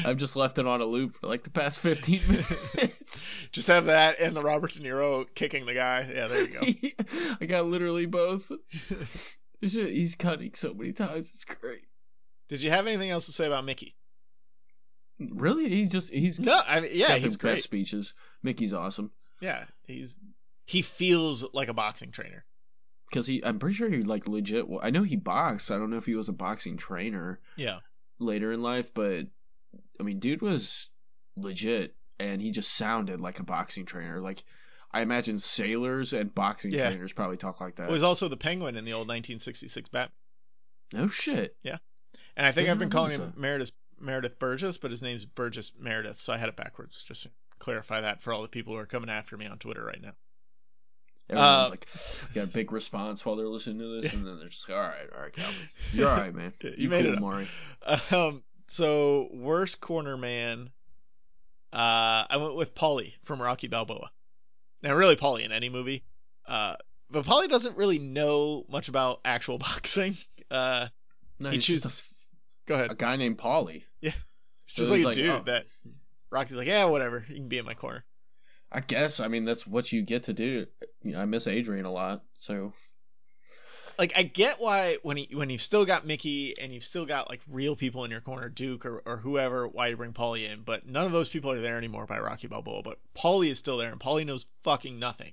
I've 0.05 0.19
just 0.19 0.37
left 0.37 0.59
it 0.59 0.67
on 0.67 0.81
a 0.81 0.85
loop 0.85 1.17
for 1.17 1.27
like 1.27 1.43
the 1.43 1.51
past 1.51 1.79
15 1.81 2.21
minutes. 2.29 3.29
Just 3.51 3.69
have 3.69 3.87
that 3.87 4.21
and 4.21 4.37
the 4.37 4.43
Robert 4.43 4.73
De 4.73 4.81
Niro 4.81 5.27
kicking 5.35 5.67
the 5.67 5.75
guy. 5.75 6.09
Yeah, 6.15 6.29
there 6.29 6.43
you 6.49 6.93
go. 6.93 7.05
I 7.41 7.47
got 7.47 7.67
literally 7.67 8.07
both. 8.07 8.53
He's 9.61 10.15
cutting 10.15 10.53
so 10.55 10.75
many 10.75 10.93
times. 10.93 11.31
It's 11.31 11.45
great. 11.45 11.83
Did 12.49 12.63
you 12.63 12.71
have 12.71 12.87
anything 12.87 13.11
else 13.11 13.27
to 13.27 13.33
say 13.33 13.47
about 13.47 13.65
Mickey? 13.65 13.97
Really, 15.19 15.69
he's 15.69 15.89
just 15.89 16.13
he's 16.13 16.39
No, 16.39 16.61
I 16.69 16.81
mean, 16.81 16.91
yeah, 16.93 17.17
he's 17.17 17.37
great. 17.37 17.53
best 17.55 17.65
speeches. 17.65 18.15
Mickey's 18.43 18.73
awesome 18.73 19.11
Yeah, 19.41 19.65
he's 19.87 20.17
he 20.65 20.83
feels 20.83 21.45
like 21.53 21.69
a 21.69 21.75
boxing 21.75 22.11
trainer. 22.11 22.45
because 23.11 23.27
he. 23.27 23.45
I'm 23.45 23.59
pretty 23.59 23.75
sure 23.75 23.89
he 23.91 24.03
like 24.03 24.27
legit. 24.29 24.69
Well, 24.69 24.81
I 24.83 24.91
know 24.91 25.03
he 25.03 25.17
boxed. 25.17 25.71
I 25.71 25.77
don't 25.79 25.91
know 25.91 25.99
if 25.99 26.07
he 26.07 26.15
was 26.17 26.29
a 26.29 26.33
boxing 26.33 26.77
trainer 26.77 27.39
Yeah. 27.57 27.81
later 28.19 28.53
in 28.53 28.63
life, 28.63 28.93
but 28.95 29.27
I 30.01 30.03
mean, 30.03 30.19
dude 30.19 30.43
was 30.43 30.89
legit, 31.37 31.95
and 32.19 32.41
he 32.41 32.51
just 32.51 32.73
sounded 32.73 33.21
like 33.21 33.39
a 33.41 33.45
boxing 33.45 33.85
trainer. 33.87 34.21
Like 34.21 34.43
I 34.91 35.03
imagine 35.03 35.39
sailors 35.39 36.13
and 36.13 36.35
boxing 36.35 36.73
Yeah. 36.73 36.89
trainers 36.91 37.13
probably 37.13 37.37
talk 37.37 37.61
like 37.61 37.77
that. 37.77 37.87
He 37.89 37.93
was 37.93 38.03
also 38.03 38.29
the 38.29 38.37
Penguin 38.37 38.77
in 38.77 38.85
the 38.85 38.93
old 38.95 39.07
1966 39.09 39.89
Batman. 39.91 40.13
no 40.93 41.07
shit. 41.09 41.57
Yeah. 41.63 41.79
And 42.37 42.47
I 42.47 42.53
think 42.53 42.67
Did 42.67 42.73
I've 42.73 42.79
been 42.79 42.91
calling 42.91 43.13
him 43.13 43.21
that. 43.21 43.37
Meredith 43.37 43.73
Meredith 44.01 44.39
Burgess, 44.41 44.77
but 44.79 44.91
his 44.91 45.03
name's 45.03 45.25
Burgess 45.25 45.73
Meredith, 45.79 46.19
so 46.21 46.33
I 46.33 46.37
had 46.37 46.49
it 46.49 46.57
backwards. 46.57 47.05
Just 47.07 47.23
to 47.25 47.31
clarify 47.61 48.01
that 48.01 48.23
for 48.23 48.33
all 48.33 48.43
the 48.43 48.49
people 48.49 48.73
who 48.75 48.81
are 48.81 48.87
coming 48.87 49.09
after 49.11 49.37
me 49.37 49.47
on 49.47 49.59
Twitter 49.59 49.85
right 49.85 50.01
now. 50.03 50.15
Everyone's 51.31 51.69
Uh, 51.69 51.71
like 51.71 51.87
got 52.35 52.45
a 52.45 52.47
big 52.49 52.71
response 52.73 53.25
while 53.25 53.37
they're 53.37 53.49
listening 53.49 53.79
to 53.79 54.01
this, 54.03 54.13
and 54.13 54.27
then 54.27 54.39
they're 54.39 54.49
just 54.49 54.69
like, 54.69 54.77
all 54.79 54.85
right, 54.85 55.09
all 55.17 55.23
right, 55.23 55.33
Kalvin, 55.33 55.69
you're 55.93 56.09
all 56.09 56.17
right, 56.17 56.35
man. 56.35 56.53
You 56.61 56.75
You, 56.77 56.89
made 56.91 57.05
cool, 57.07 57.15
it. 57.15 57.21
Maury. 57.21 57.49
Um, 58.11 58.43
so 58.67 59.29
worst 59.33 59.81
corner 59.81 60.17
man, 60.17 60.71
uh, 61.73 62.25
I 62.31 62.37
went 62.39 62.57
with 62.57 62.75
Paulie 62.75 63.13
from 63.25 63.41
Rocky 63.43 63.69
Balboa. 63.69 64.11
Now, 64.83 64.95
really, 64.95 65.17
Paulie 65.17 65.45
in 65.45 65.53
any 65.53 65.69
movie, 65.71 66.05
uh, 66.47 66.77
but 67.11 67.25
Paulie 67.25 67.49
doesn't 67.49 67.77
really 67.77 67.99
know 67.99 68.65
much 68.69 68.89
about 68.89 69.21
actual 69.25 69.59
boxing. 69.59 70.17
Uh, 70.51 70.89
No, 71.41 71.51
He 71.51 71.59
chooses- 71.59 72.03
go 72.67 72.75
ahead. 72.75 72.93
a, 72.93 72.95
guy 72.95 73.17
named 73.17 73.39
Paulie. 73.39 73.83
Yeah. 74.01 74.13
It's 74.67 74.75
So 74.77 74.83
just 74.83 74.91
like 74.91 75.01
a 75.01 75.05
like, 75.07 75.15
dude 75.15 75.31
oh. 75.31 75.43
that 75.47 75.67
Rocky's 76.31 76.53
like, 76.57 76.69
yeah, 76.69 76.85
whatever, 76.87 77.25
you 77.29 77.37
can 77.37 77.49
be 77.49 77.59
in 77.59 77.65
my 77.65 77.75
corner. 77.75 78.05
I 78.75 78.81
guess. 78.81 79.21
I 79.21 79.29
mean, 79.29 79.45
that's 79.45 79.67
what 79.67 79.93
you 79.93 80.03
get 80.03 80.25
to 80.25 80.33
do. 80.33 80.67
You 81.03 81.13
know, 81.13 81.21
I 81.21 81.25
miss 81.27 81.47
Adrian 81.47 81.85
a 81.85 81.93
lot, 81.93 82.25
so 82.35 82.73
Like, 83.99 84.15
I 84.17 84.25
get 84.25 84.57
why 84.59 84.97
when 85.03 85.17
he 85.17 85.29
when 85.33 85.51
you've 85.51 85.63
still 85.63 85.85
got 85.85 86.05
Mickey 86.05 86.59
and 86.61 86.75
you've 86.75 86.85
still 86.85 87.07
got 87.07 87.31
like 87.31 87.41
real 87.49 87.77
people 87.77 88.05
in 88.05 88.11
your 88.11 88.21
corner, 88.21 88.49
Duke 88.49 88.85
or, 88.85 89.01
or 89.07 89.19
whoever, 89.19 89.69
why 89.69 89.89
you 89.89 89.97
bring 89.97 90.13
Paulie 90.13 90.51
in, 90.51 90.63
but 90.63 90.87
none 90.87 91.07
of 91.07 91.13
those 91.13 91.29
people 91.29 91.53
are 91.53 91.61
there 91.61 91.79
anymore 91.79 92.07
by 92.07 92.19
Rocky 92.19 92.49
Balboa. 92.49 92.83
But 92.83 92.99
Paulie 93.17 93.51
is 93.51 93.59
still 93.59 93.77
there, 93.77 93.93
and 93.93 94.01
Paulie 94.01 94.27
knows 94.27 94.47
fucking 94.65 94.99
nothing. 94.99 95.33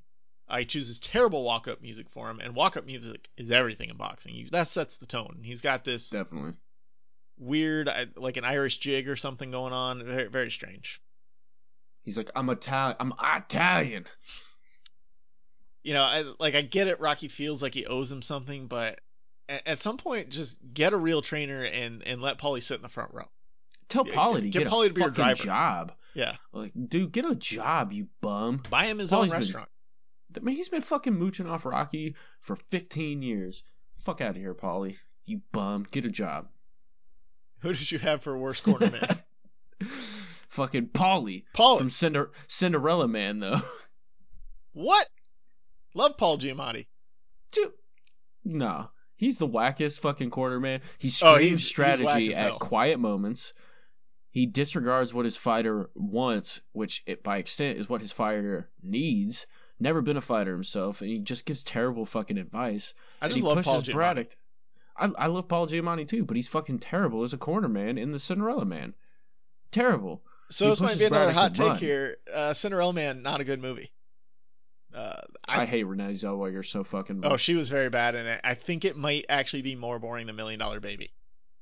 He 0.56 0.66
chooses 0.66 1.00
terrible 1.00 1.44
walk-up 1.46 1.82
music 1.82 2.10
for 2.10 2.30
him, 2.30 2.42
and 2.42 2.54
walk-up 2.54 2.86
music 2.86 3.30
is 3.38 3.52
everything 3.52 3.90
in 3.90 3.96
boxing. 3.96 4.36
You, 4.36 4.50
that 4.52 4.68
sets 4.68 4.98
the 4.98 5.06
tone. 5.06 5.40
He's 5.44 5.62
got 5.62 5.86
this 5.86 6.10
definitely. 6.10 6.56
weird, 7.40 7.90
like 8.18 8.36
an 8.36 8.44
Irish 8.44 8.78
jig 8.80 9.08
or 9.08 9.16
something 9.16 9.50
going 9.50 9.72
on. 9.72 10.04
Very, 10.04 10.28
very 10.28 10.52
strange. 10.52 11.02
He's 12.04 12.18
like, 12.18 12.32
I'm 12.36 12.50
Italian. 12.50 12.98
I'm 13.00 13.14
Italian. 13.22 14.06
you 15.84 15.94
know, 15.94 16.04
I, 16.04 16.24
like 16.40 16.56
I 16.56 16.62
get 16.62 16.88
it. 16.88 17.00
Rocky 17.00 17.28
feels 17.28 17.62
like 17.62 17.74
he 17.74 17.86
owes 17.86 18.12
him 18.12 18.22
something, 18.22 18.68
but 18.68 19.00
at, 19.50 19.68
at 19.68 19.80
some 19.80 19.98
point, 19.98 20.30
just 20.30 20.58
get 20.74 20.94
a 20.94 20.98
real 20.98 21.22
trainer 21.22 21.64
and 21.64 22.02
and 22.06 22.22
let 22.22 22.38
Paulie 22.40 22.64
sit 22.64 22.76
in 22.76 22.82
the 22.82 22.90
front 22.90 23.14
row. 23.14 23.26
Tell 23.90 24.06
Paulie 24.06 24.42
to 24.42 24.50
get 24.50 24.64
get, 24.64 24.68
Paulie 24.68 24.88
to 24.88 24.94
be 24.94 25.02
your 25.02 25.10
driver. 25.10 25.44
job. 25.44 25.92
Yeah, 26.14 26.36
Like, 26.52 26.74
dude, 26.90 27.14
get 27.14 27.24
a 27.24 27.36
job, 27.36 27.94
you 27.94 28.08
bum. 28.20 28.62
buy 28.70 28.86
him 28.88 29.00
his 29.00 29.12
Paulie's 29.12 29.14
own 29.14 29.28
been- 29.28 29.32
restaurant. 29.38 29.70
I 30.36 30.40
mean, 30.42 30.56
he's 30.58 30.70
been 30.70 30.82
fucking 30.82 31.14
mooching 31.14 31.46
off 31.48 31.66
Rocky 31.66 32.16
for 32.42 32.56
15 32.56 33.22
years. 33.22 33.64
Fuck 33.98 34.22
out 34.22 34.32
of 34.32 34.36
here, 34.38 34.54
Paulie. 34.54 34.96
You 35.26 35.42
bum. 35.52 35.86
Get 35.92 36.06
a 36.06 36.10
job. 36.10 36.48
Who 37.60 37.74
did 37.74 37.92
you 37.92 38.00
have 38.00 38.24
for 38.24 38.38
worst 38.38 38.64
corner 38.64 38.90
man? 38.92 39.20
fucking 40.52 40.88
Paulie 40.90 41.44
Paul. 41.54 41.80
from 41.80 41.90
Cinder- 41.90 42.32
Cinderella 42.48 43.08
Man, 43.08 43.40
though. 43.40 43.62
What? 44.74 45.08
Love 45.94 46.16
Paul 46.18 46.38
Giamatti. 46.38 46.88
Dude, 47.52 47.72
no. 48.46 48.90
He's 49.18 49.38
the 49.38 49.48
wackest 49.48 50.00
fucking 50.00 50.30
corner 50.30 50.60
man. 50.60 50.82
He 50.98 51.10
Oh, 51.10 51.12
screams 51.12 51.40
he's- 51.42 51.52
he's 51.60 51.68
strategy 51.68 52.34
as 52.34 52.54
at 52.54 52.60
quiet 52.60 53.00
moments. 53.00 53.54
He 54.30 54.46
disregards 54.46 55.14
what 55.14 55.26
his 55.26 55.36
fighter 55.36 55.90
wants, 55.94 56.62
which 56.72 57.04
it, 57.06 57.22
by 57.22 57.38
extent 57.38 57.78
is 57.80 57.90
what 57.90 58.00
his 58.02 58.14
fighter 58.14 58.70
needs. 58.82 59.46
Never 59.80 60.02
been 60.02 60.16
a 60.16 60.22
fighter 60.22 60.54
himself, 60.54 61.02
and 61.02 61.10
he 61.10 61.20
just 61.20 61.46
gives 61.46 61.64
terrible 61.66 62.06
fucking 62.06 62.38
advice. 62.38 62.94
I 63.22 63.28
just 63.28 63.44
love 63.44 63.64
Paul 63.66 63.82
Giamatti. 63.82 63.92
Braddock. 63.94 64.36
I, 64.96 65.08
I 65.18 65.28
love 65.28 65.50
Paul 65.50 65.68
Giamatti 65.68 66.08
too, 66.08 66.24
but 66.24 66.36
he's 66.38 66.48
fucking 66.48 66.80
terrible 66.80 67.24
as 67.24 67.34
a 67.34 67.38
corner 67.38 67.68
man 67.68 67.98
in 67.98 68.12
the 68.14 68.20
Cinderella 68.20 68.64
Man. 68.66 68.94
Terrible. 69.72 70.24
So 70.52 70.70
this 70.70 70.82
might 70.82 71.00
be 71.00 71.06
another 71.06 71.32
hot 71.32 71.56
take 71.56 71.68
run. 71.68 71.78
here. 71.78 72.18
Uh, 72.32 72.54
Cinderella 72.54 72.94
Man, 72.94 73.22
not 73.22 73.42
a 73.42 73.44
good 73.44 73.62
movie. 73.62 73.92
Uh, 74.94 75.22
I, 75.48 75.62
I, 75.62 75.66
hate 75.66 75.84
Renee 75.84 76.12
Zellweger 76.12 76.66
so 76.66 76.84
fucking 76.84 77.22
Much. 77.22 77.32
oh, 77.32 77.38
she 77.38 77.54
was 77.56 77.70
very 77.70 77.90
bad 77.90 78.16
in 78.16 78.26
it. 78.28 78.42
I 78.44 78.56
think 78.56 78.84
it 78.84 78.98
might 78.98 79.26
actually 79.30 79.62
be 79.62 79.76
more 79.76 80.00
boring 80.00 80.28
than 80.28 80.36
Million 80.36 80.60
Dollar 80.60 80.82
Baby. 80.82 81.14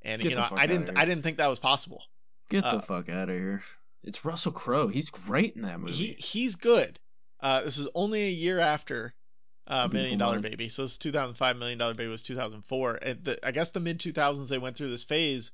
And 0.02 0.20
Get 0.20 0.32
you 0.32 0.38
know, 0.38 0.48
I 0.52 0.66
didn't. 0.66 0.98
I 0.98 1.06
didn't 1.06 1.24
think 1.24 1.38
that 1.38 1.48
was 1.48 1.60
possible. 1.60 2.04
Get 2.50 2.64
uh, 2.64 2.78
the 2.78 2.82
fuck 2.82 3.10
out 3.10 3.30
of 3.30 3.36
here. 3.36 3.64
It's 4.04 4.26
Russell 4.26 4.52
Crowe. 4.52 4.88
He's 4.88 5.12
great 5.12 5.56
in 5.56 5.62
that 5.64 5.80
movie. 5.80 5.94
He 5.94 6.14
he's 6.14 6.56
good. 6.56 7.00
Uh, 7.40 7.62
this 7.62 7.78
is 7.78 7.88
only 7.94 8.24
a 8.24 8.32
year 8.32 8.60
after 8.60 9.14
uh, 9.68 9.88
Million 9.88 10.18
Dollar 10.18 10.40
Baby. 10.40 10.70
So 10.70 10.82
this 10.84 10.94
is 10.94 10.98
2005. 10.98 11.58
Million 11.58 11.78
Dollar 11.78 11.94
Baby 11.94 12.10
was 12.10 12.24
2004. 12.24 13.00
And 13.02 13.24
the, 13.24 13.48
I 13.48 13.52
guess 13.52 13.72
the 13.72 13.80
mid 13.80 14.00
2000s 14.00 14.48
they 14.48 14.58
went 14.58 14.76
through 14.76 14.90
this 14.90 15.04
phase 15.04 15.52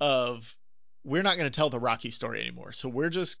of 0.00 0.56
we're 1.06 1.22
not 1.22 1.36
going 1.36 1.50
to 1.50 1.54
tell 1.56 1.70
the 1.70 1.78
Rocky 1.78 2.10
story 2.10 2.40
anymore. 2.40 2.72
So 2.72 2.88
we're 2.88 3.10
just 3.10 3.38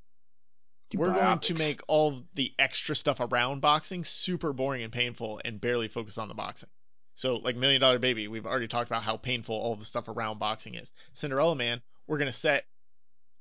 Do 0.90 0.98
we're 0.98 1.12
going 1.12 1.40
to 1.40 1.54
make 1.54 1.80
all 1.88 2.22
the 2.34 2.52
extra 2.58 2.94
stuff 2.96 3.18
around 3.20 3.60
boxing 3.60 4.04
super 4.04 4.52
boring 4.52 4.82
and 4.84 4.92
painful 4.92 5.40
and 5.44 5.60
barely 5.60 5.88
focus 5.88 6.16
on 6.16 6.28
the 6.28 6.34
boxing. 6.34 6.70
So 7.16 7.36
like 7.36 7.56
Million 7.56 7.80
Dollar 7.80 7.98
Baby, 7.98 8.28
we've 8.28 8.46
already 8.46 8.68
talked 8.68 8.88
about 8.88 9.02
how 9.02 9.16
painful 9.16 9.56
all 9.56 9.74
the 9.74 9.84
stuff 9.84 10.08
around 10.08 10.38
boxing 10.38 10.74
is. 10.74 10.92
Cinderella 11.12 11.56
Man, 11.56 11.82
we're 12.06 12.18
going 12.18 12.30
to 12.30 12.32
set 12.36 12.64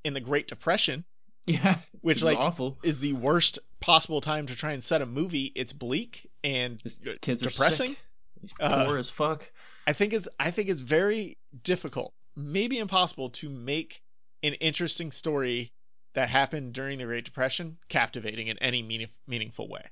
in 0.03 0.13
the 0.13 0.21
Great 0.21 0.47
Depression 0.47 1.05
Yeah, 1.47 1.77
which 2.01 2.23
like 2.23 2.39
awful. 2.39 2.79
is 2.83 2.99
the 2.99 3.13
worst 3.13 3.59
possible 3.79 4.21
time 4.21 4.47
to 4.47 4.55
try 4.55 4.71
and 4.71 4.83
set 4.83 5.03
a 5.03 5.05
movie. 5.05 5.51
It's 5.55 5.73
bleak 5.73 6.27
and 6.43 6.81
His 6.81 6.97
kids 7.21 7.43
are 7.45 7.49
depressing. 7.49 7.89
sick. 7.91 7.99
He's 8.41 8.53
Uh, 8.59 8.85
poor 8.87 8.97
as 8.97 9.11
fuck. 9.11 9.51
I 9.85 9.93
think 9.93 10.13
it's 10.13 10.27
I 10.39 10.49
think 10.49 10.69
it's 10.69 10.81
very 10.81 11.37
difficult, 11.63 12.13
maybe 12.35 12.79
impossible 12.79 13.29
to 13.31 13.49
make 13.49 14.01
an 14.45 14.53
interesting 14.55 15.11
story 15.11 15.71
that 16.13 16.29
happened 16.29 16.73
during 16.73 16.97
the 16.97 17.05
Great 17.05 17.25
Depression 17.25 17.77
captivating 17.89 18.47
in 18.47 18.57
any 18.59 18.81
meaning, 18.81 19.09
meaningful 19.27 19.67
way. 19.67 19.83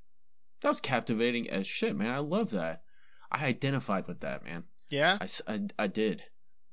That 0.61 0.69
was 0.69 0.79
captivating 0.79 1.49
as 1.49 1.67
shit, 1.67 1.95
man. 1.95 2.09
I 2.09 2.19
love 2.19 2.51
that. 2.51 2.83
I 3.31 3.45
identified 3.47 4.07
with 4.07 4.21
that, 4.21 4.43
man. 4.45 4.63
Yeah, 4.89 5.17
I 5.19 5.59
I 5.77 5.87
did. 5.87 6.23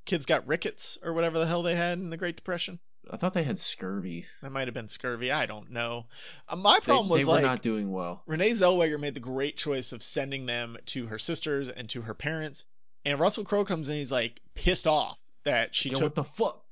kids 0.05 0.27
got 0.27 0.47
rickets 0.47 0.99
or 1.03 1.13
whatever 1.13 1.39
the 1.39 1.47
hell 1.47 1.63
they 1.63 1.75
had 1.75 1.99
in 1.99 2.11
the 2.11 2.17
Great 2.17 2.37
Depression. 2.37 2.79
I 3.11 3.17
thought 3.17 3.33
they 3.33 3.43
had 3.45 3.59
scurvy. 3.59 4.27
That 4.43 4.53
might 4.53 4.69
have 4.69 4.75
been 4.75 4.89
scurvy. 4.89 5.33
I 5.33 5.47
don't 5.47 5.71
know. 5.71 6.07
Uh, 6.47 6.57
my 6.57 6.79
They, 6.79 6.85
problem 6.85 7.09
was 7.09 7.21
they 7.21 7.25
were 7.25 7.33
like 7.33 7.43
not 7.43 7.63
doing 7.63 7.91
well. 7.91 8.23
Renee 8.27 8.51
Zellweger 8.51 9.01
made 9.01 9.15
the 9.15 9.21
great 9.21 9.57
choice 9.57 9.93
of 9.93 10.03
sending 10.03 10.47
them 10.47 10.77
to 10.87 11.07
her 11.07 11.19
sisters 11.19 11.69
and 11.71 11.89
to 11.91 12.03
her 12.03 12.15
parents, 12.15 12.67
and 13.05 13.19
Russell 13.19 13.45
Crowe 13.45 13.65
comes 13.65 13.89
in. 13.89 13.97
He's 13.97 14.13
like 14.13 14.39
pissed 14.55 14.87
off 14.87 15.19
that 15.45 15.75
she 15.75 15.89
Yo, 15.89 15.95
took 15.95 16.03
what 16.05 16.15
the 16.15 16.25
fuck? 16.25 16.65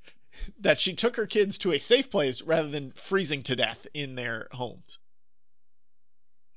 That 0.60 0.80
she 0.80 0.94
took 0.94 1.16
her 1.16 1.26
kids 1.26 1.58
to 1.58 1.72
a 1.72 1.78
safe 1.78 2.10
place 2.10 2.42
rather 2.42 2.68
than 2.68 2.92
freezing 2.92 3.42
to 3.44 3.56
death 3.56 3.86
in 3.94 4.14
their 4.14 4.48
homes. 4.52 4.98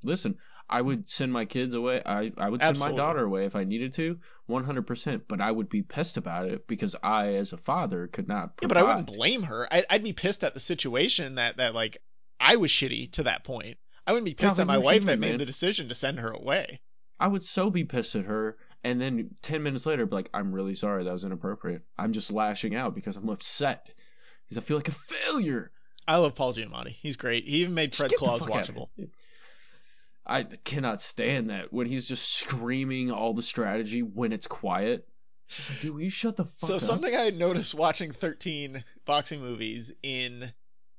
Listen, 0.04 0.38
I 0.70 0.82
would 0.82 1.10
send 1.10 1.34
my 1.34 1.46
kids 1.46 1.74
away. 1.74 2.02
I, 2.06 2.32
I 2.38 2.50
would 2.50 2.62
send 2.62 2.72
Absolutely. 2.72 2.98
my 2.98 2.98
daughter 2.98 3.24
away 3.24 3.46
if 3.46 3.56
I 3.56 3.66
needed 3.66 3.94
to, 3.94 4.20
100%. 4.50 5.22
But 5.28 5.42
I 5.42 5.52
would 5.52 5.70
be 5.70 5.84
pissed 5.84 6.18
about 6.18 6.48
it 6.48 6.66
because 6.68 6.96
I, 7.04 7.36
as 7.36 7.54
a 7.54 7.58
father, 7.58 8.08
could 8.08 8.28
not. 8.28 8.54
Yeah, 8.62 8.68
but 8.68 8.78
I 8.78 8.84
wouldn't 8.84 9.08
blame 9.08 9.44
her. 9.44 9.68
I, 9.72 9.86
I'd 9.90 10.04
be 10.04 10.14
pissed 10.14 10.44
at 10.44 10.54
the 10.54 10.60
situation 10.60 11.36
that 11.36 11.58
that 11.58 11.76
like 11.76 12.02
I 12.40 12.56
was 12.56 12.72
shitty 12.72 13.12
to 13.14 13.24
that 13.24 13.44
point. 13.44 13.78
I 14.08 14.14
wouldn't 14.14 14.26
be 14.26 14.34
pissed 14.34 14.58
Kalvin, 14.58 14.62
at 14.62 14.68
my 14.68 14.78
wife 14.78 15.02
human, 15.02 15.08
that 15.08 15.20
made 15.20 15.30
man. 15.32 15.40
the 15.40 15.46
decision 15.46 15.90
to 15.90 15.96
send 15.96 16.20
her 16.20 16.32
away. 16.32 16.82
I 17.20 17.28
would 17.28 17.44
so 17.44 17.70
be 17.70 17.84
pissed 17.84 18.16
at 18.16 18.26
her, 18.26 18.58
and 18.84 19.00
then 19.00 19.36
ten 19.42 19.64
minutes 19.64 19.86
later, 19.86 20.06
be 20.06 20.16
like, 20.16 20.30
"I'm 20.34 20.54
really 20.54 20.76
sorry, 20.76 21.04
that 21.04 21.12
was 21.12 21.26
inappropriate. 21.26 21.84
I'm 21.98 22.14
just 22.14 22.32
lashing 22.32 22.76
out 22.76 22.96
because 22.96 23.18
I'm 23.18 23.30
upset 23.30 23.92
because 24.44 24.58
I 24.58 24.66
feel 24.66 24.78
like 24.78 24.88
a 24.88 24.92
failure." 24.92 25.72
I 26.08 26.18
love 26.18 26.36
Paul 26.36 26.54
Giamatti. 26.54 26.90
He's 26.90 27.16
great. 27.18 27.46
He 27.48 27.58
even 27.58 27.74
made 27.74 27.94
Fred 27.96 28.12
Claus 28.18 28.40
fuck 28.42 28.52
out 28.52 28.70
of 28.70 28.76
watchable. 28.76 28.90
I 30.26 30.44
cannot 30.44 31.02
stand 31.02 31.50
that 31.50 31.74
when 31.74 31.88
he's 31.88 32.06
just 32.08 32.32
screaming 32.32 33.12
all 33.12 33.34
the 33.34 33.42
strategy 33.44 34.02
when 34.02 34.34
it's 34.34 34.48
quiet. 34.48 35.08
It's 35.48 35.58
just 35.58 35.70
like, 35.70 35.82
dude, 35.82 35.94
will 35.94 36.02
you 36.02 36.10
shut 36.10 36.38
the 36.38 36.46
fuck 36.46 36.70
So 36.70 36.76
up? 36.76 36.82
something 36.82 37.14
I 37.16 37.32
noticed 37.32 37.74
watching 37.74 38.12
13 38.12 38.84
boxing 39.06 39.42
movies 39.42 39.94
in 40.04 40.52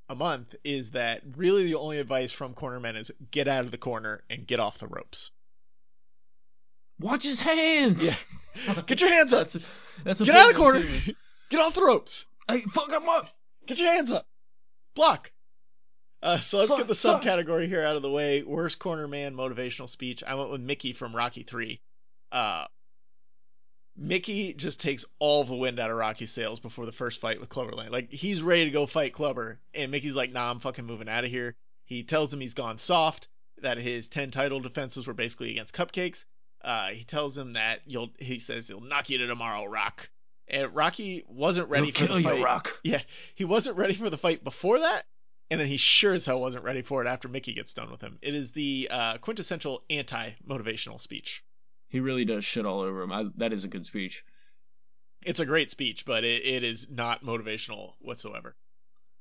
a 0.08 0.14
month 0.14 0.54
is 0.64 0.90
that 0.90 1.22
really 1.36 1.64
the 1.64 1.76
only 1.76 1.98
advice 1.98 2.32
from 2.32 2.54
cornermen 2.54 2.96
is 2.96 3.10
get 3.30 3.48
out 3.48 3.64
of 3.64 3.70
the 3.70 3.78
corner 3.78 4.22
and 4.28 4.46
get 4.46 4.60
off 4.60 4.78
the 4.78 4.88
ropes. 4.88 5.30
Watch 7.02 7.24
his 7.24 7.40
hands. 7.40 8.04
Yeah. 8.06 8.82
Get 8.86 9.00
your 9.00 9.12
hands 9.12 9.32
up. 9.32 9.48
That's 10.04 10.20
Get 10.20 10.34
out 10.34 10.50
of 10.50 10.54
the 10.54 10.58
corner. 10.58 10.80
Get 11.50 11.60
off 11.60 11.74
the 11.74 11.82
ropes. 11.82 12.26
Hey, 12.48 12.60
fuck 12.60 12.90
him 12.90 13.08
up. 13.08 13.28
Get 13.66 13.78
your 13.78 13.92
hands 13.92 14.10
up. 14.10 14.26
Block. 14.94 15.32
Uh, 16.22 16.38
so 16.38 16.58
let's 16.58 16.68
Fuck, 16.68 16.78
get 16.78 16.88
the 16.88 16.94
fuck. 16.94 17.22
subcategory 17.22 17.66
here 17.66 17.82
out 17.82 17.96
of 17.96 18.02
the 18.02 18.10
way. 18.10 18.42
Worst 18.42 18.78
corner 18.78 19.08
man 19.08 19.34
motivational 19.34 19.88
speech. 19.88 20.22
I 20.22 20.34
went 20.36 20.50
with 20.50 20.60
Mickey 20.60 20.92
from 20.92 21.16
Rocky 21.16 21.42
3. 21.42 21.80
Uh, 22.30 22.66
Mickey 23.96 24.54
just 24.54 24.80
takes 24.80 25.04
all 25.18 25.44
the 25.44 25.56
wind 25.56 25.78
out 25.78 25.90
of 25.90 25.96
Rocky's 25.96 26.30
sails 26.30 26.60
before 26.60 26.86
the 26.86 26.92
first 26.92 27.20
fight 27.20 27.40
with 27.40 27.48
Clubber 27.48 27.72
Lang. 27.72 27.90
Like 27.90 28.10
he's 28.10 28.42
ready 28.42 28.64
to 28.66 28.70
go 28.70 28.86
fight 28.86 29.12
Clubber, 29.12 29.60
and 29.74 29.90
Mickey's 29.90 30.14
like, 30.14 30.32
"Nah, 30.32 30.50
I'm 30.50 30.60
fucking 30.60 30.86
moving 30.86 31.08
out 31.08 31.24
of 31.24 31.30
here." 31.30 31.56
He 31.84 32.02
tells 32.04 32.32
him 32.32 32.40
he's 32.40 32.54
gone 32.54 32.78
soft, 32.78 33.28
that 33.60 33.76
his 33.78 34.08
10 34.08 34.30
title 34.30 34.60
defenses 34.60 35.06
were 35.06 35.12
basically 35.12 35.50
against 35.50 35.74
cupcakes. 35.74 36.24
Uh, 36.62 36.88
he 36.88 37.04
tells 37.04 37.36
him 37.36 37.54
that 37.54 37.80
you'll. 37.86 38.10
He 38.18 38.38
says 38.38 38.68
he'll 38.68 38.80
knock 38.80 39.10
you 39.10 39.18
to 39.18 39.26
tomorrow, 39.26 39.64
Rock. 39.66 40.10
And 40.48 40.74
Rocky 40.74 41.24
wasn't 41.28 41.68
ready 41.70 41.86
He'll 41.86 42.06
for 42.06 42.12
the 42.12 42.18
you, 42.18 42.24
fight. 42.24 42.42
Rock. 42.42 42.80
He 43.34 43.44
wasn't 43.44 43.78
ready 43.78 43.94
for 43.94 44.10
the 44.10 44.18
fight 44.18 44.44
before 44.44 44.80
that, 44.80 45.04
and 45.50 45.58
then 45.58 45.66
he 45.66 45.76
sure 45.76 46.12
as 46.12 46.26
hell 46.26 46.40
wasn't 46.40 46.64
ready 46.64 46.82
for 46.82 47.02
it 47.02 47.08
after 47.08 47.28
Mickey 47.28 47.54
gets 47.54 47.74
done 47.74 47.90
with 47.90 48.00
him. 48.00 48.18
It 48.20 48.34
is 48.34 48.50
the 48.50 48.88
uh, 48.90 49.18
quintessential 49.18 49.82
anti-motivational 49.88 51.00
speech. 51.00 51.42
He 51.88 52.00
really 52.00 52.24
does 52.24 52.44
shit 52.44 52.66
all 52.66 52.80
over 52.80 53.02
him. 53.02 53.12
I, 53.12 53.26
that 53.36 53.52
is 53.52 53.64
a 53.64 53.68
good 53.68 53.86
speech. 53.86 54.24
It's 55.24 55.40
a 55.40 55.46
great 55.46 55.70
speech, 55.70 56.04
but 56.04 56.24
it, 56.24 56.44
it 56.44 56.64
is 56.64 56.90
not 56.90 57.22
motivational 57.24 57.94
whatsoever. 58.00 58.56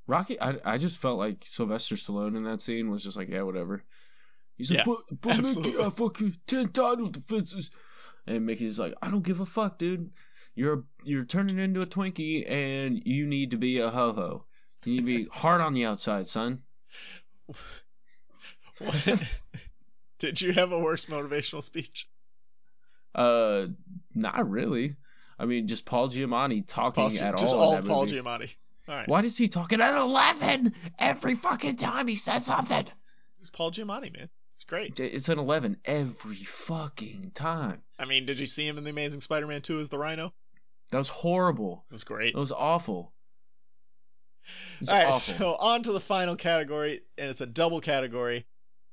Rocky, 0.08 0.42
I, 0.42 0.56
I 0.66 0.78
just 0.80 0.98
felt 0.98 1.20
like 1.20 1.46
Sylvester 1.46 1.96
Stallone 1.96 2.36
in 2.36 2.44
that 2.46 2.62
scene 2.62 2.90
was 2.90 3.04
just 3.04 3.16
like, 3.16 3.30
yeah, 3.30 3.44
whatever. 3.44 3.84
He's 4.62 4.70
Yeah, 4.70 4.84
but, 4.86 5.00
but 5.22 5.42
Mickey. 5.42 5.76
I 5.80 5.90
fucking 5.90 6.38
ten 6.46 6.70
title 6.70 7.08
defenses, 7.08 7.72
and 8.28 8.46
Mickey's 8.46 8.78
like, 8.78 8.94
I 9.02 9.10
don't 9.10 9.24
give 9.24 9.40
a 9.40 9.46
fuck, 9.48 9.80
dude. 9.80 10.12
You're 10.54 10.84
you're 11.04 11.26
turning 11.26 11.58
into 11.58 11.82
a 11.82 11.88
Twinkie, 11.88 12.48
and 12.48 13.02
you 13.04 13.26
need 13.26 13.52
to 13.52 13.58
be 13.58 13.80
a 13.80 13.90
ho 13.90 14.14
ho. 14.14 14.46
You 14.86 14.92
need 14.92 15.00
to 15.00 15.06
be 15.06 15.26
hard 15.32 15.62
on 15.62 15.74
the 15.74 15.86
outside, 15.86 16.28
son. 16.28 16.62
What? 18.78 19.24
Did 20.20 20.40
you 20.40 20.54
have 20.54 20.72
a 20.72 20.80
worse 20.80 21.06
motivational 21.06 21.64
speech? 21.64 22.08
Uh, 23.16 23.66
not 24.14 24.48
really. 24.48 24.96
I 25.40 25.46
mean, 25.46 25.68
just 25.68 25.86
Paul 25.86 26.10
Giamatti 26.10 26.64
talking 26.68 27.18
Paul, 27.18 27.24
at 27.24 27.38
just 27.40 27.56
all. 27.56 27.60
all 27.62 27.76
in 27.78 27.84
that 27.84 27.90
Paul 27.90 28.06
movie. 28.06 28.20
Giamatti. 28.20 28.56
All 28.88 28.96
right, 28.96 29.08
Why 29.08 29.22
does 29.22 29.38
he 29.40 29.48
talking 29.48 29.82
at 29.82 29.98
eleven 30.00 30.76
every 31.00 31.34
fucking 31.34 31.78
time 31.78 32.08
he 32.08 32.16
says 32.16 32.46
something? 32.46 32.86
it's 33.40 33.50
Paul 33.50 33.72
Giamatti, 33.72 34.16
man. 34.16 34.30
It's 34.72 34.98
great. 34.98 35.14
It's 35.14 35.30
an 35.30 35.38
eleven 35.38 35.78
every 35.84 36.36
fucking 36.36 37.32
time. 37.34 37.82
I 38.00 38.06
mean, 38.06 38.26
did 38.26 38.40
you 38.40 38.46
see 38.46 38.66
him 38.66 38.78
in 38.78 38.86
the 38.86 38.90
Amazing 38.90 39.20
Spider-Man 39.20 39.62
2 39.62 39.80
as 39.80 39.90
the 39.90 39.98
Rhino? 39.98 40.34
That 40.92 40.98
was 40.98 41.10
horrible. 41.10 41.84
It 41.90 41.94
was 41.94 42.06
great. 42.06 42.34
That 42.34 42.40
was 42.40 42.54
awful. 42.54 43.14
It 44.46 44.82
was 44.82 44.90
All 44.90 44.98
right, 44.98 45.08
awful. 45.08 45.36
so 45.36 45.56
on 45.56 45.84
to 45.84 45.92
the 45.92 46.00
final 46.00 46.38
category, 46.38 47.02
and 47.18 47.30
it's 47.30 47.42
a 47.42 47.46
double 47.46 47.82
category. 47.82 48.46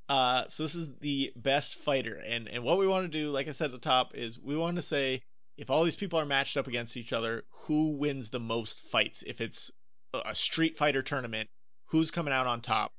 Uh, 0.09 0.45
so 0.49 0.65
this 0.65 0.75
is 0.75 0.97
the 0.97 1.33
best 1.37 1.79
fighter, 1.79 2.21
and 2.27 2.49
and 2.49 2.65
what 2.65 2.79
we 2.79 2.89
want 2.89 3.05
to 3.05 3.19
do, 3.19 3.31
like 3.31 3.47
I 3.47 3.53
said 3.53 3.67
at 3.67 3.73
the 3.73 3.79
top, 3.79 4.17
is 4.17 4.39
we 4.41 4.57
want 4.57 4.77
to 4.77 4.83
say 4.83 5.23
if 5.57 5.71
all 5.71 5.85
these 5.85 5.97
people 5.97 6.19
are 6.19 6.27
matched 6.27 6.57
up 6.57 6.67
against 6.67 6.97
each 6.97 7.13
other, 7.13 7.45
who 7.67 7.97
wins 7.97 8.31
the 8.31 8.41
most 8.41 8.81
fights? 8.81 9.23
If 9.25 9.41
it's 9.41 9.71
a 10.13 10.35
Street 10.35 10.77
Fighter 10.77 11.03
tournament, 11.03 11.49
who's 11.87 12.11
coming 12.11 12.33
out 12.35 12.49
on 12.49 12.63
top? 12.63 12.93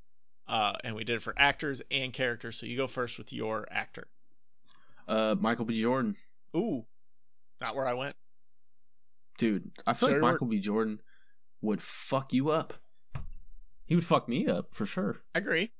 Uh, 0.49 0.73
and 0.83 0.95
we 0.95 1.03
did 1.03 1.17
it 1.17 1.21
for 1.21 1.33
actors 1.37 1.81
and 1.91 2.11
characters. 2.11 2.57
So 2.57 2.65
you 2.65 2.75
go 2.75 2.87
first 2.87 3.17
with 3.19 3.31
your 3.31 3.67
actor. 3.69 4.07
Uh, 5.07 5.35
Michael 5.39 5.65
B. 5.65 5.79
Jordan, 5.79 6.15
Ooh, 6.55 6.85
not 7.61 7.75
where 7.75 7.87
I 7.87 7.93
went. 7.93 8.15
dude. 9.37 9.71
I 9.87 9.93
feel 9.93 10.09
Sure, 10.09 10.17
like 10.17 10.21
we're- 10.23 10.31
Michael 10.33 10.47
B. 10.47 10.59
Jordan 10.59 11.01
would 11.61 11.81
fuck 11.81 12.33
you 12.33 12.49
up. 12.49 12.73
He 13.85 13.95
would 13.95 14.05
fuck 14.05 14.27
me 14.27 14.47
up 14.47 14.73
for 14.75 14.85
sure. 14.85 15.21
I 15.35 15.39
agree. 15.39 15.71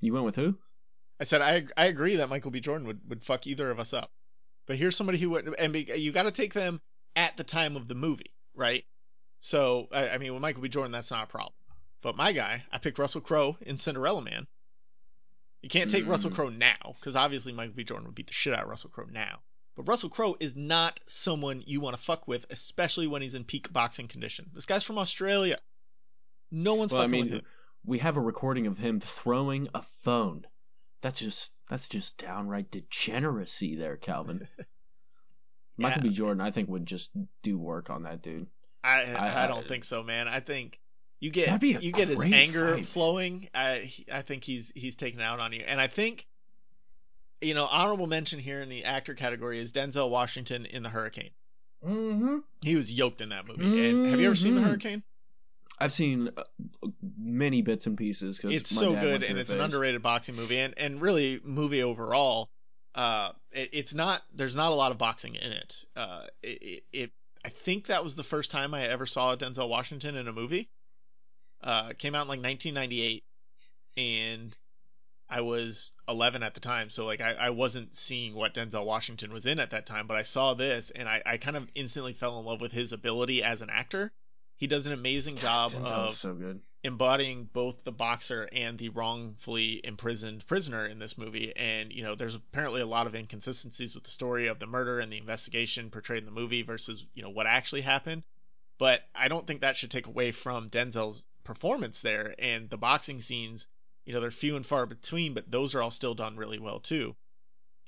You 0.00 0.12
went 0.12 0.24
with 0.24 0.36
who? 0.36 0.56
I 1.20 1.24
said 1.24 1.42
I 1.42 1.66
I 1.76 1.86
agree 1.86 2.16
that 2.16 2.28
Michael 2.28 2.50
B. 2.50 2.60
Jordan 2.60 2.86
would, 2.86 3.00
would 3.08 3.24
fuck 3.24 3.46
either 3.46 3.70
of 3.70 3.80
us 3.80 3.92
up. 3.92 4.10
But 4.66 4.76
here's 4.76 4.96
somebody 4.96 5.18
who 5.18 5.30
would, 5.30 5.54
and 5.58 5.72
be, 5.72 5.90
you 5.96 6.12
got 6.12 6.24
to 6.24 6.30
take 6.30 6.52
them 6.54 6.80
at 7.16 7.36
the 7.36 7.44
time 7.44 7.74
of 7.76 7.88
the 7.88 7.94
movie, 7.94 8.32
right? 8.54 8.84
So 9.40 9.88
I, 9.90 10.10
I 10.10 10.18
mean, 10.18 10.32
with 10.34 10.42
Michael 10.42 10.62
B. 10.62 10.68
Jordan, 10.68 10.92
that's 10.92 11.10
not 11.10 11.24
a 11.24 11.26
problem. 11.26 11.54
But 12.02 12.16
my 12.16 12.32
guy, 12.32 12.64
I 12.70 12.78
picked 12.78 12.98
Russell 12.98 13.20
Crowe 13.20 13.56
in 13.60 13.76
Cinderella 13.76 14.22
Man. 14.22 14.46
You 15.62 15.68
can't 15.68 15.90
take 15.90 16.04
Mm. 16.04 16.08
Russell 16.08 16.30
Crowe 16.30 16.48
now, 16.50 16.94
because 17.00 17.16
obviously 17.16 17.52
Michael 17.52 17.74
B. 17.74 17.82
Jordan 17.84 18.06
would 18.06 18.14
beat 18.14 18.28
the 18.28 18.32
shit 18.32 18.54
out 18.54 18.62
of 18.62 18.68
Russell 18.68 18.90
Crowe 18.90 19.08
now. 19.10 19.40
But 19.74 19.88
Russell 19.88 20.08
Crowe 20.08 20.36
is 20.38 20.54
not 20.56 21.00
someone 21.06 21.62
you 21.66 21.80
want 21.80 21.96
to 21.96 22.02
fuck 22.02 22.28
with, 22.28 22.46
especially 22.50 23.06
when 23.08 23.22
he's 23.22 23.34
in 23.34 23.44
peak 23.44 23.72
boxing 23.72 24.06
condition. 24.08 24.50
This 24.52 24.66
guy's 24.66 24.84
from 24.84 24.98
Australia. 24.98 25.58
No 26.50 26.74
one's 26.74 26.92
Well, 26.92 27.02
I 27.02 27.04
fucking 27.06 27.10
mean, 27.12 27.24
with 27.24 27.32
him. 27.40 27.46
we 27.84 27.98
have 27.98 28.16
a 28.16 28.20
recording 28.20 28.66
of 28.68 28.78
him 28.78 29.00
throwing 29.00 29.68
a 29.74 29.82
phone. 29.82 30.46
That's 31.00 31.20
just 31.20 31.52
that's 31.68 31.88
just 31.88 32.16
downright 32.18 32.70
degeneracy 32.70 33.76
there, 33.76 33.96
Kalvin. 33.96 34.46
Michael 35.76 36.02
Yeah. 36.04 36.08
B. 36.08 36.14
Jordan, 36.14 36.40
I 36.40 36.50
think, 36.50 36.68
would 36.68 36.86
just 36.86 37.10
do 37.42 37.58
work 37.58 37.90
on 37.90 38.02
that 38.04 38.22
dude. 38.22 38.46
I, 38.82 39.02
I- 39.04 39.44
I 39.44 39.46
don't 39.48 39.66
think 39.66 39.84
so, 39.84 40.02
man. 40.02 40.26
I 40.28 40.40
think 40.40 40.80
you 41.20 41.30
get 41.30 41.46
That'd 41.46 41.60
be 41.60 41.74
a 41.74 41.80
you 41.80 41.92
get 41.92 42.08
his 42.08 42.22
anger 42.22 42.76
fight. 42.76 42.86
flowing. 42.86 43.48
I 43.54 43.92
I 44.12 44.22
think 44.22 44.44
he's 44.44 44.72
he's 44.74 44.94
taken 44.96 45.20
out 45.20 45.40
on 45.40 45.52
you, 45.52 45.62
and 45.66 45.80
I 45.80 45.86
think 45.88 46.26
you 47.40 47.54
know 47.54 47.66
honorable 47.66 48.06
mention 48.06 48.38
here 48.38 48.60
in 48.60 48.68
the 48.68 48.84
actor 48.84 49.14
category 49.14 49.60
is 49.60 49.72
Denzel 49.72 50.10
Washington 50.10 50.66
in 50.66 50.82
The 50.82 50.88
Hurricane. 50.88 51.30
Mm-hmm. 51.86 52.38
He 52.62 52.74
was 52.76 52.90
yoked 52.90 53.20
in 53.20 53.28
that 53.28 53.46
movie. 53.46 53.88
And 53.88 54.10
have 54.10 54.20
you 54.20 54.26
ever 54.26 54.34
seen 54.34 54.54
The 54.56 54.60
Mhm. 54.60 54.66
Hurricane? 54.66 55.02
I've 55.80 55.92
seen 55.92 56.28
uh, 56.36 56.42
many 57.16 57.62
bits 57.62 57.86
and 57.86 57.96
pieces 57.96 58.36
because 58.36 58.52
It's 58.56 58.68
so 58.70 58.94
good, 58.94 59.22
and 59.22 59.38
it's 59.38 59.50
an 59.52 59.60
underrated 59.60 60.02
boxing 60.02 60.34
movie, 60.34 60.58
and 60.58 60.74
and 60.76 61.00
really 61.00 61.40
movie 61.44 61.82
overall. 61.84 62.50
Uh, 62.96 63.30
it, 63.52 63.70
it's 63.72 63.94
not 63.94 64.22
there's 64.34 64.56
not 64.56 64.72
a 64.72 64.74
lot 64.74 64.90
of 64.90 64.98
boxing 64.98 65.36
in 65.36 65.52
it. 65.52 65.84
Uh, 65.94 66.24
it, 66.42 66.62
it, 66.62 66.84
it 66.92 67.10
I 67.44 67.50
think 67.50 67.86
that 67.86 68.02
was 68.02 68.16
the 68.16 68.24
first 68.24 68.50
time 68.50 68.74
I 68.74 68.88
ever 68.88 69.06
saw 69.06 69.36
Denzel 69.36 69.68
Washington 69.68 70.16
in 70.16 70.26
a 70.26 70.32
movie. 70.32 70.68
Uh, 71.62 71.92
came 71.98 72.14
out 72.14 72.22
in 72.22 72.28
like 72.28 72.42
1998, 72.42 73.24
and 73.96 74.56
I 75.28 75.40
was 75.42 75.90
11 76.08 76.42
at 76.42 76.54
the 76.54 76.60
time, 76.60 76.88
so 76.88 77.04
like 77.04 77.20
I, 77.20 77.32
I 77.34 77.50
wasn't 77.50 77.94
seeing 77.96 78.34
what 78.34 78.54
Denzel 78.54 78.86
Washington 78.86 79.32
was 79.32 79.44
in 79.46 79.58
at 79.58 79.70
that 79.70 79.84
time, 79.86 80.06
but 80.06 80.16
I 80.16 80.22
saw 80.22 80.54
this, 80.54 80.90
and 80.90 81.08
I, 81.08 81.22
I 81.26 81.36
kind 81.36 81.56
of 81.56 81.68
instantly 81.74 82.12
fell 82.14 82.38
in 82.38 82.46
love 82.46 82.60
with 82.60 82.72
his 82.72 82.92
ability 82.92 83.42
as 83.42 83.60
an 83.60 83.70
actor. 83.70 84.12
He 84.56 84.66
does 84.66 84.86
an 84.86 84.92
amazing 84.92 85.36
job 85.36 85.72
Denzel's 85.72 85.90
of 85.92 86.14
so 86.14 86.34
good. 86.34 86.60
embodying 86.82 87.44
both 87.52 87.84
the 87.84 87.92
boxer 87.92 88.48
and 88.52 88.78
the 88.78 88.88
wrongfully 88.88 89.80
imprisoned 89.84 90.46
prisoner 90.46 90.86
in 90.86 90.98
this 90.98 91.18
movie. 91.18 91.52
And, 91.56 91.92
you 91.92 92.02
know, 92.02 92.14
there's 92.14 92.34
apparently 92.34 92.80
a 92.80 92.86
lot 92.86 93.06
of 93.06 93.14
inconsistencies 93.14 93.94
with 93.94 94.04
the 94.04 94.10
story 94.10 94.46
of 94.48 94.58
the 94.58 94.66
murder 94.66 94.98
and 94.98 95.12
the 95.12 95.18
investigation 95.18 95.90
portrayed 95.90 96.20
in 96.20 96.24
the 96.24 96.30
movie 96.40 96.62
versus, 96.62 97.04
you 97.14 97.22
know, 97.22 97.30
what 97.30 97.46
actually 97.46 97.82
happened. 97.82 98.22
but 98.78 99.02
I 99.14 99.28
don't 99.28 99.46
think 99.46 99.60
that 99.60 99.76
should 99.76 99.90
take 99.90 100.06
away 100.06 100.32
from 100.32 100.70
Denzel's 100.70 101.24
performance 101.48 102.02
there. 102.02 102.34
And 102.38 102.68
the 102.68 102.76
boxing 102.76 103.20
scenes, 103.22 103.66
you 104.04 104.12
know, 104.12 104.20
they're 104.20 104.30
few 104.30 104.54
and 104.56 104.66
far 104.66 104.84
between, 104.84 105.32
but 105.32 105.50
those 105.50 105.74
are 105.74 105.80
all 105.80 105.90
still 105.90 106.14
done 106.14 106.36
really 106.36 106.58
well 106.58 106.78
too. 106.78 107.16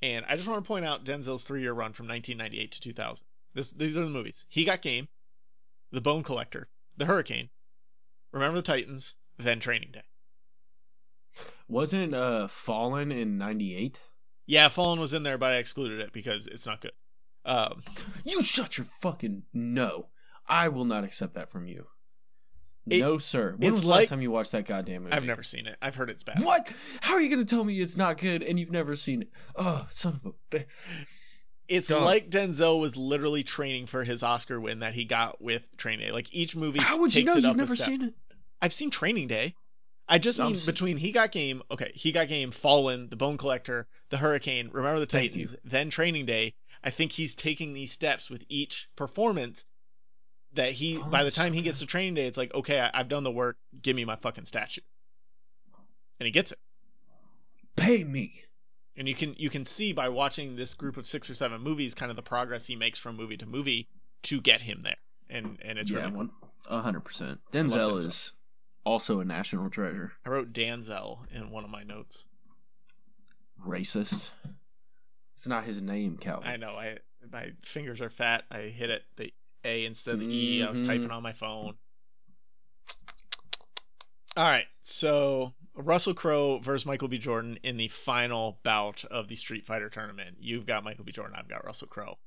And 0.01 0.25
I 0.27 0.35
just 0.35 0.47
want 0.47 0.63
to 0.63 0.67
point 0.67 0.83
out 0.83 1.05
Denzel's 1.05 1.43
three-year 1.43 1.71
run 1.71 1.93
from 1.93 2.07
1998 2.07 2.71
to 2.71 2.81
2000. 2.81 3.25
This, 3.53 3.71
these 3.71 3.97
are 3.97 4.03
the 4.03 4.09
movies. 4.09 4.45
He 4.49 4.65
Got 4.65 4.81
Game, 4.81 5.07
The 5.91 6.01
Bone 6.01 6.23
Collector, 6.23 6.69
The 6.97 7.05
Hurricane, 7.05 7.49
Remember 8.31 8.57
the 8.57 8.63
Titans, 8.63 9.13
then 9.37 9.59
Training 9.59 9.91
Day. 9.91 10.03
Wasn't 11.67 12.13
uh 12.13 12.47
Fallen 12.47 13.11
in 13.11 13.37
'98? 13.37 13.99
Yeah, 14.47 14.69
Fallen 14.69 14.99
was 14.99 15.13
in 15.13 15.23
there, 15.23 15.37
but 15.37 15.53
I 15.53 15.57
excluded 15.57 15.99
it 15.99 16.11
because 16.11 16.47
it's 16.47 16.65
not 16.65 16.81
good. 16.81 16.91
Um, 17.45 17.83
You 18.25 18.41
shut 18.41 18.77
your 18.77 18.85
fucking 19.01 19.43
no. 19.53 20.07
I 20.47 20.69
will 20.69 20.85
not 20.85 21.03
accept 21.03 21.35
that 21.35 21.51
from 21.51 21.67
you. 21.67 21.87
It- 22.89 22.99
no, 23.01 23.17
sir. 23.19 23.51
When 23.57 23.63
it's 23.69 23.71
was 23.71 23.81
the 23.81 23.87
like- 23.87 23.99
last 24.01 24.09
time 24.09 24.21
you 24.21 24.31
watched 24.31 24.53
that 24.53 24.65
goddamn 24.65 25.03
movie? 25.03 25.13
I've 25.13 25.23
never 25.23 25.43
seen 25.43 25.67
it. 25.67 25.77
I've 25.81 25.95
heard 25.95 26.09
it's 26.09 26.23
bad. 26.23 26.43
What? 26.43 26.71
How 27.01 27.13
are 27.13 27.21
you 27.21 27.29
gonna 27.29 27.45
tell 27.45 27.63
me 27.63 27.79
it's 27.79 27.95
not 27.97 28.17
good 28.17 28.41
and 28.43 28.59
you've 28.59 28.71
never 28.71 28.95
seen 28.95 29.21
it? 29.23 29.29
Oh, 29.55 29.85
son 29.89 30.19
of 30.25 30.33
a. 30.33 30.35
Bi- 30.49 30.65
It's 31.67 31.87
Dumb. 31.87 32.03
like 32.03 32.29
Denzel 32.29 32.81
was 32.81 32.97
literally 32.97 33.43
training 33.43 33.85
for 33.85 34.03
his 34.03 34.23
Oscar 34.23 34.59
win 34.59 34.79
that 34.79 34.93
he 34.93 35.05
got 35.05 35.41
with 35.41 35.65
Training 35.77 36.05
Day. 36.07 36.11
Like 36.11 36.33
each 36.33 36.55
movie 36.55 36.79
How 36.79 36.97
would 36.99 37.11
takes 37.11 37.17
you 37.19 37.25
know 37.25 37.35
it 37.37 37.43
you've 37.43 37.55
never 37.55 37.75
seen 37.77 38.01
it? 38.01 38.13
I've 38.61 38.73
seen 38.73 38.89
Training 38.89 39.27
Day. 39.27 39.55
I 40.07 40.17
just 40.17 40.39
I'm 40.39 40.47
mean 40.51 40.59
between 40.65 40.97
He 40.97 41.13
Got 41.13 41.31
Game, 41.31 41.61
okay, 41.71 41.91
He 41.95 42.11
Got 42.11 42.27
Game, 42.27 42.51
Fallen, 42.51 43.07
The 43.07 43.15
Bone 43.15 43.37
Collector, 43.37 43.87
The 44.09 44.17
Hurricane, 44.17 44.69
Remember 44.73 44.99
the 44.99 45.05
Titans, 45.05 45.55
then 45.63 45.89
Training 45.89 46.25
Day. 46.25 46.55
I 46.83 46.89
think 46.89 47.13
he's 47.13 47.35
taking 47.35 47.71
these 47.73 47.93
steps 47.93 48.29
with 48.29 48.43
each 48.49 48.89
performance 48.97 49.63
that 50.53 50.71
he 50.71 50.97
Oh, 50.97 51.09
by 51.09 51.23
the 51.23 51.31
time 51.31 51.53
he 51.53 51.61
gets 51.61 51.79
to 51.79 51.85
Training 51.85 52.15
Day, 52.15 52.27
it's 52.27 52.37
like, 52.37 52.53
okay, 52.53 52.79
I, 52.79 52.91
I've 52.93 53.07
done 53.07 53.23
the 53.23 53.31
work. 53.31 53.57
Give 53.81 53.95
me 53.95 54.05
my 54.05 54.15
fucking 54.15 54.45
statue, 54.45 54.81
and 56.19 56.25
he 56.25 56.31
gets 56.31 56.51
it. 56.51 56.59
Pay 57.75 58.03
me. 58.03 58.41
And 58.97 59.07
you 59.07 59.15
can 59.15 59.35
you 59.37 59.49
can 59.49 59.65
see 59.65 59.93
by 59.93 60.09
watching 60.09 60.55
this 60.55 60.73
group 60.73 60.97
of 60.97 61.07
six 61.07 61.29
or 61.29 61.35
seven 61.35 61.61
movies, 61.61 61.95
kind 61.95 62.09
of 62.09 62.15
the 62.15 62.21
progress 62.21 62.65
he 62.65 62.75
makes 62.75 62.99
from 62.99 63.15
movie 63.15 63.37
to 63.37 63.45
movie 63.45 63.87
to 64.23 64.41
get 64.41 64.61
him 64.61 64.81
there. 64.83 64.97
And 65.29 65.57
and 65.63 65.79
it's 65.79 65.89
yeah, 65.89 66.09
really 66.09 66.29
hundred 66.67 67.01
percent. 67.01 67.39
Denzel 67.51 67.93
Denzel. 67.93 68.05
is 68.05 68.31
also 68.85 69.21
a 69.21 69.25
national 69.25 69.69
treasure. 69.69 70.11
I 70.25 70.29
wrote 70.29 70.51
Danzel 70.53 71.19
in 71.31 71.49
one 71.49 71.63
of 71.63 71.69
my 71.69 71.83
notes. 71.83 72.25
Racist. 73.65 74.29
It's 75.35 75.47
not 75.47 75.63
his 75.63 75.81
name, 75.81 76.17
Kalvin. 76.17 76.45
I 76.45 76.57
know. 76.57 76.71
I 76.71 76.97
my 77.31 77.51
fingers 77.63 78.01
are 78.01 78.09
fat. 78.09 78.43
I 78.51 78.61
hit 78.61 78.89
it 78.89 79.03
the 79.15 79.33
A 79.63 79.85
instead 79.85 80.15
of 80.15 80.19
the 80.19 80.27
E. 80.27 80.63
I 80.63 80.69
was 80.69 80.81
typing 80.81 81.03
mm-hmm. 81.03 81.11
on 81.11 81.23
my 81.23 81.33
phone. 81.33 81.75
All 84.37 84.43
right. 84.43 84.65
So 84.83 85.53
Russell 85.75 86.13
Crowe 86.13 86.59
versus 86.59 86.85
Michael 86.85 87.07
B. 87.07 87.17
Jordan 87.17 87.59
in 87.63 87.77
the 87.77 87.87
final 87.89 88.59
bout 88.63 89.05
of 89.05 89.27
the 89.27 89.35
Street 89.35 89.65
Fighter 89.65 89.89
tournament. 89.89 90.37
You've 90.39 90.65
got 90.65 90.83
Michael 90.83 91.05
B. 91.05 91.11
Jordan. 91.11 91.35
I've 91.37 91.49
got 91.49 91.65
Russell 91.65 91.87
Crowe. 91.87 92.17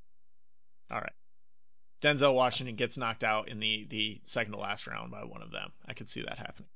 All 0.90 1.00
right. 1.00 1.12
Denzel 2.02 2.34
Washington 2.34 2.76
gets 2.76 2.98
knocked 2.98 3.24
out 3.24 3.48
in 3.48 3.60
the 3.60 3.86
the 3.88 4.20
second 4.24 4.52
to 4.52 4.58
last 4.58 4.86
round 4.86 5.10
by 5.10 5.24
one 5.24 5.40
of 5.40 5.50
them. 5.50 5.72
I 5.86 5.94
could 5.94 6.10
see 6.10 6.22
that 6.22 6.38
happening. 6.38 6.68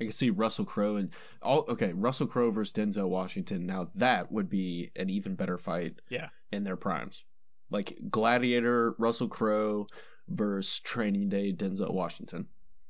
I 0.00 0.04
can 0.04 0.12
see 0.12 0.30
Russell 0.30 0.64
Crowe 0.64 0.96
and 0.96 1.12
all. 1.42 1.64
Okay, 1.68 1.92
Russell 1.92 2.28
Crowe 2.28 2.50
versus 2.50 2.72
Denzel 2.72 3.08
Washington. 3.08 3.66
Now 3.66 3.90
that 3.96 4.30
would 4.30 4.48
be 4.48 4.90
an 4.94 5.10
even 5.10 5.34
better 5.34 5.58
fight. 5.58 6.00
Yeah. 6.08 6.28
In 6.52 6.62
their 6.62 6.76
primes, 6.76 7.24
like 7.70 7.98
Gladiator, 8.10 8.94
Russell 8.98 9.28
Crowe 9.28 9.86
versus 10.28 10.80
Training 10.80 11.28
Day, 11.28 11.52
Denzel 11.52 11.92
Washington. 11.92 12.46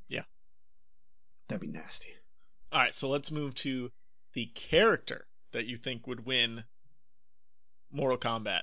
Yeah. 0.08 0.22
That'd 1.48 1.60
be 1.60 1.68
nasty. 1.68 2.08
All 2.72 2.80
right. 2.80 2.94
So 2.94 3.08
let's 3.08 3.30
move 3.30 3.54
to 3.56 3.90
the 4.34 4.46
character 4.46 5.26
that 5.52 5.66
you 5.66 5.76
think 5.76 6.06
would 6.06 6.26
win 6.26 6.64
Mortal 7.92 8.18
Kombat. 8.18 8.62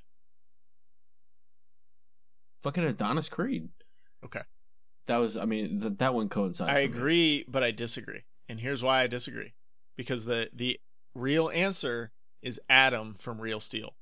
Fucking 2.64 2.84
Adonis 2.84 3.30
Creed. 3.30 3.70
Okay. 4.24 4.42
That 5.08 5.18
was. 5.18 5.36
I 5.38 5.46
mean, 5.46 5.82
th- 5.82 5.94
that 5.98 6.14
one 6.14 6.30
coincides. 6.30 6.70
I 6.70 6.86
for 6.86 6.92
me. 6.92 6.98
agree, 6.98 7.46
but 7.48 7.64
I 7.64 7.72
disagree. 7.72 8.24
And 8.50 8.60
here's 8.60 8.84
why 8.84 9.02
I 9.02 9.08
disagree. 9.08 9.54
Because 9.98 10.26
the 10.26 10.50
the 10.54 10.80
real 11.16 11.50
answer 11.50 12.12
is 12.42 12.60
Adam 12.70 13.16
from 13.20 13.42
Real 13.42 13.60
Steel. 13.60 13.96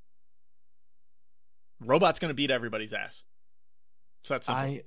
Robot's 1.79 2.19
gonna 2.19 2.33
beat 2.33 2.51
everybody's 2.51 2.93
ass. 2.93 3.23
So 4.23 4.33
that's 4.33 4.47
simple. 4.47 4.63
I. 4.63 4.83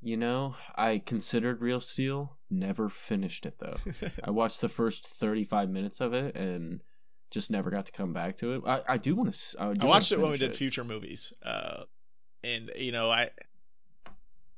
You 0.00 0.16
know, 0.16 0.54
I 0.76 0.98
considered 0.98 1.60
Real 1.60 1.80
Steel. 1.80 2.36
Never 2.50 2.88
finished 2.88 3.46
it 3.46 3.58
though. 3.58 3.78
I 4.24 4.30
watched 4.30 4.60
the 4.60 4.68
first 4.68 5.08
35 5.08 5.70
minutes 5.70 6.00
of 6.00 6.14
it 6.14 6.36
and 6.36 6.80
just 7.32 7.50
never 7.50 7.70
got 7.70 7.86
to 7.86 7.92
come 7.92 8.12
back 8.12 8.36
to 8.38 8.54
it. 8.54 8.62
I, 8.64 8.82
I 8.88 8.96
do 8.98 9.16
want 9.16 9.34
to. 9.34 9.60
I, 9.60 9.74
I 9.80 9.84
watched 9.86 10.12
it 10.12 10.20
when 10.20 10.30
we 10.30 10.36
did 10.36 10.54
future 10.54 10.84
movies. 10.84 11.32
Uh, 11.42 11.82
and 12.44 12.70
you 12.76 12.92
know, 12.92 13.10
I 13.10 13.30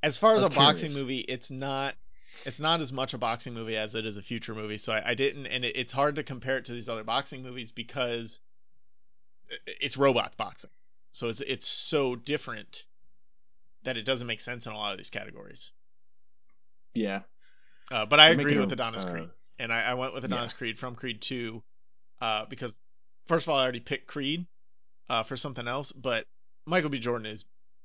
as 0.02 0.18
far 0.18 0.34
as 0.34 0.42
a 0.42 0.48
was 0.48 0.56
boxing 0.56 0.92
movie, 0.92 1.18
it's 1.20 1.50
not 1.50 1.94
it's 2.44 2.60
not 2.60 2.80
as 2.80 2.92
much 2.92 3.14
a 3.14 3.18
boxing 3.18 3.54
movie 3.54 3.76
as 3.76 3.94
it 3.94 4.06
is 4.06 4.16
a 4.16 4.22
future 4.22 4.54
movie. 4.54 4.76
So 4.76 4.92
I, 4.92 5.10
I 5.10 5.14
didn't, 5.14 5.46
and 5.46 5.64
it, 5.64 5.76
it's 5.76 5.92
hard 5.92 6.16
to 6.16 6.22
compare 6.22 6.58
it 6.58 6.66
to 6.66 6.72
these 6.72 6.88
other 6.88 7.04
boxing 7.04 7.42
movies 7.42 7.72
because 7.72 8.40
it's 9.66 9.96
robots 9.96 10.36
boxing. 10.36 10.70
So 11.12 11.28
it's 11.28 11.40
it's 11.40 11.66
so 11.66 12.16
different 12.16 12.84
that 13.84 13.96
it 13.96 14.04
doesn't 14.04 14.26
make 14.26 14.40
sense 14.40 14.66
in 14.66 14.72
a 14.72 14.76
lot 14.76 14.92
of 14.92 14.98
these 14.98 15.10
categories. 15.10 15.72
Yeah. 16.94 17.22
Uh, 17.90 18.06
but 18.06 18.20
I 18.20 18.32
They're 18.32 18.40
agree 18.40 18.58
with 18.58 18.72
Adonis 18.72 19.04
uh, 19.04 19.10
Creed, 19.10 19.28
and 19.58 19.72
I, 19.72 19.82
I 19.82 19.94
went 19.94 20.14
with 20.14 20.24
Adonis 20.24 20.52
Creed 20.52 20.78
from 20.78 20.94
Creed 20.94 21.20
2, 21.20 21.62
uh, 22.20 22.44
because 22.46 22.72
first 23.26 23.46
of 23.46 23.50
all 23.50 23.58
I 23.58 23.62
already 23.62 23.80
picked 23.80 24.06
Creed, 24.06 24.46
uh, 25.08 25.24
for 25.24 25.36
something 25.36 25.66
else, 25.66 25.90
but 25.90 26.26
Michael 26.66 26.90
B. 26.90 27.00
Jordan 27.00 27.26
is 27.26 27.44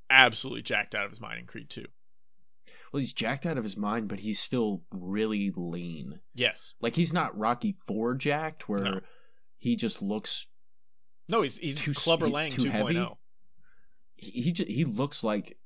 absolutely 0.09 0.61
jacked 0.61 0.93
out 0.93 1.05
of 1.05 1.11
his 1.11 1.21
mind 1.21 1.39
in 1.39 1.47
Creed 1.47 1.69
2. 1.71 1.85
Well, 2.91 2.99
he's 2.99 3.13
jacked 3.13 3.45
out 3.45 3.57
of 3.57 3.63
his 3.63 3.77
mind, 3.77 4.07
but 4.07 4.19
he's 4.19 4.39
still 4.39 4.83
really 4.91 5.51
lean. 5.55 6.19
Yes. 6.35 6.75
Like 6.79 6.95
he's 6.95 7.13
not 7.13 7.37
Rocky 7.37 7.75
Four 7.87 8.13
jacked, 8.15 8.69
where 8.69 8.83
No. 8.83 9.01
he 9.57 9.75
just 9.75 10.01
looks. 10.01 10.47
No, 11.27 11.41
he's 11.41 11.57
he's 11.57 11.81
Too 11.81 11.93
Clubber 11.93 12.27
he- 12.27 12.31
Lang 12.33 12.51
too 12.51 12.63
2.0. 12.65 12.71
heavy? 12.71 13.07
He 14.15 14.41
he, 14.41 14.51
ju- 14.51 14.65
he 14.67 14.85
looks 14.85 15.23
like 15.23 15.57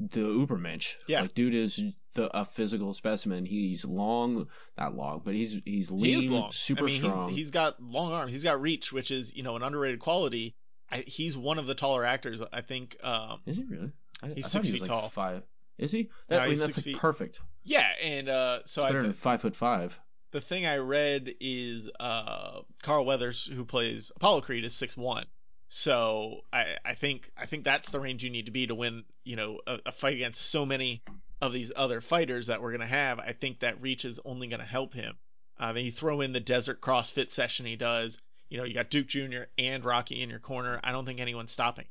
the 0.00 0.20
Ubermensch. 0.20 0.94
Yeah. 1.06 1.22
Like 1.22 1.34
dude 1.34 1.54
is 1.54 1.80
the 2.14 2.36
a 2.36 2.44
physical 2.44 2.92
specimen. 2.94 3.44
He's 3.44 3.84
long, 3.84 4.48
not 4.76 4.94
long, 4.96 5.22
but 5.24 5.34
he's 5.34 5.60
he's 5.64 5.88
He 5.88 5.94
lean, 5.94 6.18
is 6.18 6.28
long. 6.28 6.52
super 6.52 6.84
I 6.84 6.86
mean, 6.86 7.00
strong. 7.00 7.28
He's, 7.30 7.38
he's 7.38 7.50
got 7.50 7.80
long 7.82 8.12
arms. 8.12 8.32
He's 8.32 8.42
got 8.44 8.60
reach, 8.60 8.92
which 8.92 9.10
is 9.10 9.34
you 9.34 9.42
know 9.42 9.56
an 9.56 9.62
underrated 9.62 10.00
quality. 10.00 10.54
I, 10.90 10.98
he's 11.06 11.36
one 11.36 11.58
of 11.58 11.66
the 11.66 11.74
taller 11.74 12.04
actors. 12.04 12.42
I 12.52 12.60
think. 12.60 12.96
Um, 13.02 13.40
Is 13.46 13.56
he 13.56 13.64
really? 13.64 13.92
I, 14.22 14.28
He's 14.34 14.46
I 14.46 14.48
six 14.48 14.66
he 14.66 14.72
feet 14.72 14.80
was 14.82 14.88
tall. 14.88 15.02
like 15.02 15.12
Five. 15.12 15.42
Is 15.78 15.90
he? 15.92 16.10
No, 16.28 16.36
I 16.36 16.40
mean, 16.40 16.48
he's 16.50 16.60
that's 16.60 16.74
six 16.74 16.78
like 16.86 16.94
feet. 16.94 16.98
perfect. 17.00 17.40
yeah, 17.64 17.86
and 18.04 18.28
uh, 18.28 18.58
so 18.66 18.82
It's 18.82 18.86
I 18.86 18.88
better 18.88 19.00
th- 19.00 19.04
than 19.04 19.12
five 19.14 19.40
foot 19.40 19.56
five. 19.56 19.98
The 20.32 20.40
thing 20.40 20.66
I 20.66 20.78
read 20.78 21.34
is 21.40 21.90
uh, 22.00 22.62
Carl 22.82 23.04
Weathers, 23.04 23.46
who 23.46 23.64
plays 23.64 24.10
Apollo 24.16 24.40
Creed, 24.42 24.64
is 24.64 24.74
six 24.74 24.96
one. 24.96 25.26
So 25.68 26.40
I, 26.52 26.76
I 26.84 26.94
think 26.94 27.30
I 27.36 27.46
think 27.46 27.64
that's 27.64 27.90
the 27.90 28.00
range 28.00 28.24
you 28.24 28.30
need 28.30 28.46
to 28.46 28.52
be 28.52 28.66
to 28.66 28.74
win. 28.74 29.04
You 29.24 29.36
know, 29.36 29.60
a, 29.66 29.78
a 29.86 29.92
fight 29.92 30.14
against 30.14 30.50
so 30.50 30.66
many 30.66 31.02
of 31.40 31.52
these 31.52 31.70
other 31.74 32.00
fighters 32.00 32.48
that 32.48 32.60
we're 32.60 32.72
gonna 32.72 32.86
have. 32.86 33.18
I 33.18 33.32
think 33.32 33.60
that 33.60 33.80
reach 33.80 34.04
is 34.04 34.18
only 34.24 34.48
gonna 34.48 34.64
help 34.64 34.94
him. 34.94 35.16
Uh, 35.58 35.72
then 35.72 35.84
you 35.84 35.92
throw 35.92 36.20
in 36.22 36.32
the 36.32 36.40
desert 36.40 36.80
CrossFit 36.80 37.30
session 37.30 37.66
he 37.66 37.76
does. 37.76 38.18
You 38.48 38.58
know, 38.58 38.64
you 38.64 38.74
got 38.74 38.90
Duke 38.90 39.06
Jr. 39.06 39.44
and 39.58 39.84
Rocky 39.84 40.22
in 40.22 40.28
your 40.28 40.40
corner. 40.40 40.80
I 40.82 40.92
don't 40.92 41.06
think 41.06 41.20
anyone's 41.20 41.52
stopping. 41.52 41.86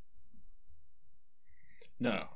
No. 1.99 2.27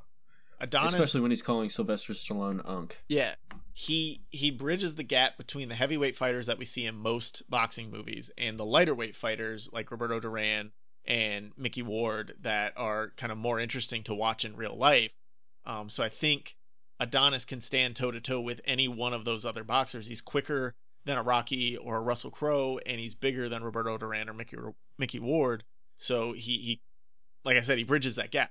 Adonis, 0.58 0.94
Especially 0.94 1.20
when 1.20 1.30
he's 1.30 1.42
calling 1.42 1.68
Sylvester 1.68 2.12
Stallone 2.14 2.62
Unk. 2.64 2.98
Yeah. 3.08 3.34
He 3.74 4.22
he 4.30 4.50
bridges 4.50 4.94
the 4.94 5.02
gap 5.02 5.36
between 5.36 5.68
the 5.68 5.74
heavyweight 5.74 6.16
fighters 6.16 6.46
that 6.46 6.58
we 6.58 6.64
see 6.64 6.86
in 6.86 6.96
most 6.96 7.42
boxing 7.50 7.90
movies 7.90 8.30
and 8.38 8.58
the 8.58 8.64
lighter 8.64 8.94
weight 8.94 9.16
fighters 9.16 9.68
like 9.70 9.90
Roberto 9.90 10.18
Duran 10.18 10.72
and 11.04 11.52
Micky 11.56 11.82
Ward 11.82 12.34
that 12.40 12.72
are 12.76 13.12
kind 13.16 13.30
of 13.30 13.38
more 13.38 13.60
interesting 13.60 14.02
to 14.04 14.14
watch 14.14 14.44
in 14.44 14.56
real 14.56 14.76
life. 14.76 15.12
Um, 15.66 15.90
so 15.90 16.02
I 16.02 16.08
think 16.08 16.56
Adonis 17.00 17.44
can 17.44 17.60
stand 17.60 17.96
toe 17.96 18.10
to 18.10 18.20
toe 18.20 18.40
with 18.40 18.60
any 18.64 18.88
one 18.88 19.12
of 19.12 19.24
those 19.24 19.44
other 19.44 19.64
boxers. 19.64 20.06
He's 20.06 20.22
quicker 20.22 20.74
than 21.04 21.18
a 21.18 21.22
Rocky 21.22 21.76
or 21.76 21.96
a 21.96 22.00
Russell 22.00 22.30
Crowe, 22.30 22.80
and 22.84 22.98
he's 22.98 23.14
bigger 23.14 23.48
than 23.48 23.62
Roberto 23.62 23.98
Duran 23.98 24.28
or 24.28 24.34
Mickey 24.34 24.56
Micky 24.98 25.20
Ward. 25.20 25.64
So 25.98 26.32
he, 26.32 26.58
he 26.58 26.80
like 27.44 27.56
I 27.56 27.60
said, 27.60 27.78
he 27.78 27.84
bridges 27.84 28.16
that 28.16 28.30
gap, 28.30 28.50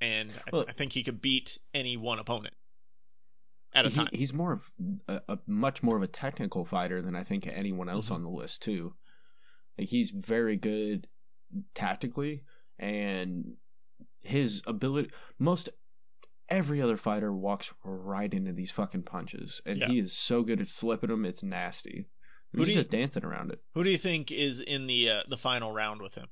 and 0.00 0.32
I, 0.46 0.50
Well- 0.52 0.64
I 0.68 0.72
think 0.72 0.92
he 0.92 1.02
could 1.02 1.20
beat 1.20 1.58
any 1.74 1.96
one 1.96 2.18
opponent 2.18 2.54
at 3.74 3.86
a 3.86 3.88
He, 3.90 3.94
time. 3.96 4.08
he's 4.12 4.32
more 4.32 4.52
of 4.52 4.70
a, 5.08 5.20
a 5.28 5.38
much 5.46 5.82
more 5.82 5.96
of 5.96 6.02
a 6.02 6.06
technical 6.08 6.64
fighter 6.64 7.02
than 7.02 7.14
I 7.16 7.24
think 7.24 7.46
anyone 7.46 7.88
else 7.88 8.08
Mhm. 8.10 8.14
on 8.16 8.22
the 8.22 8.30
list 8.30 8.62
too. 8.62 8.94
Like 9.78 9.88
he's 9.88 10.10
very 10.10 10.56
good 10.56 11.06
tactically, 11.74 12.42
and 12.78 13.56
his 14.24 14.62
ability 14.66 15.10
most 15.38 15.68
every 16.48 16.80
other 16.80 16.96
fighter 16.96 17.32
walks 17.32 17.72
right 17.84 18.32
into 18.32 18.52
these 18.52 18.70
fucking 18.70 19.02
punches, 19.02 19.60
and 19.66 19.78
Yeah. 19.78 19.88
he 19.88 19.98
is 19.98 20.16
so 20.16 20.42
good 20.42 20.60
at 20.60 20.68
slipping 20.68 21.10
them. 21.10 21.24
It's 21.24 21.42
nasty. 21.42 22.06
Who 22.52 22.58
He's 22.58 22.66
do 22.68 22.72
you- 22.72 22.78
just 22.78 22.90
dancing 22.90 23.24
around 23.24 23.50
it. 23.50 23.60
Who 23.74 23.82
do 23.84 23.90
you 23.90 23.98
think 23.98 24.30
is 24.30 24.60
in 24.60 24.86
the 24.86 25.10
uh, 25.10 25.22
the 25.28 25.36
final 25.36 25.72
round 25.72 26.00
with 26.00 26.14
him? 26.14 26.28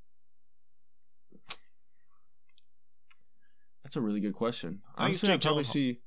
That's 3.85 3.97
a 3.97 4.01
really 4.01 4.21
good 4.21 4.35
question. 4.35 4.81
I 4.97 5.05
think 5.05 5.09
Honestly, 5.09 5.29
I'd 5.29 5.33
Jake 5.35 5.43
probably 5.43 5.63
Gyllenhaal. 5.65 5.73
see. 5.73 6.01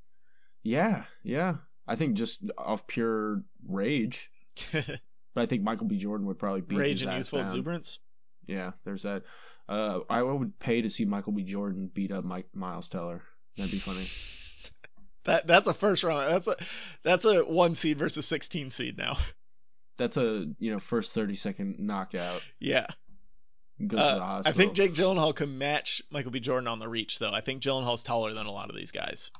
Yeah, 0.64 1.04
yeah. 1.24 1.56
I 1.88 1.95
think 1.95 2.16
just 2.16 2.44
off 2.58 2.86
pure 2.88 3.44
rage, 3.68 4.30
but 4.74 4.99
I 5.38 5.45
think 5.45 5.64
Michael 5.64 5.88
B. 5.88 5.98
Jordan 5.98 6.28
would 6.28 6.40
probably 6.40 6.62
beat 6.62 6.78
Rage 6.78 6.91
his 6.99 7.02
and 7.04 7.12
ass 7.12 7.18
youthful 7.20 7.40
down. 7.40 7.48
exuberance. 7.48 7.99
Yeah, 8.48 8.72
there's 8.84 9.04
that. 9.04 9.24
Uh, 9.70 9.99
I 10.10 10.22
would 10.24 10.58
pay 10.60 10.82
to 10.82 10.90
see 10.90 11.06
Michael 11.06 11.34
B. 11.34 11.44
Jordan 11.44 11.90
beat 11.94 12.12
up 12.12 12.24
Mike 12.26 12.48
Miles 12.54 12.88
Teller. 12.90 13.22
That'd 13.58 13.72
be 13.72 13.80
funny. 13.80 14.06
That 15.24 15.45
that's 15.45 15.68
a 15.68 15.74
first 15.74 16.06
round. 16.06 16.22
That's 16.22 16.48
a 16.48 16.56
that's 17.04 17.26
a 17.26 17.41
one 17.44 17.76
seed 17.76 17.98
versus 17.98 18.26
sixteen 18.26 18.70
seed 18.70 18.98
now. 18.98 19.18
That's 19.98 20.16
a 20.16 20.45
you 20.58 20.72
know 20.72 20.80
first 20.80 21.14
thirty 21.14 21.36
second 21.36 21.80
knockout. 21.80 22.41
Yeah. 22.62 22.88
Uh, 23.80 24.41
I 24.44 24.52
think 24.54 24.74
Jake 24.74 24.94
Gyllenhaal 24.94 25.36
can 25.36 25.58
match 25.58 26.02
Michael 26.10 26.32
B. 26.32 26.40
Jordan 26.40 26.68
on 26.68 26.80
the 26.80 26.88
reach, 26.90 27.20
though. 27.20 27.32
I 27.32 27.41
think 27.41 27.62
Gyllenhaal's 27.62 28.04
taller 28.04 28.34
than 28.34 28.48
a 28.48 28.52
lot 28.52 28.70
of 28.70 28.76
these 28.76 28.91
guys. 28.91 29.32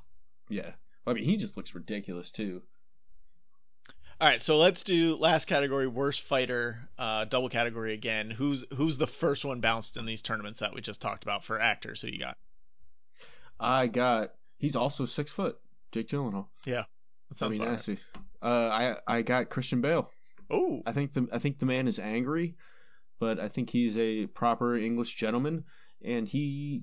Yeah. 0.48 0.70
I 1.06 1.14
mean, 1.14 1.24
he 1.24 1.36
just 1.36 1.56
looks 1.56 1.74
ridiculous 1.74 2.30
too. 2.30 2.62
All 4.20 4.28
right, 4.28 4.42
so 4.42 4.58
let's 4.58 4.82
do 4.82 5.14
last 5.14 5.46
category, 5.46 5.86
worst 5.86 6.22
fighter, 6.22 6.88
uh, 6.98 7.24
double 7.24 7.48
category 7.48 7.92
again. 7.92 8.30
Who's 8.30 8.64
who's 8.74 8.98
the 8.98 9.06
first 9.06 9.44
one 9.44 9.60
bounced 9.60 9.96
in 9.96 10.06
these 10.06 10.22
tournaments 10.22 10.58
that 10.60 10.74
we 10.74 10.80
just 10.80 11.00
talked 11.00 11.22
about 11.22 11.44
for 11.44 11.60
actors? 11.60 12.00
Who 12.00 12.08
you 12.08 12.18
got? 12.18 12.36
I 13.60 13.86
got. 13.86 14.32
He's 14.58 14.74
also 14.74 15.04
six 15.04 15.30
foot. 15.30 15.56
Jake 15.92 16.08
Gyllenhaal. 16.08 16.46
Yeah, 16.66 16.82
that 17.28 17.34
I 17.34 17.36
sounds 17.36 17.52
mean, 17.52 17.60
about 17.60 17.68
right. 17.68 17.72
nasty. 17.76 17.98
Uh, 18.42 18.96
I 19.06 19.18
I 19.18 19.22
got 19.22 19.50
Christian 19.50 19.80
Bale. 19.80 20.10
Oh, 20.50 20.82
I 20.84 20.90
think 20.90 21.12
the 21.12 21.28
I 21.32 21.38
think 21.38 21.60
the 21.60 21.66
man 21.66 21.86
is 21.86 22.00
angry, 22.00 22.56
but 23.18 23.38
I 23.40 23.48
think 23.48 23.70
he's 23.70 23.96
a 23.98 24.26
proper 24.26 24.76
English 24.76 25.14
gentleman, 25.16 25.64
and 26.04 26.28
he 26.28 26.82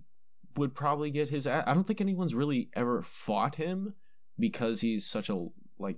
would 0.57 0.73
probably 0.75 1.11
get 1.11 1.29
his. 1.29 1.47
a- 1.47 1.63
I 1.69 1.73
don't 1.73 1.85
think 1.85 2.01
anyone's 2.01 2.35
really 2.35 2.69
ever 2.73 3.01
fought 3.01 3.55
him 3.55 3.93
because 4.39 4.81
he's 4.81 5.05
such 5.05 5.29
a 5.29 5.47
like. 5.79 5.97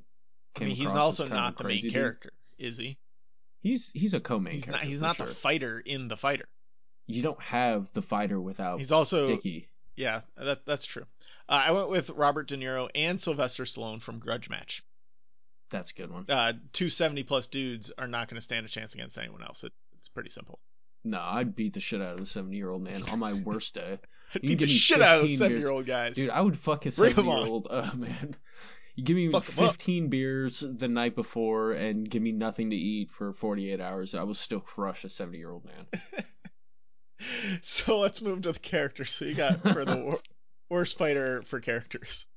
I 0.59 0.63
mean, 0.65 0.75
he's 0.75 0.87
also 0.91 1.23
kind 1.23 1.33
of 1.33 1.37
a 1.37 1.41
not 1.41 1.57
the 1.57 1.63
main 1.65 1.81
dude. 1.81 1.93
character, 1.93 2.31
is 2.57 2.77
he? 2.77 2.97
He's 3.61 3.91
he's 3.91 4.13
a 4.13 4.19
co-main 4.19 4.53
He's 4.53 4.63
character. 4.65 4.85
not. 4.85 4.89
He's 4.89 5.01
not 5.01 5.15
sure. 5.17 5.25
the 5.27 5.33
fighter 5.33 5.79
in 5.79 6.07
the 6.07 6.17
fighter. 6.17 6.45
You 7.05 7.21
don't 7.23 7.41
have 7.43 7.91
the 7.93 8.01
fighter 8.01 8.39
without 8.41 8.79
He's 8.79 8.91
also 8.91 9.27
Dickie. 9.27 9.69
yeah. 9.95 10.21
That 10.35 10.65
that's 10.65 10.85
true. 10.85 11.05
Uh, 11.49 11.63
I 11.67 11.71
went 11.71 11.89
with 11.89 12.09
Robert 12.09 12.47
De 12.47 12.57
Niro 12.57 12.89
and 12.93 13.19
Sylvester 13.21 13.63
Stallone 13.63 14.01
from 14.01 14.19
Grudge 14.19 14.49
Match. 14.49 14.83
That's 15.69 15.91
a 15.91 15.93
good 15.93 16.11
one. 16.11 16.25
Uh, 16.29 16.53
two 16.73 16.89
70 16.89 17.23
plus 17.23 17.47
dudes 17.47 17.91
are 17.97 18.07
not 18.07 18.27
going 18.29 18.35
to 18.35 18.41
stand 18.41 18.65
a 18.65 18.69
chance 18.69 18.93
against 18.95 19.17
anyone 19.17 19.43
else. 19.43 19.63
It, 19.63 19.71
it's 19.97 20.09
pretty 20.09 20.29
simple. 20.29 20.59
No, 21.03 21.19
I'd 21.21 21.55
beat 21.55 21.73
the 21.73 21.79
shit 21.79 22.01
out 22.01 22.15
of 22.15 22.21
a 22.21 22.25
seventy 22.25 22.57
year 22.57 22.69
old 22.69 22.83
man 22.83 23.01
on 23.11 23.19
my 23.19 23.33
worst 23.33 23.75
day. 23.75 23.99
I'd 24.35 24.41
You 24.43 24.49
beat 24.49 24.59
the 24.59 24.67
shit 24.67 25.01
out 25.01 25.15
of 25.17 25.21
15 25.21 25.37
seven 25.37 25.51
beers. 25.53 25.63
year 25.63 25.71
old 25.71 25.85
guys. 25.85 26.15
Dude, 26.15 26.29
I 26.29 26.41
would 26.41 26.57
fuck 26.57 26.85
'em 26.85 26.91
seventy 26.91 27.21
year 27.23 27.31
old. 27.47 27.67
Oh 27.71 27.91
man, 27.95 28.35
you 28.95 29.03
give 29.03 29.15
me 29.15 29.29
Fuck 29.31 29.43
fifteen 29.45 30.09
beers 30.09 30.59
the 30.59 30.87
night 30.87 31.15
before 31.15 31.71
and 31.73 32.09
give 32.09 32.21
me 32.21 32.31
nothing 32.31 32.71
to 32.71 32.75
eat 32.75 33.11
for 33.11 33.31
forty 33.31 33.71
eight 33.71 33.79
hours. 33.79 34.13
I 34.15 34.23
will 34.23 34.33
still 34.33 34.59
crush 34.59 35.03
a 35.05 35.09
seventy 35.09 35.37
year 35.37 35.51
old 35.51 35.65
man. 35.65 35.85
So 37.63 37.97
let's 37.99 38.21
move 38.21 38.43
to 38.43 38.51
the 38.51 38.59
characters. 38.59 39.11
So 39.11 39.25
you 39.25 39.33
got 39.33 39.61
for 39.63 39.83
the 39.83 39.97
wor- 39.97 40.19
worst 40.69 40.97
fighter 40.99 41.41
for 41.47 41.59
characters. 41.59 42.27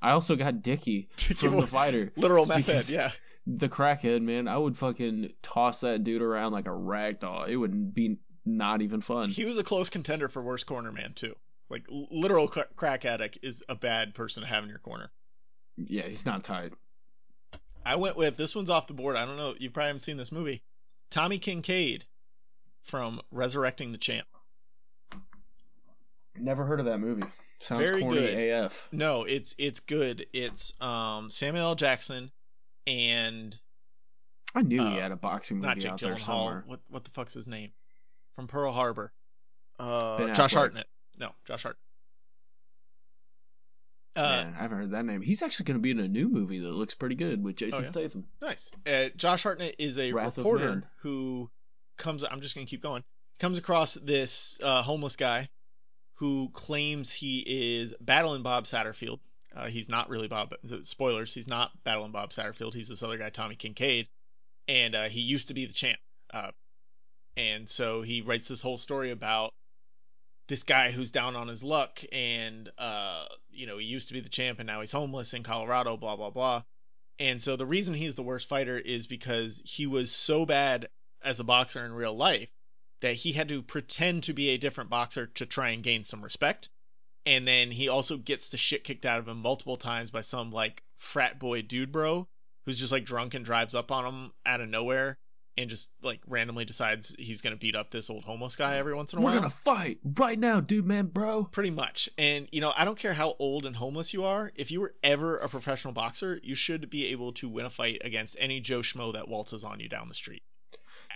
I 0.00 0.10
also 0.12 0.36
got 0.36 0.62
Dicky 0.62 1.08
from 1.16 1.56
the 1.56 1.66
fighter, 1.66 2.12
Literal 2.16 2.46
method, 2.46 2.88
yeah. 2.90 3.10
The 3.46 3.68
crackhead 3.68 4.22
man. 4.22 4.48
I 4.48 4.56
would 4.56 4.76
fucking 4.76 5.32
toss 5.42 5.80
that 5.80 6.04
dude 6.04 6.22
around 6.22 6.52
like 6.52 6.66
a 6.66 6.72
rag 6.72 7.20
doll. 7.20 7.44
It 7.44 7.56
would 7.56 7.94
be 7.94 8.18
not 8.44 8.82
even 8.82 9.00
fun. 9.00 9.30
He 9.30 9.44
was 9.44 9.58
a 9.58 9.64
close 9.64 9.90
contender 9.90 10.28
for 10.28 10.42
worst 10.42 10.66
corner 10.66 10.92
man 10.92 11.12
too. 11.14 11.34
Like 11.70 11.84
literal 11.88 12.48
cra- 12.48 12.68
crack 12.76 13.04
addict 13.04 13.38
is 13.42 13.62
a 13.68 13.74
bad 13.74 14.14
person 14.14 14.42
to 14.42 14.48
have 14.48 14.64
in 14.64 14.70
your 14.70 14.78
corner. 14.78 15.10
Yeah, 15.76 16.02
he's 16.02 16.26
not 16.26 16.44
tight. 16.44 16.72
I 17.84 17.96
went 17.96 18.16
with 18.16 18.36
this 18.36 18.54
one's 18.54 18.70
off 18.70 18.86
the 18.86 18.94
board. 18.94 19.16
I 19.16 19.24
don't 19.26 19.36
know. 19.36 19.54
You 19.58 19.70
probably 19.70 19.88
haven't 19.88 20.00
seen 20.00 20.16
this 20.16 20.32
movie. 20.32 20.62
Tommy 21.10 21.38
Kincaid 21.38 22.04
from 22.82 23.20
Resurrecting 23.30 23.92
the 23.92 23.98
Champ. 23.98 24.26
Never 26.36 26.64
heard 26.64 26.80
of 26.80 26.86
that 26.86 26.98
movie. 26.98 27.24
Sounds 27.60 27.88
Very 27.88 28.02
corny 28.02 28.18
good. 28.18 28.64
AF. 28.64 28.88
No, 28.92 29.24
it's 29.24 29.54
it's 29.58 29.80
good. 29.80 30.26
It's 30.32 30.72
um 30.80 31.30
Samuel 31.30 31.68
L. 31.68 31.74
Jackson 31.74 32.30
and 32.86 33.58
I 34.54 34.62
knew 34.62 34.80
Uh, 34.82 34.90
he 34.90 34.96
had 34.96 35.12
a 35.12 35.16
boxing 35.16 35.60
not 35.60 35.70
movie 35.76 35.80
Jake 35.82 35.92
out 35.92 36.00
there 36.00 36.14
Gyllenhaal. 36.14 36.20
somewhere. 36.20 36.64
What 36.66 36.80
what 36.88 37.04
the 37.04 37.10
fuck's 37.10 37.34
his 37.34 37.46
name? 37.46 37.72
From 38.36 38.46
Pearl 38.46 38.72
Harbor. 38.72 39.12
Uh, 39.78 40.32
Josh 40.34 40.54
Hartnett. 40.54 40.86
No, 41.18 41.30
Josh 41.46 41.62
Hart. 41.62 41.76
Uh, 44.16 44.22
Man, 44.22 44.54
I 44.56 44.62
haven't 44.62 44.78
heard 44.78 44.90
that 44.92 45.04
name. 45.04 45.22
He's 45.22 45.42
actually 45.42 45.64
going 45.64 45.78
to 45.78 45.82
be 45.82 45.90
in 45.90 45.98
a 45.98 46.06
new 46.06 46.28
movie 46.28 46.60
that 46.60 46.70
looks 46.70 46.94
pretty 46.94 47.16
good 47.16 47.42
with 47.42 47.56
Jason 47.56 47.80
Oh, 47.80 47.82
yeah? 47.82 47.88
Statham. 47.90 48.24
nice. 48.40 48.70
Uh, 48.86 49.08
Josh 49.16 49.42
Hartnett 49.42 49.74
is 49.80 49.98
a 49.98 50.12
Wrath 50.12 50.36
reporter 50.38 50.84
who 51.00 51.50
comes. 51.96 52.22
I'm 52.22 52.40
just 52.40 52.54
gonna 52.54 52.66
keep 52.66 52.80
going. 52.82 53.02
Comes 53.40 53.58
across 53.58 53.94
this 53.94 54.56
uh, 54.62 54.82
homeless 54.82 55.16
guy 55.16 55.48
who 56.18 56.48
claims 56.52 57.12
he 57.12 57.40
is 57.80 57.92
battling 58.00 58.42
Bob 58.42 58.64
Satterfield. 58.66 59.18
Uh, 59.54 59.66
he's 59.66 59.88
not 59.88 60.08
really 60.08 60.28
Bob. 60.28 60.54
Spoilers. 60.82 61.32
He's 61.32 61.46
not 61.46 61.70
battling 61.84 62.12
Bob 62.12 62.30
Satterfield. 62.30 62.74
He's 62.74 62.88
this 62.88 63.02
other 63.02 63.18
guy, 63.18 63.30
Tommy 63.30 63.54
Kincaid, 63.54 64.08
and 64.66 64.94
uh, 64.94 65.04
he 65.04 65.20
used 65.20 65.48
to 65.48 65.54
be 65.54 65.66
the 65.66 65.72
champ. 65.72 65.98
Uh, 66.32 66.50
and 67.36 67.68
so 67.68 68.02
he 68.02 68.22
writes 68.22 68.48
this 68.48 68.62
whole 68.62 68.78
story 68.78 69.10
about 69.10 69.52
this 70.48 70.64
guy 70.64 70.90
who's 70.90 71.10
down 71.10 71.36
on 71.36 71.48
his 71.48 71.62
luck, 71.62 72.00
and 72.12 72.70
uh, 72.78 73.26
you 73.50 73.66
know 73.66 73.78
he 73.78 73.86
used 73.86 74.08
to 74.08 74.14
be 74.14 74.20
the 74.20 74.28
champ, 74.28 74.58
and 74.58 74.66
now 74.66 74.80
he's 74.80 74.92
homeless 74.92 75.34
in 75.34 75.42
Colorado. 75.42 75.96
Blah 75.96 76.16
blah 76.16 76.30
blah. 76.30 76.62
And 77.18 77.40
so 77.40 77.54
the 77.54 77.66
reason 77.66 77.94
he's 77.94 78.16
the 78.16 78.24
worst 78.24 78.48
fighter 78.48 78.76
is 78.76 79.06
because 79.06 79.62
he 79.64 79.86
was 79.86 80.10
so 80.10 80.44
bad 80.44 80.88
as 81.22 81.38
a 81.38 81.44
boxer 81.44 81.84
in 81.84 81.92
real 81.92 82.14
life 82.14 82.48
that 83.02 83.14
he 83.14 83.32
had 83.32 83.48
to 83.48 83.62
pretend 83.62 84.24
to 84.24 84.32
be 84.32 84.50
a 84.50 84.58
different 84.58 84.90
boxer 84.90 85.28
to 85.28 85.46
try 85.46 85.70
and 85.70 85.84
gain 85.84 86.02
some 86.02 86.24
respect. 86.24 86.68
And 87.26 87.46
then 87.48 87.70
he 87.70 87.88
also 87.88 88.16
gets 88.16 88.48
the 88.48 88.58
shit 88.58 88.84
kicked 88.84 89.06
out 89.06 89.18
of 89.18 89.28
him 89.28 89.40
multiple 89.40 89.76
times 89.76 90.10
by 90.10 90.20
some 90.20 90.50
like 90.50 90.82
frat 90.98 91.38
boy 91.38 91.62
dude 91.62 91.92
bro 91.92 92.28
who's 92.64 92.78
just 92.78 92.92
like 92.92 93.04
drunk 93.04 93.34
and 93.34 93.44
drives 93.44 93.74
up 93.74 93.90
on 93.90 94.06
him 94.06 94.32
out 94.46 94.60
of 94.60 94.68
nowhere 94.68 95.18
and 95.56 95.70
just 95.70 95.90
like 96.02 96.20
randomly 96.26 96.64
decides 96.64 97.14
he's 97.18 97.40
gonna 97.42 97.56
beat 97.56 97.76
up 97.76 97.90
this 97.90 98.10
old 98.10 98.24
homeless 98.24 98.56
guy 98.56 98.76
every 98.76 98.94
once 98.94 99.12
in 99.12 99.18
a 99.18 99.22
while. 99.22 99.34
We're 99.34 99.40
going 99.40 99.50
to 99.50 99.56
fight 99.56 99.98
right 100.18 100.38
now, 100.38 100.60
dude, 100.60 100.84
man, 100.84 101.06
bro. 101.06 101.44
Pretty 101.44 101.70
much. 101.70 102.08
And, 102.18 102.48
you 102.50 102.60
know, 102.60 102.72
I 102.76 102.84
don't 102.84 102.98
care 102.98 103.14
how 103.14 103.36
old 103.38 103.64
and 103.66 103.76
homeless 103.76 104.12
you 104.12 104.24
are. 104.24 104.50
If 104.56 104.70
you 104.70 104.80
were 104.80 104.94
ever 105.02 105.36
a 105.38 105.48
professional 105.48 105.94
boxer, 105.94 106.40
you 106.42 106.54
should 106.54 106.90
be 106.90 107.06
able 107.06 107.32
to 107.34 107.48
win 107.48 107.66
a 107.66 107.70
fight 107.70 108.02
against 108.04 108.36
any 108.38 108.60
Joe 108.60 108.80
Schmo 108.80 109.12
that 109.12 109.28
waltzes 109.28 109.62
on 109.64 109.78
you 109.80 109.88
down 109.88 110.08
the 110.08 110.14
street. 110.14 110.42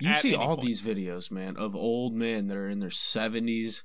You 0.01 0.10
At 0.10 0.22
see 0.22 0.36
all 0.36 0.55
point. 0.56 0.68
these 0.68 0.82
videos, 0.82 1.30
man, 1.32 1.56
of 1.56 1.74
old 1.74 2.14
men 2.14 2.47
that 2.47 2.56
are 2.56 2.68
in 2.68 2.78
their 2.78 2.90
70s, 2.90 3.82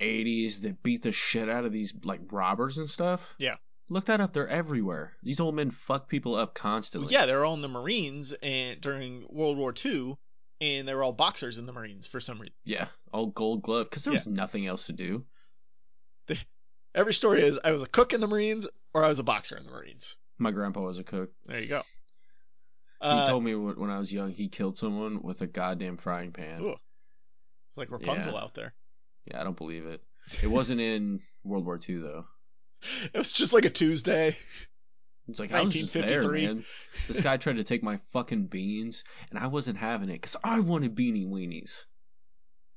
80s 0.00 0.62
that 0.62 0.82
beat 0.82 1.02
the 1.02 1.12
shit 1.12 1.48
out 1.48 1.64
of 1.64 1.72
these 1.72 1.92
like 2.04 2.20
robbers 2.30 2.78
and 2.78 2.88
stuff. 2.88 3.34
Yeah. 3.38 3.56
Look 3.88 4.04
that 4.06 4.20
up. 4.20 4.32
They're 4.32 4.48
everywhere. 4.48 5.12
These 5.22 5.40
old 5.40 5.54
men 5.54 5.70
fuck 5.70 6.08
people 6.08 6.34
up 6.34 6.54
constantly. 6.54 7.06
Well, 7.06 7.12
yeah, 7.20 7.26
they're 7.26 7.44
all 7.44 7.54
in 7.54 7.62
the 7.62 7.68
Marines 7.68 8.32
and 8.42 8.80
during 8.80 9.24
World 9.30 9.56
War 9.56 9.72
II, 9.84 10.16
and 10.60 10.86
they 10.86 10.94
were 10.94 11.02
all 11.02 11.12
boxers 11.12 11.56
in 11.58 11.64
the 11.66 11.72
Marines 11.72 12.06
for 12.06 12.20
some 12.20 12.38
reason. 12.38 12.54
Yeah. 12.64 12.88
All 13.12 13.26
gold 13.28 13.62
glove 13.62 13.88
because 13.88 14.04
there 14.04 14.12
was 14.12 14.26
nothing 14.26 14.66
else 14.66 14.86
to 14.86 14.92
do. 14.92 15.24
Every 16.94 17.12
story 17.14 17.42
is 17.42 17.58
I 17.62 17.70
was 17.72 17.82
a 17.82 17.86
cook 17.88 18.12
in 18.12 18.20
the 18.20 18.26
Marines 18.26 18.66
or 18.94 19.04
I 19.04 19.08
was 19.08 19.18
a 19.18 19.22
boxer 19.22 19.56
in 19.56 19.64
the 19.64 19.70
Marines. 19.70 20.16
My 20.38 20.50
grandpa 20.50 20.80
was 20.80 20.98
a 20.98 21.04
cook. 21.04 21.30
There 21.46 21.60
you 21.60 21.68
go. 21.68 21.82
He 23.00 23.06
Uh, 23.08 23.26
told 23.26 23.44
me 23.44 23.54
when 23.54 23.78
when 23.78 23.90
I 23.90 23.98
was 23.98 24.12
young 24.12 24.32
he 24.32 24.48
killed 24.48 24.76
someone 24.76 25.22
with 25.22 25.40
a 25.42 25.46
goddamn 25.46 25.96
frying 25.98 26.32
pan. 26.32 26.60
Ooh. 26.62 26.70
it's 26.72 27.76
like 27.76 27.90
Rapunzel 27.90 28.32
Yeah. 28.32 28.40
out 28.40 28.54
there. 28.54 28.74
Yeah, 29.30 29.40
I 29.40 29.44
don't 29.44 29.56
believe 29.56 29.86
it. 29.86 30.02
It 30.42 30.48
wasn't 30.48 30.80
in 30.80 31.20
World 31.44 31.64
War 31.64 31.78
II 31.86 31.98
though. 31.98 32.24
It 33.12 33.18
was 33.18 33.32
just 33.32 33.52
like 33.52 33.64
a 33.64 33.70
Tuesday. 33.70 34.36
It's 35.28 35.40
like 35.40 35.52
I 35.52 35.62
was 35.62 35.74
just 35.74 35.92
there, 35.92 36.22
1953. 36.22 36.46
man. 36.46 36.64
This 37.08 37.20
guy 37.20 37.36
tried 37.36 37.56
to 37.56 37.64
take 37.64 37.82
my 37.82 37.98
fucking 38.12 38.44
beans, 38.46 39.04
and 39.30 39.38
I 39.38 39.48
wasn't 39.48 39.78
having 39.78 40.08
it 40.08 40.12
because 40.14 40.36
I 40.42 40.60
wanted 40.60 40.94
beanie 40.94 41.28
weenies. 41.28 41.84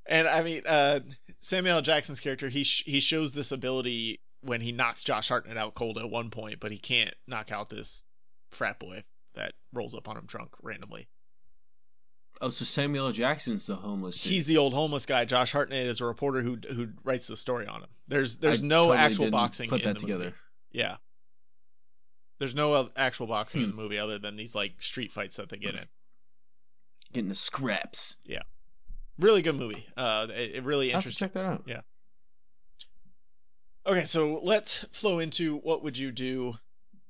And 0.08 0.28
I 0.28 0.42
mean, 0.42 0.64
uh, 0.66 1.02
Samuel 1.40 1.76
L. 1.78 1.82
Jackson's 1.82 2.20
character, 2.20 2.50
he 2.50 2.64
sh- 2.64 2.84
he 2.86 3.00
shows 3.00 3.34
this 3.34 3.52
ability 3.52 4.20
when 4.42 4.60
he 4.60 4.72
knocks 4.72 5.04
Josh 5.04 5.30
Hartnett 5.30 5.56
out 5.56 5.76
cold 5.76 5.98
at 5.98 6.10
one 6.10 6.32
point, 6.32 6.60
but 6.60 6.72
he 6.72 6.78
can't 6.80 7.14
knock 7.28 7.52
out 7.52 7.70
this 7.70 8.04
frat 8.50 8.80
boy 8.80 9.04
that 9.36 9.54
rolls 9.72 9.94
up 9.94 10.10
on 10.10 10.18
him 10.18 10.26
drunk 10.26 10.52
randomly. 10.62 11.08
Oh, 12.44 12.50
so 12.50 12.66
Samuel 12.66 13.06
L. 13.06 13.12
Jackson's 13.12 13.68
the 13.68 13.76
homeless 13.76 14.20
dude. 14.20 14.32
He's 14.34 14.48
the 14.48 14.58
old 14.58 14.74
homeless 14.74 15.06
guy. 15.06 15.26
Josh 15.26 15.52
Hartnett 15.52 15.86
is 15.86 16.02
a 16.02 16.06
reporter 16.06 16.42
who 16.42 16.56
who 16.56 16.90
writes 17.04 17.28
the 17.28 17.38
story 17.38 17.68
on 17.68 17.82
him. 17.84 17.90
There's 18.08 18.38
there's 18.38 18.64
I 18.64 18.66
no 18.66 18.80
totally 18.86 18.98
actual 18.98 19.26
didn't 19.26 19.32
boxing 19.34 19.70
Put 19.70 19.82
in 19.82 19.88
that 19.88 19.94
the 19.94 20.00
together. 20.00 20.24
movie. 20.26 20.36
Yeah. 20.72 20.98
There's 22.40 22.56
no 22.56 22.90
actual 22.96 23.28
boxing 23.28 23.62
in 23.62 23.70
Hmm. 23.70 23.76
the 23.78 23.82
movie 23.84 24.00
other 24.00 24.18
than 24.18 24.36
these 24.36 24.56
like 24.56 24.82
street 24.82 25.12
fights 25.12 25.36
that 25.38 25.50
they 25.50 25.58
get 25.58 25.76
in. 25.76 25.86
Getting 27.14 27.30
the 27.30 27.36
scraps. 27.36 28.16
Yeah. 28.26 28.42
Really 29.20 29.44
good 29.44 29.56
movie. 29.56 29.86
Uh, 29.96 30.26
it, 30.32 30.56
it 30.56 30.64
really 30.64 30.90
I 30.92 30.96
have 30.96 31.04
to 31.04 31.10
interesting. 31.10 31.28
check 31.28 31.34
that 31.34 31.46
out. 31.46 31.64
Yeah. 31.68 31.82
Okay, 33.86 34.06
so 34.06 34.40
let's 34.44 34.80
flow 34.92 35.20
into 35.20 35.58
what 35.58 35.84
would 35.84 35.98
you 35.98 36.12
do. 36.12 36.54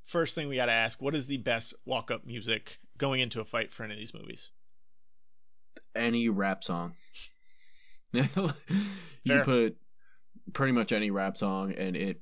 First 0.05 0.35
thing 0.35 0.49
we 0.49 0.55
got 0.57 0.65
to 0.65 0.71
ask: 0.73 1.01
What 1.01 1.15
is 1.15 1.27
the 1.27 1.37
best 1.37 1.73
walk-up 1.85 2.25
music 2.25 2.79
going 2.97 3.21
into 3.21 3.39
a 3.39 3.45
fight 3.45 3.71
for 3.71 3.83
any 3.83 3.93
of 3.93 3.99
these 3.99 4.13
movies? 4.13 4.51
Any 5.95 6.29
rap 6.29 6.63
song. 6.63 6.93
you 8.13 9.41
put 9.43 9.77
pretty 10.53 10.73
much 10.73 10.91
any 10.91 11.11
rap 11.11 11.37
song, 11.37 11.73
and 11.73 11.95
it, 11.95 12.21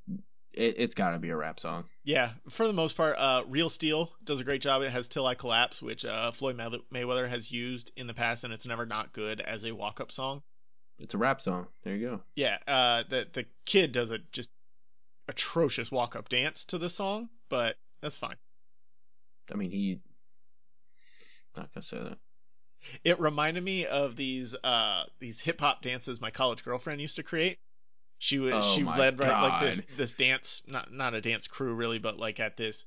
it 0.54 0.76
it's 0.78 0.94
got 0.94 1.12
to 1.12 1.20
be 1.20 1.30
a 1.30 1.36
rap 1.36 1.60
song. 1.60 1.86
Yeah, 2.04 2.32
for 2.50 2.68
the 2.68 2.74
most 2.74 2.96
part, 2.96 3.16
uh, 3.18 3.44
Real 3.48 3.70
Steel 3.70 4.12
does 4.24 4.40
a 4.40 4.44
great 4.44 4.62
job. 4.62 4.82
It 4.82 4.92
has 4.92 5.08
"Till 5.08 5.26
I 5.26 5.36
Collapse," 5.36 5.82
which 5.82 6.06
uh, 6.06 6.32
Floyd 6.32 6.58
May- 6.58 7.04
Mayweather 7.04 7.28
has 7.28 7.52
used 7.52 7.92
in 7.96 8.08
the 8.08 8.14
past, 8.14 8.44
and 8.44 8.54
it's 8.54 8.66
never 8.66 8.86
not 8.86 9.14
good 9.14 9.42
as 9.42 9.66
a 9.66 9.72
walk-up 9.72 10.12
song. 10.12 10.42
It's 11.00 11.14
a 11.14 11.18
rap 11.18 11.42
song. 11.42 11.68
There 11.84 11.96
you 11.96 12.08
go. 12.08 12.22
Yeah, 12.36 12.58
uh, 12.68 13.04
the 13.10 13.28
the 13.32 13.46
kid 13.66 13.92
does 13.92 14.12
a 14.12 14.20
just 14.32 14.50
atrocious 15.28 15.92
walk-up 15.92 16.30
dance 16.30 16.66
to 16.66 16.78
the 16.78 16.90
song, 16.90 17.30
but 17.50 17.78
that's 18.02 18.18
fine. 18.18 18.36
I 19.52 19.56
mean, 19.56 19.72
he. 19.72 20.00
Not 21.58 21.74
gonna 21.74 21.82
say 21.82 21.98
that. 21.98 22.18
It 23.04 23.20
reminded 23.20 23.64
me 23.64 23.86
of 23.86 24.16
these 24.16 24.56
uh 24.56 25.06
these 25.20 25.42
hip 25.42 25.60
hop 25.60 25.82
dances 25.82 26.20
my 26.22 26.32
college 26.32 26.64
girlfriend 26.64 27.02
used 27.02 27.18
to 27.18 27.24
create. 27.24 27.60
She 28.20 28.40
was 28.40 28.54
Oh 28.56 28.76
she 28.76 28.84
led 28.84 29.20
right 29.20 29.42
like 29.42 29.62
this 29.62 29.82
this 29.96 30.14
dance 30.14 30.62
not 30.68 30.92
not 30.92 31.14
a 31.14 31.22
dance 31.22 31.48
crew 31.48 31.74
really, 31.74 32.00
but 32.00 32.18
like 32.18 32.40
at 32.40 32.58
this. 32.58 32.86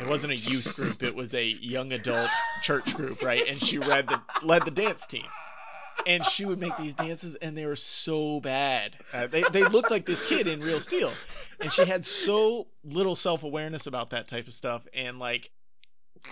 It 0.00 0.08
wasn't 0.08 0.32
a 0.32 0.36
youth 0.36 0.74
group; 0.76 1.02
it 1.02 1.14
was 1.14 1.34
a 1.34 1.44
young 1.44 1.92
adult 1.92 2.30
church 2.62 2.94
group, 2.96 3.22
right? 3.22 3.46
And 3.46 3.56
she 3.56 3.78
led 3.78 4.08
the 4.08 4.20
led 4.42 4.64
the 4.64 4.70
dance 4.70 5.06
team. 5.06 5.26
And 6.06 6.26
she 6.26 6.44
would 6.44 6.58
make 6.58 6.76
these 6.76 6.94
dances, 6.94 7.36
and 7.36 7.56
they 7.56 7.64
were 7.64 7.76
so 7.76 8.40
bad. 8.40 8.96
Uh, 9.12 9.28
they 9.28 9.42
they 9.42 9.64
looked 9.64 9.90
like 9.90 10.04
this 10.04 10.28
kid 10.28 10.48
in 10.48 10.60
Real 10.60 10.80
Steel, 10.80 11.12
and 11.60 11.72
she 11.72 11.84
had 11.84 12.04
so 12.04 12.66
little 12.82 13.16
self 13.16 13.44
awareness 13.44 13.86
about 13.86 14.10
that 14.10 14.28
type 14.28 14.48
of 14.48 14.54
stuff. 14.54 14.86
And 14.92 15.18
like, 15.18 15.50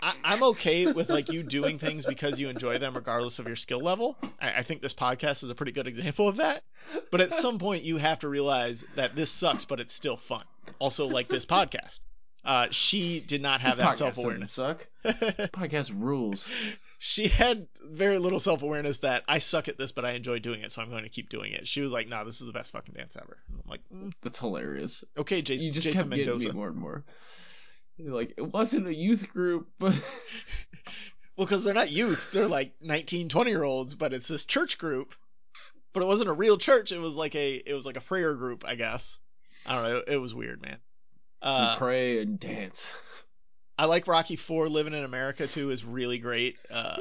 I, 0.00 0.14
I'm 0.24 0.42
okay 0.44 0.90
with 0.92 1.10
like 1.10 1.30
you 1.30 1.42
doing 1.42 1.78
things 1.78 2.06
because 2.06 2.40
you 2.40 2.48
enjoy 2.48 2.78
them, 2.78 2.94
regardless 2.94 3.38
of 3.38 3.46
your 3.46 3.56
skill 3.56 3.80
level. 3.80 4.16
I, 4.40 4.58
I 4.58 4.62
think 4.62 4.82
this 4.82 4.94
podcast 4.94 5.42
is 5.44 5.50
a 5.50 5.54
pretty 5.54 5.72
good 5.72 5.86
example 5.86 6.28
of 6.28 6.36
that. 6.36 6.62
But 7.10 7.20
at 7.20 7.32
some 7.32 7.58
point, 7.58 7.84
you 7.84 7.96
have 7.96 8.20
to 8.20 8.28
realize 8.28 8.84
that 8.96 9.14
this 9.14 9.30
sucks, 9.30 9.64
but 9.64 9.80
it's 9.80 9.94
still 9.94 10.16
fun. 10.16 10.44
Also, 10.78 11.06
like 11.06 11.28
this 11.28 11.46
podcast. 11.46 12.00
Uh, 12.44 12.66
she 12.70 13.20
did 13.20 13.40
not 13.40 13.60
have 13.60 13.76
This 13.76 13.84
that 13.86 13.96
self 13.96 14.18
awareness. 14.18 14.52
Suck. 14.52 14.86
Podcast 15.04 15.92
rules. 15.96 16.50
she 16.98 17.28
had 17.28 17.68
very 17.84 18.18
little 18.18 18.40
self 18.40 18.62
awareness 18.62 18.98
that 19.00 19.22
I 19.28 19.38
suck 19.38 19.68
at 19.68 19.78
this, 19.78 19.92
but 19.92 20.04
I 20.04 20.12
enjoy 20.12 20.40
doing 20.40 20.62
it, 20.62 20.72
so 20.72 20.82
I'm 20.82 20.90
going 20.90 21.04
to 21.04 21.08
keep 21.08 21.28
doing 21.28 21.52
it. 21.52 21.68
She 21.68 21.82
was 21.82 21.92
like, 21.92 22.08
"Nah, 22.08 22.24
this 22.24 22.40
is 22.40 22.48
the 22.48 22.52
best 22.52 22.72
fucking 22.72 22.94
dance 22.94 23.16
ever." 23.16 23.38
And 23.48 23.60
I'm 23.62 23.70
like, 23.70 23.80
mm, 23.94 24.12
That's 24.22 24.40
hilarious. 24.40 25.04
"Okay, 25.16 25.40
Jason, 25.42 25.68
you 25.68 25.72
just 25.72 25.86
Jason 25.86 26.00
kept 26.00 26.10
Mendoza." 26.10 26.38
getting 26.38 26.54
me 26.54 26.58
more 26.58 26.68
and 26.68 26.76
more. 26.76 27.04
Like, 28.04 28.34
it 28.36 28.52
wasn't 28.52 28.86
a 28.86 28.94
youth 28.94 29.28
group, 29.28 29.68
but 29.78 29.94
Well, 31.36 31.46
because 31.46 31.64
they're 31.64 31.74
not 31.74 31.90
youths; 31.90 32.30
they're 32.30 32.46
like 32.46 32.74
19, 32.80 33.28
20 33.28 33.50
year 33.50 33.64
olds, 33.64 33.94
but 33.94 34.12
it's 34.12 34.28
this 34.28 34.44
church 34.44 34.78
group. 34.78 35.14
But 35.92 36.02
it 36.02 36.06
wasn't 36.06 36.28
a 36.30 36.34
real 36.34 36.58
church; 36.58 36.92
it 36.92 36.98
was 36.98 37.16
like 37.16 37.34
a 37.34 37.54
it 37.54 37.74
was 37.74 37.86
like 37.86 37.96
a 37.96 38.00
prayer 38.00 38.34
group, 38.34 38.64
I 38.66 38.74
guess. 38.74 39.18
I 39.66 39.74
don't 39.74 39.84
know. 39.84 39.96
It, 39.98 40.04
it 40.08 40.18
was 40.18 40.34
weird, 40.34 40.60
man. 40.62 40.78
Uh, 41.40 41.76
pray 41.76 42.20
and 42.20 42.38
dance. 42.38 42.92
I 43.78 43.86
like 43.86 44.06
Rocky 44.06 44.36
Four. 44.36 44.68
Living 44.68 44.92
in 44.92 45.04
America 45.04 45.46
too 45.46 45.70
is 45.70 45.84
really 45.84 46.18
great. 46.18 46.56
Uh, 46.70 46.96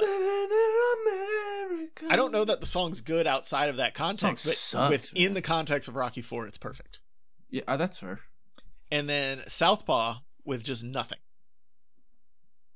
I 2.10 2.16
don't 2.16 2.32
know 2.32 2.46
that 2.46 2.62
the 2.62 2.66
song's 2.66 3.02
good 3.02 3.28
outside 3.28 3.70
of 3.70 3.78
that 3.78 3.94
context, 3.94 4.46
but 4.46 4.56
sucks, 4.56 4.90
within 4.90 5.26
man. 5.26 5.34
the 5.34 5.42
context 5.42 5.90
of 5.90 5.96
Rocky 5.96 6.22
Four, 6.22 6.48
it's 6.48 6.58
perfect. 6.58 7.02
Yeah, 7.50 7.64
uh, 7.68 7.78
that's 7.78 8.00
fair. 8.00 8.20
And 8.90 9.08
then 9.10 9.44
Southpaw 9.48 10.18
with 10.46 10.64
just 10.64 10.84
nothing. 10.84 11.20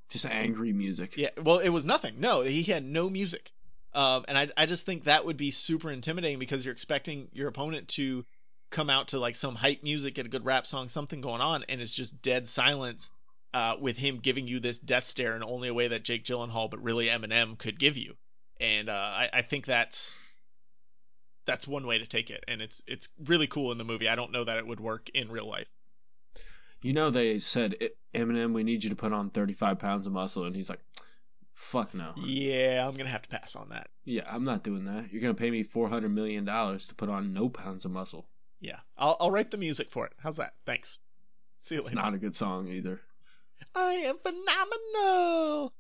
Just 0.10 0.26
angry 0.26 0.72
music. 0.72 1.18
Yeah, 1.18 1.30
well, 1.42 1.60
it 1.60 1.70
was 1.70 1.86
nothing. 1.86 2.20
No, 2.20 2.42
he 2.42 2.64
had 2.64 2.84
no 2.84 3.10
music. 3.10 3.52
Um, 3.94 4.26
and 4.28 4.38
I, 4.38 4.50
I 4.58 4.66
just 4.66 4.86
think 4.86 5.06
that 5.06 5.26
would 5.26 5.38
be 5.38 5.52
super 5.52 5.90
intimidating 5.92 6.38
because 6.38 6.66
you're 6.66 6.74
expecting 6.74 7.30
your 7.32 7.48
opponent 7.48 7.88
to 7.90 8.26
come 8.70 8.90
out 8.90 9.10
to 9.10 9.20
like 9.20 9.36
some 9.36 9.56
hype 9.56 9.84
music, 9.84 10.16
get 10.16 10.26
a 10.26 10.30
good 10.30 10.46
rap 10.46 10.68
song, 10.68 10.90
something 10.90 11.22
going 11.22 11.42
on, 11.42 11.64
and 11.70 11.82
it's 11.82 11.94
just 11.94 12.22
dead 12.22 12.50
silence 12.50 13.10
uh, 13.54 13.78
with 13.80 13.96
him 13.96 14.18
giving 14.18 14.48
you 14.48 14.60
this 14.60 14.80
death 14.80 15.06
stare 15.06 15.36
in 15.36 15.44
only 15.44 15.70
a 15.70 15.74
way 15.74 15.88
that 15.88 16.04
Jake 16.04 16.26
Gyllenhaal, 16.26 16.70
but 16.70 16.84
really 16.84 17.08
Eminem, 17.08 17.58
could 17.58 17.80
give 17.80 17.96
you. 17.96 18.16
And 18.60 18.90
uh, 18.90 18.94
I, 18.94 19.30
I 19.32 19.42
think 19.44 19.66
that's 19.66 20.18
that's 21.46 21.68
one 21.68 21.88
way 21.88 22.00
to 22.00 22.06
take 22.06 22.30
it, 22.30 22.44
and 22.48 22.62
it's 22.62 22.82
it's 22.88 23.08
really 23.26 23.48
cool 23.48 23.72
in 23.72 23.78
the 23.78 23.84
movie. 23.86 24.10
I 24.10 24.16
don't 24.16 24.32
know 24.32 24.44
that 24.44 24.58
it 24.58 24.68
would 24.68 24.80
work 24.80 25.10
in 25.14 25.32
real 25.32 25.48
life. 25.48 25.68
You 26.82 26.94
know, 26.94 27.10
they 27.10 27.40
said, 27.40 27.76
"E- 27.82 27.90
Eminem, 28.14 28.54
we 28.54 28.64
need 28.64 28.84
you 28.84 28.90
to 28.92 28.96
put 28.96 29.12
on 29.14 29.30
35 29.30 29.80
pounds 29.80 30.06
of 30.08 30.14
muscle. 30.14 30.46
And 30.46 30.56
he's 30.56 30.70
like, 30.70 30.80
fuck 31.54 31.94
no. 31.94 32.14
Yeah, 32.18 32.86
I'm 32.88 32.96
gonna 32.96 33.10
have 33.10 33.24
to 33.24 33.30
pass 33.30 33.56
on 33.56 33.70
that. 33.70 33.88
Yeah, 34.04 34.24
I'm 34.30 34.44
not 34.44 34.64
doing 34.64 34.86
that. 34.86 35.12
You're 35.12 35.22
going 35.22 35.34
to 35.36 35.40
pay 35.40 35.50
me 35.50 35.64
$400 35.64 36.12
million 36.12 36.46
to 36.46 36.96
put 36.96 37.10
on 37.10 37.34
no 37.34 37.50
pounds 37.50 37.86
of 37.86 37.92
muscle. 37.92 38.28
Yeah, 38.60 38.80
I'll 38.98 39.18
I'll 39.20 39.32
write 39.32 39.50
the 39.52 39.58
music 39.58 39.90
for 39.90 40.06
it. 40.06 40.14
How's 40.20 40.38
that? 40.38 40.54
Thanks. 40.66 41.00
See 41.60 41.76
you 41.76 41.82
It's 41.82 41.88
later. 41.90 41.96
not 41.96 42.14
a 42.14 42.18
good 42.20 42.36
song 42.36 42.68
either. 42.68 43.02
I 43.74 43.94
am 43.94 44.18
phenomenal. 44.20 45.74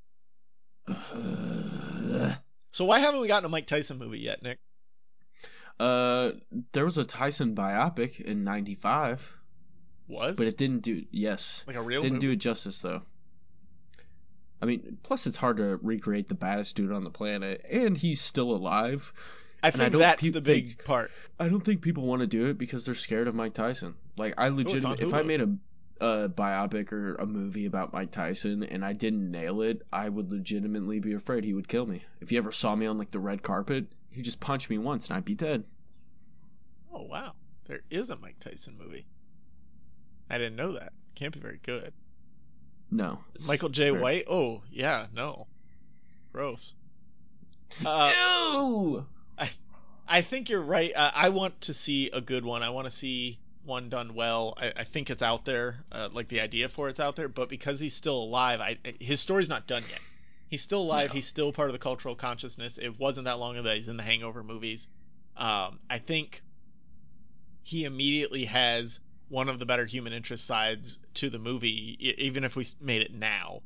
So 2.71 2.83
why 2.83 2.99
haven't 2.99 3.21
we 3.21 3.27
gotten 3.29 3.45
a 3.45 3.49
Mike 3.49 3.67
Tyson 3.67 3.97
movie 3.99 4.19
yet, 4.19 4.43
Nick? 4.43 4.59
Uh, 5.79 6.31
there 6.73 6.83
was 6.83 6.97
a 6.97 7.05
Tyson 7.05 7.55
biopic 7.55 8.19
in 8.19 8.43
'95, 8.43 9.33
Was 10.07 10.37
but 10.37 10.47
it 10.47 10.57
didn't 10.57 10.79
do. 10.83 11.05
Yes, 11.11 11.63
like 11.67 11.75
a 11.75 11.81
real 11.81 12.01
didn't 12.01 12.15
movie? 12.15 12.27
do 12.27 12.31
it 12.33 12.37
justice 12.37 12.77
though. 12.79 13.01
I 14.61 14.65
mean, 14.65 14.97
plus 15.03 15.27
it's 15.27 15.37
hard 15.37 15.57
to 15.57 15.77
recreate 15.81 16.29
the 16.29 16.35
baddest 16.35 16.75
dude 16.75 16.91
on 16.91 17.03
the 17.03 17.09
planet, 17.09 17.65
and 17.69 17.97
he's 17.97 18.21
still 18.21 18.51
alive. 18.55 19.11
I 19.63 19.69
and 19.69 19.75
I 19.75 19.85
think 19.85 19.91
don't 19.93 20.01
that's 20.01 20.21
peop- 20.21 20.33
the 20.33 20.41
big 20.41 20.65
think- 20.67 20.85
part. 20.85 21.11
I 21.39 21.49
don't 21.49 21.61
think 21.63 21.81
people 21.81 22.05
want 22.05 22.21
to 22.21 22.27
do 22.27 22.47
it 22.47 22.57
because 22.57 22.85
they're 22.85 22.93
scared 22.95 23.27
of 23.27 23.35
Mike 23.35 23.53
Tyson. 23.53 23.95
Like 24.17 24.35
I 24.37 24.47
Oh, 24.49 24.57
it's 24.59 24.73
if 24.85 25.13
I 25.13 25.23
made 25.23 25.41
a 25.41 25.55
a 26.01 26.27
biopic 26.29 26.91
or 26.91 27.15
a 27.15 27.25
movie 27.25 27.65
about 27.65 27.93
Mike 27.93 28.11
Tyson 28.11 28.63
and 28.63 28.83
I 28.83 28.91
didn't 28.93 29.31
nail 29.31 29.61
it, 29.61 29.81
I 29.93 30.09
would 30.09 30.29
legitimately 30.29 30.99
be 30.99 31.13
afraid 31.13 31.45
he 31.45 31.53
would 31.53 31.67
kill 31.69 31.85
me. 31.85 32.03
If 32.19 32.29
he 32.29 32.37
ever 32.37 32.51
saw 32.51 32.75
me 32.75 32.85
on 32.85 32.97
like 32.97 33.11
the 33.11 33.19
red 33.19 33.41
carpet, 33.41 33.85
he'd 34.11 34.23
just 34.25 34.39
punch 34.41 34.69
me 34.69 34.77
once 34.77 35.07
and 35.09 35.17
I'd 35.17 35.25
be 35.25 35.35
dead. 35.35 35.63
Oh 36.93 37.03
wow, 37.03 37.33
there 37.65 37.81
is 37.89 38.09
a 38.09 38.17
Mike 38.17 38.39
Tyson 38.39 38.77
movie. 38.77 39.05
I 40.29 40.37
didn't 40.37 40.55
know 40.55 40.73
that. 40.73 40.93
Can't 41.15 41.33
be 41.33 41.39
very 41.39 41.59
good. 41.63 41.93
No. 42.91 43.19
Michael 43.47 43.69
Jai 43.69 43.91
White. 43.91 44.25
Oh 44.29 44.61
yeah, 44.71 45.07
no, 45.13 45.47
gross. 46.31 46.75
Uh, 47.85 48.11
Ew! 48.53 49.05
I 50.07 50.21
think 50.21 50.49
you're 50.49 50.61
right. 50.61 50.91
Uh, 50.95 51.11
I 51.13 51.29
want 51.29 51.61
to 51.61 51.73
see 51.73 52.11
a 52.11 52.21
good 52.21 52.45
one. 52.45 52.63
I 52.63 52.69
want 52.69 52.85
to 52.85 52.91
see 52.91 53.39
one 53.63 53.89
done 53.89 54.13
well. 54.13 54.53
I, 54.55 54.73
I 54.77 54.83
think 54.83 55.09
it's 55.09 55.23
out 55.23 55.45
there, 55.45 55.83
uh, 55.91 56.09
like 56.13 56.27
the 56.27 56.41
idea 56.41 56.69
for 56.69 56.89
it's 56.89 56.99
out 56.99 57.15
there. 57.15 57.27
But 57.27 57.49
because 57.49 57.79
he's 57.79 57.95
still 57.95 58.17
alive, 58.17 58.59
I 58.59 58.77
his 58.99 59.19
story's 59.19 59.49
not 59.49 59.67
done 59.67 59.83
yet. 59.89 59.99
He's 60.47 60.61
still 60.61 60.83
alive. 60.83 61.09
No. 61.09 61.15
He's 61.15 61.25
still 61.25 61.51
part 61.51 61.69
of 61.69 61.73
the 61.73 61.79
cultural 61.79 62.15
consciousness. 62.15 62.77
It 62.77 62.99
wasn't 62.99 63.25
that 63.25 63.39
long 63.39 63.55
ago 63.55 63.63
that 63.63 63.75
he's 63.75 63.87
in 63.87 63.97
the 63.97 64.03
Hangover 64.03 64.43
movies. 64.43 64.87
Um, 65.35 65.79
I 65.89 65.97
think 65.97 66.43
he 67.63 67.83
immediately 67.83 68.45
has 68.45 68.99
one 69.29 69.49
of 69.49 69.59
the 69.59 69.65
better 69.65 69.85
human 69.85 70.13
interest 70.13 70.45
sides 70.45 70.99
to 71.15 71.29
the 71.29 71.39
movie, 71.39 71.97
even 72.23 72.43
if 72.43 72.55
we 72.55 72.65
made 72.79 73.01
it 73.01 73.13
now. 73.13 73.61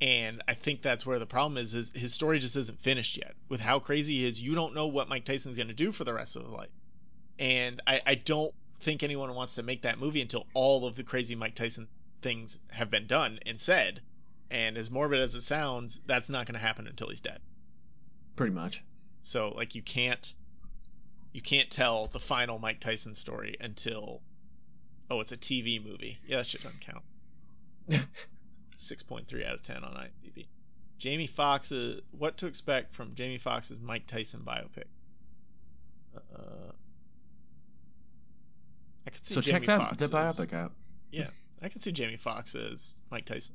And 0.00 0.42
I 0.48 0.54
think 0.54 0.80
that's 0.80 1.04
where 1.04 1.18
the 1.18 1.26
problem 1.26 1.58
is, 1.58 1.74
is 1.74 1.92
his 1.94 2.14
story 2.14 2.38
just 2.38 2.56
isn't 2.56 2.80
finished 2.80 3.18
yet. 3.18 3.34
With 3.48 3.60
how 3.60 3.80
crazy 3.80 4.18
he 4.18 4.24
is, 4.24 4.40
you 4.40 4.54
don't 4.54 4.74
know 4.74 4.86
what 4.86 5.08
Mike 5.08 5.24
Tyson's 5.24 5.56
going 5.56 5.68
to 5.68 5.74
do 5.74 5.92
for 5.92 6.04
the 6.04 6.14
rest 6.14 6.36
of 6.36 6.42
his 6.42 6.52
life. 6.52 6.70
And 7.38 7.82
I, 7.86 8.00
I 8.06 8.14
don't 8.14 8.54
think 8.80 9.02
anyone 9.02 9.34
wants 9.34 9.56
to 9.56 9.62
make 9.62 9.82
that 9.82 9.98
movie 9.98 10.22
until 10.22 10.46
all 10.54 10.86
of 10.86 10.96
the 10.96 11.04
crazy 11.04 11.34
Mike 11.34 11.54
Tyson 11.54 11.88
things 12.22 12.58
have 12.70 12.90
been 12.90 13.06
done 13.06 13.40
and 13.44 13.60
said. 13.60 14.00
And 14.50 14.76
as 14.78 14.90
morbid 14.90 15.20
as 15.20 15.34
it 15.34 15.42
sounds, 15.42 16.00
that's 16.06 16.28
not 16.28 16.46
going 16.46 16.54
to 16.54 16.60
happen 16.60 16.86
until 16.86 17.08
he's 17.08 17.20
dead. 17.20 17.40
Pretty 18.36 18.54
much. 18.54 18.82
So 19.22 19.50
like 19.50 19.74
you 19.74 19.82
can't 19.82 20.34
you 21.32 21.42
can't 21.42 21.70
tell 21.70 22.06
the 22.08 22.18
final 22.18 22.58
Mike 22.58 22.80
Tyson 22.80 23.14
story 23.14 23.56
until 23.60 24.22
oh 25.10 25.20
it's 25.20 25.32
a 25.32 25.36
TV 25.36 25.84
movie. 25.84 26.18
Yeah, 26.26 26.38
that 26.38 26.46
shit 26.46 26.62
doesn't 26.62 26.80
count. 26.80 27.02
Six 28.76 29.02
point 29.02 29.28
three 29.28 29.44
out 29.44 29.54
of 29.54 29.62
ten 29.62 29.84
on 29.84 29.92
IMDb. 29.92 30.46
Jamie 30.98 31.26
Foxx's 31.26 32.00
what 32.12 32.38
to 32.38 32.46
expect 32.46 32.94
from 32.94 33.14
Jamie 33.14 33.38
Foxx's 33.38 33.80
Mike 33.80 34.06
Tyson 34.06 34.42
biopic. 34.44 34.84
Uh, 36.16 36.72
I 39.06 39.10
could 39.10 39.24
see 39.24 39.34
So 39.34 39.40
Jamie 39.40 39.66
check 39.66 39.78
that 39.78 39.98
the 39.98 40.06
biopic 40.06 40.52
out. 40.52 40.72
Yeah, 41.10 41.28
I 41.62 41.68
could 41.68 41.82
see 41.82 41.92
Jamie 41.92 42.16
Foxx 42.16 42.54
as 42.54 42.96
Mike 43.10 43.24
Tyson. 43.24 43.54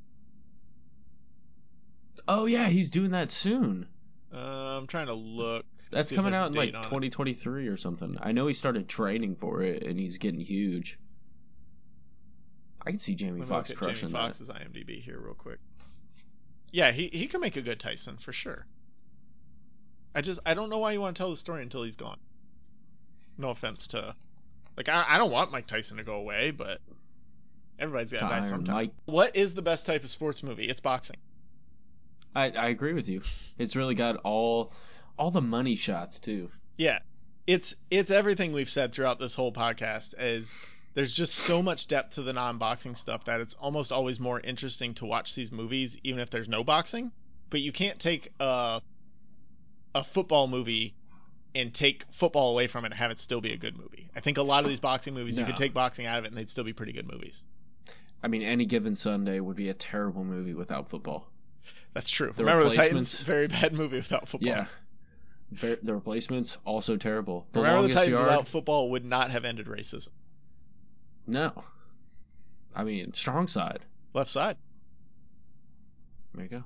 Oh 2.28 2.46
yeah, 2.46 2.66
he's 2.68 2.90
doing 2.90 3.12
that 3.12 3.30
soon. 3.30 3.86
Uh, 4.34 4.38
I'm 4.78 4.86
trying 4.86 5.06
to 5.06 5.14
look. 5.14 5.64
to 5.78 5.90
That's 5.92 6.12
coming 6.12 6.34
out 6.34 6.48
in 6.48 6.54
like 6.54 6.68
date 6.70 6.74
on 6.74 6.82
it. 6.82 6.84
2023 6.84 7.68
or 7.68 7.76
something. 7.76 8.16
I 8.20 8.32
know 8.32 8.46
he 8.48 8.54
started 8.54 8.88
training 8.88 9.36
for 9.36 9.62
it 9.62 9.84
and 9.84 9.98
he's 9.98 10.18
getting 10.18 10.40
huge. 10.40 10.98
I 12.86 12.90
can 12.90 12.98
see 13.00 13.14
Jamie 13.14 13.32
Let 13.32 13.40
me 13.40 13.46
Foxx 13.46 13.70
look 13.70 13.78
at 13.78 13.84
crushing 13.84 14.08
Jamie 14.10 14.12
that. 14.12 14.36
Foxx's 14.36 14.48
IMDb 14.48 15.00
here 15.02 15.18
real 15.18 15.34
quick. 15.34 15.58
Yeah, 16.70 16.92
he 16.92 17.08
he 17.08 17.26
can 17.26 17.40
make 17.40 17.56
a 17.56 17.62
good 17.62 17.80
Tyson 17.80 18.16
for 18.16 18.32
sure. 18.32 18.66
I 20.14 20.20
just 20.20 20.40
I 20.46 20.54
don't 20.54 20.70
know 20.70 20.78
why 20.78 20.92
you 20.92 21.00
want 21.00 21.16
to 21.16 21.20
tell 21.20 21.30
the 21.30 21.36
story 21.36 21.62
until 21.62 21.82
he's 21.82 21.96
gone. 21.96 22.18
No 23.38 23.50
offense 23.50 23.88
to, 23.88 24.14
like 24.76 24.88
I 24.88 25.04
I 25.08 25.18
don't 25.18 25.30
want 25.30 25.52
Mike 25.52 25.66
Tyson 25.66 25.96
to 25.98 26.04
go 26.04 26.16
away, 26.16 26.52
but 26.52 26.80
everybody's 27.78 28.12
got 28.12 28.20
to 28.20 28.24
To 28.26 28.30
die 28.30 28.40
sometime. 28.40 28.74
Mike. 28.74 28.92
What 29.04 29.36
is 29.36 29.54
the 29.54 29.62
best 29.62 29.86
type 29.86 30.04
of 30.04 30.10
sports 30.10 30.42
movie? 30.42 30.66
It's 30.68 30.80
boxing. 30.80 31.16
I 32.34 32.50
I 32.50 32.68
agree 32.68 32.92
with 32.92 33.08
you. 33.08 33.22
It's 33.58 33.76
really 33.76 33.94
got 33.94 34.16
all 34.16 34.72
all 35.18 35.30
the 35.30 35.42
money 35.42 35.76
shots 35.76 36.20
too. 36.20 36.50
Yeah, 36.76 37.00
it's 37.46 37.74
it's 37.90 38.10
everything 38.10 38.52
we've 38.52 38.70
said 38.70 38.92
throughout 38.92 39.18
this 39.18 39.34
whole 39.34 39.52
podcast. 39.52 40.14
Is 40.18 40.54
there's 40.96 41.12
just 41.12 41.34
so 41.34 41.62
much 41.62 41.88
depth 41.88 42.14
to 42.14 42.22
the 42.22 42.32
non-boxing 42.32 42.94
stuff 42.94 43.26
that 43.26 43.42
it's 43.42 43.52
almost 43.54 43.92
always 43.92 44.18
more 44.18 44.40
interesting 44.40 44.94
to 44.94 45.04
watch 45.04 45.34
these 45.34 45.52
movies, 45.52 45.98
even 46.02 46.20
if 46.20 46.30
there's 46.30 46.48
no 46.48 46.64
boxing. 46.64 47.12
But 47.50 47.60
you 47.60 47.70
can't 47.70 47.98
take 47.98 48.32
a 48.40 48.80
a 49.94 50.02
football 50.04 50.46
movie 50.48 50.94
and 51.54 51.72
take 51.72 52.04
football 52.10 52.50
away 52.50 52.66
from 52.66 52.84
it 52.84 52.88
and 52.88 52.94
have 52.94 53.10
it 53.10 53.18
still 53.18 53.40
be 53.40 53.52
a 53.52 53.56
good 53.56 53.76
movie. 53.76 54.10
I 54.16 54.20
think 54.20 54.38
a 54.38 54.42
lot 54.42 54.64
of 54.64 54.70
these 54.70 54.80
boxing 54.80 55.12
movies, 55.14 55.38
you 55.38 55.44
could 55.44 55.56
take 55.56 55.74
boxing 55.74 56.06
out 56.06 56.18
of 56.18 56.24
it 56.24 56.28
and 56.28 56.36
they'd 56.36 56.50
still 56.50 56.64
be 56.64 56.72
pretty 56.72 56.92
good 56.92 57.10
movies. 57.10 57.44
I 58.22 58.28
mean, 58.28 58.42
any 58.42 58.64
given 58.64 58.94
Sunday 58.94 59.38
would 59.38 59.56
be 59.56 59.68
a 59.68 59.74
terrible 59.74 60.24
movie 60.24 60.54
without 60.54 60.88
football. 60.88 61.30
That's 61.92 62.10
true. 62.10 62.32
The 62.34 62.44
Remember 62.44 62.68
the 62.68 62.74
Titans? 62.74 63.20
Very 63.22 63.48
bad 63.48 63.72
movie 63.72 63.96
without 63.96 64.28
football. 64.28 64.48
Yeah. 64.48 64.66
The 65.82 65.94
replacements 65.94 66.58
also 66.64 66.96
terrible. 66.96 67.46
The 67.52 67.60
Remember 67.60 67.88
the 67.88 67.94
Titans 67.94 68.18
yard. 68.18 68.28
without 68.28 68.48
football 68.48 68.90
would 68.90 69.04
not 69.04 69.30
have 69.30 69.44
ended 69.44 69.66
racism. 69.66 70.08
No. 71.26 71.64
I 72.74 72.84
mean, 72.84 73.14
strong 73.14 73.48
side. 73.48 73.80
Left 74.14 74.30
side. 74.30 74.56
There 76.34 76.44
you 76.44 76.50
go. 76.50 76.64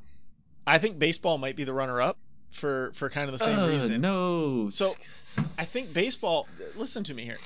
I 0.67 0.79
think 0.79 0.99
baseball 0.99 1.39
might 1.39 1.57
be 1.57 1.65
the 1.65 1.73
runner-up 1.73 2.19
for 2.53 2.91
for 2.95 3.09
kind 3.11 3.29
of 3.29 3.39
the 3.39 3.45
same 3.45 3.59
Uh, 3.59 3.69
reason. 3.69 4.01
No. 4.01 4.69
So, 4.69 4.91
I 5.59 5.65
think 5.65 5.95
baseball. 5.95 6.49
Listen 6.77 7.05
to 7.05 7.15
me 7.15 7.25
here. 7.25 7.39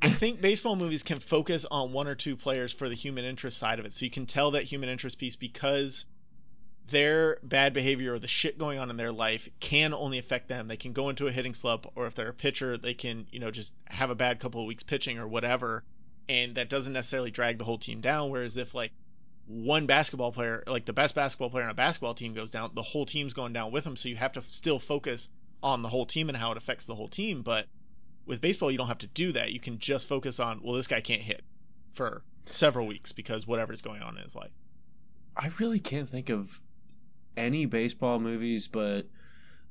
I 0.00 0.10
think 0.10 0.40
baseball 0.40 0.76
movies 0.76 1.02
can 1.02 1.18
focus 1.18 1.66
on 1.68 1.92
one 1.92 2.06
or 2.06 2.14
two 2.14 2.36
players 2.36 2.72
for 2.72 2.88
the 2.88 2.94
human 2.94 3.24
interest 3.24 3.58
side 3.58 3.80
of 3.80 3.84
it, 3.84 3.92
so 3.92 4.04
you 4.04 4.10
can 4.12 4.26
tell 4.26 4.52
that 4.52 4.62
human 4.62 4.88
interest 4.88 5.18
piece 5.18 5.34
because 5.34 6.06
their 6.86 7.38
bad 7.42 7.72
behavior 7.72 8.14
or 8.14 8.18
the 8.20 8.28
shit 8.28 8.58
going 8.58 8.78
on 8.78 8.90
in 8.90 8.96
their 8.96 9.10
life 9.12 9.48
can 9.58 9.92
only 9.92 10.18
affect 10.18 10.46
them. 10.48 10.68
They 10.68 10.76
can 10.76 10.92
go 10.92 11.08
into 11.10 11.26
a 11.26 11.32
hitting 11.32 11.52
slump, 11.52 11.86
or 11.96 12.06
if 12.06 12.14
they're 12.14 12.28
a 12.30 12.34
pitcher, 12.34 12.78
they 12.78 12.94
can 12.94 13.26
you 13.32 13.40
know 13.40 13.50
just 13.50 13.72
have 13.86 14.10
a 14.10 14.14
bad 14.14 14.38
couple 14.38 14.60
of 14.60 14.68
weeks 14.68 14.84
pitching 14.84 15.18
or 15.18 15.26
whatever, 15.26 15.82
and 16.28 16.54
that 16.56 16.68
doesn't 16.68 16.92
necessarily 16.92 17.30
drag 17.30 17.58
the 17.58 17.64
whole 17.64 17.78
team 17.78 18.00
down. 18.00 18.30
Whereas 18.30 18.56
if 18.56 18.74
like 18.74 18.92
one 19.46 19.86
basketball 19.86 20.32
player, 20.32 20.62
like 20.66 20.84
the 20.84 20.92
best 20.92 21.14
basketball 21.14 21.50
player 21.50 21.64
on 21.64 21.70
a 21.70 21.74
basketball 21.74 22.14
team 22.14 22.34
goes 22.34 22.50
down, 22.50 22.70
the 22.74 22.82
whole 22.82 23.06
team's 23.06 23.34
going 23.34 23.52
down 23.52 23.72
with 23.72 23.84
them. 23.84 23.96
So 23.96 24.08
you 24.08 24.16
have 24.16 24.32
to 24.32 24.42
still 24.42 24.78
focus 24.78 25.30
on 25.62 25.82
the 25.82 25.88
whole 25.88 26.06
team 26.06 26.28
and 26.28 26.36
how 26.36 26.52
it 26.52 26.58
affects 26.58 26.86
the 26.86 26.94
whole 26.94 27.08
team. 27.08 27.42
But 27.42 27.66
with 28.26 28.40
baseball, 28.40 28.70
you 28.70 28.78
don't 28.78 28.88
have 28.88 28.98
to 28.98 29.06
do 29.06 29.32
that. 29.32 29.52
You 29.52 29.60
can 29.60 29.78
just 29.78 30.06
focus 30.06 30.38
on, 30.38 30.60
well, 30.62 30.74
this 30.74 30.86
guy 30.86 31.00
can't 31.00 31.22
hit 31.22 31.42
for 31.94 32.22
several 32.46 32.86
weeks 32.86 33.12
because 33.12 33.46
whatever's 33.46 33.80
going 33.80 34.02
on 34.02 34.16
in 34.16 34.22
his 34.22 34.36
life. 34.36 34.52
I 35.36 35.50
really 35.58 35.80
can't 35.80 36.08
think 36.08 36.30
of 36.30 36.60
any 37.36 37.66
baseball 37.66 38.18
movies 38.18 38.66
but 38.68 39.06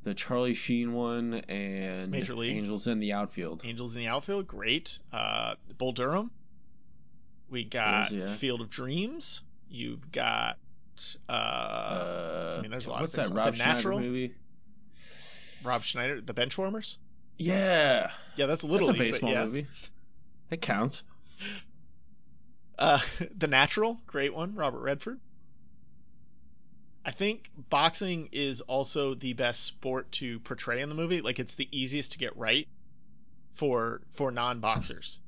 the 0.04 0.14
Charlie 0.14 0.54
Sheen 0.54 0.94
one 0.94 1.34
and 1.34 2.12
Major 2.12 2.34
League. 2.34 2.56
Angels 2.56 2.88
in 2.88 3.00
the 3.00 3.14
Outfield. 3.14 3.64
Angels 3.66 3.94
in 3.94 4.00
the 4.00 4.08
outfield, 4.08 4.48
great. 4.48 5.00
Uh, 5.12 5.56
Bull 5.78 5.92
Durham. 5.92 6.32
We 7.50 7.64
got 7.64 8.12
yeah. 8.12 8.28
Field 8.34 8.62
of 8.62 8.70
Dreams. 8.70 9.42
You've 9.70 10.12
got. 10.12 10.58
Uh, 11.30 11.32
Uh, 11.32 12.56
I 12.58 12.62
mean, 12.62 12.72
there's 12.72 12.86
a 12.86 12.90
lot 12.90 12.98
of 12.98 13.02
what's 13.02 13.14
that 13.14 13.30
The 13.30 13.36
Rob 13.36 13.56
Schneider 13.56 13.74
Natural? 13.76 14.00
movie? 14.00 14.34
Rob 15.64 15.82
Schneider, 15.84 16.22
The 16.22 16.34
Benchwarmers. 16.34 16.98
Yeah, 17.38 18.10
Yeah, 18.36 18.48
that's 18.48 18.64
a 18.64 18.68
little 18.68 18.88
that's 18.88 19.00
a 19.00 19.04
baseball 19.04 19.32
yeah. 19.32 19.46
movie. 19.46 19.68
It 20.52 20.62
counts. 20.62 21.04
Uh, 22.80 23.00
The 23.36 23.48
Natural, 23.48 24.00
great 24.06 24.36
one, 24.36 24.54
Robert 24.54 24.82
Redford. 24.82 25.20
I 27.04 27.10
think 27.10 27.50
boxing 27.70 28.30
is 28.32 28.62
also 28.62 29.16
the 29.16 29.34
best 29.34 29.64
sport 29.64 30.12
to 30.14 30.40
portray 30.42 30.82
in 30.82 30.90
the 30.90 30.94
movie. 30.94 31.22
Like 31.22 31.40
it's 31.40 31.56
the 31.56 31.68
easiest 31.72 32.12
to 32.12 32.18
get 32.20 32.38
right 32.38 32.68
for 33.54 34.02
for 34.12 34.30
non-boxers. 34.30 35.20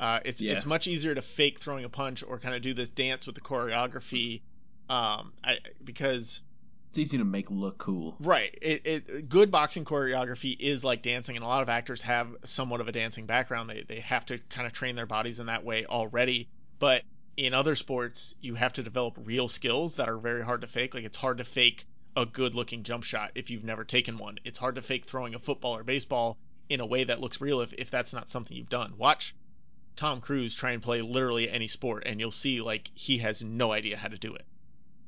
Uh, 0.00 0.20
it's 0.24 0.40
Yeah. 0.40 0.52
it's 0.52 0.66
much 0.66 0.86
easier 0.86 1.14
to 1.14 1.22
fake 1.22 1.58
throwing 1.58 1.84
a 1.84 1.88
punch 1.88 2.22
or 2.22 2.38
kind 2.38 2.54
of 2.54 2.62
do 2.62 2.74
this 2.74 2.88
dance 2.88 3.26
with 3.26 3.34
the 3.34 3.40
choreography. 3.40 4.42
Um, 4.88 5.32
I 5.44 5.58
because 5.84 6.42
It's 6.90 6.98
easy 6.98 7.18
to 7.18 7.24
make 7.24 7.50
look 7.50 7.78
cool. 7.78 8.16
Right. 8.20 8.56
It, 8.62 8.86
it 8.86 9.28
good 9.28 9.50
boxing 9.50 9.84
choreography 9.84 10.56
is 10.58 10.84
like 10.84 11.02
dancing, 11.02 11.36
and 11.36 11.44
a 11.44 11.48
lot 11.48 11.62
of 11.62 11.68
actors 11.68 12.00
have 12.02 12.28
somewhat 12.44 12.80
of 12.80 12.88
a 12.88 12.92
dancing 12.92 13.26
background. 13.26 13.68
They 13.68 13.84
they 13.86 14.00
have 14.00 14.24
to 14.26 14.38
kind 14.38 14.66
of 14.66 14.72
train 14.72 14.96
their 14.96 15.06
bodies 15.06 15.40
in 15.40 15.46
that 15.46 15.64
way 15.64 15.84
already. 15.84 16.48
But 16.78 17.02
in 17.36 17.54
other 17.54 17.76
sports, 17.76 18.34
you 18.40 18.54
have 18.54 18.72
to 18.74 18.82
develop 18.82 19.18
real 19.24 19.48
skills 19.48 19.96
that 19.96 20.08
are 20.08 20.18
very 20.18 20.44
hard 20.44 20.62
to 20.62 20.66
fake. 20.66 20.94
Like 20.94 21.04
it's 21.04 21.16
hard 21.16 21.38
to 21.38 21.44
fake 21.44 21.86
a 22.16 22.24
good 22.24 22.54
looking 22.54 22.82
jump 22.82 23.04
shot 23.04 23.32
if 23.34 23.50
you've 23.50 23.64
never 23.64 23.84
taken 23.84 24.16
one. 24.18 24.38
It's 24.44 24.58
hard 24.58 24.74
to 24.76 24.82
fake 24.82 25.04
throwing 25.04 25.34
a 25.34 25.38
football 25.38 25.76
or 25.76 25.84
baseball 25.84 26.36
in 26.68 26.80
a 26.80 26.86
way 26.86 27.04
that 27.04 27.20
looks 27.20 27.40
real 27.40 27.60
if, 27.60 27.72
if 27.74 27.90
that's 27.90 28.12
not 28.12 28.28
something 28.28 28.56
you've 28.56 28.68
done. 28.68 28.94
Watch 28.96 29.34
Tom 29.98 30.20
Cruise 30.22 30.54
try 30.54 30.70
and 30.70 30.82
play 30.82 31.02
literally 31.02 31.50
any 31.50 31.66
sport, 31.66 32.04
and 32.06 32.18
you'll 32.20 32.30
see 32.30 32.60
like 32.62 32.90
he 32.94 33.18
has 33.18 33.42
no 33.42 33.72
idea 33.72 33.96
how 33.98 34.08
to 34.08 34.16
do 34.16 34.34
it. 34.34 34.46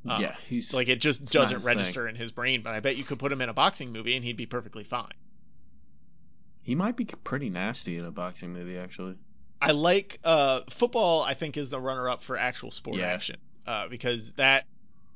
Uh, 0.07 0.19
yeah, 0.21 0.35
he's 0.49 0.75
Like 0.75 0.89
it 0.89 1.01
just 1.01 1.31
doesn't 1.33 1.57
his 1.59 1.65
thing. 1.65 1.77
register 1.77 2.09
in 2.09 2.17
his 2.17 2.33
brain, 2.33 2.63
but 2.63 2.75
I 2.75 2.81
bet 2.81 2.97
you 2.97 3.05
could 3.05 3.19
put 3.19 3.31
him 3.33 3.41
in 3.41 3.49
a 3.49 3.55
boxing 3.55 3.93
movie 3.93 4.17
and 4.17 4.25
he'd 4.25 4.37
be 4.37 4.47
perfectly 4.47 4.85
fine. 4.85 5.13
he 6.63 6.75
might 6.75 6.97
be 6.97 7.05
pretty 7.05 7.51
nasty 7.51 7.97
in 7.99 8.05
a 8.05 8.11
boxing 8.11 8.53
movie 8.53 8.79
actually. 8.79 9.17
I 9.63 9.73
like 9.73 10.19
uh, 10.25 10.61
football. 10.71 11.23
I 11.23 11.35
think 11.35 11.57
is 11.57 11.71
the 11.71 11.79
runner-up 11.81 12.23
for 12.23 12.37
actual 12.37 12.71
sport 12.71 12.97
Yeah. 12.99 13.07
action 13.07 13.37
uh, 13.67 13.89
because 13.89 14.33
that 14.33 14.65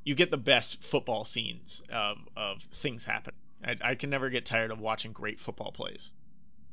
you 0.03 0.13
get 0.15 0.29
the 0.31 0.37
best 0.37 0.81
football 0.83 1.25
scenes 1.25 1.81
of 1.91 2.17
of 2.37 2.61
things 2.71 3.03
happening. 3.03 3.35
I, 3.63 3.75
I 3.81 3.95
can 3.95 4.09
never 4.11 4.29
get 4.29 4.45
tired 4.45 4.69
of 4.71 4.79
watching 4.79 5.11
great 5.13 5.39
football 5.39 5.71
plays. 5.71 6.11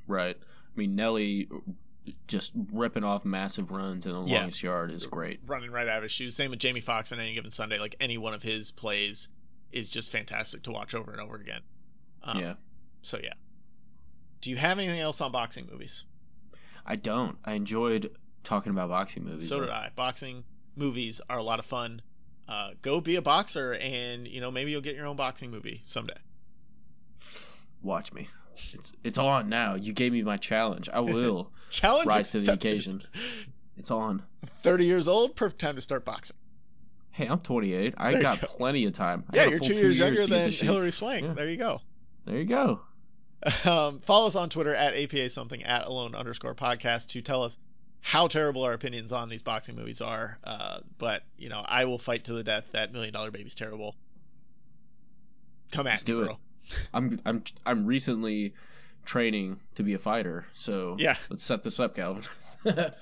Right. 0.06 0.36
I 0.38 0.78
mean 0.78 0.94
Nelly 0.96 1.48
just 2.26 2.52
ripping 2.72 3.04
off 3.04 3.24
massive 3.24 3.70
runs 3.70 4.06
in 4.06 4.12
the 4.12 4.22
Yeah. 4.24 4.40
longest 4.40 4.62
yard 4.62 4.90
is 4.90 5.06
great. 5.06 5.40
running 5.46 5.70
right 5.70 5.86
out 5.88 5.98
of 5.98 6.02
his 6.02 6.12
shoes. 6.12 6.34
Same 6.34 6.50
with 6.50 6.58
Jamie 6.58 6.80
Foxx 6.80 7.12
on 7.12 7.20
any 7.20 7.34
given 7.34 7.50
Sunday. 7.50 7.78
Like 7.78 7.94
any 8.00 8.18
one 8.18 8.34
of 8.34 8.42
his 8.42 8.70
plays 8.70 9.28
is 9.70 9.88
just 9.88 10.10
fantastic 10.10 10.64
to 10.64 10.72
watch 10.72 10.94
over 10.94 11.12
and 11.12 11.20
over 11.20 11.36
again. 11.36 11.60
Um, 12.22 12.38
yeah. 12.40 12.54
So 13.02 13.18
yeah. 13.22 13.34
Do 14.40 14.50
you 14.50 14.56
have 14.56 14.78
anything 14.78 14.98
else 15.00 15.20
on 15.20 15.30
boxing 15.32 15.68
movies? 15.70 16.04
I 16.84 16.96
don't. 16.96 17.38
I 17.44 17.54
enjoyed 17.54 18.10
talking 18.42 18.70
about 18.70 18.88
boxing 18.88 19.24
movies. 19.24 19.48
So 19.48 19.60
did 19.60 19.70
I. 19.70 19.90
Boxing 19.94 20.42
movies 20.74 21.20
are 21.30 21.38
a 21.38 21.42
lot 21.42 21.60
of 21.60 21.64
fun. 21.66 22.02
Uh, 22.48 22.72
go 22.82 23.00
be 23.00 23.14
a 23.14 23.22
boxer, 23.22 23.74
and 23.74 24.26
you 24.26 24.40
know 24.40 24.50
maybe 24.50 24.72
you'll 24.72 24.80
get 24.80 24.96
your 24.96 25.06
own 25.06 25.14
boxing 25.16 25.50
movie 25.52 25.80
someday. 25.84 26.18
Watch 27.82 28.12
me. 28.12 28.28
It's 28.72 28.92
it's 29.04 29.18
on 29.18 29.48
now. 29.48 29.74
You 29.74 29.92
gave 29.92 30.12
me 30.12 30.22
my 30.22 30.36
challenge. 30.36 30.88
I 30.92 31.00
will 31.00 31.50
Challenge 31.70 32.06
rise 32.06 32.32
to 32.32 32.40
the 32.40 32.52
occasion. 32.52 33.02
It's 33.76 33.90
on. 33.90 34.22
Thirty 34.62 34.84
years 34.86 35.08
old, 35.08 35.34
perfect 35.36 35.60
time 35.60 35.74
to 35.76 35.80
start 35.80 36.04
boxing. 36.04 36.36
Hey, 37.10 37.26
I'm 37.26 37.40
28. 37.40 37.94
I 37.98 38.12
There 38.12 38.22
got 38.22 38.40
go. 38.40 38.46
plenty 38.46 38.86
of 38.86 38.92
time. 38.94 39.24
I 39.30 39.36
Yeah, 39.36 39.44
you're 39.46 39.58
full 39.58 39.68
two 39.68 39.74
two 39.74 39.82
years 39.82 39.98
younger 39.98 40.24
to 40.24 40.28
get 40.28 40.50
than. 40.52 40.66
Hilary 40.66 40.90
Swank. 40.92 41.24
Yeah. 41.24 41.34
There 41.34 41.50
you 41.50 41.56
go. 41.58 41.80
There 42.24 42.38
you 42.38 42.44
go. 42.44 42.80
Um, 43.64 43.98
follow 44.00 44.28
us 44.28 44.36
on 44.36 44.48
Twitter 44.50 44.74
at 44.74 44.94
APA 44.94 45.28
something 45.30 45.62
at 45.64 45.86
alone 45.86 46.14
underscore 46.14 46.54
podcast 46.54 47.08
to 47.10 47.22
tell 47.22 47.42
us 47.42 47.58
how 48.00 48.28
terrible 48.28 48.62
our 48.62 48.72
opinions 48.72 49.12
on 49.12 49.28
these 49.28 49.42
boxing 49.42 49.74
movies 49.76 50.00
are. 50.00 50.38
Uh, 50.44 50.78
but 50.98 51.22
you 51.36 51.48
know, 51.48 51.62
I 51.64 51.84
will 51.86 51.98
fight 51.98 52.24
to 52.24 52.32
the 52.32 52.44
death 52.44 52.64
that 52.72 52.92
Million 52.92 53.12
Dollar 53.12 53.30
Baby's 53.30 53.54
terrible. 53.54 53.94
Come 55.72 55.86
at 55.86 55.90
Let's 55.90 56.02
me, 56.02 56.06
do 56.06 56.22
it. 56.22 56.36
I'm 56.92 57.20
I'm 57.24 57.42
I'm 57.64 57.86
recently 57.86 58.54
training 59.04 59.58
to 59.74 59.82
be 59.82 59.94
a 59.94 59.98
fighter, 59.98 60.46
so 60.52 60.96
Yeah. 60.98 61.16
let's 61.30 61.44
set 61.44 61.62
this 61.62 61.80
up, 61.80 61.96
Kalvin. 61.96 62.26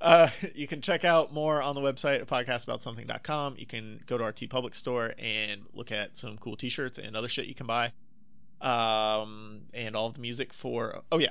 uh, 0.00 0.28
you 0.54 0.66
can 0.66 0.80
check 0.80 1.04
out 1.04 1.32
more 1.32 1.62
on 1.62 1.74
the 1.76 1.80
website 1.80 2.20
at 2.20 2.26
podcastaboutsomething.com. 2.26 3.54
You 3.58 3.66
can 3.66 4.00
go 4.06 4.18
to 4.18 4.24
our 4.24 4.32
TeePublic 4.32 4.74
store 4.74 5.14
and 5.18 5.62
look 5.72 5.92
at 5.92 6.18
some 6.18 6.36
cool 6.38 6.56
T-shirts 6.56 6.98
and 6.98 7.14
other 7.16 7.28
shit 7.28 7.46
you 7.46 7.54
can 7.54 7.66
buy. 7.66 7.92
Um, 8.60 9.62
and 9.72 9.94
all 9.96 10.06
of 10.08 10.14
the 10.14 10.20
music 10.20 10.52
for 10.52 11.02
oh 11.12 11.18
yeah, 11.18 11.30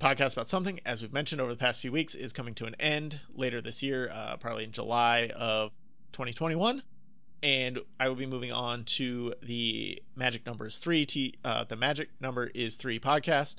podcast 0.00 0.32
about 0.32 0.48
something 0.48 0.80
as 0.86 1.02
we've 1.02 1.12
mentioned 1.12 1.40
over 1.40 1.50
the 1.50 1.58
past 1.58 1.80
few 1.80 1.92
weeks 1.92 2.14
is 2.14 2.32
coming 2.32 2.54
to 2.54 2.66
an 2.66 2.76
end 2.80 3.20
later 3.34 3.60
this 3.60 3.82
year, 3.82 4.08
uh, 4.12 4.36
probably 4.38 4.64
in 4.64 4.72
July 4.72 5.30
of 5.36 5.70
2021 6.12 6.82
and 7.42 7.80
I 7.98 8.08
will 8.08 8.16
be 8.16 8.26
moving 8.26 8.52
on 8.52 8.84
to 8.84 9.34
the 9.42 10.02
Magic 10.14 10.46
Numbers 10.46 10.78
Three. 10.78 11.06
T, 11.06 11.34
uh, 11.44 11.64
the 11.64 11.76
Magic 11.76 12.08
Number 12.20 12.46
is 12.46 12.76
Three 12.76 13.00
podcast, 13.00 13.56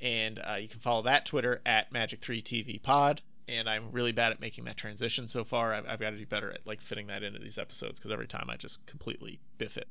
and 0.00 0.38
uh, 0.38 0.54
you 0.54 0.68
can 0.68 0.80
follow 0.80 1.02
that 1.02 1.26
Twitter 1.26 1.60
at 1.66 1.92
Magic 1.92 2.20
Three 2.20 2.42
TV 2.42 2.82
Pod. 2.82 3.20
And 3.46 3.68
I'm 3.68 3.92
really 3.92 4.12
bad 4.12 4.32
at 4.32 4.40
making 4.40 4.64
that 4.64 4.76
transition 4.76 5.26
so 5.26 5.42
far. 5.42 5.72
I've, 5.72 5.86
I've 5.88 6.00
got 6.00 6.10
to 6.10 6.16
be 6.16 6.26
better 6.26 6.50
at 6.50 6.66
like 6.66 6.82
fitting 6.82 7.06
that 7.06 7.22
into 7.22 7.38
these 7.38 7.56
episodes 7.56 7.98
because 7.98 8.12
every 8.12 8.26
time 8.26 8.50
I 8.50 8.56
just 8.56 8.84
completely 8.86 9.40
biff 9.56 9.78
it. 9.78 9.88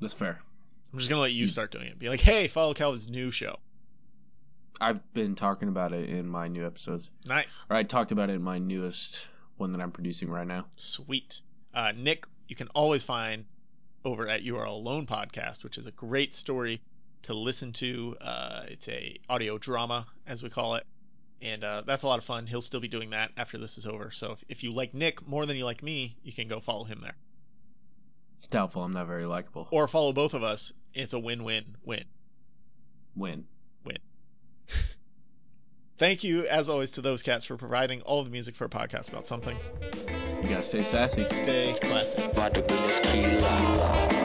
That's 0.00 0.14
fair. 0.14 0.40
I'm 0.92 0.98
just 0.98 1.08
gonna 1.08 1.22
let 1.22 1.32
you 1.32 1.46
start 1.46 1.70
doing 1.70 1.86
it. 1.86 1.98
Be 1.98 2.08
like, 2.08 2.20
hey, 2.20 2.48
follow 2.48 2.74
Kalvin's 2.74 3.08
new 3.08 3.30
show. 3.30 3.56
I've 4.80 5.12
been 5.12 5.34
talking 5.34 5.68
about 5.68 5.92
it 5.92 6.08
in 6.08 6.26
my 6.26 6.48
new 6.48 6.66
episodes. 6.66 7.10
Nice. 7.26 7.66
Or 7.68 7.76
I 7.76 7.82
talked 7.82 8.12
about 8.12 8.30
it 8.30 8.34
in 8.34 8.42
my 8.42 8.58
newest 8.58 9.28
one 9.58 9.72
that 9.72 9.80
I'm 9.80 9.92
producing 9.92 10.30
right 10.30 10.46
now. 10.46 10.66
Sweet. 10.76 11.42
Uh, 11.72 11.92
Nick, 11.96 12.26
you 12.48 12.56
can 12.56 12.68
always 12.68 13.04
find 13.04 13.44
over 14.04 14.28
at 14.28 14.42
URL 14.42 14.68
Alone 14.68 15.06
podcast, 15.06 15.62
which 15.62 15.78
is 15.78 15.86
a 15.86 15.92
great 15.92 16.34
story 16.34 16.80
to 17.22 17.34
listen 17.34 17.72
to. 17.74 18.16
Uh, 18.20 18.62
it's 18.68 18.88
a 18.88 19.18
audio 19.28 19.58
drama, 19.58 20.06
as 20.26 20.42
we 20.42 20.50
call 20.50 20.76
it, 20.76 20.84
and 21.42 21.62
uh, 21.62 21.82
that's 21.86 22.02
a 22.02 22.06
lot 22.06 22.18
of 22.18 22.24
fun. 22.24 22.46
He'll 22.46 22.62
still 22.62 22.80
be 22.80 22.88
doing 22.88 23.10
that 23.10 23.30
after 23.36 23.58
this 23.58 23.78
is 23.78 23.86
over. 23.86 24.10
So 24.10 24.32
if, 24.32 24.44
if 24.48 24.64
you 24.64 24.72
like 24.72 24.94
Nick 24.94 25.26
more 25.26 25.46
than 25.46 25.56
you 25.56 25.64
like 25.64 25.82
me, 25.82 26.16
you 26.22 26.32
can 26.32 26.48
go 26.48 26.60
follow 26.60 26.84
him 26.84 26.98
there. 27.00 27.16
It's 28.38 28.46
doubtful. 28.46 28.82
I'm 28.82 28.94
not 28.94 29.06
very 29.06 29.26
likable. 29.26 29.68
Or 29.70 29.86
follow 29.86 30.12
both 30.12 30.34
of 30.34 30.42
us. 30.42 30.72
It's 30.94 31.12
a 31.12 31.18
win-win-win. 31.18 32.04
Win. 33.14 33.44
Win. 33.84 33.98
Thank 35.98 36.24
you, 36.24 36.46
as 36.46 36.70
always, 36.70 36.92
to 36.92 37.02
those 37.02 37.22
cats 37.22 37.44
for 37.44 37.58
providing 37.58 38.00
all 38.00 38.24
the 38.24 38.30
music 38.30 38.54
for 38.54 38.64
a 38.64 38.70
podcast 38.70 39.10
about 39.10 39.26
something. 39.26 39.58
You 40.42 40.48
gotta 40.48 40.62
stay 40.62 40.82
sassy. 40.82 41.26
Stay 41.28 41.74
classy. 41.80 42.22
Vodka 42.32 42.62
Venus 42.62 43.00
Key 43.00 44.19